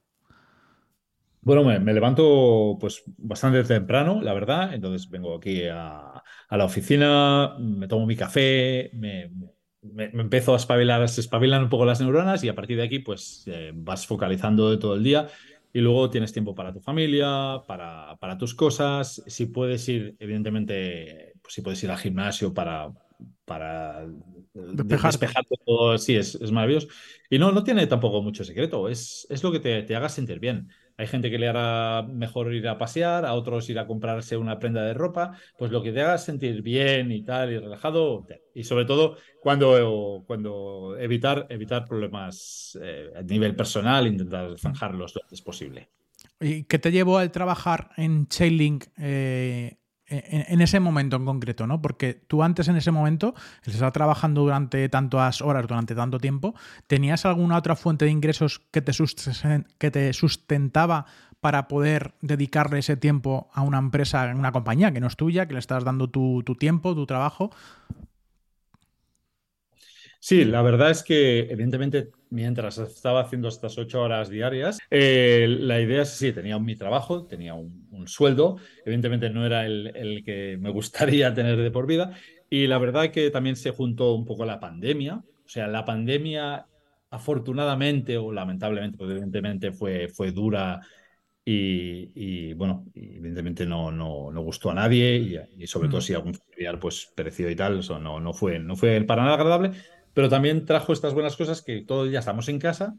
Bueno, 1.44 1.64
me, 1.64 1.94
levanto 1.94 2.78
pues 2.80 3.04
bastante 3.18 3.64
temprano, 3.64 4.22
la 4.22 4.34
verdad. 4.34 4.74
Entonces 4.74 5.10
vengo 5.10 5.36
aquí 5.36 5.64
a, 5.66 6.24
la 6.50 6.66
oficina, 6.66 7.56
me 7.60 7.88
tomo 7.88 8.06
mi 8.06 8.16
café, 8.16 8.92
me, 8.94 9.32
empiezo 9.98 10.54
a 10.54 10.58
espabilar, 10.58 11.08
se 11.10 11.22
espabilan 11.22 11.64
un 11.64 11.70
poco 11.70 11.86
las 11.86 12.00
neuronas 12.00 12.44
y 12.44 12.50
a 12.50 12.56
partir 12.56 12.78
de 12.78 12.84
aquí 12.84 13.00
pues 13.00 13.44
eh, 13.48 13.72
vas 13.76 14.08
focalizando 14.08 14.72
de 14.72 14.78
todo 14.78 14.96
el 14.96 15.04
día 15.04 15.28
y 15.74 15.82
luego 15.82 16.10
tienes 16.10 16.32
tiempo 16.32 16.56
para 16.56 16.72
tu 16.72 16.80
familia, 16.80 17.62
para, 17.68 18.16
para 18.18 18.38
tus 18.38 18.54
cosas. 18.54 19.22
Si 19.28 19.48
puedes 19.48 19.88
ir, 19.90 20.16
evidentemente, 20.20 21.34
pues 21.42 21.56
si 21.56 21.62
puedes 21.62 21.84
ir 21.84 21.92
al 21.92 21.98
gimnasio 21.98 22.54
para, 22.54 22.90
para 23.44 24.06
despejar 24.54 25.44
todo, 25.66 25.98
sí, 25.98 26.16
es, 26.16 26.36
es, 26.36 26.52
maravilloso. 26.52 26.88
Y 27.30 27.40
no, 27.40 27.52
no 27.52 27.64
tiene 27.64 27.88
tampoco 27.88 28.22
mucho 28.22 28.44
secreto, 28.44 28.88
es, 28.88 29.28
es 29.30 29.44
lo 29.44 29.52
que 29.52 29.60
te, 29.60 29.84
te 29.84 29.96
haga 29.96 30.08
sentir 30.08 30.40
bien. 30.40 30.70
Hay 30.98 31.08
gente 31.08 31.32
que 31.32 31.40
le 31.40 31.48
hará 31.48 32.04
mejor 32.04 32.54
ir 32.54 32.68
a 32.68 32.78
pasear, 32.78 33.26
a 33.26 33.34
otros 33.34 33.70
ir 33.70 33.80
a 33.80 33.88
comprarse 33.88 34.38
una 34.38 34.60
prenda 34.60 34.84
de 34.84 34.94
ropa, 34.94 35.38
pues 35.58 35.72
lo 35.72 35.82
que 35.82 35.92
te 35.92 36.02
haga 36.02 36.18
sentir 36.18 36.62
bien 36.62 37.12
y 37.12 37.24
tal 37.24 37.52
y 37.52 37.58
relajado 37.58 38.26
y 38.54 38.64
sobre 38.64 38.86
todo 38.86 39.18
cuando, 39.42 40.24
cuando 40.28 40.96
evitar, 41.00 41.48
evitar 41.50 41.86
problemas 41.86 42.78
eh, 42.82 43.12
a 43.16 43.22
nivel 43.22 43.56
personal, 43.56 44.08
intentar 44.08 44.58
zanjarlos 44.60 45.16
lo 45.16 45.24
antes 45.24 45.42
posible. 45.42 45.90
¿Y 46.40 46.64
qué 46.64 46.80
te 46.80 46.92
llevó 46.92 47.18
al 47.18 47.32
trabajar 47.32 47.90
en 47.98 48.28
Chainlink 48.28 48.86
eh, 48.98 49.78
en, 50.14 50.62
ese 50.62 50.80
momento 50.80 51.16
en 51.16 51.26
concreto, 51.26 51.68
¿no? 51.68 51.82
Porque 51.82 52.14
tú 52.14 52.44
antes 52.44 52.68
en 52.68 52.76
ese 52.76 52.92
momento, 52.92 53.34
el 53.66 53.92
trabajando 53.92 54.42
durante 54.42 54.88
tantas 54.90 55.42
horas, 55.42 55.68
durante 55.68 55.96
tanto 55.96 56.20
tiempo, 56.20 56.54
¿tenías 56.88 57.26
alguna 57.26 57.58
otra 57.58 57.76
fuente 57.76 58.06
de 58.06 58.12
ingresos 58.12 58.60
que 58.72 58.82
te, 58.82 58.92
que 59.78 59.92
te 59.92 60.14
sustentaba 60.14 61.06
para 61.42 61.68
poder 61.68 62.14
dedicarle 62.22 62.80
ese 62.80 62.96
tiempo 62.96 63.50
a 63.54 63.62
una 63.62 63.78
empresa, 63.78 64.30
a 64.30 64.36
una 64.36 64.52
compañía 64.52 64.94
que 64.94 65.02
no 65.02 65.08
es 65.08 65.18
tuya, 65.18 65.48
que 65.48 65.54
le 65.54 65.60
estás 65.60 65.84
dando 65.84 66.10
tu, 66.10 66.44
tu 66.44 66.56
tiempo, 66.56 66.96
tu 66.96 67.06
trabajo? 67.06 67.52
Sí, 70.20 70.46
la 70.46 70.62
verdad 70.62 70.90
es 70.90 71.04
que 71.04 71.52
evidentemente 71.52 72.12
mientras 72.34 72.80
estaba 72.80 73.22
haciendo 73.22 73.48
estas 73.48 73.78
ocho 73.78 74.02
horas 74.02 74.30
diarias, 74.30 74.80
eh, 74.90 75.46
la 75.48 75.80
idea 75.80 76.02
es, 76.02 76.10
sí, 76.10 76.34
tenía 76.34 76.58
mi 76.58 76.76
trabajo, 76.76 77.26
tenía 77.28 77.54
un, 77.54 77.84
sueldo, 78.06 78.58
evidentemente 78.84 79.30
no 79.30 79.46
era 79.46 79.66
el, 79.66 80.24
que 80.26 80.58
me 80.60 80.70
gustaría 80.72 81.34
tener 81.36 81.58
de 81.58 81.72
por 81.72 81.88
vida, 81.88 82.12
y 82.50 82.68
la 82.68 82.80
verdad 82.80 83.12
que 83.12 83.30
también 83.30 83.56
se 83.56 83.72
juntó 83.72 84.14
un 84.16 84.26
poco 84.26 84.46
la 84.46 84.60
pandemia, 84.60 85.16
o 85.16 85.48
sea, 85.48 85.68
la 85.68 85.86
pandemia 85.86 86.66
afortunadamente 87.12 88.18
o 88.18 88.32
lamentablemente, 88.32 88.98
pues 88.98 89.12
evidentemente 89.12 89.72
fue, 89.72 90.10
fue 90.10 90.32
dura 90.32 90.82
y, 91.46 92.54
bueno, 92.54 92.86
evidentemente 92.96 93.66
no, 93.66 93.92
no, 93.92 94.32
no, 94.32 94.42
gustó 94.42 94.72
a 94.72 94.74
nadie 94.74 95.46
y, 95.58 95.68
sobre 95.68 95.90
todo 95.90 96.00
si 96.00 96.14
algún 96.14 96.34
familiar 96.34 96.80
pues 96.80 97.12
pereció 97.16 97.50
y 97.50 97.56
tal, 97.56 97.80
eso 97.80 98.00
no, 98.00 98.20
no, 98.20 98.34
fue, 98.34 98.60
no 98.60 98.76
fue 98.76 99.02
para 99.02 99.24
nada 99.24 99.36
agradable, 99.36 99.72
pero 100.14 100.30
también 100.30 100.66
trajo 100.66 100.94
estas 100.94 101.14
buenas 101.14 101.36
cosas 101.36 101.62
que 101.62 101.82
todos 101.82 102.12
ya 102.12 102.20
estamos 102.20 102.48
en 102.50 102.60
casa 102.60 102.96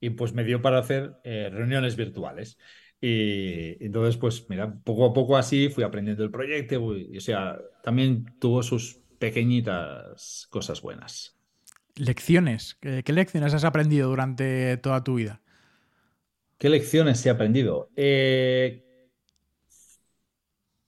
y 0.00 0.10
pues 0.10 0.32
me 0.32 0.44
dio 0.44 0.60
para 0.60 0.78
hacer 0.78 1.14
eh, 1.24 1.48
reuniones 1.52 1.96
virtuales. 1.96 2.58
Y 3.00 3.84
entonces, 3.84 4.16
pues 4.16 4.48
mira, 4.48 4.72
poco 4.84 5.06
a 5.06 5.12
poco 5.12 5.36
así 5.36 5.68
fui 5.68 5.82
aprendiendo 5.82 6.22
el 6.22 6.30
proyecto, 6.30 6.96
y, 6.96 7.16
o 7.16 7.20
sea, 7.20 7.58
también 7.82 8.26
tuvo 8.38 8.62
sus 8.62 9.00
pequeñitas 9.18 10.46
cosas 10.50 10.82
buenas. 10.82 11.36
Lecciones. 11.96 12.76
¿Qué, 12.80 13.12
lecciones 13.12 13.54
has 13.54 13.64
aprendido 13.64 14.08
durante 14.08 14.76
toda 14.78 15.04
tu 15.04 15.16
vida? 15.16 15.40
¿Qué 16.58 16.68
lecciones 16.68 17.24
he 17.26 17.30
aprendido? 17.30 17.90
Eh, 17.96 18.84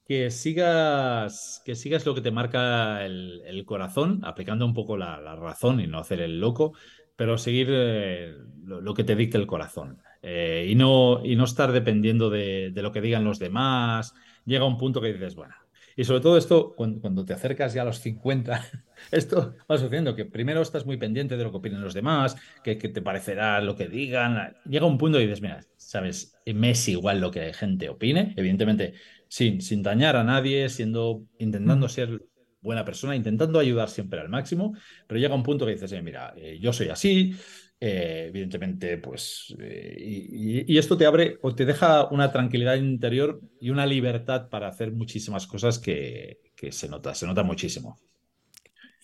que 0.06 0.30
sigas, 0.30 1.62
que 1.64 1.74
sigas 1.74 2.04
lo 2.04 2.14
que 2.14 2.20
te 2.20 2.30
marca 2.30 3.04
el, 3.04 3.64
corazón, 3.66 4.20
aplicando 4.24 4.66
un 4.66 4.74
poco 4.74 4.96
la, 4.96 5.36
razón 5.36 5.80
y 5.80 5.86
no 5.86 5.98
hacer 5.98 6.20
el 6.20 6.40
loco, 6.40 6.74
pero 7.16 7.38
seguir 7.38 7.68
eh, 7.70 8.34
lo, 8.64 8.94
que 8.94 9.04
te 9.04 9.16
dicte 9.16 9.38
el 9.38 9.46
corazón. 9.46 9.98
Eh, 10.20 10.66
y, 10.68 10.74
no, 10.74 11.24
y 11.24 11.36
no 11.36 11.44
estar 11.44 11.72
dependiendo 11.72 12.30
de, 12.30 12.72
lo 12.74 12.92
que 12.92 13.00
digan 13.00 13.24
los 13.24 13.38
demás. 13.38 14.14
Llega 14.44 14.64
un 14.64 14.78
punto 14.78 15.00
que 15.00 15.12
dices, 15.12 15.34
bueno. 15.34 15.54
Y 15.96 16.04
sobre 16.04 16.20
todo 16.20 16.36
esto, 16.36 16.74
cuando, 16.74 17.24
te 17.24 17.34
acercas 17.34 17.72
ya 17.72 17.82
a 17.82 17.84
los 17.84 18.00
50, 18.00 18.62
esto 19.12 19.54
va 19.70 19.78
sucediendo, 19.78 20.16
que 20.16 20.24
primero 20.24 20.60
estás 20.60 20.84
muy 20.84 20.96
pendiente 20.96 21.36
de 21.36 21.44
lo 21.44 21.52
que 21.52 21.58
opinen 21.58 21.80
los 21.80 21.94
demás, 21.94 22.36
que, 22.64 22.78
que 22.78 22.88
te 22.88 23.00
parecerá 23.00 23.60
lo 23.60 23.76
que 23.76 23.88
digan. 23.88 24.56
Llega 24.68 24.86
un 24.86 24.98
punto 24.98 25.20
y 25.20 25.26
dices, 25.26 25.40
mira, 25.40 25.60
sabes, 25.76 26.36
me 26.52 26.70
es 26.70 26.88
igual 26.88 27.20
lo 27.20 27.30
que 27.30 27.52
gente 27.52 27.88
opine. 27.88 28.34
Evidentemente, 28.36 28.94
sin, 29.34 29.60
sin 29.60 29.82
dañar 29.82 30.14
a 30.14 30.22
nadie, 30.22 30.68
siendo, 30.68 31.26
intentando 31.40 31.88
ser 31.88 32.24
buena 32.60 32.84
persona, 32.84 33.16
intentando 33.16 33.58
ayudar 33.58 33.90
siempre 33.90 34.20
al 34.20 34.28
máximo, 34.28 34.76
pero 35.08 35.18
llega 35.18 35.34
un 35.34 35.42
punto 35.42 35.66
que 35.66 35.72
dices, 35.72 35.90
eh, 35.90 36.02
mira, 36.02 36.32
eh, 36.36 36.60
yo 36.60 36.72
soy 36.72 36.88
así, 36.88 37.34
eh, 37.80 38.26
evidentemente, 38.28 38.96
pues, 38.98 39.52
y, 39.58 40.78
esto 40.78 40.96
te 40.96 41.04
abre 41.04 41.38
o 41.42 41.52
te 41.52 41.64
deja 41.64 42.06
una 42.12 42.30
tranquilidad 42.30 42.76
interior 42.76 43.40
y 43.60 43.70
una 43.70 43.86
libertad 43.86 44.48
para 44.50 44.68
hacer 44.68 44.92
muchísimas 44.92 45.48
cosas 45.48 45.80
que, 45.80 46.52
que 46.54 46.70
se 46.70 46.88
nota, 46.88 47.12
se 47.12 47.26
nota 47.26 47.42
muchísimo. 47.42 47.98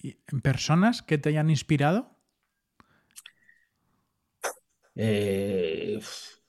¿Y 0.00 0.16
en 0.30 0.42
personas 0.42 1.02
que 1.02 1.18
te 1.18 1.30
hayan 1.30 1.50
inspirado? 1.50 2.16
Eh, 4.94 5.98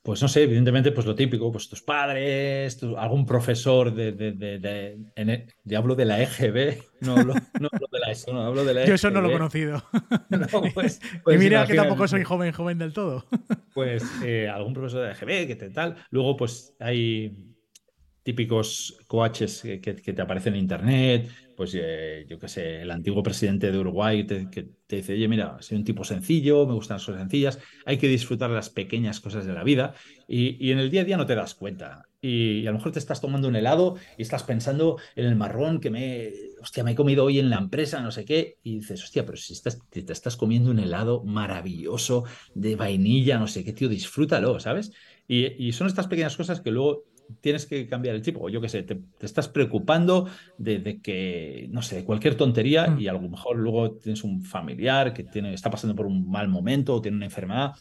pues 0.04 0.22
no 0.22 0.28
sé, 0.28 0.44
evidentemente, 0.44 0.92
pues 0.92 1.06
lo 1.06 1.14
típico, 1.14 1.52
pues 1.52 1.70
tus 1.70 1.82
padres, 1.82 2.80
algún 2.98 3.26
profesor 3.26 3.94
de, 3.94 4.12
de, 4.12 4.32
de, 4.32 4.58
de, 4.58 4.98
e, 5.16 5.76
hablo 5.76 5.96
de 5.96 6.06
la 6.06 6.22
EGB, 6.22 6.82
no 7.02 7.18
hablo, 7.18 7.34
de 7.34 8.00
la 8.00 8.12
ESO, 8.12 8.34
no 8.34 8.42
hablo 8.42 8.66
de 8.66 8.74
la 8.74 8.86
Yo 8.86 8.96
eso 8.96 9.12
no 9.12 9.22
lo 9.22 9.30
he 9.30 9.32
e 9.32 9.38
conocido. 9.38 9.84
Pues, 10.74 11.02
y 11.04 11.18
pues 11.20 11.40
mira 11.40 11.66
que 11.68 11.76
tampoco 11.76 12.08
soy 12.08 12.24
joven, 12.24 12.52
joven 12.52 12.78
del 12.78 12.94
todo. 12.94 13.26
Pues 13.74 14.04
eh, 14.24 14.50
algún 14.50 14.74
profesor 14.74 15.06
de 15.06 15.12
EGB, 15.12 15.48
que 15.48 15.56
te 15.56 15.70
tal. 15.70 15.96
Luego, 16.10 16.36
pues 16.36 16.76
hay 16.80 17.51
típicos 18.24 18.98
coaches 19.08 19.62
que, 19.62 19.94
te 19.94 20.22
aparecen 20.22 20.54
en 20.54 20.62
internet, 20.62 21.30
pues 21.56 21.76
eh, 21.76 22.26
yo 22.30 22.40
qué 22.40 22.48
sé, 22.48 22.82
el 22.82 22.92
antiguo 22.92 23.24
presidente 23.24 23.72
de 23.72 23.78
Uruguay 23.78 24.26
que 24.26 24.70
te 24.88 24.96
dice, 24.98 25.14
oye, 25.14 25.28
mira, 25.28 25.58
soy 25.60 25.78
un 25.78 25.84
tipo 25.84 26.04
sencillo, 26.04 26.66
me 26.66 26.74
gustan 26.74 26.96
las 26.96 27.06
cosas 27.06 27.22
sencillas, 27.22 27.60
hay 27.86 27.98
que 27.98 28.08
disfrutar 28.08 28.50
las 28.50 28.70
pequeñas 28.70 29.20
cosas 29.20 29.46
de 29.46 29.54
la 29.54 29.64
vida 29.64 29.94
y, 30.28 30.72
en 30.72 30.80
el 30.80 30.90
día 30.90 31.02
a 31.02 31.04
día 31.04 31.18
no 31.18 31.26
te 31.26 31.36
das 31.36 31.56
cuenta. 31.56 32.08
Y, 32.22 32.66
a 32.68 32.72
lo 32.72 32.78
mejor 32.78 32.92
te 32.92 33.00
estás 33.00 33.22
tomando 33.22 33.48
un 33.48 33.56
helado 33.56 33.96
y 34.18 34.22
estás 34.22 34.44
pensando 34.44 34.98
en 35.16 35.26
el 35.26 35.36
marrón 35.36 35.80
que 35.80 35.90
me, 35.90 36.32
hostia, 36.62 36.84
me 36.84 36.92
he 36.92 36.96
comido 36.96 37.26
hoy 37.26 37.40
en 37.40 37.50
la 37.50 37.58
empresa, 37.58 38.02
no 38.02 38.12
sé 38.12 38.26
qué, 38.26 38.58
y 38.64 38.80
dices, 38.80 39.04
hostia, 39.04 39.26
pero 39.26 39.38
si 39.38 39.54
estás, 39.54 39.80
te 39.90 40.00
estás 40.12 40.38
comiendo 40.38 40.72
un 40.72 40.80
helado 40.80 41.24
maravilloso 41.24 42.26
de 42.54 42.76
vainilla, 42.76 43.38
no 43.38 43.48
sé 43.48 43.64
qué, 43.64 43.74
tío, 43.74 43.90
disfrútalo, 43.90 44.60
¿sabes? 44.60 44.92
Y, 45.28 45.68
y 45.68 45.74
son 45.74 45.88
estas 45.88 46.08
pequeñas 46.08 46.38
cosas 46.38 46.62
que 46.62 46.72
luego 46.72 47.06
tienes 47.40 47.66
que 47.66 47.88
cambiar 47.88 48.16
el 48.16 48.22
chip, 48.22 48.38
o 48.40 48.50
yo 48.50 48.60
qué 48.62 48.70
sé, 48.70 48.84
te, 48.84 49.00
estás 49.22 49.48
preocupando 49.48 50.28
de, 50.58 51.00
que, 51.02 51.68
no 51.72 51.82
sé, 51.82 51.98
de 51.98 52.04
cualquier 52.04 52.36
tontería 52.36 52.88
mm. 52.88 53.00
y 53.00 53.08
a 53.08 53.14
lo 53.14 53.22
mejor 53.22 53.58
luego 53.58 53.94
tienes 53.94 54.24
un 54.24 54.44
familiar 54.44 55.14
que 55.14 55.24
tiene, 55.24 55.54
está 55.54 55.70
pasando 55.70 55.96
por 55.96 56.06
un 56.06 56.30
mal 56.30 56.48
momento 56.48 56.96
o 56.96 57.02
tiene 57.02 57.18
una 57.18 57.26
enfermedad 57.26 57.74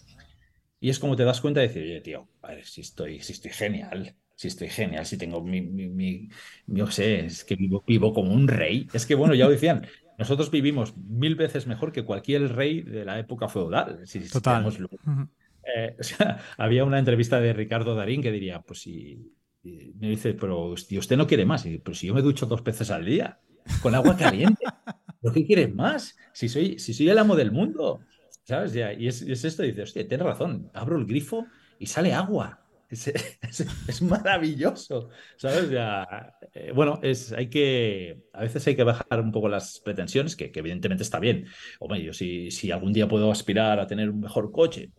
y 0.81 0.89
es 0.89 0.99
como 0.99 1.15
te 1.15 1.25
das 1.25 1.41
cuenta 1.43 1.61
de 1.61 1.69
decir, 1.69 1.83
oye, 1.83 2.01
tío, 2.01 2.27
a 2.43 2.49
ver, 2.49 2.65
si 2.65 2.81
estoy, 2.81 3.21
si 3.21 3.35
estoy 3.35 3.51
genial, 3.51 4.17
si 4.35 4.49
estoy 4.49 4.69
genial, 4.69 5.05
si 5.05 5.19
tengo 5.19 5.43
mi, 5.43 5.61
mi, 5.61 6.31
yo 6.67 6.91
sé, 6.91 7.27
es 7.27 7.45
que 7.45 7.55
vivo, 7.55 7.85
vivo 7.87 8.15
como 8.15 8.33
un 8.33 8.49
rey. 8.49 8.89
Es 8.95 9.05
que, 9.05 9.15
bueno, 9.15 9.35
ya 9.35 9.45
lo 9.45 9.51
decían, 9.51 9.87
nosotros 10.19 10.51
vivimos 10.51 10.97
mil 10.97 11.35
veces 11.35 11.67
mejor 11.67 11.93
que 11.93 12.05
cualquier 12.05 12.55
rey 12.55 12.81
de 12.81 13.05
la 13.05 13.19
época 13.19 13.49
feudal. 13.49 14.01
Si, 14.07 14.21
Total. 14.21 14.67
Eh, 15.77 15.97
o 16.01 16.03
sea, 16.03 16.39
había 16.57 16.85
una 16.85 16.99
entrevista 16.99 17.41
de 17.41 17.53
Ricardo 17.53 17.95
Darín 17.95 18.23
que 18.23 18.33
diría, 18.33 18.63
pues 18.63 18.81
si 18.81 19.35
me 19.63 20.09
dice, 20.09 20.35
pero 20.35 20.67
usted 20.67 21.17
no 21.17 21.27
quiere 21.27 21.45
más. 21.45 21.65
Pero 21.65 21.95
si 21.95 22.07
yo 22.07 22.15
me 22.15 22.23
ducho 22.23 22.47
dos 22.47 22.65
veces 22.65 22.91
al 22.91 23.05
día, 23.05 23.41
con 23.83 23.95
agua 23.95 24.17
caliente. 24.17 24.65
¿Pero 25.21 25.35
qué 25.35 25.47
quieres 25.47 25.75
más? 25.75 26.17
Si 26.33 26.49
soy, 26.49 26.79
si 26.79 26.95
soy 26.95 27.11
el 27.11 27.19
amo 27.19 27.37
del 27.37 27.53
mundo. 27.53 28.01
¿Sabes? 28.45 28.73
Ya, 28.73 28.93
y 28.93 29.07
es, 29.07 29.23
esto, 29.23 29.63
dice, 29.63 29.83
hostia, 29.83 30.09
tienes 30.09 30.27
razón. 30.27 30.71
Abro 30.75 30.99
el 30.99 31.07
grifo 31.07 31.47
y 31.79 31.87
sale 31.87 32.13
agua. 32.13 32.57
Es, 32.91 34.03
maravilloso. 34.03 35.11
¿Sabes? 35.37 35.71
Ya, 35.71 36.35
eh, 36.53 36.73
bueno, 36.75 36.99
es, 37.03 37.33
hay 37.33 37.49
que, 37.49 38.25
a 38.33 38.43
veces 38.43 38.67
hay 38.67 38.75
que 38.75 38.83
bajar 38.83 39.21
un 39.21 39.31
poco 39.31 39.49
las 39.49 39.79
pretensiones, 39.79 40.35
que, 40.35 40.51
evidentemente 40.53 41.05
está 41.05 41.21
bien. 41.21 41.47
Hombre, 41.79 42.03
yo 42.03 42.13
si, 42.13 42.51
si 42.51 42.73
algún 42.73 42.93
día 42.93 43.07
puedo 43.07 43.31
aspirar 43.31 43.79
a 43.79 43.87
tener 43.87 44.11
un 44.11 44.19
mejor 44.21 44.51
coche, 44.51 44.91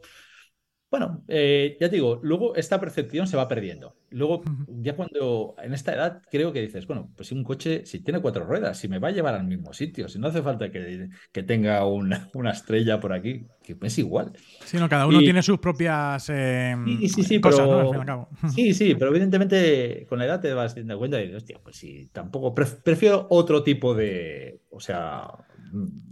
bueno, 0.92 1.24
eh, 1.30 1.78
ya 1.80 1.90
te 1.90 1.96
digo, 1.96 2.20
luego 2.22 2.54
esta 2.58 2.78
percepción 2.78 3.26
se 3.26 3.38
va 3.38 3.48
perdiendo. 3.48 3.96
Luego, 4.10 4.44
ya 4.68 4.94
cuando 4.94 5.56
en 5.64 5.74
esta 5.74 5.94
edad 5.94 6.22
creo 6.30 6.52
que 6.52 6.60
dices, 6.60 6.86
bueno, 6.86 7.10
pues 7.16 7.30
si 7.30 7.34
un 7.34 7.46
coche, 7.46 7.86
si 7.86 8.02
tiene 8.02 8.20
cuatro 8.20 8.44
ruedas, 8.44 8.78
si 8.78 8.90
me 8.90 9.00
va 9.00 9.08
a 9.08 9.12
llevar 9.12 9.36
al 9.36 9.48
mismo 9.48 9.72
sitio, 9.72 10.10
si 10.10 10.20
no 10.20 10.28
hace 10.28 10.42
falta 10.42 10.70
que, 10.70 11.08
que 11.32 11.44
tenga 11.44 11.86
una, 11.86 12.30
una, 12.34 12.52
estrella 12.52 13.00
por 13.00 13.14
aquí, 13.14 13.46
que 13.64 13.78
es 13.82 13.98
igual. 14.00 14.34
Sí, 14.66 14.76
no, 14.76 14.90
cada 14.90 15.08
uno 15.08 15.20
tiene 15.20 15.42
sus 15.42 15.60
propias 15.60 16.30
eh, 16.30 16.76
sí, 17.08 17.24
sí, 17.24 17.40
cosas, 17.40 17.70
pero, 17.98 18.28
Sí, 18.54 18.74
sí, 18.74 18.94
pero 18.96 19.12
evidentemente 19.12 20.06
con 20.10 20.20
la 20.20 20.26
edad 20.26 20.42
te 20.42 20.54
vas 20.54 20.76
dando 20.76 21.00
cuenta 21.00 21.22
y 21.22 21.28
dices, 21.28 21.38
hostia, 21.38 21.58
pues 21.64 21.78
sí, 21.78 22.10
tampoco, 22.12 22.54
prefiero 22.54 23.28
otro 23.30 23.64
tipo 23.64 23.96
de, 23.96 24.60
o 24.70 24.82
sea, 24.82 25.26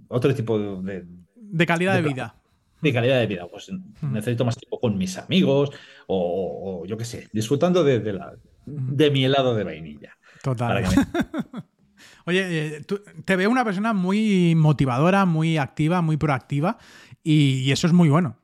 otro 0.07 0.33
tipo 0.33 0.57
de... 0.81 1.03
De 1.35 1.65
calidad 1.65 1.95
de 1.95 2.01
vida 2.01 2.38
de 2.81 2.93
calidad 2.93 3.19
de 3.19 3.27
vida. 3.27 3.47
Pues 3.47 3.71
necesito 4.01 4.45
más 4.45 4.57
tiempo 4.57 4.79
con 4.79 4.97
mis 4.97 5.17
amigos 5.17 5.71
o, 6.07 6.83
yo 6.85 6.97
qué 6.97 7.05
sé, 7.05 7.27
disfrutando 7.33 7.83
de, 7.83 8.13
la, 8.13 8.33
de 8.65 9.11
mi 9.11 9.25
helado 9.25 9.55
de 9.55 9.63
vainilla. 9.63 10.17
Total. 10.43 10.85
Oye, 12.25 12.77
eh, 12.77 12.85
te 13.25 13.35
veo 13.35 13.49
una 13.49 13.65
persona 13.65 13.93
muy 13.93 14.53
motivadora, 14.55 15.25
muy 15.25 15.57
activa, 15.57 16.01
muy 16.01 16.17
proactiva 16.17 16.77
y, 17.23 17.71
eso 17.71 17.87
es 17.87 17.93
muy 17.93 18.09
bueno. 18.09 18.37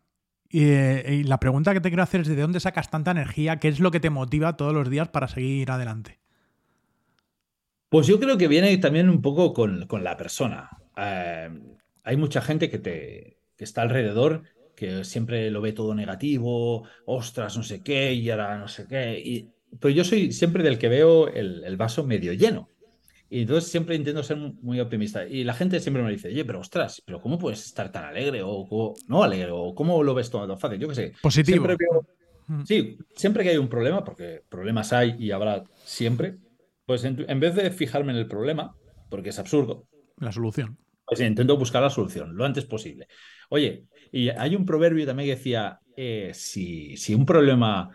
Eh, 0.51 1.19
y, 1.21 1.23
la 1.23 1.39
pregunta 1.39 1.73
que 1.73 1.81
te 1.81 1.89
quiero 1.89 2.03
hacer 2.03 2.21
es 2.21 2.27
de 2.27 2.41
dónde 2.41 2.59
sacas 2.59 2.89
tanta 2.89 3.11
energía, 3.11 3.57
qué 3.57 3.67
es 3.67 3.79
lo 3.79 3.91
que 3.91 3.99
te 3.99 4.09
motiva 4.09 4.57
todos 4.57 4.73
los 4.73 4.89
días 4.89 5.09
para 5.09 5.27
seguir 5.27 5.71
adelante. 5.71 6.19
Pues 7.89 8.07
yo 8.07 8.19
creo 8.19 8.37
que 8.37 8.47
viene 8.47 8.75
también 8.77 9.09
un 9.09 9.21
poco 9.21 9.53
con, 9.53 9.87
la 10.03 10.17
persona. 10.17 10.69
Eh, 10.97 11.49
hay 12.03 12.17
mucha 12.17 12.41
gente 12.41 12.69
que 12.69 12.79
te, 12.79 13.34
que 13.57 13.63
está 13.63 13.81
alrededor, 13.81 14.43
que 14.75 15.03
siempre 15.03 15.49
lo 15.49 15.61
ve 15.61 15.71
todo 15.71 15.95
negativo, 15.95 16.87
ostras, 17.05 17.55
no 17.57 17.63
sé 17.63 17.81
qué, 17.81 18.13
y 18.13 18.29
ahora 18.29 18.57
no 18.57 18.67
sé 18.67 18.87
qué. 18.87 19.19
Y, 19.19 19.49
pero 19.79 19.93
yo 19.93 20.03
soy 20.03 20.31
siempre 20.31 20.63
del 20.63 20.77
que 20.77 20.89
veo 20.89 21.27
el, 21.27 21.75
vaso 21.77 22.05
medio 22.05 22.33
lleno. 22.33 22.69
Y 23.29 23.41
entonces 23.41 23.71
siempre 23.71 23.95
intento 23.95 24.21
ser 24.23 24.37
muy 24.37 24.79
optimista. 24.79 25.27
Y 25.27 25.43
la 25.43 25.53
gente 25.53 25.79
siempre 25.79 26.03
me 26.03 26.11
dice, 26.11 26.27
oye, 26.27 26.45
pero 26.45 26.59
ostras, 26.59 27.01
pero 27.05 27.19
¿cómo 27.19 27.39
puedes 27.39 27.65
estar 27.65 27.91
tan 27.91 28.05
alegre? 28.05 28.41
O, 28.43 28.93
no 29.07 29.23
alegre, 29.23 29.49
o 29.51 29.73
cómo 29.73 30.03
lo 30.03 30.13
ves 30.13 30.29
todo 30.29 30.57
fácil. 30.57 30.79
Yo 30.79 30.87
qué 30.89 30.95
sé. 30.95 31.13
Positivo. 31.21 31.65
Siempre 31.65 31.87
mm. 32.47 32.63
sí, 32.65 32.97
siempre 33.15 33.43
que 33.43 33.49
hay 33.49 33.57
un 33.57 33.67
problema, 33.67 34.03
porque 34.03 34.43
problemas 34.47 34.93
hay 34.93 35.15
y 35.17 35.31
habrá 35.31 35.63
siempre, 35.83 36.37
pues 36.85 37.03
en, 37.03 37.25
en 37.27 37.39
vez 37.39 37.55
de 37.55 37.71
fijarme 37.71 38.11
en 38.11 38.19
el 38.19 38.27
problema, 38.27 38.75
porque 39.09 39.29
es 39.29 39.39
absurdo. 39.39 39.87
La 40.19 40.31
solución. 40.31 40.77
Pues 41.05 41.19
intento 41.19 41.57
buscar 41.57 41.81
la 41.81 41.89
solución 41.89 42.35
lo 42.35 42.45
antes 42.45 42.65
posible. 42.65 43.07
Oye, 43.49 43.85
y 44.11 44.29
hay 44.29 44.55
un 44.55 44.65
proverbio 44.65 45.05
también 45.05 45.27
que 45.27 45.35
decía, 45.35 45.79
eh, 45.95 46.31
si, 46.33 46.97
si 46.97 47.13
un 47.13 47.25
problema 47.25 47.89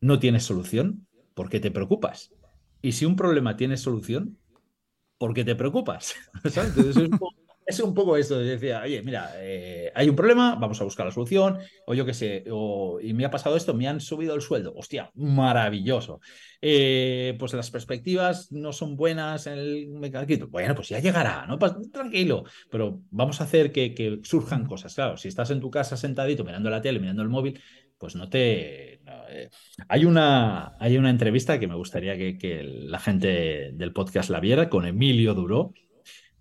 no 0.00 0.18
tiene 0.18 0.40
solución, 0.40 1.06
¿por 1.34 1.48
qué 1.48 1.60
te 1.60 1.70
preocupas? 1.70 2.32
Y 2.82 2.92
si 2.92 3.04
un 3.04 3.16
problema 3.16 3.56
tiene 3.56 3.76
solución, 3.76 4.38
¿por 5.18 5.34
qué 5.34 5.44
te 5.44 5.56
preocupas? 5.56 6.14
Entonces 6.44 6.86
es 6.86 6.96
un 6.96 7.18
poco 7.18 7.47
es 7.68 7.80
un 7.80 7.92
poco 7.92 8.16
esto, 8.16 8.38
decía, 8.38 8.80
oye, 8.82 9.02
mira, 9.02 9.30
eh, 9.36 9.92
hay 9.94 10.08
un 10.08 10.16
problema, 10.16 10.54
vamos 10.54 10.80
a 10.80 10.84
buscar 10.84 11.04
la 11.04 11.12
solución, 11.12 11.58
o 11.86 11.92
yo 11.92 12.06
qué 12.06 12.14
sé, 12.14 12.44
o, 12.50 12.98
y 12.98 13.12
me 13.12 13.26
ha 13.26 13.30
pasado 13.30 13.56
esto, 13.56 13.74
me 13.74 13.86
han 13.86 14.00
subido 14.00 14.34
el 14.34 14.40
sueldo, 14.40 14.72
hostia, 14.74 15.10
maravilloso. 15.14 16.18
Eh, 16.62 17.36
pues 17.38 17.52
las 17.52 17.70
perspectivas 17.70 18.50
no 18.52 18.72
son 18.72 18.96
buenas 18.96 19.46
en 19.46 19.58
el 19.58 19.88
mercado. 19.88 20.26
Bueno, 20.48 20.74
pues 20.74 20.88
ya 20.88 20.98
llegará, 20.98 21.44
¿no? 21.46 21.58
Tranquilo, 21.58 22.44
pero 22.70 23.02
vamos 23.10 23.42
a 23.42 23.44
hacer 23.44 23.70
que, 23.70 24.18
surjan 24.22 24.64
cosas. 24.64 24.94
Claro, 24.94 25.18
si 25.18 25.28
estás 25.28 25.50
en 25.50 25.60
tu 25.60 25.70
casa 25.70 25.98
sentadito 25.98 26.44
mirando 26.44 26.70
la 26.70 26.80
tele, 26.80 27.00
mirando 27.00 27.22
el 27.22 27.28
móvil, 27.28 27.60
pues 27.98 28.16
no 28.16 28.30
te... 28.30 28.94
Eh, 28.94 29.50
hay, 29.88 30.06
una, 30.06 30.74
hay 30.80 30.96
una 30.96 31.10
entrevista 31.10 31.60
que 31.60 31.68
me 31.68 31.74
gustaría 31.74 32.16
que, 32.16 32.38
que 32.38 32.62
la 32.62 32.98
gente 32.98 33.72
del 33.74 33.92
podcast 33.92 34.30
la 34.30 34.40
viera 34.40 34.70
con 34.70 34.86
Emilio 34.86 35.34
Duró 35.34 35.74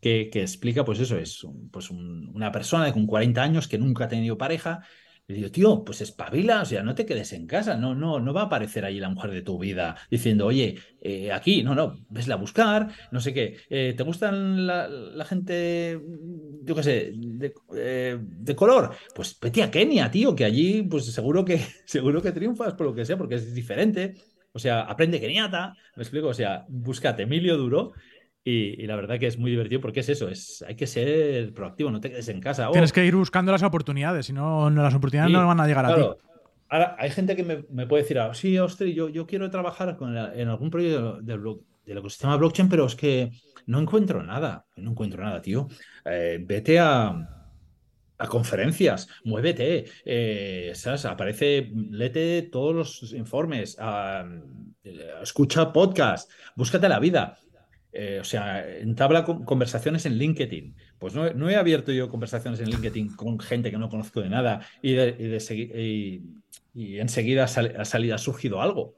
que, 0.02 0.30
explica, 0.34 0.86
pues 0.86 1.00
eso, 1.00 1.18
es 1.18 1.46
pues 1.72 1.90
una 1.92 2.52
persona 2.52 2.92
con 2.92 3.08
40 3.08 3.42
años 3.42 3.68
que 3.68 3.78
nunca 3.78 4.06
ha 4.06 4.08
tenido 4.08 4.38
pareja. 4.38 4.82
Le 5.28 5.36
digo, 5.36 5.52
tío, 5.52 5.84
pues 5.84 6.00
espabila, 6.00 6.62
o 6.62 6.66
sea, 6.66 6.84
no 6.84 6.96
te 6.96 7.06
quedes 7.06 7.34
en 7.34 7.48
casa, 7.48 7.76
no, 7.76 7.94
no, 7.94 8.22
no 8.22 8.34
va 8.34 8.44
a 8.44 8.46
aparecer 8.46 8.86
ahí 8.86 8.98
la 8.98 9.10
mujer 9.10 9.32
de 9.32 9.42
tu 9.42 9.60
vida 9.60 9.98
diciendo, 10.10 10.46
oye, 10.46 10.80
eh, 11.02 11.34
aquí, 11.34 11.64
no, 11.64 11.76
no, 11.76 11.98
vesla 12.10 12.36
a 12.36 12.38
buscar, 12.38 12.88
no 13.12 13.20
sé 13.20 13.34
qué. 13.34 13.58
Eh, 13.70 13.94
¿Te 13.98 14.04
gustan 14.04 14.66
la, 14.66 15.26
gente, 15.26 16.00
yo 16.64 16.74
qué 16.76 16.84
sé, 16.84 17.14
eh, 17.76 18.18
de, 18.22 18.56
color? 18.56 18.96
Pues 19.14 19.38
vete 19.42 19.64
a 19.64 19.70
Kenia, 19.70 20.10
tío, 20.10 20.34
que 20.34 20.46
allí, 20.46 20.84
pues 20.84 21.08
seguro 21.08 21.44
que, 21.44 21.60
seguro 21.86 22.22
que 22.22 22.32
triunfas 22.32 22.76
por 22.76 22.88
lo 22.88 22.96
que 22.96 23.04
sea, 23.04 23.18
porque 23.18 23.36
es 23.36 23.54
diferente. 23.54 24.14
O 24.54 24.60
sea, 24.60 24.84
aprende 24.84 25.20
keniata, 25.20 25.76
me 25.96 26.04
explico, 26.04 26.30
o 26.30 26.34
sea, 26.34 26.66
búscate 26.70 27.24
Emilio 27.24 27.58
Duro 27.58 27.92
y, 28.50 28.88
la 28.88 28.96
verdad 28.96 29.20
que 29.20 29.28
es 29.28 29.38
muy 29.38 29.52
divertido 29.52 29.82
porque 29.82 30.00
es 30.00 30.10
eso, 30.10 30.30
es, 30.30 30.64
hay 30.66 30.76
que 30.76 30.88
ser 30.88 31.54
proactivo, 31.54 31.92
no 31.92 32.00
te 32.00 32.10
quedes 32.10 32.30
en 32.30 32.40
casa. 32.40 32.70
Tienes 32.72 32.94
que 32.94 33.06
ir 33.06 33.16
buscando 33.16 33.52
las 33.52 33.62
oportunidades, 33.64 34.28
si 34.28 34.34
no, 34.34 34.70
las 34.70 34.94
oportunidades 34.94 35.34
no 35.34 35.46
van 35.46 35.60
a 35.60 35.68
llegar 35.68 35.86
a 35.86 35.96
ti. 35.96 36.02
Ahora, 36.70 36.96
hay 36.98 37.10
gente 37.10 37.36
que 37.36 37.44
me, 37.44 37.88
puede 37.88 38.04
decir, 38.04 38.20
ah, 38.20 38.34
sí, 38.34 38.58
ostras, 38.58 38.90
yo, 38.94 39.10
yo 39.10 39.26
quiero 39.26 39.50
trabajar 39.50 39.98
con 39.98 40.16
en 40.18 40.48
algún 40.48 40.70
proyecto 40.70 41.22
del 41.22 41.40
blog. 41.40 41.62
del 41.86 41.98
ecosistema 41.98 42.38
blockchain, 42.38 42.70
pero 42.70 42.86
es 42.86 42.96
que 42.96 43.32
no 43.66 43.80
encuentro 43.80 44.24
nada, 44.24 44.66
no 44.78 44.92
encuentro 44.92 45.24
nada, 45.24 45.42
tío. 45.42 45.68
Eh, 46.06 46.40
vete 46.42 46.80
a, 46.80 47.38
a 48.18 48.28
conferencias, 48.28 49.08
muévete, 49.24 49.86
eh, 50.06 50.72
¿sabes? 50.74 51.06
Aparece, 51.06 51.70
léete 51.92 52.44
todos 52.44 52.76
los 52.76 53.14
informes, 53.14 53.78
escucha 55.22 55.72
podcast, 55.72 56.32
búscate 56.56 56.90
la 56.90 57.00
vida. 57.00 57.38
Eh, 58.00 58.20
o 58.20 58.24
sea, 58.24 58.64
entabla 58.78 59.26
conversaciones 59.26 60.06
en 60.06 60.20
LinkedIn. 60.20 60.76
Pues 61.00 61.16
no, 61.16 61.50
he 61.50 61.56
abierto 61.56 61.92
yo 61.92 62.10
conversaciones 62.10 62.60
en 62.60 62.70
LinkedIn 62.70 63.16
con 63.16 63.40
gente 63.40 63.72
que 63.72 63.80
no 63.80 63.90
conozco 63.90 64.22
de 64.22 64.30
nada 64.30 64.62
y, 64.84 64.94
de, 64.94 66.22
y, 66.76 67.00
enseguida 67.00 67.46
ha, 67.46 67.48
salido, 67.48 68.14
ha 68.14 68.18
surgido 68.20 68.62
algo. 68.62 68.94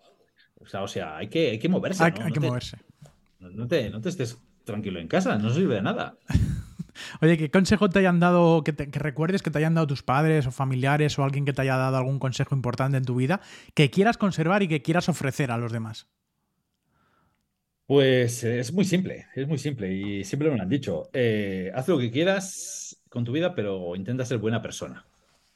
O 0.59 0.65
sea, 0.65 0.83
o 0.83 0.87
sea 0.89 1.15
hay, 1.15 1.29
que, 1.29 1.51
hay 1.51 1.59
que 1.59 1.69
moverse. 1.69 2.03
Hay, 2.03 2.11
que 2.11 2.41
moverse. 2.41 2.77
No 3.39 3.69
te, 3.69 3.89
no 3.89 4.01
te 4.01 4.09
estés 4.09 4.37
tranquilo 4.65 4.99
en 4.99 5.07
casa, 5.07 5.37
no 5.37 5.49
sirve 5.49 5.75
de 5.75 5.81
nada. 5.81 6.17
Oye, 7.21 7.37
¿qué 7.37 7.49
consejo 7.49 7.89
te 7.89 7.99
hayan 7.99 8.19
dado, 8.19 8.65
que, 8.65 8.73
recuerdes 8.73 9.41
que 9.41 9.49
te 9.49 9.59
hayan 9.59 9.75
dado 9.75 9.87
tus 9.87 10.03
padres 10.03 10.45
o 10.45 10.51
familiares 10.51 11.17
o 11.17 11.23
alguien 11.23 11.45
que 11.45 11.53
te 11.53 11.61
haya 11.61 11.77
dado 11.77 11.95
algún 11.95 12.19
consejo 12.19 12.53
importante 12.53 12.97
en 12.97 13.05
tu 13.05 13.15
vida 13.15 13.39
que 13.75 13.89
quieras 13.89 14.17
conservar 14.17 14.61
y 14.61 14.67
que 14.67 14.81
quieras 14.81 15.07
ofrecer 15.07 15.51
a 15.51 15.57
los 15.57 15.71
demás? 15.71 16.09
Pues 17.89 18.43
es 18.43 18.71
muy 18.71 18.85
simple, 18.85 19.25
es 19.33 19.47
muy 19.47 19.57
simple 19.57 19.91
y 19.91 20.23
siempre 20.23 20.47
me 20.51 20.57
lo 20.57 20.61
han 20.61 20.69
dicho. 20.69 21.09
Eh, 21.11 21.71
haz 21.73 21.87
lo 21.87 21.97
que 21.97 22.11
quieras 22.11 23.01
con 23.09 23.25
tu 23.25 23.31
vida, 23.31 23.55
pero 23.55 23.95
intenta 23.95 24.25
ser 24.25 24.37
buena 24.37 24.61
persona. 24.61 25.07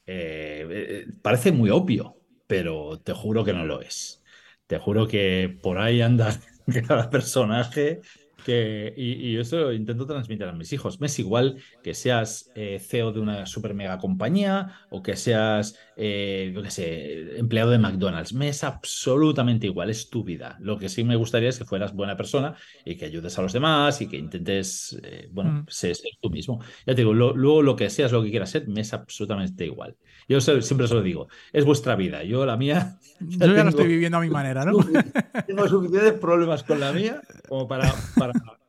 Eh, 0.04 0.66
eh, 0.68 1.06
parece 1.22 1.52
muy 1.52 1.70
obvio, 1.70 2.16
pero 2.48 2.98
te 3.00 3.12
juro 3.12 3.44
que 3.44 3.52
no 3.52 3.64
lo 3.64 3.80
es. 3.80 4.20
Te 4.66 4.78
juro 4.80 5.06
que 5.06 5.56
por 5.62 5.78
ahí 5.78 6.00
anda 6.02 6.36
cada 6.88 7.08
personaje 7.08 8.00
y, 8.48 9.36
eso 9.36 9.56
lo 9.56 9.72
intento 9.72 10.06
transmitir 10.06 10.46
a 10.46 10.52
mis 10.52 10.72
hijos. 10.72 11.00
Me 11.00 11.06
es 11.06 11.18
igual 11.18 11.62
que 11.82 11.94
seas 11.94 12.50
eh, 12.54 12.78
CEO 12.80 13.12
de 13.12 13.20
una 13.20 13.46
super 13.46 13.74
mega 13.74 13.98
compañía 13.98 14.80
o 14.90 15.02
que 15.02 15.16
seas, 15.16 15.78
eh, 15.96 16.52
yo 16.54 16.62
qué 16.62 16.70
sé, 16.70 17.38
empleado 17.38 17.70
de 17.70 17.78
McDonald's. 17.78 18.32
Me 18.32 18.48
es 18.48 18.64
absolutamente 18.64 19.66
igual, 19.66 19.90
es 19.90 20.10
tu 20.10 20.24
vida. 20.24 20.56
Lo 20.60 20.78
que 20.78 20.88
sí 20.88 21.04
me 21.04 21.16
gustaría 21.16 21.48
es 21.48 21.58
que 21.58 21.64
fueras 21.64 21.94
buena 21.94 22.16
persona 22.16 22.54
y 22.84 22.96
que 22.96 23.06
ayudes 23.06 23.38
a 23.38 23.42
los 23.42 23.52
demás 23.52 24.00
y 24.00 24.08
que 24.08 24.16
intentes, 24.16 24.98
eh, 25.02 25.28
bueno, 25.30 25.52
mm. 25.52 25.66
ser, 25.68 25.96
tú 26.20 26.30
mismo. 26.30 26.60
Ya 26.86 26.94
te 26.94 27.02
digo, 27.02 27.14
luego 27.14 27.62
lo 27.62 27.76
que 27.76 27.90
seas, 27.90 28.12
lo 28.12 28.22
que 28.22 28.30
quieras 28.30 28.50
ser, 28.50 28.68
me 28.68 28.80
es 28.80 28.92
absolutamente 28.92 29.64
igual. 29.64 29.96
Yo 30.28 30.40
siempre 30.40 30.86
se 30.86 30.94
lo 30.94 31.02
digo, 31.02 31.28
es 31.52 31.64
vuestra 31.64 31.96
vida. 31.96 32.22
Yo 32.22 32.46
la 32.46 32.56
mía... 32.56 32.98
Yo 33.20 33.46
ya 33.54 33.62
estoy 33.62 33.86
viviendo 33.86 34.18
a 34.18 34.20
mi 34.20 34.30
manera, 34.30 34.64
¿no? 34.64 34.78
Tengo 35.46 35.68
suficientes 35.68 36.14
problemas 36.14 36.62
con 36.62 36.80
la 36.80 36.92
mía 36.92 37.22
como 37.48 37.68
para 37.68 37.92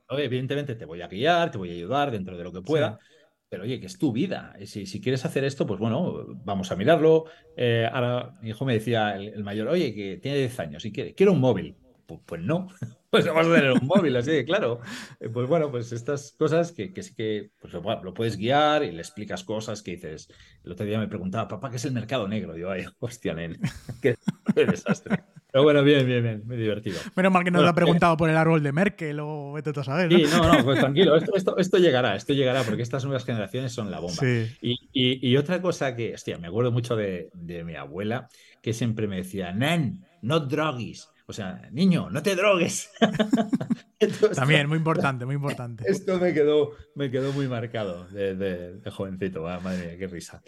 evidentemente 0.09 0.75
te 0.75 0.85
voy 0.85 1.01
a 1.01 1.07
guiar, 1.07 1.51
te 1.51 1.57
voy 1.57 1.69
a 1.69 1.73
ayudar 1.73 2.11
dentro 2.11 2.37
de 2.37 2.43
lo 2.43 2.51
que 2.51 2.61
pueda. 2.61 2.99
Pero 3.47 3.63
oye, 3.63 3.79
que 3.79 3.85
es 3.85 3.97
tu 3.97 4.11
vida. 4.11 4.53
Si, 4.65 4.85
si, 4.85 4.99
quieres 4.99 5.23
hacer 5.23 5.43
esto, 5.43 5.65
pues 5.65 5.79
bueno, 5.79 6.25
vamos 6.43 6.71
a 6.71 6.75
mirarlo. 6.75 7.25
Eh, 7.55 7.87
ahora 7.91 8.37
mi 8.41 8.49
hijo 8.49 8.65
me 8.65 8.73
decía, 8.73 9.15
el, 9.15 9.43
mayor, 9.43 9.67
oye, 9.67 9.93
que 9.93 10.17
tiene 10.17 10.39
10 10.39 10.59
años 10.59 10.85
y 10.85 10.91
quiere, 10.91 11.13
quiere 11.13 11.31
un 11.31 11.39
móvil. 11.39 11.75
Pues, 12.05 12.19
pues 12.25 12.41
no, 12.41 12.67
pues 13.15 13.27
vamos 13.27 13.47
a 13.47 13.55
tener 13.55 13.71
un 13.71 13.87
móvil, 13.87 14.13
así 14.17 14.29
de 14.31 14.43
claro. 14.43 14.81
Eh, 15.21 15.29
pues 15.29 15.47
bueno, 15.47 15.71
pues 15.71 15.93
estas 15.93 16.35
cosas 16.37 16.73
que, 16.73 16.91
que 16.91 17.01
sí 17.01 17.15
que 17.15 17.51
pues 17.59 17.71
lo, 17.71 18.13
puedes 18.13 18.35
guiar 18.35 18.83
y 18.83 18.91
le 18.91 18.99
explicas 18.99 19.45
cosas 19.45 19.81
que 19.81 19.91
dices. 19.91 20.27
El 20.65 20.73
otro 20.73 20.85
día 20.85 20.99
me 20.99 21.07
preguntaba, 21.07 21.47
papá, 21.47 21.69
¿qué 21.69 21.77
es 21.77 21.85
el 21.85 21.93
mercado 21.93 22.27
negro? 22.27 22.53
Digo, 22.53 22.71
ay, 22.71 22.83
hostia, 22.99 23.33
nen, 23.33 23.57
qué 24.01 24.17
desastre. 24.53 25.23
Pero 25.49 25.63
bueno, 25.63 25.81
bien, 25.81 26.05
bien, 26.05 26.23
bien, 26.23 26.43
muy 26.45 26.57
divertido. 26.57 26.99
Menos 27.15 27.31
mal 27.31 27.45
que 27.45 27.51
no 27.51 27.61
lo 27.61 27.69
ha 27.69 27.73
preguntado 27.73 28.17
por 28.17 28.29
el 28.29 28.35
árbol 28.35 28.61
de 28.61 28.73
Merkel 28.73 29.17
o 29.21 29.53
vete 29.53 29.69
a 29.69 29.83
saber. 29.85 30.11
¿no? 30.11 30.17
Sí, 30.17 30.25
no, 30.29 30.53
no, 30.53 30.65
pues 30.65 30.81
tranquilo, 30.81 31.15
esto, 31.15 31.57
esto, 31.57 31.77
llegará, 31.77 32.17
esto 32.17 32.33
llegará, 32.33 32.63
porque 32.63 32.81
estas 32.81 33.05
nuevas 33.05 33.23
generaciones 33.23 33.71
son 33.71 33.89
la 33.89 34.01
bomba. 34.01 34.21
Y, 34.61 34.89
y, 34.91 35.37
otra 35.37 35.61
cosa 35.61 35.95
que, 35.95 36.15
hostia, 36.15 36.37
me 36.37 36.47
acuerdo 36.47 36.73
mucho 36.73 36.97
de, 36.97 37.29
de 37.31 37.63
mi 37.63 37.75
abuela, 37.75 38.27
que 38.61 38.73
siempre 38.73 39.07
me 39.07 39.15
decía, 39.15 39.53
Nen, 39.53 40.03
no 40.21 40.41
drogues. 40.41 41.07
O 41.27 41.33
sea, 41.33 41.69
niño, 41.71 42.09
no 42.11 42.21
te 42.21 42.35
drogues. 42.35 42.91
También, 44.35 44.67
muy 44.67 44.77
importante, 44.77 45.25
muy 45.25 45.35
importante. 45.35 45.83
Esto 45.87 46.19
me 46.19 46.33
quedó, 46.33 46.71
me 46.93 47.09
quedó 47.09 47.31
muy 47.33 47.47
marcado 47.47 48.05
de, 48.09 48.79
jovencito. 48.91 49.41
madre 49.41 49.87
mía, 49.87 49.97
qué 49.97 50.07
risa. 50.07 50.43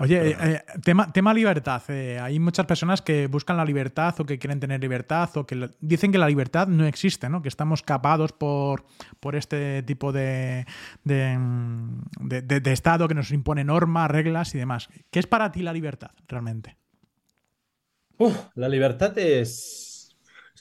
Oye, 0.00 0.30
eh, 0.30 0.64
tema, 0.82 1.12
tema 1.12 1.32
libertad. 1.32 1.82
Eh, 1.88 2.18
hay 2.18 2.40
muchas 2.40 2.66
personas 2.66 3.00
que 3.00 3.28
buscan 3.28 3.56
la 3.56 3.64
libertad 3.64 4.18
o 4.18 4.24
que 4.24 4.40
quieren 4.40 4.58
tener 4.58 4.80
libertad 4.80 5.30
o 5.36 5.46
que 5.46 5.70
dicen 5.80 6.10
que 6.10 6.18
la 6.18 6.26
libertad 6.26 6.66
no 6.66 6.86
existe, 6.86 7.28
¿no? 7.28 7.40
Que 7.40 7.48
estamos 7.48 7.82
capados 7.82 8.32
por, 8.32 8.86
por 9.20 9.36
este 9.36 9.84
tipo 9.84 10.10
de, 10.10 10.66
de 11.04 12.72
Estado 12.72 13.06
que 13.06 13.14
nos 13.14 13.30
impone 13.30 13.62
normas, 13.62 14.10
reglas 14.10 14.52
y 14.56 14.58
demás. 14.58 14.88
¿Qué 15.10 15.20
es 15.20 15.28
para 15.28 15.52
ti 15.52 15.62
la 15.62 15.72
libertad 15.72 16.10
realmente? 16.26 16.76
la 18.54 18.68
libertad 18.68 19.16
es 19.16 19.87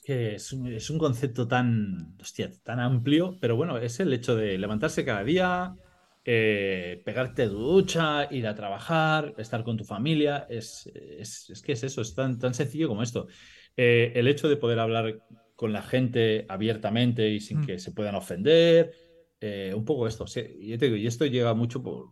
que 0.07 0.35
es 0.35 0.53
un, 0.53 0.97
concepto 0.97 1.49
tan, 1.49 2.15
tan 2.63 2.79
amplio, 2.79 3.37
pero 3.41 3.57
bueno, 3.57 3.77
es 3.77 3.99
el 3.99 4.13
hecho 4.13 4.37
de 4.37 4.57
levantarse 4.57 5.03
cada 5.03 5.21
día, 5.21 5.75
eh, 6.23 7.01
pegarte 7.03 7.47
ducha, 7.47 8.33
ir 8.33 8.47
a 8.47 8.55
trabajar, 8.55 9.33
estar 9.37 9.65
con 9.65 9.75
tu 9.75 9.83
familia. 9.83 10.47
Es, 10.49 10.89
es, 10.95 11.61
que 11.61 11.73
es 11.73 11.83
eso, 11.83 11.99
es 11.99 12.15
tan, 12.15 12.39
tan 12.39 12.53
sencillo 12.53 12.87
como 12.87 13.03
esto. 13.03 13.27
Eh, 13.75 14.13
el 14.15 14.29
hecho 14.29 14.47
de 14.47 14.55
poder 14.55 14.79
hablar 14.79 15.19
con 15.57 15.73
la 15.73 15.81
gente 15.81 16.45
abiertamente 16.47 17.27
y 17.27 17.41
sin 17.41 17.59
mm. 17.59 17.65
que 17.65 17.77
se 17.77 17.91
puedan 17.91 18.15
ofender, 18.15 18.93
eh, 19.41 19.73
un 19.75 19.83
poco 19.83 20.07
esto. 20.07 20.23
y, 20.57 20.81
y 20.81 21.05
esto 21.05 21.25
llega 21.25 21.53
mucho 21.53 21.83
por, 21.83 22.11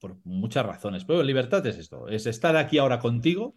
por 0.00 0.16
muchas 0.24 0.66
razones, 0.66 1.04
pero 1.04 1.22
libertad 1.22 1.64
es 1.68 1.78
esto, 1.78 2.08
es 2.08 2.26
estar 2.26 2.56
aquí 2.56 2.78
ahora 2.78 2.98
contigo 2.98 3.54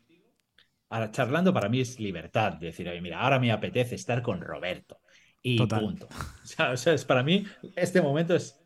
Ahora, 0.91 1.09
charlando 1.09 1.53
para 1.53 1.69
mí 1.69 1.79
es 1.79 1.99
libertad. 1.99 2.53
Decir, 2.53 2.87
oye, 2.89 3.01
mira, 3.01 3.21
ahora 3.21 3.39
me 3.39 3.51
apetece 3.51 3.95
estar 3.95 4.21
con 4.21 4.41
Roberto. 4.41 4.99
Y 5.41 5.65
punto. 5.65 6.07
O 6.43 6.77
sea, 6.77 6.93
es, 6.93 7.05
para 7.05 7.23
mí, 7.23 7.45
este 7.75 8.01
momento 8.01 8.35
es 8.35 8.60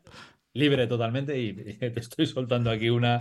libre 0.55 0.87
totalmente 0.87 1.37
y 1.37 1.53
te 1.79 1.99
estoy 1.99 2.25
soltando 2.25 2.71
aquí 2.71 2.89
una. 2.89 3.19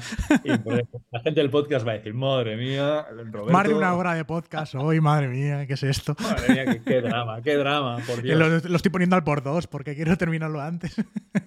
la 1.11 1.21
gente 1.21 1.41
del 1.41 1.51
podcast 1.51 1.87
va 1.87 1.91
a 1.91 1.95
decir, 1.95 2.15
madre 2.15 2.57
mía, 2.57 3.07
Roberto. 3.11 3.53
Más 3.53 3.69
de 3.69 3.75
una 3.75 3.95
hora 3.95 4.15
de 4.15 4.25
podcast 4.25 4.75
hoy, 4.77 5.01
madre 5.01 5.29
mía, 5.29 5.67
¿qué 5.67 5.75
es 5.75 5.83
esto? 5.83 6.15
Madre 6.21 6.55
mía, 6.55 6.83
qué, 6.85 7.01
drama, 7.01 7.43
qué 7.43 7.57
drama, 7.57 7.99
por 8.07 8.23
Dios. 8.23 8.39
Lo, 8.39 8.77
estoy 8.77 8.91
poniendo 8.91 9.17
al 9.17 9.25
por 9.25 9.43
dos 9.43 9.67
porque 9.67 9.97
quiero 9.97 10.17
terminarlo 10.17 10.61
antes. 10.61 10.95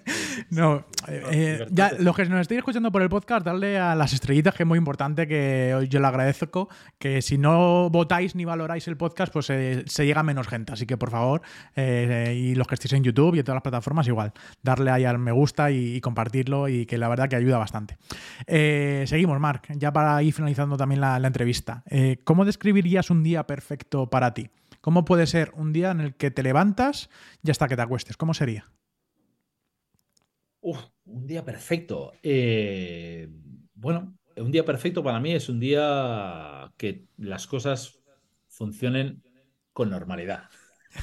no, 0.50 0.84
eh, 1.08 1.22
eh, 1.32 1.66
ya, 1.70 1.92
los 1.98 2.14
que 2.14 2.26
nos 2.26 2.42
estéis 2.42 2.58
escuchando 2.58 2.92
por 2.92 3.00
el 3.00 3.08
podcast, 3.08 3.44
darle 3.44 3.78
a 3.78 3.94
las 3.94 4.12
estrellitas, 4.12 4.54
que 4.54 4.64
es 4.64 4.66
muy 4.66 4.78
importante, 4.78 5.26
que 5.26 5.74
hoy 5.74 5.88
yo 5.88 6.00
le 6.00 6.06
agradezco, 6.06 6.68
que 6.98 7.22
si 7.22 7.38
no 7.38 7.88
votáis 7.88 8.34
ni 8.34 8.44
valoráis 8.44 8.86
el 8.88 8.98
podcast, 8.98 9.32
pues 9.32 9.48
eh, 9.48 9.84
se 9.86 10.04
llega 10.04 10.20
a 10.20 10.24
menos 10.24 10.48
gente. 10.48 10.74
Así 10.74 10.84
que 10.84 10.98
por 10.98 11.10
favor, 11.10 11.40
y 11.76 12.54
los 12.54 12.66
que 12.66 12.74
estéis 12.74 12.92
en 12.92 13.04
YouTube 13.04 13.36
y 13.36 13.38
en 13.38 13.44
todas 13.44 13.56
las 13.56 13.62
plataformas, 13.62 14.06
igual, 14.06 14.34
darle 14.62 14.90
ahí 14.90 15.06
al 15.06 15.18
me 15.18 15.32
gusta 15.32 15.70
y 15.70 15.77
y, 15.78 16.00
compartirlo 16.00 16.68
y 16.68 16.86
que 16.86 16.98
la 16.98 17.08
verdad 17.08 17.28
que 17.28 17.36
ayuda 17.36 17.58
bastante. 17.58 17.96
Eh, 18.46 19.04
seguimos, 19.06 19.38
Marc, 19.40 19.72
ya 19.76 19.92
para 19.92 20.22
ir 20.22 20.32
finalizando 20.32 20.76
también 20.76 21.00
la, 21.00 21.16
entrevista. 21.18 21.82
Eh, 21.88 22.18
¿Cómo 22.24 22.44
describirías 22.44 23.10
un 23.10 23.22
día 23.22 23.46
perfecto 23.46 24.10
para 24.10 24.34
ti? 24.34 24.50
¿Cómo 24.80 25.04
puede 25.04 25.26
ser 25.26 25.52
un 25.54 25.72
día 25.72 25.90
en 25.90 26.00
el 26.00 26.14
que 26.14 26.30
te 26.30 26.42
levantas 26.42 27.10
y 27.42 27.50
hasta 27.50 27.68
que 27.68 27.76
te 27.76 27.82
acuestes? 27.82 28.16
¿Cómo 28.16 28.34
sería? 28.34 28.70
un 30.60 31.26
día 31.26 31.44
perfecto. 31.44 32.12
Eh, 32.22 33.28
bueno, 33.74 34.18
un 34.36 34.50
día 34.50 34.64
perfecto 34.64 35.02
para 35.02 35.20
mí 35.20 35.32
es 35.32 35.48
un 35.48 35.60
día 35.60 36.72
que 36.76 37.06
las 37.16 37.46
cosas 37.46 37.98
funcionen 38.48 39.22
con 39.72 39.90
normalidad. 39.90 40.48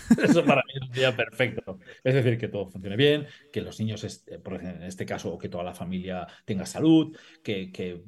Eso 0.24 0.44
para 0.46 0.62
mí 0.64 0.74
es 0.76 0.90
un 0.90 0.94
día 0.94 1.16
perfecto. 1.16 1.80
Es 2.04 2.14
decir, 2.14 2.38
que 2.38 2.48
todo 2.48 2.68
funcione 2.70 2.96
bien, 2.96 3.28
que 3.52 3.62
los 3.62 3.80
niños, 3.80 4.04
en 4.28 4.84
este 4.84 5.06
caso, 5.06 5.34
o 5.34 5.38
que 5.38 5.50
toda 5.50 5.64
la 5.64 5.74
familia 5.74 6.28
tenga 6.46 6.66
salud, 6.66 7.16
que, 7.44 7.72
que 7.72 8.04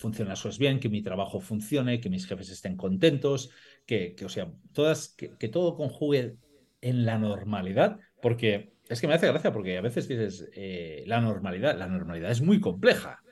funcione 0.00 0.32
eso 0.32 0.48
es 0.48 0.58
bien, 0.58 0.80
que 0.80 0.88
mi 0.88 1.02
trabajo 1.02 1.40
funcione, 1.40 2.00
que 2.00 2.08
mis 2.08 2.26
jefes 2.26 2.50
estén 2.50 2.76
contentos, 2.76 3.50
que, 3.86 4.16
o 4.24 4.28
sea, 4.28 4.50
todas, 4.72 5.08
que, 5.08 5.48
todo 5.48 5.76
conjugue 5.76 6.36
en 6.80 7.04
la 7.04 7.18
normalidad, 7.18 7.98
porque 8.22 8.72
es 8.88 9.00
que 9.00 9.06
me 9.06 9.14
hace 9.14 9.26
gracia, 9.26 9.52
porque 9.52 9.76
a 9.76 9.82
veces 9.82 10.08
dices, 10.08 10.48
eh, 10.54 11.04
la 11.06 11.20
normalidad, 11.20 11.76
la 11.78 11.86
normalidad 11.86 12.30
es 12.30 12.40
muy 12.40 12.60
compleja. 12.60 13.22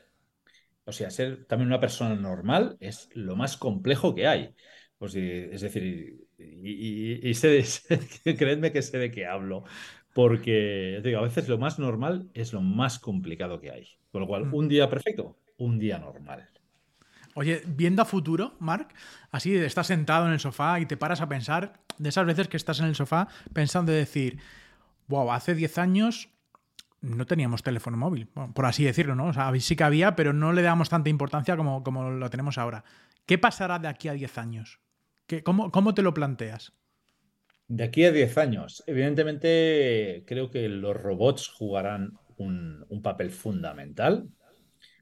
O 0.84 0.92
sea, 0.92 1.10
ser 1.10 1.44
también 1.46 1.68
una 1.68 1.80
persona 1.80 2.14
normal 2.14 2.76
es 2.80 3.08
lo 3.12 3.36
más 3.36 3.56
complejo 3.56 4.14
que 4.14 4.26
hay. 4.26 4.54
Pues, 4.98 5.14
es 5.14 5.60
decir, 5.60 6.26
y, 6.38 7.34
sé, 7.34 7.64
creedme 8.36 8.72
que 8.72 8.82
sé 8.82 8.98
de 8.98 9.10
qué 9.10 9.26
hablo, 9.26 9.64
porque 10.12 11.00
digo, 11.04 11.18
a 11.18 11.22
veces 11.22 11.48
lo 11.48 11.58
más 11.58 11.78
normal 11.78 12.30
es 12.34 12.52
lo 12.52 12.60
más 12.60 12.98
complicado 12.98 13.60
que 13.60 13.70
hay. 13.70 13.88
Con 14.10 14.22
lo 14.22 14.26
cual, 14.26 14.46
mm. 14.46 14.54
un 14.54 14.68
día 14.68 14.88
perfecto, 14.88 15.38
un 15.58 15.78
día 15.78 15.98
normal. 15.98 16.48
Oye, 17.34 17.62
viendo 17.66 18.02
a 18.02 18.04
futuro, 18.04 18.56
Mark, 18.58 18.88
así 19.30 19.54
estás 19.54 19.86
sentado 19.86 20.26
en 20.26 20.32
el 20.32 20.40
sofá 20.40 20.80
y 20.80 20.86
te 20.86 20.96
paras 20.96 21.20
a 21.20 21.28
pensar, 21.28 21.80
de 21.98 22.08
esas 22.08 22.26
veces 22.26 22.48
que 22.48 22.56
estás 22.56 22.80
en 22.80 22.86
el 22.86 22.94
sofá 22.96 23.28
pensando 23.52 23.92
de 23.92 23.98
decir, 23.98 24.40
wow, 25.06 25.30
hace 25.30 25.54
10 25.54 25.78
años 25.78 26.30
no 27.00 27.26
teníamos 27.26 27.62
teléfono 27.62 27.96
móvil, 27.96 28.26
por 28.26 28.66
así 28.66 28.82
decirlo, 28.82 29.14
¿no? 29.14 29.26
O 29.26 29.32
sea, 29.32 29.52
sí 29.60 29.76
que 29.76 29.84
había, 29.84 30.16
pero 30.16 30.32
no 30.32 30.52
le 30.52 30.62
damos 30.62 30.88
tanta 30.88 31.10
importancia 31.10 31.56
como, 31.56 31.84
como 31.84 32.10
lo 32.10 32.28
tenemos 32.28 32.58
ahora. 32.58 32.82
¿Qué 33.24 33.38
pasará 33.38 33.78
de 33.78 33.86
aquí 33.86 34.08
a 34.08 34.14
10 34.14 34.38
años? 34.38 34.80
¿Qué, 35.28 35.44
cómo, 35.44 35.70
¿Cómo 35.70 35.94
te 35.94 36.02
lo 36.02 36.12
planteas? 36.12 36.72
De 37.68 37.84
aquí 37.84 38.04
a 38.04 38.10
10 38.10 38.36
años, 38.38 38.82
evidentemente 38.88 40.24
creo 40.26 40.50
que 40.50 40.68
los 40.68 40.96
robots 40.96 41.46
jugarán 41.46 42.18
un, 42.36 42.84
un 42.88 43.02
papel 43.02 43.30
fundamental, 43.30 44.28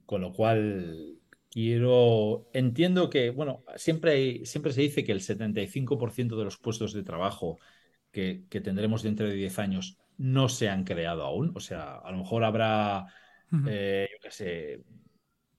con 0.04 0.20
lo 0.20 0.34
cual 0.34 1.16
Quiero, 1.56 2.50
entiendo 2.52 3.08
que, 3.08 3.30
bueno, 3.30 3.64
siempre, 3.76 4.44
siempre 4.44 4.74
se 4.74 4.82
dice 4.82 5.04
que 5.04 5.12
el 5.12 5.22
75% 5.22 6.36
de 6.36 6.44
los 6.44 6.58
puestos 6.58 6.92
de 6.92 7.02
trabajo 7.02 7.58
que, 8.10 8.44
tendremos 8.50 9.02
dentro 9.02 9.26
de 9.26 9.32
10 9.32 9.58
años 9.58 9.96
no 10.18 10.50
se 10.50 10.68
han 10.68 10.84
creado 10.84 11.24
aún. 11.24 11.52
O 11.54 11.60
sea, 11.60 11.94
a 11.96 12.10
lo 12.10 12.18
mejor 12.18 12.44
habrá, 12.44 13.06
eh, 13.66 14.06
yo 14.12 14.18
qué 14.20 14.30
sé, 14.30 14.84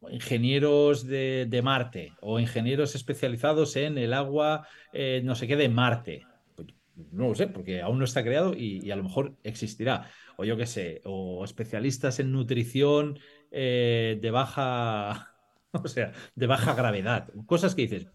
ingenieros 0.10 1.06
de, 1.06 1.62
Marte 1.64 2.14
o 2.22 2.40
ingenieros 2.40 2.96
especializados 2.96 3.76
en 3.76 3.98
el 3.98 4.14
agua, 4.14 4.68
eh, 4.94 5.22
no 5.24 5.36
sé 5.36 5.48
qué, 5.48 5.56
de 5.56 5.70
Marte. 5.70 6.26
Pues, 6.56 6.70
no 7.12 7.30
lo 7.30 7.36
sé, 7.36 7.48
porque 7.48 7.82
aún 7.82 8.00
no 8.00 8.06
está 8.06 8.24
creado 8.24 8.54
y, 8.54 8.92
a 8.92 8.96
lo 8.96 9.04
mejor 9.04 9.36
existirá. 9.44 10.10
O 10.38 10.46
yo 10.46 10.56
qué 10.56 10.66
sé, 10.66 11.02
o 11.04 11.44
especialistas 11.44 12.20
en 12.20 12.32
nutrición 12.32 13.20
eh, 13.52 14.20
de 14.22 14.32
baja 14.32 15.34
o 15.72 15.88
sea, 15.88 16.12
de 16.36 16.48
baja 16.48 16.74
gravedad. 16.74 17.30
Cosas 17.46 17.76
que 17.76 17.88
dices, 17.88 18.08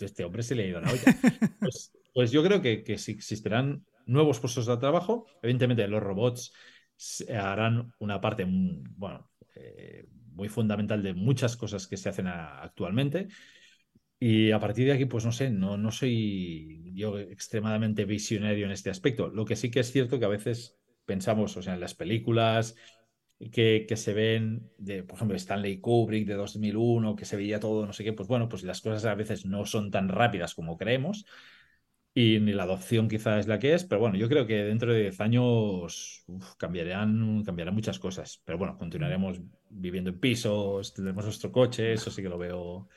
este 0.00 0.24
hombre 0.24 0.42
se 0.42 0.54
le 0.54 0.64
ha 0.64 0.66
ido 0.66 0.78
a 0.78 0.82
la 0.82 0.92
olla. 0.92 1.02
Pues, 1.60 1.92
pues 2.14 2.30
yo 2.30 2.42
creo 2.42 2.60
que, 2.60 2.82
que 2.82 2.98
si 2.98 3.12
existirán 3.12 3.86
nuevos 4.06 4.40
puestos 4.40 4.66
de 4.66 4.76
trabajo, 4.76 5.26
evidentemente 5.42 5.86
los 5.88 6.02
robots 6.02 6.52
harán 7.28 7.92
una 7.98 8.20
parte, 8.20 8.44
bueno, 8.46 9.30
eh, 9.54 10.06
muy 10.32 10.48
fundamental 10.48 11.02
de 11.02 11.14
muchas 11.14 11.56
cosas 11.56 11.86
que 11.86 11.96
se 11.96 12.08
hacen 12.08 12.26
actualmente. 12.26 13.28
Y 14.18 14.52
a 14.52 14.60
partir 14.60 14.86
de 14.86 14.92
aquí, 14.92 15.04
pues 15.06 15.24
no 15.24 15.32
sé, 15.32 15.50
no, 15.50 15.76
no 15.76 15.90
soy 15.90 16.92
yo 16.94 17.18
extremadamente 17.18 18.04
visionario 18.04 18.66
en 18.66 18.72
este 18.72 18.90
aspecto. 18.90 19.28
Lo 19.28 19.44
que 19.44 19.56
sí 19.56 19.70
que 19.70 19.80
es 19.80 19.90
cierto 19.90 20.18
que 20.18 20.24
a 20.24 20.28
veces 20.28 20.78
pensamos, 21.04 21.56
o 21.56 21.62
sea, 21.62 21.74
en 21.74 21.80
las 21.80 21.94
películas 21.94 22.76
que, 23.50 23.86
se 23.96 24.14
ven, 24.14 24.70
de, 24.78 25.02
por 25.02 25.16
ejemplo, 25.16 25.36
Stanley 25.36 25.80
Kubrick 25.80 26.26
de 26.28 26.34
2001, 26.34 27.16
que 27.16 27.24
se 27.24 27.36
veía 27.36 27.58
todo, 27.58 27.84
no 27.84 27.92
sé 27.92 28.04
qué, 28.04 28.12
pues 28.12 28.28
bueno, 28.28 28.48
pues 28.48 28.62
las 28.62 28.80
cosas 28.80 29.04
a 29.04 29.14
veces 29.16 29.44
no 29.44 29.66
son 29.66 29.90
tan 29.90 30.08
rápidas 30.08 30.54
como 30.54 30.76
creemos 30.76 31.26
y 32.14 32.38
ni 32.40 32.52
la 32.52 32.64
adopción 32.64 33.08
quizá 33.08 33.38
es 33.38 33.46
la 33.46 33.58
que 33.58 33.74
es, 33.74 33.84
pero 33.84 34.00
bueno, 34.00 34.16
yo 34.16 34.28
creo 34.28 34.46
que 34.46 34.64
dentro 34.64 34.92
de 34.92 35.00
10 35.02 35.20
años 35.20 36.24
cambiarán, 36.58 37.42
cambiarán 37.44 37.74
muchas 37.74 37.98
cosas, 37.98 38.42
pero 38.44 38.58
bueno, 38.58 38.76
continuaremos 38.78 39.40
viviendo 39.70 40.10
en 40.10 40.20
pisos, 40.20 40.92
tendremos 40.92 41.24
nuestro 41.24 41.50
coche, 41.52 41.92
eso 41.94 42.10
sí 42.10 42.22
que 42.22 42.28
lo 42.28 42.38
veo 42.38 42.88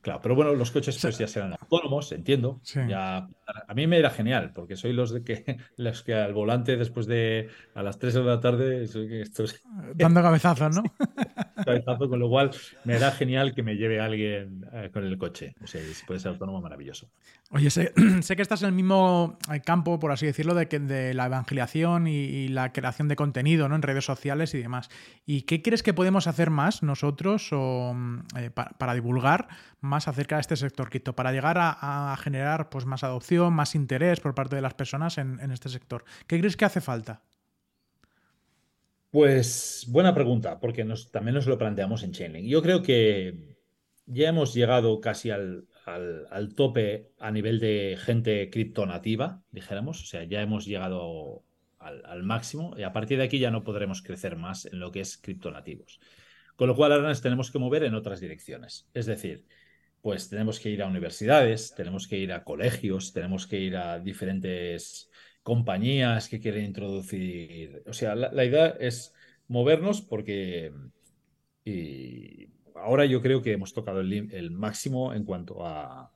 Claro, 0.00 0.20
pero 0.22 0.34
bueno, 0.34 0.54
los 0.54 0.70
coches 0.70 0.98
pues 1.00 1.18
ya 1.18 1.26
serán 1.26 1.52
autónomos, 1.52 2.10
entiendo. 2.12 2.60
Ya, 2.88 3.28
a 3.68 3.74
mí 3.74 3.86
me 3.86 3.98
era 3.98 4.10
genial, 4.10 4.52
porque 4.54 4.76
soy 4.76 4.92
los 4.92 5.12
de 5.12 5.22
que 5.22 5.44
los 5.76 6.02
que 6.02 6.14
al 6.14 6.32
volante 6.32 6.76
después 6.76 7.06
de 7.06 7.48
a 7.74 7.82
las 7.82 7.98
3 7.98 8.14
de 8.14 8.22
la 8.22 8.40
tarde 8.40 8.84
estos... 8.84 9.62
dando 9.94 10.22
cabezazos, 10.22 10.74
¿no? 10.74 10.82
cabezazo, 11.64 12.08
con 12.08 12.18
lo 12.18 12.28
cual 12.28 12.50
me 12.84 12.98
da 12.98 13.10
genial 13.10 13.54
que 13.54 13.62
me 13.62 13.76
lleve 13.76 14.00
alguien 14.00 14.66
eh, 14.72 14.90
con 14.92 15.04
el 15.04 15.18
coche. 15.18 15.54
O 15.62 15.66
sea, 15.66 15.82
si 15.82 16.04
puede 16.06 16.20
ser 16.20 16.32
autónomo, 16.32 16.60
maravilloso. 16.60 17.10
Oye, 17.50 17.70
sé, 17.70 17.92
que 17.92 18.42
estás 18.42 18.62
en 18.62 18.68
el 18.68 18.74
mismo 18.74 19.38
eh, 19.52 19.60
campo, 19.60 19.98
por 19.98 20.12
así 20.12 20.26
decirlo, 20.26 20.54
de, 20.54 20.68
que, 20.68 20.78
de 20.78 21.14
la 21.14 21.26
evangelización 21.26 22.06
y, 22.06 22.48
la 22.48 22.72
creación 22.72 23.08
de 23.08 23.16
contenido 23.16 23.68
¿no? 23.68 23.76
en 23.76 23.82
redes 23.82 24.04
sociales 24.04 24.54
y 24.54 24.58
demás. 24.58 24.88
¿Y 25.26 25.42
qué 25.42 25.62
crees 25.62 25.82
que 25.82 25.94
podemos 25.94 26.26
hacer 26.26 26.50
más 26.50 26.82
nosotros 26.82 27.50
o, 27.52 27.92
mm, 27.94 28.20
eh, 28.36 28.50
para 28.50 28.94
divulgar 28.94 29.48
más 29.80 30.08
acerca 30.08 30.36
de 30.36 30.42
este 30.42 30.56
sector 30.56 30.90
cripto, 30.90 31.14
para 31.14 31.32
llegar 31.32 31.56
a, 31.58 32.16
generar 32.22 32.68
pues, 32.68 32.86
más 32.86 33.04
adopción, 33.04 33.52
más 33.52 33.74
interés 33.74 34.20
por 34.20 34.34
parte 34.34 34.56
de 34.56 34.62
las 34.62 34.74
personas 34.74 35.18
en, 35.18 35.38
este 35.50 35.68
sector. 35.68 36.04
¿Qué 36.26 36.38
crees 36.38 36.56
que 36.56 36.64
hace 36.64 36.80
falta? 36.80 37.22
Pues 39.10 39.86
buena 39.88 40.14
pregunta, 40.14 40.60
porque 40.60 40.86
también 41.10 41.34
nos 41.34 41.46
lo 41.46 41.58
planteamos 41.58 42.02
en 42.02 42.12
Chainlink. 42.12 42.46
Yo 42.46 42.62
creo 42.62 42.82
que 42.82 43.56
ya 44.06 44.28
hemos 44.28 44.54
llegado 44.54 45.00
casi 45.00 45.30
al, 45.30 45.66
tope 46.54 47.10
a 47.18 47.30
nivel 47.30 47.58
de 47.58 47.98
gente 47.98 48.50
criptonativa, 48.50 49.42
dijéramos. 49.50 50.02
O 50.02 50.06
sea, 50.06 50.24
ya 50.24 50.42
hemos 50.42 50.64
llegado 50.64 51.42
al, 51.78 52.04
al, 52.06 52.22
máximo 52.22 52.74
y 52.76 52.82
a 52.82 52.92
partir 52.92 53.18
de 53.18 53.24
aquí 53.24 53.38
ya 53.40 53.50
no 53.50 53.64
podremos 53.64 54.02
crecer 54.02 54.36
más 54.36 54.66
en 54.66 54.78
lo 54.78 54.92
que 54.92 55.00
es 55.00 55.16
criptonativos. 55.16 55.98
Con 56.54 56.68
lo 56.68 56.76
cual 56.76 56.92
ahora 56.92 57.08
nos 57.08 57.22
tenemos 57.22 57.50
que 57.50 57.58
mover 57.58 57.84
en 57.84 57.94
otras 57.94 58.20
direcciones. 58.20 58.86
Es 58.94 59.06
decir, 59.06 59.46
pues 60.02 60.28
tenemos 60.28 60.58
que 60.60 60.70
ir 60.70 60.82
a 60.82 60.86
universidades, 60.86 61.74
tenemos 61.74 62.08
que 62.08 62.18
ir 62.18 62.32
a 62.32 62.44
colegios, 62.44 63.12
tenemos 63.12 63.46
que 63.46 63.58
ir 63.58 63.76
a 63.76 63.98
diferentes 63.98 65.10
compañías 65.42 66.28
que 66.28 66.40
quieren 66.40 66.64
introducir. 66.64 67.82
O 67.86 67.92
sea, 67.92 68.14
la, 68.14 68.44
idea 68.44 68.68
es 68.80 69.14
movernos 69.48 70.00
porque 70.00 70.72
y 71.64 72.48
ahora 72.74 73.04
yo 73.04 73.20
creo 73.20 73.42
que 73.42 73.52
hemos 73.52 73.72
tocado 73.72 74.00
el, 74.00 74.50
máximo 74.50 75.12
en 75.12 75.24
cuanto 75.24 75.66
a, 75.66 76.12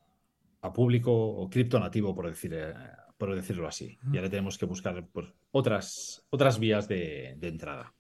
público 0.75 1.13
o 1.13 1.51
cripto 1.51 1.79
nativo, 1.79 2.15
por, 2.15 2.27
decir, 2.27 2.55
eh, 2.55 2.73
por 3.19 3.35
decirlo 3.35 3.69
así. 3.69 3.99
Y 4.11 4.17
ahora 4.17 4.31
tenemos 4.31 4.57
que 4.57 4.65
buscar 4.65 5.07
pues, 5.13 5.29
otras, 5.53 6.25
otras 6.31 6.59
vías 6.59 6.89
de 6.89 7.37
entrada. 7.43 7.93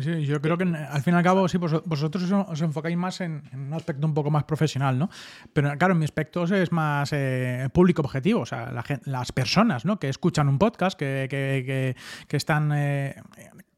Sí, 0.00 0.26
yo 0.26 0.40
creo 0.40 0.56
que 0.56 0.64
al 0.64 1.02
fin 1.02 1.14
y 1.14 1.16
al 1.16 1.22
cabo, 1.22 1.48
sí, 1.48 1.58
vosotros 1.58 2.30
os 2.30 2.60
enfocáis 2.60 2.96
más 2.96 3.20
en, 3.20 3.42
un 3.52 3.72
aspecto 3.74 4.06
un 4.06 4.14
poco 4.14 4.30
más 4.30 4.44
profesional, 4.44 4.98
¿no? 4.98 5.08
Pero 5.52 5.76
claro, 5.78 5.92
en 5.92 5.98
mi 5.98 6.04
aspecto 6.04 6.44
es 6.44 6.72
más 6.72 7.10
eh, 7.12 7.68
público 7.72 8.02
objetivo, 8.02 8.40
o 8.40 8.46
sea, 8.46 8.72
las 9.04 9.32
personas, 9.32 9.84
¿no? 9.84 9.98
Que 9.98 10.08
escuchan 10.08 10.48
un 10.48 10.58
podcast, 10.58 10.98
que, 10.98 11.26
que, 11.30 11.94
que, 12.26 12.36
están 12.36 12.72
eh, 12.74 13.16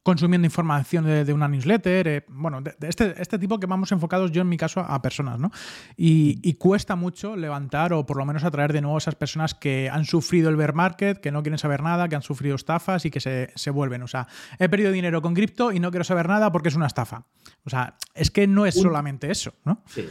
consumiendo 0.02 0.46
información 0.46 1.04
de, 1.04 1.32
una 1.32 1.46
newsletter, 1.46 2.08
eh, 2.08 2.24
bueno, 2.28 2.62
de, 2.62 2.74
este, 2.88 3.14
este, 3.20 3.38
tipo 3.38 3.60
que 3.60 3.66
vamos 3.66 3.92
enfocados 3.92 4.32
yo 4.32 4.40
en 4.42 4.48
mi 4.48 4.56
caso 4.56 4.80
a 4.80 5.02
personas, 5.02 5.38
¿no? 5.38 5.50
Y, 5.96 6.54
cuesta 6.54 6.96
mucho 6.96 7.36
levantar 7.36 7.92
o 7.92 8.04
por 8.04 8.16
lo 8.18 8.26
menos 8.26 8.44
atraer 8.44 8.72
de 8.72 8.80
nuevo 8.82 8.96
a 8.96 8.98
esas 8.98 9.14
personas 9.14 9.54
que 9.54 9.88
han 9.88 10.04
sufrido 10.04 10.50
el 10.50 10.56
bear 10.56 10.74
market, 10.74 11.18
que 11.18 11.30
no 11.32 11.42
quieren 11.42 11.58
saber 11.58 11.82
nada, 11.82 12.08
que 12.08 12.16
han 12.16 12.22
sufrido 12.22 12.54
estafas 12.54 13.04
y 13.06 13.10
que 13.10 13.20
se, 13.20 13.70
vuelven. 13.70 14.02
O 14.02 14.06
sea, 14.06 14.26
he 14.58 14.68
perdido 14.68 14.92
dinero 14.92 15.22
con 15.22 15.34
cripto 15.34 15.72
y 15.72 15.80
no 15.80 15.90
quiero 15.90 16.04
saber 16.04 16.28
nada 16.28 16.52
porque 16.52 16.68
es 16.68 16.76
una 16.76 16.86
estafa. 16.86 17.26
O 17.64 17.70
sea, 17.70 17.96
es 18.14 18.30
que 18.30 18.46
no 18.46 18.66
es 18.66 18.74
solamente 18.74 19.30
eso, 19.30 19.54
¿no? 19.64 19.82
Sí. 19.86 20.06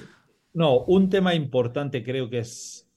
No, 0.53 0.79
un 0.85 1.09
tema 1.09 1.35
importante 1.35 2.03
creo 2.03 2.29
que 2.29 2.39
es, 2.39 2.89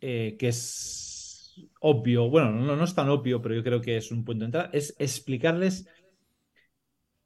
eh, 0.00 0.36
que 0.38 0.48
es 0.48 1.54
obvio, 1.80 2.28
bueno, 2.28 2.52
no, 2.52 2.76
no 2.76 2.84
es 2.84 2.94
tan 2.94 3.08
obvio, 3.08 3.40
pero 3.40 3.54
yo 3.54 3.62
creo 3.62 3.80
que 3.80 3.96
es 3.96 4.10
un 4.10 4.24
punto 4.24 4.40
de 4.40 4.46
entrada, 4.46 4.70
es 4.72 4.94
explicarles 4.98 5.88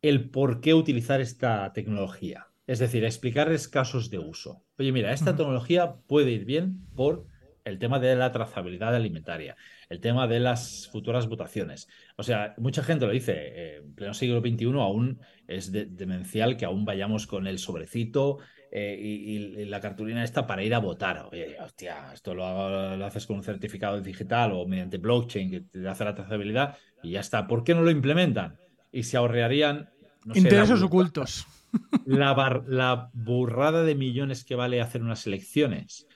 el 0.08 0.28
por 0.28 0.60
qué 0.60 0.74
utilizar 0.74 1.22
esta 1.22 1.72
tecnología. 1.72 2.48
Es 2.66 2.78
decir, 2.78 3.04
explicarles 3.04 3.68
casos 3.68 4.10
de 4.10 4.18
uso. 4.18 4.62
Oye, 4.78 4.92
mira, 4.92 5.12
esta 5.14 5.34
tecnología 5.34 5.94
puede 6.06 6.30
ir 6.30 6.44
bien 6.44 6.86
por 6.94 7.26
el 7.64 7.78
tema 7.78 7.98
de 7.98 8.14
la 8.14 8.30
trazabilidad 8.30 8.94
alimentaria, 8.94 9.56
el 9.88 10.00
tema 10.00 10.26
de 10.26 10.40
las 10.40 10.90
futuras 10.92 11.26
votaciones. 11.26 11.88
O 12.16 12.22
sea, 12.22 12.54
mucha 12.58 12.82
gente 12.82 13.06
lo 13.06 13.12
dice, 13.12 13.32
eh, 13.34 13.76
en 13.76 13.94
pleno 13.94 14.12
siglo 14.12 14.40
XXI 14.40 14.66
aún 14.78 15.20
es 15.48 15.72
demencial 15.72 16.58
que 16.58 16.66
aún 16.66 16.84
vayamos 16.84 17.26
con 17.26 17.46
el 17.46 17.58
sobrecito 17.58 18.40
eh, 18.70 18.98
y, 19.00 19.64
la 19.64 19.80
cartulina 19.80 20.22
esta 20.22 20.46
para 20.46 20.64
ir 20.64 20.74
a 20.74 20.80
votar. 20.80 21.28
Oye, 21.32 21.56
hostia, 21.58 22.12
esto 22.12 22.34
lo, 22.34 22.94
lo, 22.98 23.06
haces 23.06 23.26
con 23.26 23.36
un 23.36 23.42
certificado 23.42 23.98
digital 24.02 24.52
o 24.52 24.66
mediante 24.66 24.98
blockchain 24.98 25.50
que 25.50 25.60
te 25.62 25.88
hace 25.88 26.04
la 26.04 26.14
trazabilidad 26.14 26.76
y 27.02 27.12
ya 27.12 27.20
está. 27.20 27.46
¿Por 27.46 27.64
qué 27.64 27.74
no 27.74 27.80
lo 27.80 27.90
implementan? 27.90 28.58
Y 28.92 29.04
se 29.04 29.16
ahorrarían 29.16 29.93
Intereses 30.34 30.82
ocultos. 30.82 31.46
La, 32.06 32.62
la, 32.68 33.10
burrada 33.12 33.82
de 33.82 33.96
millones 33.96 34.44
que 34.44 34.54
vale 34.54 34.80
hacer 34.80 35.02
unas 35.02 35.26
elecciones. 35.26 36.06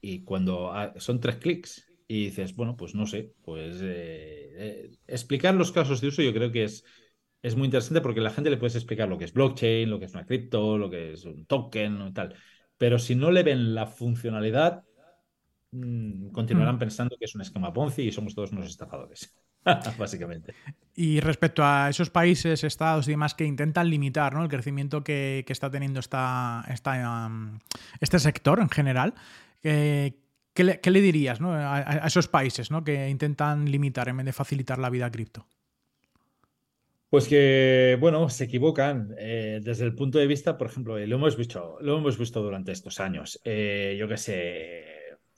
Y 0.00 0.22
cuando 0.22 0.72
son 0.98 1.18
tres 1.18 1.36
clics 1.36 1.92
y 2.06 2.26
dices, 2.26 2.54
bueno, 2.54 2.76
pues 2.76 2.94
no 2.94 3.06
sé, 3.06 3.34
pues 3.42 3.80
eh, 3.82 4.50
eh, 4.54 4.90
explicar 5.08 5.54
los 5.54 5.72
casos 5.72 6.00
de 6.00 6.08
uso 6.08 6.22
yo 6.22 6.32
creo 6.32 6.52
que 6.52 6.64
es, 6.64 6.84
es 7.42 7.56
muy 7.56 7.64
interesante 7.64 8.00
porque 8.00 8.20
la 8.20 8.30
gente 8.30 8.50
le 8.50 8.58
puedes 8.58 8.76
explicar 8.76 9.08
lo 9.08 9.18
que 9.18 9.24
es 9.24 9.32
blockchain, 9.32 9.90
lo 9.90 9.98
que 9.98 10.04
es 10.04 10.14
una 10.14 10.26
cripto, 10.26 10.78
lo 10.78 10.88
que 10.88 11.14
es 11.14 11.24
un 11.24 11.46
token 11.46 12.06
y 12.06 12.12
tal. 12.12 12.36
Pero 12.78 12.98
si 12.98 13.14
no 13.14 13.30
le 13.30 13.42
ven 13.42 13.74
la 13.74 13.86
funcionalidad, 13.86 14.84
mm, 15.72 16.30
continuarán 16.30 16.76
mm. 16.76 16.80
pensando 16.80 17.16
que 17.18 17.24
es 17.24 17.34
un 17.34 17.42
esquema 17.42 17.72
Ponzi 17.72 18.02
y 18.02 18.12
somos 18.12 18.34
todos 18.34 18.52
unos 18.52 18.66
estafadores. 18.66 19.34
Básicamente. 19.98 20.54
Y 20.94 21.20
respecto 21.20 21.64
a 21.64 21.88
esos 21.88 22.10
países, 22.10 22.64
estados 22.64 23.08
y 23.08 23.12
demás 23.12 23.34
que 23.34 23.44
intentan 23.44 23.88
limitar 23.88 24.34
¿no? 24.34 24.42
el 24.42 24.48
crecimiento 24.48 25.02
que, 25.02 25.44
está 25.48 25.70
teniendo 25.70 26.00
esta, 26.00 26.64
um, 27.26 27.58
este 28.00 28.18
sector 28.18 28.60
en 28.60 28.68
general, 28.68 29.14
eh, 29.62 30.14
¿qué, 30.52 30.64
le, 30.64 31.00
dirías 31.00 31.40
a, 31.40 32.06
esos 32.06 32.28
países 32.28 32.68
que 32.84 33.08
intentan 33.08 33.70
limitar 33.70 34.08
en 34.08 34.18
vez 34.18 34.26
de 34.26 34.32
facilitar 34.32 34.78
la 34.78 34.90
vida 34.90 35.10
cripto? 35.10 35.46
Pues 37.12 37.28
que, 37.28 37.98
bueno, 38.00 38.30
se 38.30 38.44
equivocan 38.44 39.14
eh, 39.18 39.60
desde 39.62 39.84
el 39.84 39.94
punto 39.94 40.18
de 40.18 40.26
vista, 40.26 40.56
por 40.56 40.68
ejemplo, 40.68 40.98
lo 40.98 41.16
hemos 41.16 41.36
visto, 41.36 41.76
lo 41.82 41.98
hemos 41.98 42.16
visto 42.16 42.42
durante 42.42 42.72
estos 42.72 43.00
años. 43.00 43.38
Eh, 43.44 43.96
yo 43.98 44.08
qué 44.08 44.16
sé, 44.16 44.91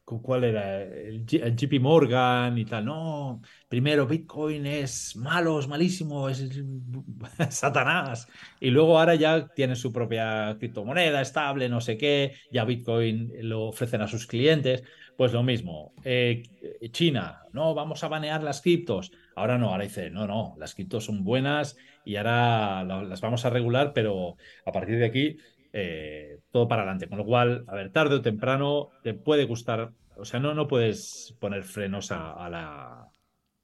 ¿Cuál 0.04 0.44
era? 0.44 0.82
El, 0.82 1.24
JP 1.24 1.80
Morgan 1.80 2.58
y 2.58 2.66
tal. 2.66 2.84
No, 2.84 3.40
primero 3.68 4.06
Bitcoin 4.06 4.66
es 4.66 5.16
malo, 5.16 5.58
es 5.58 5.66
malísimo, 5.66 6.28
es 6.28 6.46
Satanás. 7.48 8.28
Y 8.60 8.68
luego 8.70 8.98
ahora 8.98 9.14
ya 9.14 9.48
tiene 9.48 9.76
su 9.76 9.92
propia 9.92 10.56
criptomoneda 10.58 11.22
estable, 11.22 11.70
no 11.70 11.80
sé 11.80 11.96
qué. 11.96 12.34
Ya 12.52 12.64
Bitcoin 12.64 13.32
lo 13.48 13.64
ofrecen 13.68 14.02
a 14.02 14.08
sus 14.08 14.26
clientes. 14.26 14.82
Pues 15.16 15.32
lo 15.32 15.42
mismo. 15.42 15.94
Eh, 16.04 16.42
China, 16.90 17.40
no, 17.52 17.74
vamos 17.74 18.04
a 18.04 18.08
banear 18.08 18.42
las 18.42 18.60
criptos. 18.60 19.10
Ahora 19.36 19.56
no, 19.56 19.70
ahora 19.70 19.84
dice, 19.84 20.10
no, 20.10 20.26
no, 20.26 20.54
las 20.58 20.74
criptos 20.74 21.04
son 21.04 21.24
buenas 21.24 21.76
y 22.04 22.16
ahora 22.16 22.84
las 22.84 23.20
vamos 23.20 23.44
a 23.44 23.50
regular, 23.50 23.92
pero 23.94 24.36
a 24.66 24.72
partir 24.72 24.98
de 24.98 25.06
aquí 25.06 25.36
eh, 25.76 26.38
todo 26.52 26.68
para 26.68 26.82
adelante. 26.82 27.08
Con 27.08 27.18
lo 27.18 27.24
cual, 27.24 27.64
a 27.66 27.74
ver, 27.74 27.90
tarde 27.90 28.14
o 28.14 28.22
temprano 28.22 28.90
te 29.02 29.12
puede 29.12 29.44
gustar, 29.44 29.90
o 30.16 30.24
sea, 30.24 30.38
no, 30.38 30.54
no 30.54 30.68
puedes 30.68 31.36
poner 31.40 31.64
frenos 31.64 32.12
a, 32.12 32.48
la, 32.48 33.08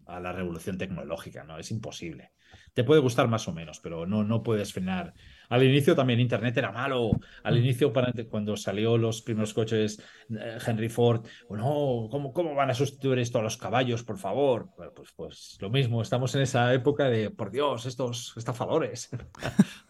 a 0.07 0.21
la 0.21 0.33
revolución 0.33 0.77
tecnológica, 0.77 1.45
¿no? 1.45 1.57
Es 1.57 1.71
imposible. 1.71 2.33
Te 2.75 2.83
puede 2.83 3.01
gustar 3.01 3.29
más 3.29 3.47
o 3.47 3.53
menos, 3.53 3.79
pero 3.79 4.07
no, 4.07 4.25
no 4.25 4.43
puedes 4.43 4.73
frenar 4.73 5.15
al 5.51 5.65
inicio 5.65 5.97
también 5.97 6.21
Internet 6.21 6.57
era 6.57 6.73
malo. 6.73 7.11
Al 7.43 7.55
mm. 7.55 7.59
inicio, 7.59 7.93
cuando 8.31 8.57
salió 8.57 8.97
los 8.97 9.21
primeros 9.21 9.53
coches 9.53 10.03
eh, 10.31 10.59
Henry 10.65 10.89
Ford, 10.89 11.27
no, 11.51 12.09
¿cómo, 12.11 12.33
¿cómo, 12.33 12.55
van 12.55 12.71
a 12.71 12.75
sustituir 12.75 13.19
esto 13.19 13.41
a 13.41 13.43
los 13.43 13.57
caballos, 13.57 14.05
por 14.05 14.17
favor? 14.17 14.71
pues, 14.95 15.13
pues 15.15 15.59
lo 15.61 15.69
mismo, 15.69 16.01
estamos 16.03 16.35
en 16.37 16.43
esa 16.43 16.73
época 16.73 17.05
de, 17.05 17.31
por 17.31 17.51
Dios, 17.51 17.85
estos 17.85 18.33
estafadores. 18.37 19.11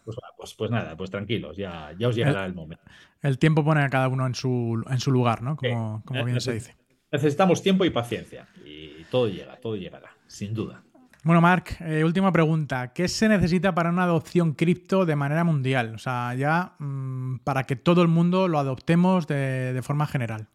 Pues, 0.03 0.17
pues, 0.35 0.55
pues, 0.55 0.71
nada, 0.71 0.97
pues 0.97 1.11
tranquilos, 1.11 1.55
ya, 1.55 1.93
ya 1.97 2.07
os 2.07 2.15
llegará 2.15 2.43
el, 2.45 2.55
momento. 2.55 2.83
El 3.21 3.37
tiempo 3.37 3.63
pone 3.63 3.83
a 3.83 3.89
cada 3.89 4.07
uno 4.07 4.25
en 4.25 4.33
su, 4.33 4.83
en 4.89 4.99
su 4.99 5.11
lugar, 5.11 5.43
¿no? 5.43 5.55
Como, 5.55 6.01
como 6.03 6.25
bien 6.25 6.41
se 6.41 6.53
dice. 6.53 6.75
Necesitamos 7.11 7.61
tiempo 7.61 7.85
y 7.85 7.91
paciencia. 7.91 8.47
Y 8.65 9.03
todo 9.11 9.27
llega, 9.27 9.57
todo 9.57 9.75
llegará, 9.75 10.17
sin 10.25 10.55
duda. 10.55 10.83
Bueno, 11.23 11.39
Marc, 11.39 11.79
eh, 11.81 12.03
última 12.03 12.31
pregunta. 12.31 12.93
¿Qué 12.93 13.07
se 13.07 13.29
necesita 13.29 13.75
para 13.75 13.91
una 13.91 14.03
adopción 14.03 14.53
cripto 14.53 15.05
de 15.05 15.15
manera 15.15 15.43
mundial? 15.43 15.93
O 15.93 15.99
sea, 15.99 16.33
ya 16.33 16.75
mm, 16.79 17.39
para 17.43 17.65
que 17.65 17.75
todo 17.75 18.01
el 18.01 18.07
mundo 18.07 18.47
lo 18.47 18.57
adoptemos 18.57 19.27
de, 19.27 19.79
forma 19.83 20.07
general. 20.07 20.47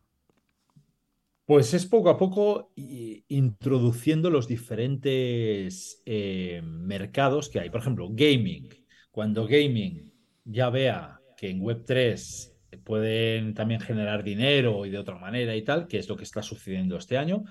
Pues 1.44 1.72
es 1.72 1.86
poco 1.86 2.10
a 2.10 2.18
poco 2.18 2.72
introduciendo 2.74 4.30
los 4.30 4.48
diferentes 4.48 6.02
eh, 6.04 6.60
mercados 6.64 7.48
que 7.48 7.60
hay. 7.60 7.70
Por 7.70 7.80
ejemplo, 7.80 8.08
gaming. 8.10 8.68
Cuando 9.12 9.46
gaming 9.46 10.12
ya 10.44 10.70
vea 10.70 11.20
que 11.36 11.48
en 11.48 11.60
Web3 11.60 12.52
pueden 12.82 13.54
también 13.54 13.80
generar 13.80 14.24
dinero 14.24 14.84
y 14.84 14.90
de 14.90 14.98
otra 14.98 15.16
manera 15.16 15.54
y 15.54 15.62
tal, 15.62 15.86
que 15.86 15.98
es 15.98 16.08
lo 16.08 16.16
que 16.16 16.24
está 16.24 16.42
sucediendo 16.42 16.96
este 16.96 17.16
año, 17.16 17.44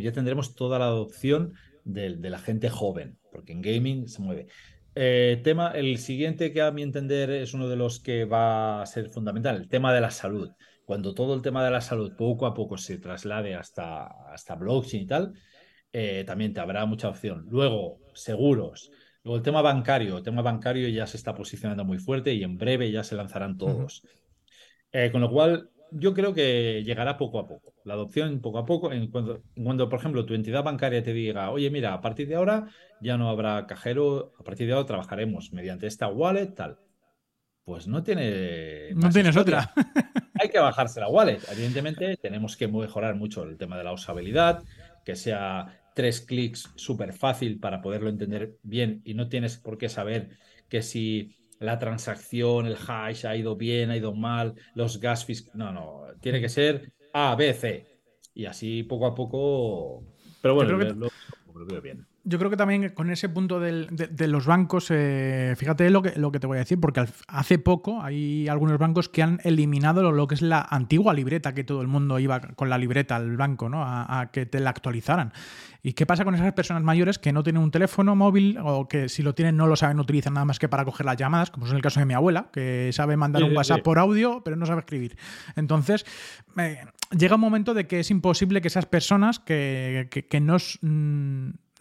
ya 0.00 0.12
tendremos 0.12 0.54
toda 0.54 0.78
la 0.78 0.86
adopción 0.86 1.52
de, 1.84 2.16
la 2.30 2.38
gente 2.38 2.68
joven, 2.68 3.18
porque 3.30 3.52
en 3.52 3.62
gaming 3.62 4.08
se 4.08 4.22
mueve. 4.22 4.46
Eh, 4.94 5.40
tema, 5.42 5.70
el 5.70 5.98
siguiente 5.98 6.52
que 6.52 6.62
a 6.62 6.70
mi 6.70 6.82
entender 6.82 7.30
es 7.30 7.54
uno 7.54 7.68
de 7.68 7.76
los 7.76 8.00
que 8.00 8.24
va 8.24 8.82
a 8.82 8.86
ser 8.86 9.08
fundamental, 9.08 9.56
el 9.56 9.68
tema 9.68 9.92
de 9.92 10.00
la 10.00 10.10
salud. 10.10 10.50
Cuando 10.84 11.14
todo 11.14 11.34
el 11.34 11.42
tema 11.42 11.64
de 11.64 11.70
la 11.70 11.80
salud 11.80 12.16
poco 12.16 12.46
a 12.46 12.54
poco 12.54 12.76
se 12.76 12.98
traslade 12.98 13.54
hasta, 13.54 14.06
hasta 14.32 14.56
blockchain 14.56 15.02
y 15.04 15.06
tal, 15.06 15.32
eh, 15.92 16.24
también 16.26 16.52
te 16.52 16.60
habrá 16.60 16.84
mucha 16.86 17.08
opción. 17.08 17.46
Luego, 17.50 18.00
seguros. 18.14 18.90
Luego 19.24 19.36
el 19.36 19.42
tema 19.42 19.62
bancario. 19.62 20.18
El 20.18 20.22
tema 20.22 20.42
bancario 20.42 20.88
ya 20.88 21.06
se 21.06 21.16
está 21.16 21.34
posicionando 21.34 21.84
muy 21.84 21.98
fuerte 21.98 22.34
y 22.34 22.42
en 22.42 22.58
breve 22.58 22.90
ya 22.90 23.04
se 23.04 23.14
lanzarán 23.14 23.56
todos. 23.56 24.02
Eh, 24.90 25.10
con 25.10 25.20
lo 25.20 25.30
cual, 25.30 25.70
yo 25.92 26.14
creo 26.14 26.34
que 26.34 26.82
llegará 26.84 27.16
poco 27.16 27.38
a 27.38 27.46
poco. 27.46 27.74
La 27.84 27.94
adopción 27.94 28.40
poco 28.40 28.58
a 28.58 28.66
poco, 28.66 28.92
en 28.92 29.10
cuando, 29.10 29.42
cuando, 29.62 29.88
por 29.88 29.98
ejemplo, 29.98 30.24
tu 30.24 30.34
entidad 30.34 30.62
bancaria 30.62 31.02
te 31.02 31.12
diga, 31.12 31.50
oye, 31.50 31.70
mira, 31.70 31.94
a 31.94 32.00
partir 32.00 32.28
de 32.28 32.34
ahora 32.34 32.68
ya 33.00 33.16
no 33.16 33.28
habrá 33.28 33.66
cajero, 33.66 34.32
a 34.38 34.44
partir 34.44 34.66
de 34.66 34.74
ahora 34.74 34.86
trabajaremos 34.86 35.52
mediante 35.52 35.86
esta 35.86 36.08
wallet, 36.08 36.54
tal. 36.54 36.78
Pues 37.64 37.86
no 37.86 38.02
tiene. 38.02 38.92
No 38.94 39.10
tienes 39.10 39.36
otra. 39.36 39.72
Hay 40.40 40.48
que 40.48 40.58
bajarse 40.58 41.00
la 41.00 41.08
wallet. 41.08 41.38
Evidentemente, 41.50 42.16
tenemos 42.16 42.56
que 42.56 42.66
mejorar 42.66 43.14
mucho 43.14 43.44
el 43.44 43.56
tema 43.56 43.78
de 43.78 43.84
la 43.84 43.92
usabilidad, 43.92 44.64
que 45.04 45.14
sea 45.14 45.80
tres 45.94 46.20
clics 46.20 46.70
súper 46.74 47.12
fácil 47.12 47.60
para 47.60 47.82
poderlo 47.82 48.08
entender 48.08 48.56
bien 48.62 49.02
y 49.04 49.14
no 49.14 49.28
tienes 49.28 49.58
por 49.58 49.78
qué 49.78 49.88
saber 49.88 50.30
que 50.68 50.82
si 50.82 51.36
la 51.62 51.78
transacción, 51.78 52.66
el 52.66 52.76
hash 52.76 53.26
ha 53.26 53.36
ido 53.36 53.56
bien, 53.56 53.90
ha 53.90 53.96
ido 53.96 54.14
mal, 54.14 54.54
los 54.74 55.00
gas 55.00 55.24
fees. 55.24 55.50
No, 55.54 55.72
no, 55.72 56.02
tiene 56.20 56.40
que 56.40 56.48
ser 56.48 56.92
A, 57.12 57.34
B, 57.34 57.52
C. 57.54 57.86
Y 58.34 58.46
así 58.46 58.82
poco 58.82 59.06
a 59.06 59.14
poco. 59.14 60.04
Pero 60.40 60.54
bueno, 60.54 60.78
lo, 60.78 61.08
veo 61.66 61.80
bien. 61.80 62.06
Yo 62.24 62.38
creo 62.38 62.50
que 62.50 62.56
también 62.56 62.90
con 62.90 63.10
ese 63.10 63.28
punto 63.28 63.58
de, 63.58 64.28
los 64.28 64.46
bancos, 64.46 64.92
eh, 64.92 65.54
fíjate 65.56 65.90
lo 65.90 66.02
que, 66.02 66.12
lo 66.16 66.30
que 66.30 66.38
te 66.38 66.46
voy 66.46 66.56
a 66.56 66.60
decir, 66.60 66.78
porque 66.78 67.04
hace 67.26 67.58
poco 67.58 68.00
hay 68.00 68.46
algunos 68.46 68.78
bancos 68.78 69.08
que 69.08 69.24
han 69.24 69.40
eliminado 69.42 70.12
lo, 70.12 70.28
que 70.28 70.36
es 70.36 70.42
la 70.42 70.64
antigua 70.70 71.14
libreta, 71.14 71.52
que 71.52 71.64
todo 71.64 71.82
el 71.82 71.88
mundo 71.88 72.20
iba 72.20 72.40
con 72.40 72.70
la 72.70 72.78
libreta 72.78 73.16
al 73.16 73.36
banco, 73.36 73.68
¿no? 73.68 73.82
A, 73.84 74.30
que 74.32 74.46
te 74.46 74.60
la 74.60 74.70
actualizaran. 74.70 75.32
¿Y 75.82 75.94
qué 75.94 76.06
pasa 76.06 76.24
con 76.24 76.34
esas 76.34 76.52
personas 76.52 76.82
mayores 76.82 77.18
que 77.18 77.32
no 77.32 77.42
tienen 77.42 77.62
un 77.62 77.70
teléfono 77.70 78.14
móvil 78.14 78.58
o 78.62 78.86
que 78.86 79.08
si 79.08 79.22
lo 79.22 79.34
tienen 79.34 79.56
no 79.56 79.66
lo 79.66 79.74
saben 79.74 79.98
utilizan 79.98 80.34
nada 80.34 80.44
más 80.44 80.58
que 80.58 80.68
para 80.68 80.84
coger 80.84 81.06
las 81.06 81.16
llamadas, 81.16 81.50
como 81.50 81.66
es 81.66 81.72
el 81.72 81.82
caso 81.82 81.98
de 81.98 82.06
mi 82.06 82.14
abuela, 82.14 82.50
que 82.52 82.90
sabe 82.92 83.16
mandar 83.16 83.42
un 83.42 83.56
WhatsApp 83.56 83.82
por 83.82 83.98
audio, 83.98 84.42
pero 84.44 84.56
no 84.56 84.64
sabe 84.64 84.80
escribir? 84.80 85.16
Entonces, 85.56 86.06
eh, 86.56 86.84
llega 87.10 87.34
un 87.34 87.40
momento 87.40 87.74
de 87.74 87.86
que 87.86 88.00
es 88.00 88.10
imposible 88.10 88.60
que 88.60 88.68
esas 88.68 88.86
personas 88.86 89.40
que, 89.40 90.08
que, 90.10 90.26
que 90.26 90.40
no 90.40 90.58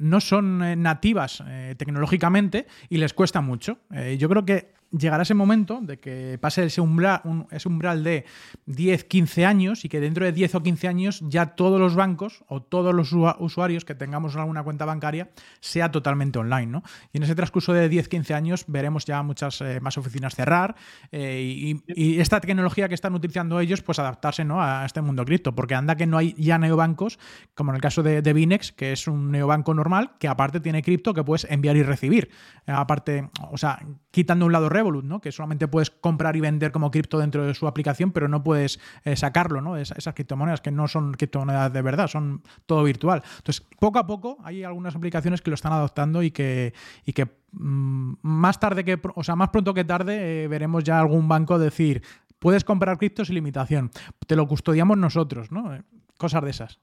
no 0.01 0.19
son 0.19 0.63
eh, 0.63 0.75
nativas 0.75 1.43
eh, 1.47 1.75
tecnológicamente 1.77 2.67
y 2.89 2.97
les 2.97 3.13
cuesta 3.13 3.39
mucho. 3.41 3.77
Eh, 3.91 4.17
yo 4.19 4.27
creo 4.27 4.45
que 4.45 4.73
llegará 4.91 5.23
ese 5.23 5.33
momento 5.33 5.79
de 5.81 5.99
que 5.99 6.37
pase 6.39 6.65
ese 6.65 6.81
umbral, 6.81 7.21
ese 7.51 7.67
umbral 7.67 8.03
de 8.03 8.25
10, 8.65 9.05
15 9.05 9.45
años 9.45 9.85
y 9.85 9.89
que 9.89 9.99
dentro 9.99 10.25
de 10.25 10.31
10 10.31 10.55
o 10.55 10.63
15 10.63 10.87
años 10.87 11.23
ya 11.27 11.55
todos 11.55 11.79
los 11.79 11.95
bancos 11.95 12.43
o 12.47 12.61
todos 12.61 12.93
los 12.93 13.13
usuarios 13.39 13.85
que 13.85 13.95
tengamos 13.95 14.35
alguna 14.35 14.63
cuenta 14.63 14.85
bancaria 14.85 15.29
sea 15.59 15.91
totalmente 15.91 16.39
online. 16.39 16.67
¿no? 16.67 16.83
Y 17.13 17.17
en 17.17 17.23
ese 17.23 17.35
transcurso 17.35 17.73
de 17.73 17.89
10, 17.89 18.09
15 18.09 18.33
años 18.33 18.65
veremos 18.67 19.05
ya 19.05 19.23
muchas 19.23 19.61
eh, 19.61 19.79
más 19.81 19.97
oficinas 19.97 20.35
cerrar 20.35 20.75
eh, 21.11 21.41
y, 21.41 22.19
esta 22.21 22.39
tecnología 22.39 22.87
que 22.87 22.95
están 22.95 23.15
utilizando 23.15 23.59
ellos 23.59 23.81
pues 23.81 23.97
adaptarse 23.99 24.43
¿no? 24.43 24.61
a 24.61 24.85
este 24.85 25.01
mundo 25.01 25.25
cripto, 25.25 25.55
porque 25.55 25.75
anda 25.75 25.95
que 25.95 26.05
no 26.05 26.17
hay 26.17 26.35
ya 26.37 26.57
neobancos, 26.57 27.19
como 27.55 27.71
en 27.71 27.75
el 27.75 27.81
caso 27.81 28.03
de, 28.03 28.21
de 28.21 28.33
Binex, 28.33 28.71
que 28.71 28.91
es 28.91 29.07
un 29.07 29.31
neobanco 29.31 29.73
normal, 29.73 30.11
que 30.19 30.27
aparte 30.27 30.59
tiene 30.59 30.83
cripto 30.83 31.13
que 31.13 31.23
puedes 31.23 31.45
enviar 31.49 31.77
y 31.77 31.83
recibir. 31.83 32.29
aparte, 32.67 33.29
o 33.51 33.57
sea, 33.57 33.79
quitando 34.11 34.45
un 34.45 34.51
lado 34.51 34.69
¿no? 34.83 35.21
que 35.21 35.31
solamente 35.31 35.67
puedes 35.67 35.89
comprar 35.89 36.35
y 36.35 36.41
vender 36.41 36.71
como 36.71 36.91
cripto 36.91 37.19
dentro 37.19 37.45
de 37.45 37.53
su 37.53 37.67
aplicación, 37.67 38.11
pero 38.11 38.27
no 38.27 38.43
puedes 38.43 38.79
eh, 39.03 39.15
sacarlo, 39.15 39.61
¿no? 39.61 39.77
esas 39.77 40.13
criptomonedas 40.13 40.61
que 40.61 40.71
no 40.71 40.87
son 40.87 41.13
criptomonedas 41.13 41.71
de 41.71 41.81
verdad, 41.81 42.07
son 42.07 42.41
todo 42.65 42.83
virtual. 42.83 43.21
Entonces, 43.37 43.65
poco 43.79 43.99
a 43.99 44.07
poco 44.07 44.37
hay 44.43 44.63
algunas 44.63 44.95
aplicaciones 44.95 45.41
que 45.41 45.49
lo 45.49 45.55
están 45.55 45.73
adoptando 45.73 46.23
y 46.23 46.31
que, 46.31 46.73
y 47.05 47.13
que 47.13 47.27
mm, 47.51 48.13
más 48.21 48.59
tarde 48.59 48.83
que, 48.83 48.99
o 49.15 49.23
sea, 49.23 49.35
más 49.35 49.49
pronto 49.49 49.73
que 49.73 49.83
tarde 49.83 50.43
eh, 50.43 50.47
veremos 50.47 50.83
ya 50.83 50.99
algún 50.99 51.27
banco 51.27 51.59
decir, 51.59 52.01
puedes 52.39 52.63
comprar 52.63 52.97
cripto 52.97 53.23
sin 53.23 53.35
limitación, 53.35 53.91
te 54.27 54.35
lo 54.35 54.47
custodiamos 54.47 54.97
nosotros, 54.97 55.51
¿no? 55.51 55.75
Eh, 55.75 55.83
cosas 56.17 56.43
de 56.43 56.49
esas. 56.49 56.79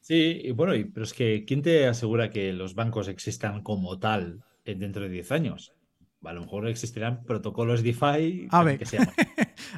Sí, 0.00 0.42
y 0.44 0.50
bueno, 0.52 0.72
pero 0.92 1.04
es 1.04 1.14
que 1.14 1.46
¿quién 1.46 1.62
te 1.62 1.86
asegura 1.86 2.28
que 2.28 2.52
los 2.52 2.74
bancos 2.74 3.08
existan 3.08 3.62
como 3.62 3.98
tal 3.98 4.44
dentro 4.66 5.04
de 5.04 5.08
10 5.08 5.32
años? 5.32 5.72
A 6.24 6.32
lo 6.32 6.42
mejor 6.42 6.68
existirán 6.68 7.22
protocolos 7.24 7.82
DeFi. 7.82 8.48
Ave. 8.50 8.78
Que 8.78 8.86
se 8.86 8.98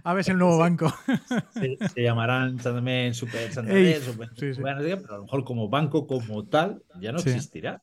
Ave 0.04 0.20
es 0.20 0.28
el 0.28 0.38
nuevo 0.38 0.58
banco. 0.58 0.92
Se, 1.94 2.02
llamarán 2.02 2.56
también 2.58 3.14
Super 3.14 3.52
Santander, 3.52 4.00
Super, 4.00 4.30
pero 4.34 5.14
a 5.14 5.16
lo 5.18 5.22
mejor 5.24 5.44
como 5.44 5.68
banco 5.68 6.06
como 6.06 6.46
tal 6.46 6.82
ya 7.00 7.12
no 7.12 7.18
existirá. 7.18 7.82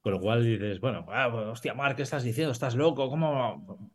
Con 0.00 0.12
lo 0.12 0.20
cual 0.20 0.44
dices, 0.44 0.80
bueno, 0.80 1.06
ah, 1.10 1.28
hostia, 1.28 1.74
Mark, 1.74 1.94
¿qué 1.94 2.02
estás 2.02 2.24
diciendo? 2.24 2.50
¿Estás 2.50 2.74
loco? 2.74 3.08
¿Cómo? 3.08 3.90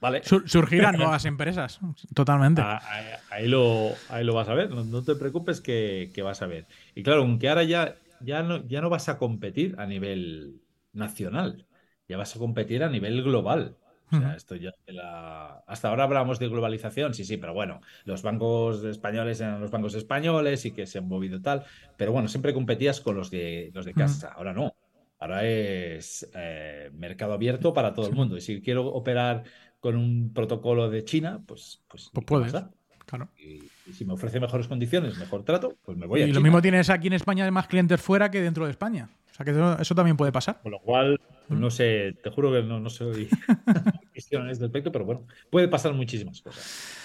Vale. 0.00 0.22
surgirán 0.24 0.96
nuevas 0.98 1.24
empresas, 1.24 1.78
totalmente. 2.12 2.60
Ah, 2.60 2.82
ahí, 3.30 3.46
lo, 3.46 3.92
ahí 4.08 4.24
lo 4.24 4.34
vas 4.34 4.48
a 4.48 4.54
ver, 4.54 4.70
no, 4.70 5.02
te 5.02 5.14
preocupes 5.14 5.60
que, 5.60 6.10
que, 6.12 6.22
vas 6.22 6.42
a 6.42 6.46
ver. 6.46 6.66
Y 6.96 7.04
claro, 7.04 7.22
aunque 7.22 7.48
ahora 7.48 7.62
ya 7.62 7.94
ya 8.24 8.42
no, 8.42 8.66
ya 8.66 8.80
no 8.80 8.90
vas 8.90 9.08
a 9.08 9.18
competir 9.18 9.74
a 9.78 9.86
nivel 9.86 10.60
nacional, 10.92 11.66
ya 12.08 12.16
vas 12.16 12.34
a 12.36 12.38
competir 12.38 12.82
a 12.82 12.88
nivel 12.88 13.22
global. 13.22 13.76
O 14.10 14.18
sea, 14.18 14.34
esto 14.36 14.54
ya 14.54 14.70
Hasta 15.66 15.88
ahora 15.88 16.04
hablamos 16.04 16.38
de 16.38 16.48
globalización, 16.48 17.14
sí, 17.14 17.24
sí, 17.24 17.36
pero 17.36 17.52
bueno, 17.52 17.80
los 18.04 18.22
bancos 18.22 18.84
españoles 18.84 19.40
eran 19.40 19.60
los 19.60 19.70
bancos 19.70 19.94
españoles 19.94 20.64
y 20.66 20.70
que 20.70 20.86
se 20.86 20.98
han 20.98 21.08
movido 21.08 21.40
tal, 21.40 21.64
pero 21.96 22.12
bueno, 22.12 22.28
siempre 22.28 22.54
competías 22.54 23.00
con 23.00 23.16
los 23.16 23.30
de, 23.30 23.70
los 23.74 23.84
de 23.84 23.94
casa, 23.94 24.32
ahora 24.36 24.52
no. 24.52 24.74
Ahora 25.18 25.44
es 25.44 26.28
eh, 26.34 26.90
mercado 26.92 27.32
abierto 27.32 27.72
para 27.72 27.94
todo 27.94 28.06
el 28.06 28.14
mundo. 28.14 28.36
Y 28.36 28.40
si 28.40 28.60
quiero 28.60 28.86
operar 28.88 29.44
con 29.80 29.96
un 29.96 30.32
protocolo 30.34 30.90
de 30.90 31.04
China, 31.04 31.42
pues, 31.46 31.82
pues, 31.88 32.10
pues 32.12 32.26
puedes. 32.26 32.52
Claro. 33.06 33.30
Y, 33.38 33.62
si 33.92 34.04
me 34.04 34.14
ofrece 34.14 34.40
mejores 34.40 34.66
condiciones, 34.66 35.18
mejor 35.18 35.44
trato, 35.44 35.76
pues 35.84 35.96
me 35.96 36.06
voy 36.06 36.22
a 36.22 36.26
Y 36.26 36.32
lo 36.32 36.40
mismo 36.40 36.60
tienes 36.60 36.90
aquí 36.90 37.06
en 37.06 37.12
España 37.14 37.44
de 37.44 37.50
más 37.50 37.68
clientes 37.68 38.00
fuera 38.00 38.30
que 38.30 38.40
dentro 38.40 38.64
de 38.64 38.70
España. 38.70 39.08
O 39.34 39.36
sea 39.36 39.44
que 39.44 39.82
eso, 39.82 39.94
también 39.96 40.16
puede 40.16 40.30
pasar. 40.30 40.60
Con 40.62 40.70
lo 40.70 40.78
cual, 40.78 41.20
pues 41.48 41.58
no 41.58 41.68
sé, 41.68 42.16
te 42.22 42.30
juro 42.30 42.52
que 42.52 42.62
no, 42.62 42.78
no 42.78 42.88
soy 42.88 43.28
en 44.30 44.48
este 44.48 44.64
aspecto, 44.64 44.92
pero 44.92 45.04
bueno, 45.04 45.26
puede 45.50 45.66
pasar 45.66 45.92
muchísimas 45.92 46.40
cosas. 46.40 47.02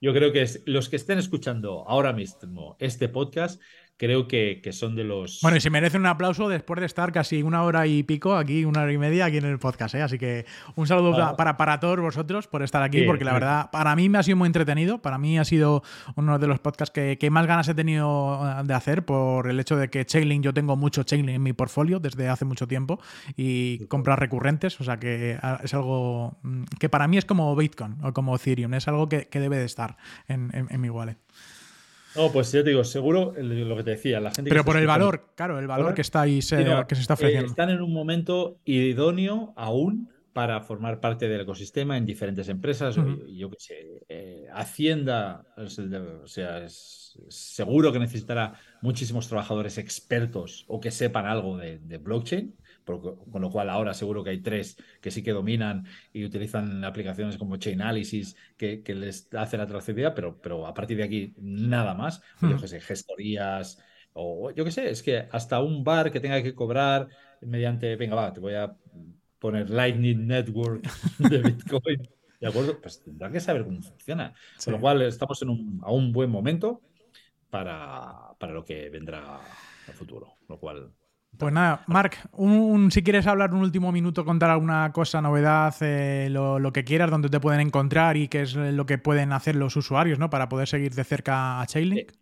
yo 0.00 0.12
creo 0.12 0.32
que 0.32 0.44
los 0.66 0.88
que 0.88 0.96
estén 0.96 1.18
escuchando 1.18 1.88
ahora 1.88 2.12
mismo 2.12 2.76
este 2.80 3.08
podcast 3.08 3.62
creo 3.98 4.28
que, 4.28 4.62
son 4.72 4.94
de 4.94 5.04
los. 5.04 5.40
Bueno, 5.42 5.56
y 5.56 5.60
se 5.60 5.70
merece 5.70 5.98
un 5.98 6.06
aplauso 6.06 6.48
después 6.48 6.80
de 6.80 6.86
estar 6.86 7.12
casi 7.12 7.42
una 7.42 7.64
hora 7.64 7.86
y 7.86 8.04
pico 8.04 8.36
aquí, 8.36 8.64
una 8.64 8.82
hora 8.82 8.92
y 8.92 8.98
media 8.98 9.26
aquí 9.26 9.38
en 9.38 9.44
el 9.44 9.58
podcast. 9.58 9.94
¿eh? 9.96 10.02
Así 10.02 10.18
que 10.18 10.46
un 10.76 10.86
saludo 10.86 11.22
ah. 11.22 11.36
para, 11.36 11.56
para 11.56 11.80
todos 11.80 12.00
vosotros 12.00 12.46
por 12.46 12.62
estar 12.62 12.82
aquí, 12.82 13.02
porque 13.02 13.24
la 13.24 13.32
verdad, 13.32 13.70
para 13.70 13.94
mí 13.96 14.08
me 14.08 14.18
ha 14.18 14.22
sido 14.22 14.36
muy 14.36 14.46
entretenido. 14.46 15.02
Para 15.02 15.18
mí 15.18 15.38
ha 15.38 15.44
sido 15.44 15.82
uno 16.14 16.38
de 16.38 16.46
los 16.46 16.60
podcasts 16.60 16.92
que, 16.92 17.28
más 17.28 17.46
ganas 17.46 17.68
he 17.68 17.74
tenido 17.74 18.40
eh, 18.48 18.62
de 18.64 18.74
hacer 18.74 19.04
por 19.04 19.50
el 19.50 19.60
hecho 19.60 19.76
de 19.76 19.88
que 19.88 20.06
Chainlink, 20.06 20.44
yo 20.44 20.54
tengo 20.54 20.76
mucho 20.76 21.02
Chainlink 21.02 21.36
en 21.36 21.42
mi 21.42 21.52
portfolio 21.52 21.98
desde 21.98 22.28
hace 22.28 22.44
mucho 22.44 22.66
tiempo 22.66 23.00
y 23.36 23.84
compras 23.86 24.18
recurrentes. 24.18 24.80
O 24.80 24.84
sea 24.84 24.98
que 24.98 25.38
ah, 25.42 25.60
es 25.62 25.74
algo 25.74 26.38
mm, 26.42 26.62
que 26.78 26.88
para 26.88 27.08
mí 27.08 27.18
es 27.18 27.24
como 27.24 27.54
Bitcoin 27.56 27.96
o 28.02 28.12
como 28.12 28.36
Ethereum, 28.36 28.72
es 28.74 28.86
algo 28.86 29.08
que, 29.08 29.28
debe 29.38 29.58
de 29.58 29.64
estar 29.64 29.96
en, 30.28 30.50
en 30.52 30.80
mi 30.80 30.90
wallet. 30.90 31.16
No, 32.16 32.32
pues 32.32 32.52
yo 32.52 32.64
te 32.64 32.70
digo, 32.70 32.84
seguro 32.84 33.34
lo 33.36 33.76
que 33.76 33.84
te 33.84 33.90
decía, 33.90 34.20
la 34.20 34.30
gente. 34.30 34.48
Pero 34.48 34.64
por 34.64 34.76
el 34.76 34.86
valor, 34.86 35.32
claro, 35.34 35.58
el 35.58 35.66
valor 35.66 35.94
que 35.94 36.02
está 36.02 36.22
ahí, 36.22 36.38
que 36.38 36.42
se 36.42 37.00
está 37.00 37.14
ofreciendo. 37.14 37.46
Eh, 37.46 37.50
están 37.50 37.70
en 37.70 37.82
un 37.82 37.92
momento 37.92 38.58
idóneo 38.64 39.52
aún 39.56 40.10
para 40.32 40.60
formar 40.60 41.00
parte 41.00 41.28
del 41.28 41.40
ecosistema 41.40 41.96
en 41.96 42.06
diferentes 42.06 42.48
empresas. 42.48 42.96
Yo 43.28 43.50
qué 43.50 43.56
sé, 43.58 44.04
eh, 44.08 44.46
Hacienda, 44.52 45.44
o 45.56 46.26
sea, 46.26 46.64
es 46.64 47.18
seguro 47.28 47.92
que 47.92 47.98
necesitará 47.98 48.54
muchísimos 48.80 49.28
trabajadores 49.28 49.78
expertos 49.78 50.64
o 50.68 50.80
que 50.80 50.90
sepan 50.90 51.26
algo 51.26 51.58
de 51.58 51.98
blockchain 51.98 52.54
con 52.88 53.42
lo 53.42 53.50
cual 53.50 53.70
ahora 53.70 53.94
seguro 53.94 54.24
que 54.24 54.30
hay 54.30 54.40
tres 54.40 54.76
que 55.00 55.10
sí 55.10 55.22
que 55.22 55.32
dominan 55.32 55.86
y 56.12 56.24
utilizan 56.24 56.84
aplicaciones 56.84 57.36
como 57.36 57.56
Chainalysis 57.56 58.36
que, 58.56 58.82
que 58.82 58.94
les 58.94 59.32
hace 59.34 59.56
la 59.56 59.66
trazabilidad, 59.66 60.14
pero, 60.14 60.40
pero 60.40 60.66
a 60.66 60.74
partir 60.74 60.96
de 60.96 61.04
aquí 61.04 61.34
nada 61.38 61.94
más. 61.94 62.22
Yo 62.40 62.48
hmm. 62.48 62.60
qué 62.60 62.68
sé, 62.68 62.80
gestorías 62.80 63.78
o 64.14 64.50
yo 64.50 64.64
qué 64.64 64.70
sé, 64.70 64.90
es 64.90 65.02
que 65.02 65.28
hasta 65.30 65.60
un 65.62 65.84
bar 65.84 66.10
que 66.10 66.20
tenga 66.20 66.42
que 66.42 66.54
cobrar 66.54 67.08
mediante, 67.40 67.94
venga, 67.96 68.16
va, 68.16 68.32
te 68.32 68.40
voy 68.40 68.54
a 68.54 68.74
poner 69.38 69.70
Lightning 69.70 70.26
Network 70.26 70.82
de 71.18 71.38
Bitcoin. 71.42 72.08
¿De 72.40 72.46
acuerdo? 72.46 72.80
Pues 72.80 73.02
tendrá 73.02 73.30
que 73.30 73.40
saber 73.40 73.64
cómo 73.64 73.80
funciona. 73.82 74.32
Con 74.64 74.74
lo 74.74 74.80
cual 74.80 75.02
estamos 75.02 75.40
en 75.42 75.50
un, 75.50 75.80
a 75.82 75.92
un 75.92 76.12
buen 76.12 76.30
momento 76.30 76.82
para, 77.50 78.34
para 78.38 78.52
lo 78.52 78.64
que 78.64 78.88
vendrá 78.90 79.36
a 79.36 79.92
futuro. 79.92 80.36
Lo 80.48 80.58
cual 80.58 80.92
pues 81.38 81.52
nada, 81.52 81.84
Marc, 81.86 82.28
si 82.90 83.02
quieres 83.02 83.26
hablar 83.26 83.54
un 83.54 83.60
último 83.60 83.92
minuto, 83.92 84.24
contar 84.24 84.50
alguna 84.50 84.92
cosa, 84.92 85.22
novedad, 85.22 85.74
eh, 85.80 86.28
lo, 86.30 86.72
que 86.72 86.84
quieras, 86.84 87.10
donde 87.10 87.28
te 87.28 87.40
pueden 87.40 87.60
encontrar 87.60 88.16
y 88.16 88.28
qué 88.28 88.42
es 88.42 88.54
lo 88.54 88.86
que 88.86 88.98
pueden 88.98 89.32
hacer 89.32 89.54
los 89.54 89.76
usuarios, 89.76 90.18
¿no? 90.18 90.30
Para 90.30 90.48
poder 90.48 90.66
seguir 90.66 90.94
de 90.94 91.04
cerca 91.04 91.60
a 91.60 91.66
Chainlink. 91.66 92.12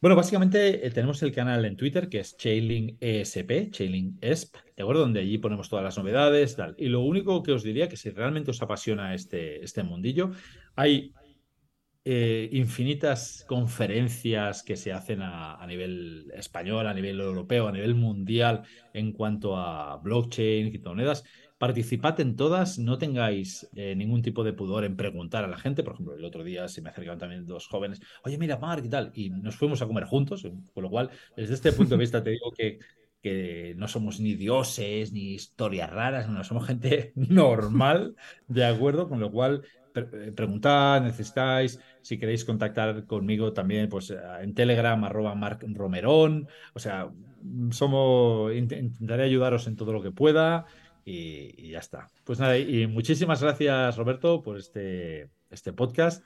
Bueno, 0.00 0.14
básicamente 0.14 0.86
eh, 0.86 0.90
tenemos 0.90 1.22
el 1.22 1.32
canal 1.32 1.64
en 1.64 1.76
Twitter 1.76 2.08
que 2.08 2.20
es 2.20 2.36
Chainlink 2.36 2.98
ESP, 3.00 3.70
Chainlink 3.70 4.18
ESP, 4.20 4.56
¿de 4.76 4.82
acuerdo? 4.82 5.02
Donde 5.02 5.20
allí 5.20 5.38
ponemos 5.38 5.68
todas 5.68 5.84
las 5.84 5.96
novedades, 5.98 6.56
tal. 6.56 6.74
Y 6.78 6.88
lo 6.88 7.00
único 7.00 7.42
que 7.42 7.52
os 7.52 7.62
diría 7.62 7.88
que 7.88 7.96
si 7.96 8.10
realmente 8.10 8.50
os 8.50 8.62
apasiona 8.62 9.14
este, 9.14 9.64
este 9.64 9.82
mundillo, 9.82 10.30
hay 10.76 11.12
eh, 12.10 12.48
infinitas 12.52 13.44
conferencias 13.46 14.62
que 14.62 14.76
se 14.76 14.94
hacen 14.94 15.20
a, 15.20 15.62
nivel 15.66 16.32
español, 16.34 16.86
a 16.86 16.94
nivel 16.94 17.20
europeo, 17.20 17.68
a 17.68 17.72
nivel 17.72 17.94
mundial 17.94 18.62
en 18.94 19.12
cuanto 19.12 19.58
a 19.58 19.98
blockchain, 19.98 20.70
criptomonedas. 20.70 21.24
Participad 21.58 22.18
en 22.20 22.34
todas, 22.34 22.78
no 22.78 22.96
tengáis 22.96 23.68
eh, 23.74 23.94
ningún 23.94 24.22
tipo 24.22 24.42
de 24.42 24.54
pudor 24.54 24.84
en 24.84 24.96
preguntar 24.96 25.44
a 25.44 25.48
la 25.48 25.58
gente. 25.58 25.82
Por 25.82 25.92
ejemplo, 25.92 26.14
el 26.14 26.24
otro 26.24 26.44
día 26.44 26.66
se 26.68 26.80
me 26.80 26.88
acercaron 26.88 27.18
también 27.18 27.44
dos 27.44 27.66
jóvenes, 27.66 28.00
oye, 28.24 28.38
mira, 28.38 28.56
Mark 28.56 28.82
y 28.86 28.88
tal, 28.88 29.12
y 29.14 29.28
nos 29.28 29.56
fuimos 29.56 29.82
a 29.82 29.86
comer 29.86 30.04
juntos, 30.04 30.48
con 30.72 30.82
lo 30.82 30.88
cual, 30.88 31.10
desde 31.36 31.52
este 31.52 31.72
punto 31.72 31.94
de 31.94 32.00
vista 32.00 32.22
te 32.22 32.30
digo 32.30 32.50
que 32.52 32.78
que 33.22 33.74
no 33.76 33.88
somos 33.88 34.20
ni 34.20 34.34
dioses 34.34 35.12
ni 35.12 35.34
historias 35.34 35.90
raras, 35.90 36.28
no, 36.28 36.44
somos 36.44 36.66
gente 36.66 37.12
normal, 37.16 38.14
¿de 38.46 38.64
acuerdo? 38.64 39.08
Con 39.08 39.20
lo 39.20 39.30
cual, 39.30 39.64
eh, 39.98 40.32
preguntad, 40.32 41.00
necesitáis, 41.00 41.80
si 42.02 42.18
queréis 42.18 42.44
contactar 42.44 43.04
conmigo 43.06 43.52
también, 43.52 43.88
pues 43.88 44.10
eh, 44.10 44.18
en 44.40 44.54
Telegram, 44.54 45.02
arroba 45.04 45.34
Mark 45.34 45.60
Romerón. 45.74 46.48
O 46.74 46.78
sea, 46.78 47.10
somos, 47.70 48.54
intentaré 48.54 49.24
ayudaros 49.24 49.66
en 49.66 49.76
todo 49.76 49.92
lo 49.92 50.02
que 50.02 50.10
pueda 50.10 50.66
y, 51.04 51.70
ya 51.70 51.78
está. 51.78 52.08
Pues 52.24 52.38
nada, 52.38 52.58
y 52.58 52.86
muchísimas 52.86 53.42
gracias, 53.42 53.96
Roberto, 53.96 54.42
por 54.42 54.58
este, 54.58 55.30
este 55.50 55.72
podcast. 55.72 56.24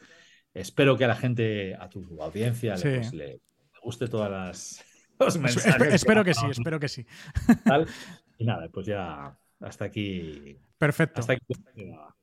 Espero 0.55 0.97
que 0.97 1.05
a 1.05 1.09
la 1.09 1.17
gente, 1.17 1.75
a 1.75 1.89
tu 1.89 2.21
audiencia, 2.21 2.77
le, 2.77 2.97
pues, 2.97 3.13
le 3.13 3.41
guste 3.83 4.09
todas 4.09 4.31
las, 4.31 4.85
los 5.19 5.39
mensajes. 5.39 5.95
Espero 5.95 6.25
que 6.25 6.35
sí, 6.35 6.47
espero 6.51 6.79
que 6.79 6.89
sí. 6.89 7.07
Y 8.39 8.45
nada, 8.45 8.69
pues 8.73 8.87
ya 8.87 9.39
hasta 9.61 9.85
aquí. 9.85 10.59
Perfecto. 10.83 11.23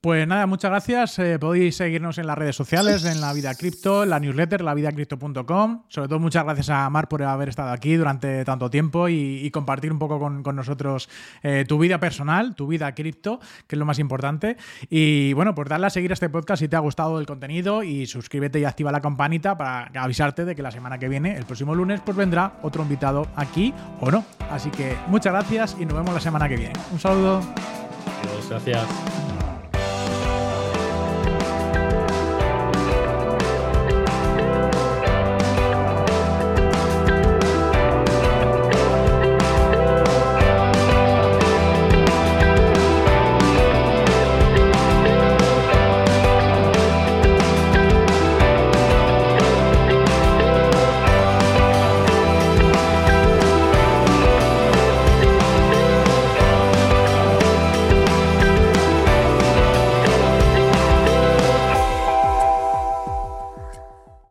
Pues 0.01 0.27
nada, 0.27 0.45
muchas 0.45 0.69
gracias. 0.69 1.17
Eh, 1.19 1.39
podéis 1.39 1.77
seguirnos 1.77 2.17
en 2.17 2.27
las 2.27 2.37
redes 2.37 2.57
sociales, 2.57 3.05
en 3.05 3.21
La 3.21 3.31
Vida 3.31 3.55
Cripto, 3.55 4.03
en 4.03 4.09
la 4.09 4.19
newsletter, 4.19 4.59
lavidacripto.com. 4.59 5.83
Sobre 5.87 6.07
todo, 6.09 6.19
muchas 6.19 6.43
gracias 6.43 6.69
a 6.69 6.89
Mar 6.89 7.07
por 7.07 7.23
haber 7.23 7.47
estado 7.47 7.71
aquí 7.71 7.95
durante 7.95 8.43
tanto 8.43 8.69
tiempo 8.69 9.07
y, 9.07 9.49
compartir 9.51 9.93
un 9.93 9.99
poco 9.99 10.19
con, 10.19 10.55
nosotros 10.57 11.07
eh, 11.41 11.63
tu 11.65 11.79
vida 11.79 12.01
personal, 12.01 12.53
tu 12.53 12.67
vida 12.67 12.93
cripto, 12.93 13.39
que 13.65 13.77
es 13.77 13.79
lo 13.79 13.85
más 13.85 13.97
importante. 13.97 14.57
Y 14.89 15.31
bueno, 15.31 15.55
pues 15.55 15.69
darle 15.69 15.87
a 15.87 15.89
seguir 15.89 16.11
a 16.11 16.15
este 16.15 16.27
podcast 16.27 16.59
si 16.59 16.67
te 16.67 16.75
ha 16.75 16.79
gustado 16.79 17.17
el 17.17 17.25
contenido 17.25 17.81
y 17.81 18.07
suscríbete 18.07 18.59
y 18.59 18.65
activa 18.65 18.91
la 18.91 18.99
campanita 18.99 19.57
para 19.57 19.89
avisarte 20.03 20.43
de 20.43 20.53
que 20.53 20.61
la 20.61 20.71
semana 20.71 20.97
que 20.97 21.07
viene, 21.07 21.37
el 21.37 21.45
próximo 21.45 21.73
lunes, 21.75 22.01
pues 22.03 22.17
vendrá 22.17 22.59
otro 22.61 22.83
invitado 22.83 23.25
aquí 23.37 23.73
o 24.01 24.11
no. 24.11 24.25
Así 24.51 24.69
que 24.69 24.97
muchas 25.07 25.31
gracias 25.31 25.77
y 25.79 25.85
nos 25.85 25.95
vemos 25.95 26.13
la 26.13 26.19
semana 26.19 26.49
que 26.49 26.57
viene. 26.57 26.73
Un 26.91 26.99
saludo. 26.99 27.41
Gracias. 28.49 29.28